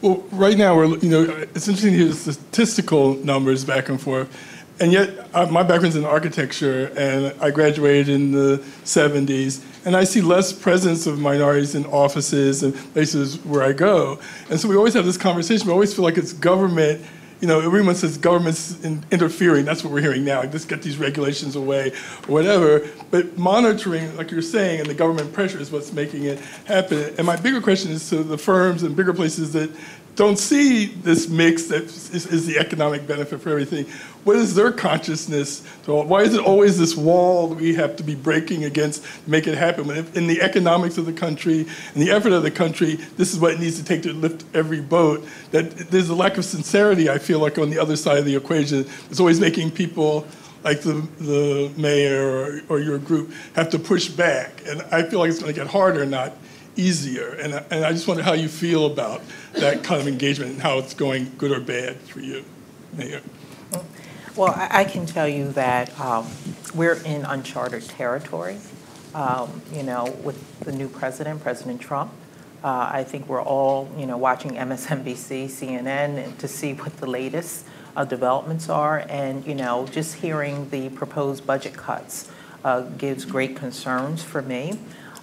Well, 0.00 0.24
right 0.32 0.56
now, 0.56 0.76
we're, 0.76 0.96
you 0.96 1.10
know, 1.10 1.22
it's 1.54 1.68
interesting 1.68 1.92
to 1.92 1.98
hear 1.98 2.08
the 2.08 2.14
statistical 2.14 3.16
numbers 3.16 3.66
back 3.66 3.90
and 3.90 4.00
forth. 4.00 4.34
And 4.80 4.92
yet, 4.92 5.28
uh, 5.34 5.44
my 5.46 5.62
background's 5.62 5.94
in 5.94 6.06
architecture, 6.06 6.90
and 6.96 7.34
I 7.38 7.50
graduated 7.50 8.08
in 8.08 8.32
the 8.32 8.64
70s, 8.84 9.62
and 9.84 9.94
I 9.94 10.04
see 10.04 10.22
less 10.22 10.54
presence 10.54 11.06
of 11.06 11.18
minorities 11.18 11.74
in 11.74 11.84
offices 11.84 12.62
and 12.62 12.74
places 12.94 13.44
where 13.44 13.62
I 13.62 13.72
go. 13.72 14.18
And 14.48 14.58
so 14.58 14.68
we 14.68 14.76
always 14.76 14.94
have 14.94 15.04
this 15.04 15.18
conversation. 15.18 15.66
We 15.66 15.74
always 15.74 15.92
feel 15.92 16.04
like 16.04 16.16
it's 16.16 16.32
government 16.32 17.04
you 17.40 17.48
know, 17.48 17.60
everyone 17.60 17.94
says 17.94 18.18
government's 18.18 18.82
in, 18.84 19.02
interfering. 19.10 19.64
That's 19.64 19.82
what 19.82 19.92
we're 19.92 20.02
hearing 20.02 20.24
now. 20.24 20.44
Just 20.44 20.68
get 20.68 20.82
these 20.82 20.98
regulations 20.98 21.56
away, 21.56 21.92
or 22.28 22.32
whatever. 22.32 22.86
But 23.10 23.38
monitoring, 23.38 24.14
like 24.16 24.30
you're 24.30 24.42
saying, 24.42 24.80
and 24.80 24.88
the 24.88 24.94
government 24.94 25.32
pressure 25.32 25.58
is 25.58 25.70
what's 25.70 25.92
making 25.92 26.24
it 26.24 26.38
happen. 26.66 27.14
And 27.16 27.26
my 27.26 27.36
bigger 27.36 27.62
question 27.62 27.92
is 27.92 28.08
to 28.10 28.22
the 28.22 28.36
firms 28.36 28.82
and 28.82 28.94
bigger 28.94 29.14
places 29.14 29.54
that 29.54 29.70
don't 30.16 30.38
see 30.38 30.86
this 30.86 31.28
mix 31.28 31.66
that 31.66 31.84
is, 31.84 32.26
is, 32.26 32.46
the 32.46 32.58
economic 32.58 33.06
benefit 33.06 33.40
for 33.40 33.50
everything. 33.50 33.86
What 34.24 34.36
is 34.36 34.54
their 34.54 34.72
consciousness? 34.72 35.64
Why 35.86 36.22
is 36.22 36.34
it 36.34 36.44
always 36.44 36.78
this 36.78 36.96
wall 36.96 37.48
that 37.48 37.54
we 37.58 37.74
have 37.74 37.96
to 37.96 38.02
be 38.02 38.14
breaking 38.14 38.64
against 38.64 39.02
to 39.02 39.30
make 39.30 39.46
it 39.46 39.56
happen? 39.56 39.86
When 39.86 40.06
in 40.14 40.26
the 40.26 40.42
economics 40.42 40.98
of 40.98 41.06
the 41.06 41.12
country 41.12 41.60
and 41.94 42.02
the 42.02 42.10
effort 42.10 42.32
of 42.32 42.42
the 42.42 42.50
country, 42.50 42.96
this 43.16 43.32
is 43.32 43.38
what 43.38 43.54
it 43.54 43.60
needs 43.60 43.78
to 43.78 43.84
take 43.84 44.02
to 44.02 44.12
lift 44.12 44.44
every 44.54 44.80
boat. 44.80 45.26
That 45.52 45.70
there's 45.90 46.10
a 46.10 46.14
lack 46.14 46.36
of 46.36 46.44
sincerity, 46.44 47.08
I 47.08 47.18
feel 47.18 47.38
like, 47.38 47.58
on 47.58 47.70
the 47.70 47.78
other 47.78 47.96
side 47.96 48.18
of 48.18 48.24
the 48.24 48.36
equation. 48.36 48.86
It's 49.10 49.20
always 49.20 49.40
making 49.40 49.70
people 49.70 50.26
like 50.64 50.82
the, 50.82 51.06
the 51.18 51.72
mayor 51.76 52.28
or, 52.28 52.60
or 52.68 52.80
your 52.80 52.98
group 52.98 53.32
have 53.54 53.70
to 53.70 53.78
push 53.78 54.08
back. 54.08 54.62
And 54.66 54.82
I 54.92 55.02
feel 55.02 55.20
like 55.20 55.30
it's 55.30 55.40
going 55.40 55.52
to 55.52 55.58
get 55.58 55.68
harder, 55.68 56.04
not 56.04 56.32
easier. 56.80 57.34
And, 57.34 57.54
and 57.70 57.84
I 57.84 57.92
just 57.92 58.08
wonder 58.08 58.22
how 58.22 58.32
you 58.32 58.48
feel 58.48 58.86
about 58.86 59.22
that 59.52 59.84
kind 59.84 60.00
of 60.00 60.08
engagement 60.08 60.52
and 60.52 60.62
how 60.62 60.78
it's 60.78 60.94
going, 60.94 61.32
good 61.38 61.52
or 61.52 61.60
bad 61.60 61.96
for 61.98 62.20
you, 62.20 62.44
Mayor. 62.96 63.20
Well, 64.36 64.54
I, 64.56 64.84
can 64.84 65.06
tell 65.06 65.28
you 65.28 65.52
that 65.52 65.98
um, 66.00 66.26
we're 66.74 67.02
in 67.04 67.24
uncharted 67.24 67.82
territory. 67.82 68.58
Um, 69.12 69.60
you 69.72 69.82
know, 69.82 70.04
with 70.22 70.60
the 70.60 70.70
new 70.70 70.88
president, 70.88 71.42
President 71.42 71.80
Trump. 71.80 72.12
Uh, 72.62 72.90
I 72.92 73.02
think 73.02 73.26
we're 73.26 73.42
all, 73.42 73.90
you 73.98 74.06
know, 74.06 74.16
watching 74.16 74.52
MSNBC, 74.52 75.46
CNN, 75.46 76.38
to 76.38 76.46
see 76.46 76.74
what 76.74 76.96
the 76.98 77.06
latest 77.06 77.66
uh, 77.96 78.04
developments 78.04 78.68
are, 78.68 79.04
and 79.08 79.44
you 79.44 79.54
know, 79.54 79.86
just 79.86 80.16
hearing 80.16 80.70
the 80.70 80.90
proposed 80.90 81.44
budget 81.44 81.72
cuts 81.72 82.30
uh, 82.64 82.82
gives 82.82 83.24
great 83.24 83.56
concerns 83.56 84.22
for 84.22 84.42
me. 84.42 84.78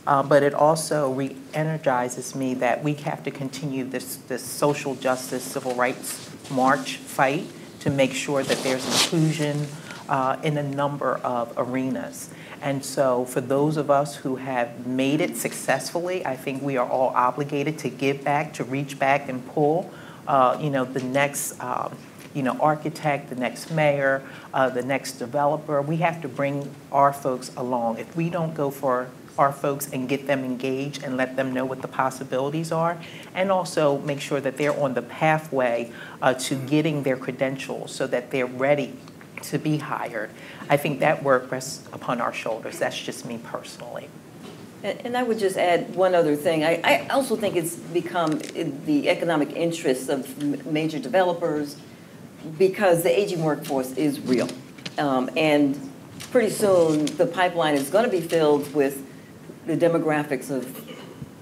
Uh, 0.07 0.23
but 0.23 0.41
it 0.41 0.53
also 0.53 1.11
re-energizes 1.11 2.33
me 2.33 2.53
that 2.53 2.81
we 2.81 2.93
have 2.93 3.21
to 3.25 3.29
continue 3.29 3.83
this, 3.83 4.15
this 4.29 4.41
social 4.41 4.95
justice, 4.95 5.43
civil 5.43 5.75
rights 5.75 6.31
march 6.49 6.95
fight 6.95 7.45
to 7.81 7.89
make 7.89 8.13
sure 8.13 8.41
that 8.41 8.57
there's 8.59 8.85
inclusion 8.85 9.67
uh, 10.07 10.37
in 10.43 10.57
a 10.57 10.63
number 10.63 11.17
of 11.17 11.53
arenas. 11.57 12.29
And 12.61 12.85
so 12.85 13.25
for 13.25 13.41
those 13.41 13.75
of 13.75 13.91
us 13.91 14.15
who 14.15 14.37
have 14.37 14.87
made 14.87 15.19
it 15.19 15.35
successfully, 15.35 16.25
I 16.25 16.37
think 16.37 16.63
we 16.63 16.77
are 16.77 16.89
all 16.89 17.09
obligated 17.09 17.77
to 17.79 17.89
give 17.89 18.23
back, 18.23 18.53
to 18.53 18.63
reach 18.63 18.97
back 18.97 19.27
and 19.27 19.45
pull, 19.49 19.91
uh, 20.25 20.57
you 20.61 20.69
know, 20.69 20.85
the 20.85 21.03
next, 21.03 21.59
um, 21.61 21.93
you 22.33 22.43
know, 22.43 22.57
architect, 22.61 23.29
the 23.29 23.35
next 23.35 23.71
mayor, 23.71 24.23
uh, 24.53 24.69
the 24.69 24.83
next 24.83 25.13
developer. 25.13 25.81
We 25.81 25.97
have 25.97 26.21
to 26.21 26.29
bring 26.29 26.73
our 26.93 27.11
folks 27.11 27.51
along. 27.57 27.97
If 27.97 28.15
we 28.15 28.29
don't 28.29 28.55
go 28.55 28.71
for 28.71 29.09
our 29.37 29.51
folks 29.51 29.91
and 29.91 30.09
get 30.09 30.27
them 30.27 30.43
engaged 30.43 31.03
and 31.03 31.17
let 31.17 31.35
them 31.35 31.53
know 31.53 31.65
what 31.65 31.81
the 31.81 31.87
possibilities 31.87 32.71
are, 32.71 32.97
and 33.33 33.51
also 33.51 33.99
make 33.99 34.19
sure 34.19 34.41
that 34.41 34.57
they're 34.57 34.77
on 34.79 34.93
the 34.93 35.01
pathway 35.01 35.91
uh, 36.21 36.33
to 36.33 36.55
getting 36.55 37.03
their 37.03 37.17
credentials 37.17 37.93
so 37.93 38.07
that 38.07 38.31
they're 38.31 38.45
ready 38.45 38.93
to 39.43 39.57
be 39.57 39.77
hired. 39.77 40.29
I 40.69 40.77
think 40.77 40.99
that 40.99 41.23
work 41.23 41.51
rests 41.51 41.87
upon 41.93 42.19
our 42.21 42.33
shoulders. 42.33 42.79
That's 42.79 42.99
just 42.99 43.25
me 43.25 43.39
personally. 43.43 44.09
And, 44.83 44.99
and 45.05 45.17
I 45.17 45.23
would 45.23 45.39
just 45.39 45.57
add 45.57 45.95
one 45.95 46.15
other 46.15 46.35
thing. 46.35 46.63
I, 46.63 46.81
I 46.83 47.07
also 47.09 47.35
think 47.35 47.55
it's 47.55 47.75
become 47.75 48.39
the 48.85 49.09
economic 49.09 49.55
interests 49.55 50.09
of 50.09 50.65
major 50.65 50.99
developers 50.99 51.77
because 52.57 53.03
the 53.03 53.19
aging 53.19 53.43
workforce 53.43 53.91
is 53.93 54.19
real. 54.19 54.47
Um, 54.97 55.29
and 55.37 55.79
pretty 56.31 56.49
soon 56.49 57.05
the 57.05 57.25
pipeline 57.25 57.75
is 57.75 57.89
going 57.89 58.05
to 58.05 58.11
be 58.11 58.21
filled 58.21 58.73
with 58.73 59.06
the 59.67 59.77
demographics 59.77 60.49
of 60.49 60.89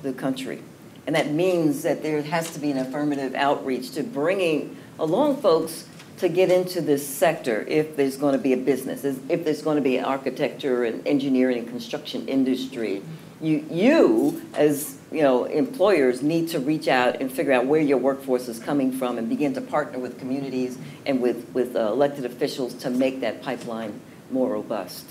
the 0.01 0.11
country. 0.11 0.61
And 1.07 1.15
that 1.15 1.31
means 1.31 1.83
that 1.83 2.01
there 2.01 2.21
has 2.23 2.51
to 2.53 2.59
be 2.59 2.71
an 2.71 2.77
affirmative 2.77 3.35
outreach 3.35 3.91
to 3.91 4.03
bringing 4.03 4.75
along 4.99 5.37
folks 5.37 5.87
to 6.17 6.29
get 6.29 6.49
into 6.49 6.81
this 6.81 7.05
sector 7.05 7.65
if 7.67 7.95
there's 7.95 8.17
going 8.17 8.33
to 8.33 8.41
be 8.41 8.53
a 8.53 8.57
business, 8.57 9.03
if 9.03 9.43
there's 9.43 9.61
going 9.61 9.75
to 9.75 9.81
be 9.81 9.97
an 9.97 10.05
architecture 10.05 10.83
and 10.83 11.05
engineering 11.07 11.59
and 11.59 11.67
construction 11.67 12.27
industry. 12.27 13.03
You, 13.41 13.65
you 13.69 14.41
as 14.53 14.97
you 15.11 15.21
know, 15.21 15.43
employers 15.43 16.21
need 16.21 16.47
to 16.49 16.59
reach 16.59 16.87
out 16.87 17.21
and 17.21 17.31
figure 17.31 17.51
out 17.51 17.65
where 17.65 17.81
your 17.81 17.97
workforce 17.97 18.47
is 18.47 18.59
coming 18.59 18.93
from 18.93 19.17
and 19.17 19.27
begin 19.27 19.53
to 19.55 19.61
partner 19.61 19.99
with 19.99 20.17
communities 20.17 20.77
and 21.05 21.21
with, 21.21 21.45
with 21.53 21.75
uh, 21.75 21.91
elected 21.91 22.25
officials 22.25 22.73
to 22.75 22.89
make 22.89 23.19
that 23.19 23.41
pipeline 23.43 23.99
more 24.31 24.53
robust. 24.53 25.05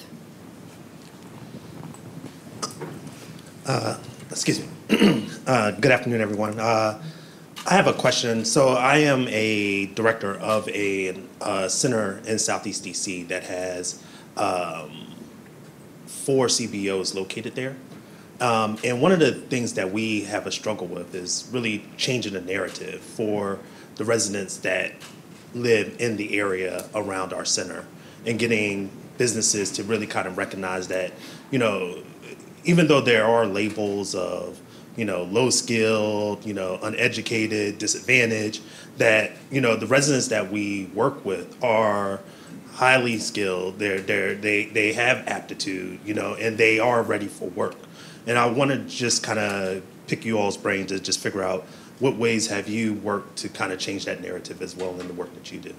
Uh, 3.67 3.97
excuse 4.31 4.61
me. 4.61 5.27
uh, 5.47 5.71
good 5.73 5.91
afternoon, 5.91 6.21
everyone. 6.21 6.61
Uh, 6.61 7.03
I 7.67 7.75
have 7.75 7.87
a 7.87 7.95
question. 7.95 8.45
So 8.45 8.75
I 8.75 8.99
am 8.99 9.27
a 9.29 9.87
director 9.87 10.35
of 10.35 10.69
a 10.69 11.19
uh, 11.41 11.69
center 11.69 12.21
in 12.27 12.39
Southeast 12.39 12.85
DC 12.85 13.27
that 13.29 13.45
has 13.45 14.03
um, 14.37 15.15
four 16.05 16.49
CBOs 16.49 17.15
located 17.15 17.55
there. 17.55 17.75
Um, 18.39 18.79
and 18.85 19.01
one 19.01 19.13
of 19.13 19.19
the 19.19 19.33
things 19.33 19.73
that 19.75 19.93
we 19.93 20.25
have 20.25 20.47
a 20.47 20.53
struggle 20.53 20.87
with 20.87 21.15
is 21.15 21.49
really 21.51 21.87
changing 21.97 22.35
the 22.35 22.43
narrative 22.43 23.01
for 23.01 23.61
the 23.97 24.05
residents 24.05 24.59
that 24.59 24.93
live 25.55 25.97
in 26.01 26.19
the 26.19 26.39
area 26.39 26.87
around 26.95 27.33
our 27.33 27.47
center 27.47 27.87
and 28.27 28.39
getting 28.39 28.91
businesses 29.17 29.71
to 29.71 29.85
really 29.85 30.07
kind 30.07 30.27
of 30.27 30.37
recognize 30.37 30.89
that, 30.89 31.13
you 31.51 31.59
know, 31.59 32.03
even 32.65 32.87
though 32.87 33.01
there 33.01 33.25
are 33.25 33.47
labels 33.47 34.15
of 34.15 34.61
you 34.97 35.05
know 35.05 35.25
low 35.25 35.51
skilled 35.51 36.45
you 36.47 36.55
know 36.55 36.79
uneducated 36.83 37.79
disadvantaged 37.79 38.63
that 38.97 39.33
you 39.51 39.61
know 39.61 39.77
the 39.77 39.87
residents 39.87 40.29
that 40.29 40.51
we 40.53 40.87
work 40.95 41.25
with 41.25 41.63
are 41.63 42.21
highly 42.75 43.19
skilled. 43.19 43.79
They're, 43.79 44.01
they're 44.01 44.35
they 44.35 44.67
they 44.67 44.93
have 44.93 45.27
aptitude 45.29 46.01
you 46.05 46.15
know 46.15 46.35
and 46.35 46.59
they 46.59 46.79
are 46.79 47.03
ready 47.03 47.29
for 47.29 47.49
work. 47.51 47.77
And 48.27 48.39
i 48.39 48.47
want 48.47 48.71
to 48.71 48.79
just 48.79 49.23
kind 49.23 49.39
of 49.39 49.83
pick 50.07 50.25
you 50.25 50.39
all's 50.39 50.57
brains 50.57 50.89
to 50.89 50.99
just 50.99 51.21
figure 51.21 51.43
out 51.43 51.65
what 52.01 52.17
ways 52.17 52.47
have 52.49 52.69
you 52.69 52.95
worked 52.95 53.37
to 53.37 53.49
kind 53.49 53.73
of 53.73 53.79
change 53.79 54.05
that 54.07 54.21
narrative 54.21 54.61
as 54.63 54.75
well 54.75 54.99
in 55.01 55.07
the 55.07 55.15
work 55.15 55.33
that 55.35 55.53
you 55.53 55.59
do 55.61 55.75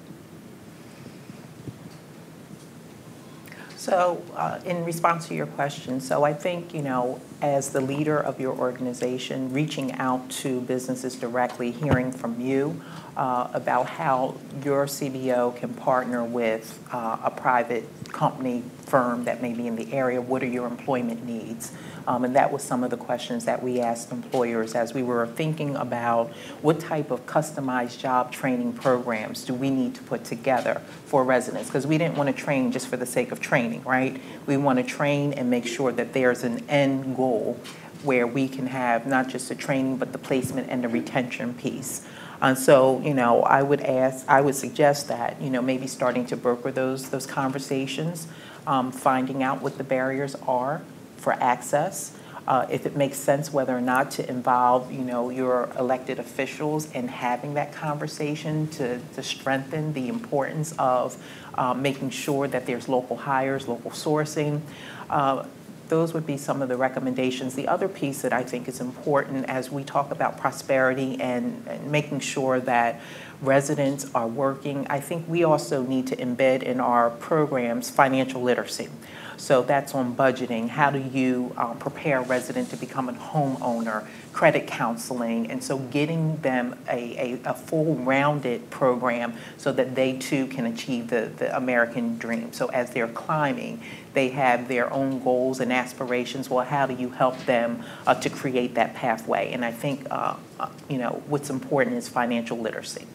So, 3.85 4.19
uh, 4.35 4.59
in 4.65 4.83
response 4.83 5.27
to 5.27 5.35
your 5.35 5.45
question, 5.45 6.01
so 6.01 6.23
I 6.23 6.33
think, 6.33 6.73
you 6.73 6.81
know, 6.81 7.21
as 7.43 7.69
the 7.69 7.81
leader 7.81 8.17
of 8.17 8.41
your 8.41 8.57
organization, 8.57 9.53
reaching 9.53 9.91
out 9.91 10.27
to 10.41 10.61
businesses 10.61 11.13
directly, 11.15 11.69
hearing 11.69 12.11
from 12.11 12.41
you 12.41 12.81
uh, 13.15 13.47
about 13.53 13.85
how 13.85 14.37
your 14.63 14.87
CBO 14.87 15.55
can 15.55 15.75
partner 15.75 16.23
with 16.23 16.79
uh, 16.91 17.17
a 17.25 17.29
private 17.29 17.87
company 18.11 18.63
firm 18.87 19.23
that 19.25 19.43
may 19.43 19.53
be 19.53 19.67
in 19.67 19.75
the 19.75 19.93
area, 19.93 20.19
what 20.19 20.41
are 20.41 20.47
your 20.47 20.65
employment 20.65 21.23
needs? 21.23 21.71
Um, 22.07 22.23
and 22.23 22.35
that 22.35 22.51
was 22.51 22.63
some 22.63 22.83
of 22.83 22.91
the 22.91 22.97
questions 22.97 23.45
that 23.45 23.63
we 23.63 23.79
asked 23.79 24.11
employers 24.11 24.75
as 24.75 24.93
we 24.93 25.03
were 25.03 25.25
thinking 25.27 25.75
about 25.75 26.31
what 26.61 26.79
type 26.79 27.11
of 27.11 27.25
customized 27.25 27.99
job 27.99 28.31
training 28.31 28.73
programs 28.73 29.43
do 29.43 29.53
we 29.53 29.69
need 29.69 29.95
to 29.95 30.03
put 30.03 30.23
together 30.23 30.81
for 31.05 31.23
residents? 31.23 31.69
Because 31.69 31.87
we 31.87 31.97
didn't 31.97 32.15
want 32.15 32.35
to 32.35 32.43
train 32.43 32.71
just 32.71 32.87
for 32.87 32.97
the 32.97 33.05
sake 33.05 33.31
of 33.31 33.39
training, 33.39 33.83
right? 33.83 34.21
We 34.45 34.57
want 34.57 34.79
to 34.79 34.83
train 34.83 35.33
and 35.33 35.49
make 35.49 35.65
sure 35.65 35.91
that 35.91 36.13
there's 36.13 36.43
an 36.43 36.63
end 36.69 37.15
goal 37.15 37.59
where 38.03 38.27
we 38.27 38.47
can 38.47 38.67
have 38.67 39.07
not 39.07 39.27
just 39.27 39.49
the 39.49 39.55
training 39.55 39.97
but 39.97 40.11
the 40.11 40.19
placement 40.19 40.69
and 40.69 40.83
the 40.83 40.87
retention 40.87 41.55
piece. 41.55 42.05
And 42.41 42.57
so, 42.57 43.01
you 43.01 43.13
know, 43.13 43.41
I 43.41 43.63
would 43.63 43.81
ask, 43.81 44.27
I 44.27 44.41
would 44.41 44.55
suggest 44.55 45.07
that, 45.07 45.41
you 45.41 45.49
know, 45.49 45.61
maybe 45.61 45.87
starting 45.87 46.25
to 46.27 46.37
broker 46.37 46.71
those, 46.71 47.09
those 47.09 47.25
conversations, 47.25 48.27
um, 48.67 48.91
finding 48.91 49.41
out 49.41 49.61
what 49.61 49.77
the 49.77 49.83
barriers 49.83 50.35
are 50.47 50.81
for 51.17 51.33
access, 51.33 52.17
uh, 52.47 52.67
if 52.69 52.85
it 52.85 52.95
makes 52.95 53.17
sense 53.17 53.51
whether 53.51 53.75
or 53.75 53.81
not 53.81 54.11
to 54.11 54.29
involve, 54.29 54.91
you 54.91 54.99
know, 54.99 55.29
your 55.29 55.69
elected 55.79 56.19
officials 56.19 56.91
in 56.91 57.07
having 57.07 57.55
that 57.55 57.73
conversation 57.73 58.67
to, 58.67 58.99
to 59.15 59.23
strengthen 59.23 59.93
the 59.93 60.07
importance 60.07 60.73
of 60.77 61.17
uh, 61.55 61.73
making 61.73 62.11
sure 62.11 62.47
that 62.47 62.65
there's 62.67 62.87
local 62.87 63.17
hires, 63.17 63.67
local 63.67 63.91
sourcing. 63.91 64.61
Uh, 65.09 65.45
those 65.87 66.13
would 66.13 66.25
be 66.25 66.37
some 66.37 66.61
of 66.61 66.69
the 66.69 66.77
recommendations. 66.77 67.55
The 67.55 67.67
other 67.67 67.87
piece 67.87 68.21
that 68.23 68.33
I 68.33 68.43
think 68.43 68.67
is 68.67 68.79
important 68.79 69.45
as 69.45 69.71
we 69.71 69.83
talk 69.83 70.11
about 70.11 70.37
prosperity 70.37 71.19
and, 71.19 71.65
and 71.67 71.91
making 71.91 72.19
sure 72.21 72.59
that 72.61 73.01
residents 73.41 74.09
are 74.15 74.27
working, 74.27 74.87
I 74.89 74.99
think 74.99 75.27
we 75.27 75.43
also 75.43 75.83
need 75.83 76.07
to 76.07 76.15
embed 76.15 76.63
in 76.63 76.79
our 76.79 77.09
programs 77.09 77.89
financial 77.89 78.41
literacy. 78.41 78.89
So 79.37 79.61
that's 79.61 79.93
on 79.93 80.15
budgeting. 80.15 80.69
How 80.69 80.89
do 80.89 80.99
you 80.99 81.53
um, 81.57 81.77
prepare 81.77 82.19
a 82.19 82.23
resident 82.23 82.69
to 82.71 82.77
become 82.77 83.09
a 83.09 83.13
homeowner? 83.13 84.07
Credit 84.33 84.67
counseling, 84.67 85.49
and 85.49 85.63
so 85.63 85.77
getting 85.77 86.37
them 86.41 86.77
a, 86.89 87.37
a, 87.45 87.49
a 87.51 87.53
full 87.53 87.95
rounded 87.95 88.69
program 88.69 89.33
so 89.57 89.71
that 89.71 89.95
they 89.95 90.17
too 90.17 90.47
can 90.47 90.65
achieve 90.65 91.09
the, 91.09 91.31
the 91.37 91.55
American 91.55 92.17
dream. 92.17 92.51
So 92.51 92.67
as 92.67 92.91
they're 92.91 93.07
climbing, 93.07 93.81
they 94.13 94.29
have 94.29 94.67
their 94.67 94.91
own 94.91 95.23
goals 95.23 95.61
and 95.61 95.71
aspirations. 95.71 96.49
Well, 96.49 96.65
how 96.65 96.85
do 96.85 96.93
you 96.93 97.11
help 97.11 97.37
them 97.45 97.83
uh, 98.05 98.15
to 98.15 98.29
create 98.29 98.75
that 98.75 98.93
pathway? 98.93 99.53
And 99.53 99.63
I 99.63 99.71
think, 99.71 100.05
uh, 100.11 100.35
uh, 100.59 100.69
you 100.89 100.97
know, 100.97 101.23
what's 101.27 101.49
important 101.49 101.95
is 101.95 102.09
financial 102.09 102.57
literacy. 102.57 103.07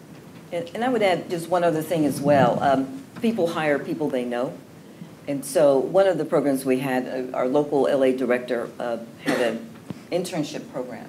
And 0.52 0.70
and 0.74 0.84
I 0.84 0.88
would 0.88 1.02
add 1.02 1.28
just 1.28 1.48
one 1.48 1.64
other 1.64 1.82
thing 1.82 2.06
as 2.06 2.20
well. 2.20 2.62
Um, 2.62 2.96
People 3.20 3.48
hire 3.48 3.78
people 3.78 4.08
they 4.08 4.24
know. 4.24 4.54
And 5.30 5.44
so 5.44 5.78
one 5.78 6.08
of 6.08 6.18
the 6.18 6.24
programs 6.24 6.64
we 6.64 6.80
had, 6.80 7.06
uh, 7.06 7.36
our 7.36 7.46
local 7.46 7.82
LA 7.82 8.10
director 8.10 8.68
uh, 8.80 8.98
had 9.22 9.40
an 9.40 9.70
internship 10.10 10.72
program 10.72 11.08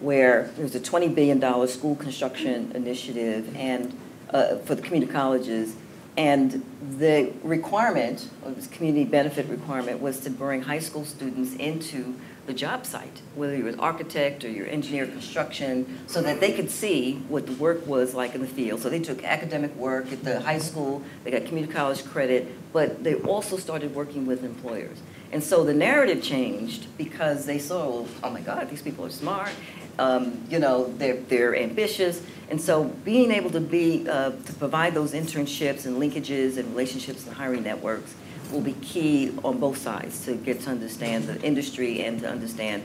where 0.00 0.50
there 0.56 0.64
was 0.64 0.74
a 0.74 0.80
$20 0.80 1.14
billion 1.14 1.68
school 1.68 1.94
construction 1.94 2.72
initiative 2.74 3.54
and, 3.56 3.96
uh, 4.30 4.56
for 4.56 4.74
the 4.74 4.82
community 4.82 5.12
colleges. 5.12 5.76
And 6.16 6.64
the 6.98 7.32
requirement, 7.44 8.28
or 8.44 8.50
this 8.50 8.66
community 8.66 9.04
benefit 9.04 9.46
requirement, 9.46 10.00
was 10.00 10.18
to 10.22 10.30
bring 10.30 10.62
high 10.62 10.80
school 10.80 11.04
students 11.04 11.54
into 11.54 12.16
the 12.46 12.54
job 12.54 12.84
site, 12.86 13.22
whether 13.34 13.56
you're 13.56 13.68
an 13.68 13.80
architect 13.80 14.44
or 14.44 14.50
you're 14.50 14.66
engineer 14.66 15.06
construction, 15.06 16.00
so 16.06 16.22
that 16.22 16.40
they 16.40 16.52
could 16.52 16.70
see 16.70 17.16
what 17.28 17.46
the 17.46 17.52
work 17.52 17.86
was 17.86 18.14
like 18.14 18.34
in 18.34 18.40
the 18.40 18.46
field. 18.46 18.80
So 18.80 18.90
they 18.90 19.00
took 19.00 19.22
academic 19.24 19.74
work 19.76 20.10
at 20.12 20.24
the 20.24 20.40
high 20.40 20.58
school, 20.58 21.02
they 21.24 21.30
got 21.30 21.44
community 21.44 21.72
college 21.72 22.04
credit, 22.04 22.48
but 22.72 23.04
they 23.04 23.14
also 23.14 23.56
started 23.56 23.94
working 23.94 24.26
with 24.26 24.44
employers. 24.44 24.98
And 25.32 25.42
so 25.42 25.64
the 25.64 25.74
narrative 25.74 26.22
changed 26.22 26.86
because 26.98 27.46
they 27.46 27.58
saw, 27.58 28.04
oh 28.22 28.30
my 28.30 28.40
God, 28.40 28.68
these 28.68 28.82
people 28.82 29.06
are 29.06 29.10
smart, 29.10 29.52
um, 29.98 30.44
you 30.48 30.58
know, 30.58 30.92
they're, 30.96 31.16
they're 31.16 31.54
ambitious. 31.54 32.22
And 32.48 32.60
so 32.60 32.84
being 32.84 33.30
able 33.30 33.50
to 33.50 33.60
be, 33.60 34.08
uh, 34.08 34.30
to 34.30 34.52
provide 34.54 34.94
those 34.94 35.12
internships 35.12 35.86
and 35.86 36.02
linkages 36.02 36.56
and 36.56 36.68
relationships 36.70 37.26
and 37.26 37.36
hiring 37.36 37.62
networks 37.62 38.14
will 38.50 38.60
be 38.60 38.72
key 38.74 39.32
on 39.44 39.58
both 39.58 39.78
sides 39.78 40.24
to 40.24 40.34
get 40.34 40.60
to 40.62 40.70
understand 40.70 41.24
the 41.24 41.40
industry 41.42 42.02
and 42.02 42.20
to 42.20 42.28
understand 42.28 42.82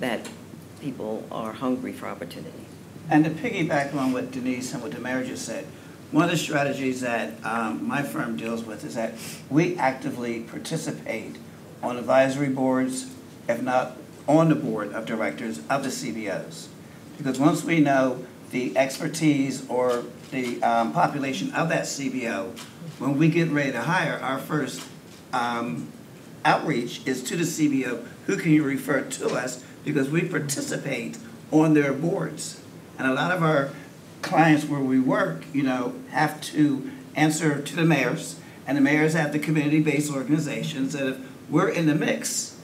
that 0.00 0.28
people 0.80 1.24
are 1.30 1.52
hungry 1.52 1.92
for 1.92 2.06
opportunity. 2.06 2.64
And 3.10 3.24
to 3.24 3.30
piggyback 3.30 3.94
on 3.94 4.12
what 4.12 4.30
Denise 4.30 4.72
and 4.72 4.82
what 4.82 4.92
the 4.92 5.00
mayor 5.00 5.24
just 5.24 5.44
said, 5.44 5.66
one 6.10 6.24
of 6.24 6.30
the 6.30 6.36
strategies 6.36 7.00
that 7.00 7.32
um, 7.44 7.86
my 7.86 8.02
firm 8.02 8.36
deals 8.36 8.64
with 8.64 8.84
is 8.84 8.94
that 8.94 9.14
we 9.48 9.76
actively 9.78 10.40
participate 10.40 11.36
on 11.82 11.96
advisory 11.96 12.48
boards, 12.48 13.12
if 13.48 13.62
not 13.62 13.96
on 14.28 14.48
the 14.48 14.54
board 14.54 14.92
of 14.92 15.06
directors 15.06 15.60
of 15.70 15.82
the 15.82 15.88
CBOs. 15.88 16.66
Because 17.16 17.40
once 17.40 17.64
we 17.64 17.80
know 17.80 18.24
the 18.50 18.76
expertise 18.76 19.68
or 19.68 20.04
the 20.30 20.62
um, 20.62 20.92
population 20.92 21.50
of 21.52 21.68
that 21.70 21.84
CBO, 21.84 22.56
when 22.98 23.16
we 23.16 23.28
get 23.28 23.50
ready 23.50 23.72
to 23.72 23.80
hire, 23.80 24.18
our 24.22 24.38
first 24.38 24.80
um, 25.32 25.88
outreach 26.44 27.06
is 27.06 27.22
to 27.24 27.36
the 27.36 27.44
CBO, 27.44 28.06
who 28.26 28.36
can 28.36 28.52
you 28.52 28.62
refer 28.62 29.02
to 29.02 29.28
us? 29.28 29.64
Because 29.84 30.08
we 30.10 30.22
participate 30.22 31.18
on 31.50 31.74
their 31.74 31.92
boards. 31.92 32.62
And 32.98 33.06
a 33.08 33.14
lot 33.14 33.32
of 33.32 33.42
our 33.42 33.70
clients 34.22 34.64
where 34.64 34.80
we 34.80 35.00
work, 35.00 35.44
you 35.52 35.62
know, 35.62 35.94
have 36.10 36.40
to 36.40 36.90
answer 37.14 37.60
to 37.60 37.76
the 37.76 37.84
mayors, 37.84 38.38
and 38.66 38.76
the 38.76 38.80
mayors 38.80 39.14
have 39.14 39.32
the 39.32 39.38
community-based 39.38 40.12
organizations, 40.12 40.92
that 40.92 41.06
if 41.06 41.18
we're 41.50 41.68
in 41.68 41.86
the 41.86 41.94
mix, 41.94 42.56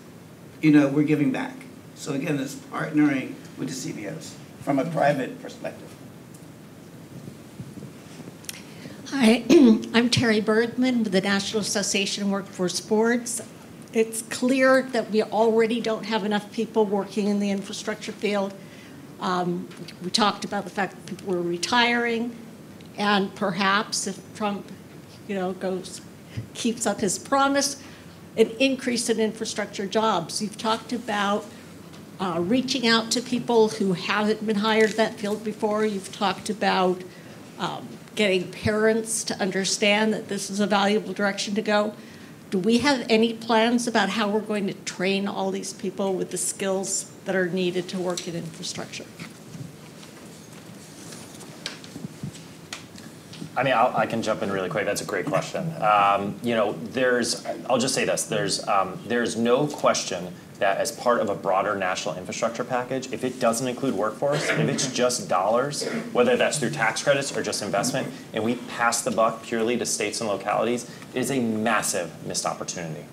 you 0.63 0.71
know, 0.71 0.89
we're 0.89 1.03
giving 1.03 1.33
back. 1.33 1.55
So 1.95 2.13
again, 2.13 2.39
it's 2.39 2.55
partnering 2.55 3.35
with 3.57 3.69
the 3.69 3.93
CBOs 3.93 4.35
from 4.63 4.79
a 4.79 4.85
private 4.85 5.43
perspective. 5.43 5.89
Hi, 9.11 9.43
I'm 9.95 10.11
Terry 10.11 10.43
Bergman 10.43 11.03
with 11.03 11.13
the 11.13 11.23
National 11.23 11.63
Association 11.63 12.25
of 12.25 12.31
Workforce 12.31 12.79
Boards. 12.79 13.41
It's 13.95 14.21
clear 14.21 14.83
that 14.83 15.11
we 15.11 15.23
already 15.23 15.81
don't 15.81 16.05
have 16.05 16.27
enough 16.27 16.53
people 16.53 16.85
working 16.85 17.27
in 17.27 17.41
the 17.41 17.51
infrastructure 17.51 18.13
field. 18.13 18.53
Um, 19.19 19.67
we 20.05 20.11
talked 20.11 20.45
about 20.45 20.65
the 20.65 20.71
fact 20.71 20.95
that 20.95 21.07
people 21.07 21.33
were 21.33 21.41
retiring, 21.41 22.37
and 22.99 23.35
perhaps 23.35 24.07
if 24.07 24.21
Trump, 24.35 24.71
you 25.27 25.35
know, 25.35 25.55
goes 25.55 26.03
keeps 26.53 26.87
up 26.87 27.01
his 27.01 27.19
promise, 27.19 27.83
an 28.37 28.51
increase 28.61 29.09
in 29.09 29.21
infrastructure 29.21 29.87
jobs. 29.87 30.43
You've 30.43 30.59
talked 30.59 30.93
about 30.93 31.47
uh, 32.21 32.41
reaching 32.45 32.87
out 32.87 33.11
to 33.13 33.23
people 33.23 33.71
who 33.71 33.95
haven't 33.95 34.47
been 34.47 34.57
hired 34.57 34.91
in 34.91 34.97
that 34.97 35.15
field 35.15 35.43
before. 35.43 35.87
You've 35.87 36.13
talked 36.13 36.51
about 36.51 37.01
um, 37.59 37.89
getting 38.19 38.51
parents 38.51 39.23
to 39.23 39.41
understand 39.41 40.13
that 40.13 40.27
this 40.27 40.51
is 40.51 40.59
a 40.59 40.67
valuable 40.67 41.13
direction 41.13 41.55
to 41.55 41.63
go. 41.63 41.95
Do 42.51 42.59
we 42.59 42.79
have 42.79 43.07
any 43.09 43.33
plans 43.33 43.87
about 43.87 44.09
how 44.09 44.29
we're 44.29 44.41
going 44.41 44.67
to 44.67 44.75
train 44.75 45.29
all 45.29 45.53
these 45.53 45.73
people 45.73 46.15
with 46.15 46.33
the 46.33 46.37
skills 46.37 47.13
that 47.27 47.37
are 47.37 47.47
needed 47.49 47.89
to 47.91 47.99
work 48.01 48.27
in 48.27 48.35
infrastructure? 48.35 49.05
I 53.57 53.63
mean, 53.63 53.75
I'll, 53.75 53.97
I 53.97 54.07
can 54.07 54.21
jump 54.21 54.43
in 54.43 54.51
really 54.51 54.69
quick. 54.69 54.85
That's 54.85 55.01
a 55.01 55.05
great 55.05 55.27
question. 55.27 55.73
Um, 55.81 56.41
you 56.43 56.57
know, 56.57 56.73
there's, 56.73 57.47
I'll 57.71 57.79
just 57.79 57.95
say 57.95 58.05
this: 58.05 58.25
there's, 58.25 58.67
um, 58.67 59.01
there's 59.07 59.37
no 59.37 59.69
question 59.69 60.35
that 60.59 60.79
as 60.79 60.91
part 60.91 61.21
of 61.21 61.29
a 61.29 61.35
broader 61.35 61.77
national 61.77 62.17
infrastructure 62.17 62.65
package, 62.65 63.13
if 63.13 63.25
it 63.25 63.39
doesn't 63.39 63.69
include 63.69 63.95
workforce, 63.95 64.49
if 64.49 64.59
it's 64.59 64.93
just 64.93 65.29
dollars, 65.29 65.85
whether 66.13 66.37
that's 66.37 66.59
through 66.59 66.71
tax 66.71 67.03
credits 67.03 67.37
or 67.37 67.43
just 67.43 67.63
investment, 67.63 68.09
and 68.33 68.43
we 68.43 68.57
pass 68.57 69.03
the 69.03 69.11
buck 69.11 69.43
purely 69.43 69.77
to 69.77 69.87
states 69.87 70.21
and 70.21 70.29
localities, 70.29 70.91
it 71.15 71.21
is 71.21 71.31
a 71.31 71.41
massive 71.41 72.27
missed 72.27 72.47
opportunity. 72.47 73.05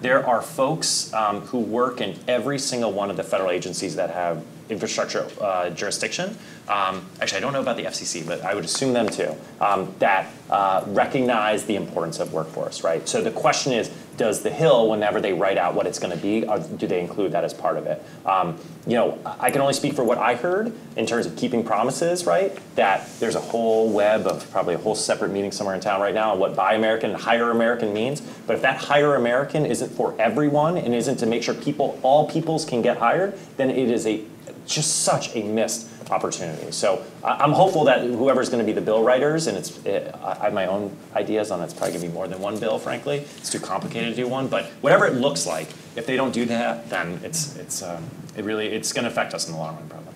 There 0.00 0.26
are 0.26 0.40
folks 0.40 1.12
um, 1.12 1.40
who 1.42 1.58
work 1.58 2.00
in 2.00 2.18
every 2.28 2.58
single 2.58 2.92
one 2.92 3.10
of 3.10 3.16
the 3.16 3.24
federal 3.24 3.50
agencies 3.50 3.96
that 3.96 4.10
have 4.10 4.44
infrastructure 4.70 5.28
uh, 5.40 5.70
jurisdiction. 5.70 6.36
Um, 6.68 7.06
actually, 7.20 7.38
I 7.38 7.40
don't 7.40 7.52
know 7.52 7.62
about 7.62 7.76
the 7.76 7.84
FCC, 7.84 8.26
but 8.26 8.42
I 8.42 8.54
would 8.54 8.64
assume 8.64 8.92
them 8.92 9.08
too, 9.08 9.34
um, 9.60 9.94
that 9.98 10.30
uh, 10.50 10.84
recognize 10.88 11.64
the 11.64 11.76
importance 11.76 12.20
of 12.20 12.32
workforce, 12.32 12.84
right? 12.84 13.08
So 13.08 13.22
the 13.22 13.30
question 13.30 13.72
is, 13.72 13.90
does 14.18 14.42
the 14.42 14.50
Hill, 14.50 14.90
whenever 14.90 15.20
they 15.20 15.32
write 15.32 15.56
out 15.56 15.74
what 15.74 15.86
it's 15.86 15.98
going 15.98 16.14
to 16.14 16.20
be, 16.20 16.40
do 16.76 16.86
they 16.86 17.00
include 17.00 17.32
that 17.32 17.44
as 17.44 17.54
part 17.54 17.76
of 17.76 17.86
it? 17.86 18.04
Um, 18.26 18.58
you 18.86 18.94
know, 18.94 19.18
I 19.24 19.50
can 19.50 19.60
only 19.60 19.74
speak 19.74 19.94
for 19.94 20.02
what 20.02 20.18
I 20.18 20.34
heard 20.34 20.72
in 20.96 21.06
terms 21.06 21.24
of 21.24 21.36
keeping 21.36 21.62
promises, 21.62 22.26
right? 22.26 22.58
That 22.74 23.08
there's 23.20 23.36
a 23.36 23.40
whole 23.40 23.88
web 23.90 24.26
of 24.26 24.50
probably 24.50 24.74
a 24.74 24.78
whole 24.78 24.96
separate 24.96 25.30
meeting 25.30 25.52
somewhere 25.52 25.74
in 25.74 25.80
town 25.80 26.00
right 26.00 26.14
now 26.14 26.32
on 26.32 26.40
what 26.40 26.56
Buy 26.56 26.74
American 26.74 27.10
and 27.10 27.20
Hire 27.20 27.50
American 27.50 27.92
means. 27.94 28.20
But 28.46 28.56
if 28.56 28.62
that 28.62 28.76
Hire 28.78 29.14
American 29.14 29.64
isn't 29.64 29.90
for 29.90 30.14
everyone 30.18 30.76
and 30.76 30.94
isn't 30.94 31.18
to 31.18 31.26
make 31.26 31.44
sure 31.44 31.54
people, 31.54 31.98
all 32.02 32.28
peoples 32.28 32.64
can 32.64 32.82
get 32.82 32.96
hired, 32.96 33.38
then 33.56 33.70
it 33.70 33.88
is 33.88 34.04
a 34.06 34.24
just 34.68 35.02
such 35.02 35.34
a 35.34 35.42
missed 35.42 35.88
opportunity. 36.10 36.70
So 36.70 37.02
I- 37.24 37.38
I'm 37.42 37.52
hopeful 37.52 37.84
that 37.84 38.02
whoever's 38.02 38.48
going 38.48 38.60
to 38.60 38.66
be 38.66 38.72
the 38.72 38.80
bill 38.80 39.02
writers, 39.02 39.46
and 39.46 39.56
it's, 39.56 39.76
it, 39.84 40.14
I 40.22 40.34
have 40.44 40.52
my 40.52 40.66
own 40.66 40.94
ideas 41.16 41.50
on 41.50 41.60
it's 41.62 41.72
probably 41.74 41.92
going 41.92 42.02
to 42.02 42.08
be 42.08 42.12
more 42.14 42.28
than 42.28 42.40
one 42.40 42.58
bill, 42.58 42.78
frankly. 42.78 43.18
It's 43.38 43.50
too 43.50 43.60
complicated 43.60 44.14
to 44.14 44.22
do 44.22 44.28
one, 44.28 44.48
but 44.48 44.66
whatever 44.82 45.06
it 45.06 45.14
looks 45.14 45.46
like, 45.46 45.68
if 45.96 46.06
they 46.06 46.16
don't 46.16 46.32
do 46.32 46.44
that, 46.46 46.88
then 46.90 47.18
it's, 47.24 47.56
it's, 47.56 47.82
um, 47.82 48.04
it 48.36 48.44
really, 48.44 48.68
it's 48.68 48.92
going 48.92 49.04
to 49.04 49.10
affect 49.10 49.34
us 49.34 49.46
in 49.46 49.52
the 49.54 49.58
long 49.58 49.74
run, 49.76 49.88
probably. 49.88 50.14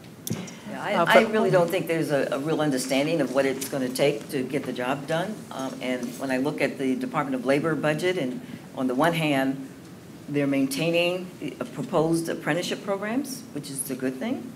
Yeah, 0.71 0.83
I, 0.83 1.21
I 1.21 1.23
really 1.25 1.51
don't 1.51 1.69
think 1.71 1.87
there's 1.87 2.11
a, 2.11 2.29
a 2.33 2.39
real 2.39 2.61
understanding 2.61 3.21
of 3.21 3.35
what 3.35 3.45
it's 3.45 3.69
going 3.69 3.87
to 3.87 3.95
take 3.95 4.29
to 4.31 4.43
get 4.43 4.65
the 4.65 4.73
job 4.73 5.07
done. 5.07 5.35
Um, 5.51 5.75
and 5.83 6.07
when 6.19 6.31
I 6.31 6.39
look 6.39 6.61
at 6.61 6.79
the 6.79 6.95
Department 6.97 7.35
of 7.35 7.45
Labor 7.45 7.75
budget, 7.75 8.17
and 8.17 8.41
on 8.77 8.87
the 8.87 8.95
one 8.95 9.13
hand, 9.13 9.69
they're 10.29 10.47
maintaining 10.47 11.31
uh, 11.61 11.65
proposed 11.65 12.29
apprenticeship 12.29 12.85
programs, 12.85 13.43
which 13.53 13.71
is 13.71 13.91
a 13.91 13.95
good 13.95 14.17
thing. 14.17 14.53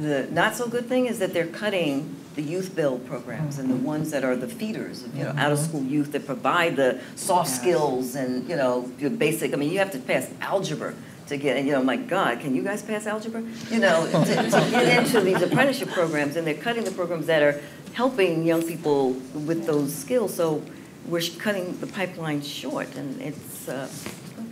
The 0.00 0.26
not 0.30 0.54
so 0.54 0.68
good 0.68 0.86
thing 0.86 1.06
is 1.06 1.18
that 1.18 1.34
they're 1.34 1.46
cutting 1.46 2.16
the 2.34 2.42
YouthBuild 2.42 3.06
programs 3.06 3.58
and 3.58 3.68
the 3.68 3.76
ones 3.76 4.10
that 4.10 4.24
are 4.24 4.34
the 4.34 4.48
feeders, 4.48 5.04
you 5.14 5.22
know, 5.22 5.34
out-of-school 5.36 5.82
youth 5.82 6.12
that 6.12 6.24
provide 6.24 6.76
the 6.76 6.98
soft 7.14 7.50
skills 7.50 8.14
and, 8.14 8.48
you 8.48 8.56
know, 8.56 8.90
your 8.98 9.10
basic, 9.10 9.52
I 9.52 9.56
mean, 9.56 9.70
you 9.70 9.78
have 9.78 9.90
to 9.92 9.98
pass 9.98 10.30
algebra 10.40 10.94
to 11.28 11.36
get, 11.36 11.56
and 11.56 11.66
you 11.66 11.72
know, 11.72 11.82
my 11.82 11.96
God, 11.96 12.40
can 12.40 12.54
you 12.54 12.62
guys 12.62 12.82
pass 12.82 13.06
algebra? 13.06 13.42
You 13.70 13.80
know, 13.80 14.06
to, 14.06 14.34
to 14.34 14.50
get 14.70 15.04
into 15.04 15.20
these 15.20 15.42
apprenticeship 15.42 15.90
programs, 15.90 16.36
and 16.36 16.46
they're 16.46 16.54
cutting 16.54 16.84
the 16.84 16.90
programs 16.90 17.26
that 17.26 17.42
are 17.42 17.60
helping 17.92 18.44
young 18.44 18.62
people 18.62 19.10
with 19.34 19.66
those 19.66 19.94
skills. 19.94 20.34
So 20.34 20.62
we're 21.06 21.22
cutting 21.38 21.78
the 21.80 21.86
pipeline 21.86 22.42
short, 22.42 22.94
and 22.96 23.20
it's 23.20 23.68
uh, 23.68 23.88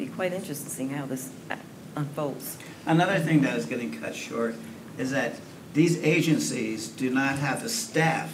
be 0.00 0.06
quite 0.06 0.32
interesting 0.32 0.88
how 0.88 1.04
this 1.04 1.30
uh, 1.50 1.56
unfolds. 1.94 2.56
Another 2.86 3.18
thing 3.18 3.42
that 3.42 3.58
is 3.58 3.66
getting 3.66 4.00
cut 4.00 4.14
short 4.14 4.54
is 4.96 5.10
that 5.10 5.34
these 5.74 6.02
agencies 6.02 6.88
do 6.88 7.10
not 7.10 7.38
have 7.38 7.62
the 7.62 7.68
staff 7.68 8.32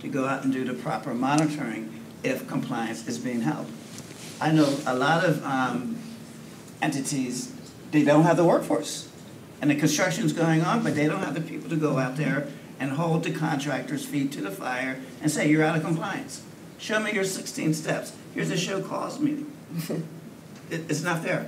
to 0.00 0.08
go 0.08 0.26
out 0.26 0.42
and 0.42 0.52
do 0.52 0.64
the 0.64 0.74
proper 0.74 1.14
monitoring 1.14 2.00
if 2.24 2.48
compliance 2.48 3.06
is 3.06 3.18
being 3.18 3.42
held. 3.42 3.66
I 4.40 4.50
know 4.50 4.76
a 4.84 4.94
lot 4.94 5.24
of 5.24 5.44
um, 5.44 5.98
entities, 6.82 7.54
they 7.92 8.02
don't 8.02 8.24
have 8.24 8.36
the 8.36 8.44
workforce. 8.44 9.08
And 9.60 9.70
the 9.70 9.76
construction's 9.76 10.32
going 10.32 10.62
on, 10.62 10.82
but 10.82 10.96
they 10.96 11.06
don't 11.06 11.20
have 11.20 11.34
the 11.34 11.40
people 11.40 11.70
to 11.70 11.76
go 11.76 11.98
out 11.98 12.16
there 12.16 12.48
and 12.80 12.90
hold 12.90 13.22
the 13.22 13.30
contractor's 13.30 14.04
feet 14.04 14.32
to 14.32 14.40
the 14.40 14.50
fire 14.50 14.98
and 15.20 15.30
say, 15.30 15.48
you're 15.48 15.62
out 15.62 15.76
of 15.76 15.84
compliance. 15.84 16.42
Show 16.78 16.98
me 16.98 17.12
your 17.12 17.22
16 17.22 17.72
steps. 17.74 18.12
Here's 18.34 18.50
a 18.50 18.56
show 18.56 18.82
cause 18.82 19.20
meeting. 19.20 19.52
It- 20.72 20.84
It's 20.88 21.02
not 21.02 21.22
there. 21.22 21.46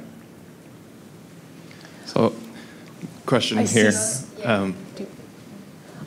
So, 2.06 2.34
question 3.26 3.58
I 3.58 3.62
here. 3.64 3.88
s- 3.88 4.26
Um, 4.44 4.76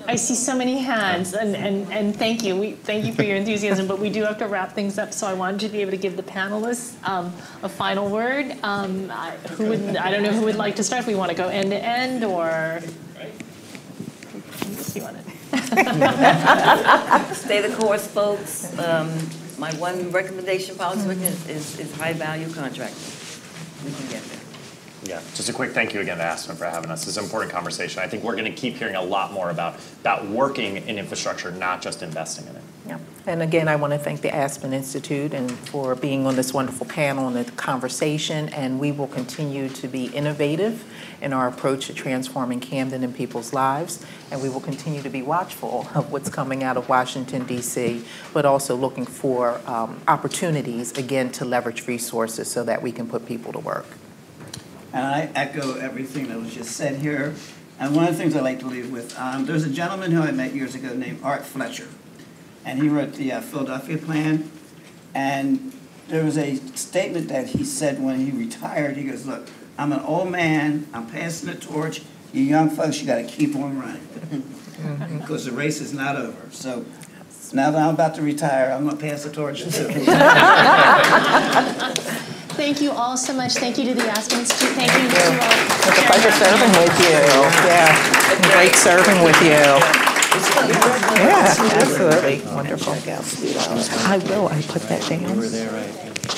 I 0.10 0.16
see 0.16 0.36
so 0.36 0.56
many 0.56 0.78
hands, 0.78 1.34
and, 1.34 1.54
and, 1.56 1.92
and 1.92 2.16
thank 2.16 2.42
you. 2.44 2.56
We, 2.56 2.72
thank 2.74 3.04
you 3.06 3.12
for 3.14 3.24
your 3.24 3.36
enthusiasm, 3.36 3.88
but 3.88 4.00
we 4.00 4.10
do 4.10 4.24
have 4.24 4.38
to 4.38 4.48
wrap 4.48 4.72
things 4.74 4.98
up, 4.98 5.12
so 5.12 5.28
I 5.28 5.34
wanted 5.34 5.60
to 5.62 5.68
be 5.70 5.82
able 5.82 5.92
to 5.92 5.98
give 5.98 6.16
the 6.16 6.24
panelists 6.24 6.94
um, 7.06 7.34
a 7.62 7.68
final 7.68 8.08
word. 8.08 8.56
Um, 8.64 9.12
I- 9.12 9.32
Who 9.58 9.68
would, 9.70 9.98
I 9.98 10.10
don't 10.12 10.24
know 10.24 10.32
who 10.32 10.44
would 10.46 10.56
like 10.56 10.76
to 10.78 10.84
start, 10.84 11.02
if 11.02 11.08
we 11.08 11.16
want 11.16 11.32
to 11.32 11.36
go 11.36 11.50
end 11.50 11.72
to 11.72 11.78
end, 11.84 12.24
or? 12.24 12.80
You 14.94 15.02
want 15.04 15.18
to? 15.18 15.24
Stay 17.36 17.62
the 17.68 17.76
course, 17.78 18.08
folks. 18.08 18.72
My 19.58 19.74
one 19.76 20.12
recommendation, 20.12 20.76
policy 20.76 21.08
recommendation 21.08 21.50
is, 21.50 21.80
is 21.80 21.92
high-value 21.96 22.54
contracting. 22.54 23.12
We 23.84 23.92
can 23.92 24.08
get 24.10 24.24
there. 24.24 24.40
Yeah, 25.04 25.22
just 25.34 25.50
a 25.50 25.54
quick 25.54 25.72
thank 25.72 25.94
you 25.94 26.02
again 26.02 26.18
to 26.18 26.24
Aspen 26.24 26.56
for 26.56 26.66
having 26.66 26.92
us. 26.92 27.06
This 27.06 27.10
is 27.10 27.18
an 27.18 27.24
important 27.24 27.52
conversation. 27.52 28.02
I 28.04 28.08
think 28.08 28.24
we're 28.24 28.36
going 28.36 28.46
to 28.46 28.52
keep 28.52 28.76
hearing 28.76 28.96
a 28.96 29.02
lot 29.02 29.32
more 29.34 29.50
about, 29.50 29.80
about 30.02 30.28
working 30.28 30.78
in 30.78 31.00
infrastructure, 31.00 31.52
not 31.52 31.82
just 31.82 32.04
investing 32.04 32.48
in 32.48 32.56
it. 32.56 32.64
And 33.28 33.44
again, 33.44 33.68
I 33.68 33.76
want 33.76 33.92
to 33.92 34.00
thank 34.00 34.22
the 34.22 34.34
Aspen 34.34 34.72
Institute 34.72 35.34
and 35.34 35.52
for 35.52 35.96
being 35.96 36.26
on 36.26 36.38
this 36.38 36.54
wonderful 36.54 36.86
panel 36.86 37.28
and 37.28 37.36
the 37.36 37.52
conversation. 37.52 38.48
And 38.50 38.80
we 38.80 38.94
will 38.94 39.08
continue 39.08 39.68
to 39.68 39.88
be 39.90 40.06
innovative 40.06 40.86
in 41.22 41.34
our 41.34 41.50
approach 41.50 41.88
to 41.88 41.94
transforming 41.94 42.62
Camden 42.62 43.04
and 43.04 43.14
people's 43.14 43.52
lives. 43.52 44.06
And 44.32 44.42
we 44.42 44.48
will 44.48 44.62
continue 44.62 45.02
to 45.02 45.10
be 45.10 45.22
watchful 45.24 45.90
of 45.94 46.10
what's 46.10 46.30
coming 46.30 46.64
out 46.64 46.78
of 46.78 46.88
Washington, 46.88 47.46
D.C., 47.46 48.06
but 48.34 48.46
also 48.46 48.78
looking 48.78 49.06
for 49.06 49.60
um, 49.66 50.00
opportunities, 50.08 50.98
again, 50.98 51.30
to 51.34 51.44
leverage 51.44 51.86
resources 51.86 52.50
so 52.50 52.64
that 52.64 52.82
we 52.82 52.94
can 52.94 53.10
put 53.10 53.26
people 53.26 53.52
to 53.52 53.60
work. 53.60 53.88
And 54.94 55.06
I 55.06 55.30
echo 55.36 55.78
everything 55.78 56.30
that 56.30 56.40
was 56.40 56.54
just 56.54 56.78
said 56.78 57.02
here. 57.02 57.36
And 57.78 57.94
one 57.94 58.08
of 58.08 58.16
the 58.16 58.24
things 58.24 58.38
I 58.38 58.40
like 58.40 58.62
to 58.62 58.68
leave 58.68 58.90
with, 58.90 59.20
um, 59.20 59.46
there's 59.46 59.66
a 59.66 59.70
gentleman 59.70 60.14
who 60.14 60.22
I 60.22 60.32
met 60.32 60.56
years 60.56 60.76
ago 60.76 60.94
named 60.94 61.20
Art 61.24 61.46
Fletcher. 61.46 61.90
And 62.68 62.82
he 62.82 62.90
wrote 62.90 63.14
the 63.14 63.32
uh, 63.32 63.40
Philadelphia 63.40 63.98
Plan. 63.98 64.52
And 65.16 65.72
there 66.10 66.26
was 66.26 66.38
a 66.38 66.58
statement 66.76 67.30
that 67.30 67.48
he 67.48 67.64
said 67.64 68.04
when 68.04 68.20
he 68.20 68.32
retired. 68.32 68.98
He 68.98 69.06
goes, 69.06 69.26
look, 69.26 69.48
I'm 69.78 69.94
an 69.94 70.02
old 70.02 70.30
man, 70.30 70.86
I'm 70.94 71.08
passing 71.08 71.48
the 71.50 71.56
torch. 71.56 72.02
You 72.34 72.44
young 72.44 72.70
folks, 72.70 73.00
you 73.00 73.08
gotta 73.08 73.24
keep 73.24 73.56
on 73.56 73.80
running. 73.80 74.06
Because 75.18 75.46
the 75.46 75.54
race 75.54 75.80
is 75.80 75.94
not 75.94 76.18
over. 76.18 76.52
So 76.52 76.86
now 77.54 77.72
that 77.72 77.82
I'm 77.82 77.94
about 77.94 78.16
to 78.16 78.22
retire, 78.22 78.72
I'm 78.72 78.84
gonna 78.86 78.98
pass 78.98 79.24
the 79.24 79.32
torch 79.32 79.62
too. 79.62 79.70
Thank 82.58 82.82
you 82.82 82.92
all 82.92 83.16
so 83.16 83.34
much. 83.34 83.54
Thank 83.54 83.78
you 83.78 83.86
to 83.86 83.94
the 83.94 84.10
Aspen 84.10 84.40
Institute. 84.40 84.72
Thank 84.72 84.92
you 84.92 85.08
to 85.10 85.16
all. 85.42 85.52
It's 85.88 86.00
a 86.00 86.04
pleasure 86.04 86.32
serving 86.32 86.72
with 86.72 87.00
you. 87.00 87.20
Yeah, 87.66 88.52
great 88.52 88.76
serving 88.76 89.24
with 89.24 89.42
you. 89.42 90.17
Yeah, 90.38 91.56
absolutely. 91.58 92.42
Wonderful. 92.54 92.94
I 92.94 94.18
will, 94.18 94.48
I 94.48 94.62
put 94.62 94.82
that 94.84 95.02
down. 95.10 95.24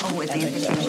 Oh, 0.02 0.14
with 0.16 0.30
the 0.30 0.40
invitation. 0.40 0.76